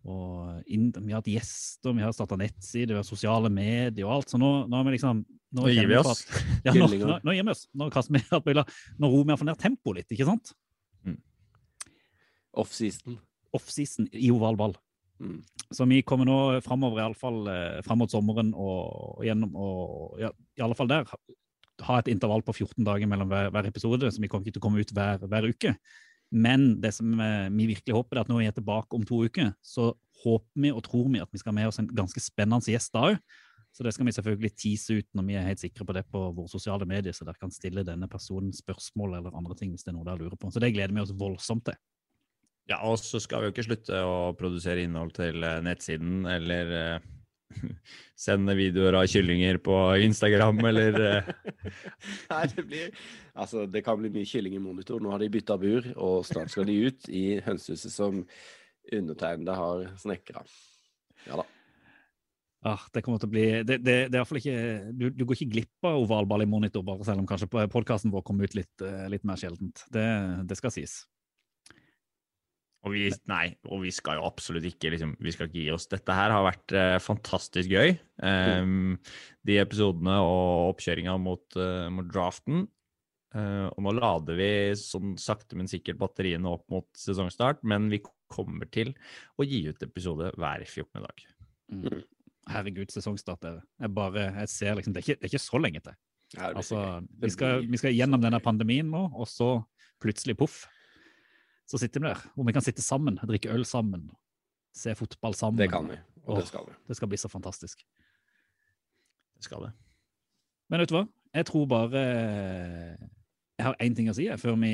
og 0.06 0.62
Vi 0.66 1.12
har 1.12 1.18
hatt 1.20 1.30
gjester, 1.30 1.94
vi 1.96 2.04
har 2.04 2.12
starta 2.14 2.38
nettside, 2.38 2.92
vi 2.94 2.98
har 3.00 3.06
sosiale 3.06 3.50
medier 3.52 4.06
og 4.06 4.14
alt. 4.18 4.30
Så 4.32 4.38
nå, 4.40 4.50
nå, 4.70 4.78
er 4.80 4.86
vi 4.88 4.94
liksom, 4.96 5.24
Nå 5.56 5.66
gir 5.72 5.88
vi 5.90 5.98
oss. 5.98 6.24
at- 6.26 6.66
Ja, 6.68 6.72
nå, 6.80 6.86
nå, 6.92 7.18
nå 7.24 7.34
gir 7.36 7.46
vi 7.46 7.54
oss. 7.54 7.66
Nå 7.74 7.90
kaster 7.94 8.14
vi 8.16 8.22
alt 8.30 8.46
mulig. 8.46 8.64
Nå 8.98 9.10
roer 9.12 9.24
vi 9.26 9.34
iallfall 9.34 9.50
ned 9.50 9.62
tempoet 9.62 10.00
litt, 10.02 10.14
ikke 10.16 10.28
sant? 10.28 10.54
Offseason. 12.56 13.18
Offseason 13.56 14.08
i 14.16 14.30
oval 14.32 14.56
ball. 14.56 14.76
Mm. 15.20 15.40
Så 15.72 15.86
vi 15.88 16.02
kommer 16.04 16.28
nå 16.28 16.36
framover, 16.64 17.02
iallfall 17.02 17.46
eh, 17.48 17.82
fram 17.84 18.02
mot 18.02 18.12
sommeren 18.12 18.52
og, 18.52 19.18
og 19.18 19.24
gjennom 19.24 19.54
og 19.56 20.18
ja, 20.20 20.30
i 20.58 20.64
alle 20.64 20.76
fall 20.76 20.90
der 20.90 21.08
ha 21.86 21.98
et 22.00 22.08
intervall 22.12 22.44
på 22.44 22.54
14 22.56 22.84
dager 22.84 23.08
mellom 23.08 23.28
hver, 23.28 23.50
hver 23.52 23.68
episode, 23.68 24.08
så 24.12 24.22
vi 24.22 24.28
kommer 24.32 24.46
ikke 24.46 24.56
til 24.56 24.62
å 24.62 24.66
komme 24.66 24.80
ut 24.80 24.92
hver, 24.96 25.24
hver 25.28 25.48
uke. 25.50 25.74
Men 26.34 26.80
det 26.82 26.92
som 26.96 27.12
eh, 27.22 27.48
vi 27.54 27.68
virkelig 27.70 27.94
håper, 27.94 28.18
er 28.18 28.26
at 28.26 28.30
når 28.30 28.42
vi 28.42 28.48
er 28.50 28.56
tilbake 28.56 28.98
om 28.98 29.04
to 29.06 29.22
uker, 29.26 29.52
så 29.62 29.92
håper 30.24 30.62
vi 30.64 30.72
og 30.74 30.82
tror 30.86 31.10
vi 31.12 31.22
at 31.22 31.30
vi 31.32 31.40
skal 31.42 31.52
ha 31.52 31.58
med 31.60 31.70
oss 31.70 31.78
en 31.82 31.90
ganske 31.90 32.22
spennende 32.22 32.72
gjest 32.72 32.94
da 32.96 33.10
òg. 33.12 33.20
Så 33.76 33.84
det 33.84 33.92
skal 33.92 34.08
vi 34.08 34.14
selvfølgelig 34.16 34.54
tease 34.56 34.94
ut 34.96 35.08
når 35.12 35.24
vi 35.26 35.34
er 35.36 35.44
helt 35.50 35.60
sikre 35.60 35.84
på 35.84 35.92
det 35.92 36.06
på 36.08 36.20
våre 36.32 36.48
sosiale 36.48 36.86
medier, 36.88 37.12
så 37.12 37.26
dere 37.28 37.36
kan 37.36 37.52
stille 37.52 37.84
denne 37.84 38.08
personen 38.08 38.54
spørsmål 38.56 39.18
eller 39.18 39.36
andre 39.36 39.56
ting 39.58 39.74
hvis 39.74 39.84
det 39.84 39.92
er 39.92 39.98
noe 39.98 40.06
dere 40.08 40.22
lurer 40.22 40.38
på. 40.40 40.48
Så 40.48 40.62
det 40.64 40.72
gleder 40.72 40.96
vi 40.96 41.02
oss 41.02 41.12
voldsomt 41.12 41.66
til. 41.68 41.76
Ja, 42.66 42.80
og 42.88 42.96
så 42.98 43.20
skal 43.22 43.42
vi 43.42 43.50
jo 43.50 43.54
ikke 43.54 43.66
slutte 43.68 44.00
å 44.02 44.32
produsere 44.38 44.82
innhold 44.82 45.12
til 45.14 45.44
eh, 45.44 45.60
nettsiden, 45.62 46.24
eller 46.26 46.72
eh, 46.74 47.04
sende 48.26 48.56
videoer 48.58 48.98
av 49.00 49.06
kyllinger 49.10 49.58
på 49.64 49.76
Instagram, 50.06 50.60
eller 50.70 51.00
eh, 51.08 51.32
Nei, 52.30 52.44
det 52.52 52.66
blir 52.66 52.94
Altså, 53.36 53.66
det 53.70 53.84
kan 53.84 54.00
bli 54.00 54.10
mye 54.14 54.28
kylling 54.28 54.54
i 54.56 54.62
monitor. 54.62 55.02
Nå 55.02 55.10
har 55.12 55.20
de 55.20 55.28
bytta 55.32 55.58
bur, 55.60 55.90
og 56.00 56.22
snart 56.24 56.52
skal 56.52 56.64
de 56.70 56.78
ut 56.88 57.10
i 57.12 57.26
hønsehuset 57.44 57.92
som 57.92 58.22
undertegnede 58.92 59.56
har 59.58 59.84
snekra. 60.00 60.46
Ja 61.26 61.42
da. 61.42 61.46
Ah, 62.66 62.82
det 62.94 63.02
kommer 63.04 63.20
til 63.22 63.28
å 63.28 63.30
bli 63.34 63.44
det, 63.68 63.76
det, 63.84 63.96
det 64.10 64.18
er 64.18 64.38
ikke, 64.40 64.60
du, 64.96 65.04
du 65.14 65.22
går 65.22 65.36
ikke 65.36 65.52
glipp 65.52 65.86
av 65.86 66.00
ovalball 66.00 66.42
i 66.42 66.48
monitor, 66.50 66.82
bare 66.86 67.04
selv 67.06 67.22
om 67.22 67.28
kanskje 67.28 67.68
podkasten 67.70 68.10
vår 68.14 68.24
kommer 68.26 68.48
ut 68.48 68.56
litt, 68.58 68.72
eh, 68.82 69.04
litt 69.12 69.26
mer 69.28 69.38
sjeldent. 69.38 69.84
Det, 69.92 70.06
det 70.48 70.58
skal 70.58 70.74
sies. 70.74 70.96
Og 72.86 72.94
vi, 72.94 73.08
nei, 73.26 73.48
og 73.66 73.82
vi 73.82 73.90
skal 73.94 74.20
jo 74.20 74.26
absolutt 74.28 74.66
ikke 74.68 74.92
liksom, 74.94 75.16
vi 75.18 75.32
skal 75.34 75.48
ikke 75.48 75.58
gi 75.58 75.72
oss. 75.74 75.88
Dette 75.90 76.14
her 76.14 76.30
har 76.30 76.44
vært 76.46 76.74
eh, 76.76 76.98
fantastisk 77.02 77.72
gøy. 77.72 77.96
Em, 78.22 78.94
de 79.46 79.58
episodene 79.58 80.14
og 80.22 80.70
oppkjøringa 80.70 81.16
mot, 81.18 81.44
uh, 81.58 81.88
mot 81.90 82.06
draften. 82.06 82.68
Uh, 83.34 83.66
og 83.72 83.82
nå 83.82 83.94
lader 83.98 84.38
vi 84.38 84.50
sånn 84.78 85.16
sakte, 85.18 85.58
men 85.58 85.66
sikkert 85.68 85.98
batteriene 85.98 86.52
opp 86.52 86.62
mot 86.72 86.86
sesongstart, 86.96 87.64
men 87.66 87.90
vi 87.90 87.98
kommer 88.32 88.70
til 88.70 88.94
å 89.36 89.46
gi 89.46 89.64
ut 89.66 89.82
episode 89.82 90.30
hver 90.38 90.62
14. 90.62 91.02
dag. 91.02 91.26
Mm. 91.74 92.04
Herregud, 92.54 92.94
sesongstart. 92.94 93.50
er 93.50 93.58
Jeg 93.82 93.94
bare, 93.98 94.30
jeg 94.44 94.52
ser 94.54 94.78
liksom, 94.78 94.94
det 94.94 95.02
er 95.02 95.08
ikke, 95.08 95.18
det 95.18 95.26
er 95.26 95.34
ikke 95.34 95.48
så 95.48 95.62
lenge 95.62 95.82
til. 95.82 95.98
Ja, 96.36 96.52
Altså, 96.52 96.86
vi 97.22 97.30
skal, 97.34 97.66
vi 97.66 97.78
skal 97.82 97.94
gjennom 97.94 98.22
denne 98.22 98.38
pandemien 98.42 98.88
nå, 98.90 99.08
og 99.14 99.26
så 99.30 99.50
plutselig 100.02 100.38
poff. 100.38 100.64
Så 101.66 101.80
sitter 101.82 102.00
vi 102.00 102.06
der, 102.06 102.20
hvor 102.34 102.46
vi 102.46 102.54
kan 102.54 102.62
sitte 102.62 102.82
sammen, 102.82 103.18
drikke 103.26 103.50
øl 103.50 103.64
sammen, 103.66 104.10
se 104.74 104.94
fotball 104.94 105.34
sammen. 105.34 105.58
Det 105.58 105.70
kan 105.70 105.88
vi, 105.90 105.98
og 106.26 106.40
det 106.40 106.46
skal 106.48 106.66
vi. 106.68 106.74
Det 106.88 106.96
skal 106.96 107.08
bli 107.10 107.18
så 107.18 107.28
fantastisk. 107.28 107.82
Det 109.36 109.44
skal 109.44 109.66
det. 109.66 109.72
Men 110.70 110.80
vet 110.80 110.90
du 110.90 110.98
hva? 111.00 111.06
Jeg 111.34 111.46
tror 111.46 111.66
bare 111.66 112.02
Jeg 113.56 113.64
har 113.64 113.76
én 113.80 113.94
ting 113.96 114.08
å 114.10 114.14
si 114.14 114.26
jeg, 114.26 114.38
før 114.40 114.56
vi, 114.60 114.72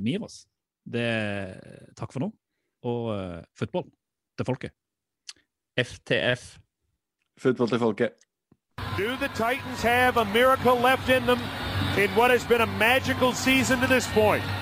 vi 0.00 0.14
gir 0.14 0.22
oss. 0.22 0.44
Det 0.86 1.02
er 1.02 1.88
takk 1.98 2.14
for 2.14 2.22
nå, 2.22 2.28
og 2.86 3.08
uh, 3.10 3.40
fotball 3.58 3.88
til 4.38 4.46
folket. 4.46 4.74
FTF. 5.78 6.58
Fotball 7.38 7.68
til 7.68 7.82
folket. 7.82 8.12
Do 8.98 9.16
the 9.16 9.28
Titans 9.34 9.82
have 9.82 10.16
a 10.16 10.24
miracle 10.24 10.76
left 10.76 11.08
in 11.08 11.26
them 11.26 11.40
in 11.98 12.10
what 12.10 12.30
has 12.30 12.44
been 12.44 12.60
a 12.60 12.66
magical 12.78 13.32
season 13.32 13.80
to 13.80 13.86
this 13.86 14.06
point? 14.14 14.61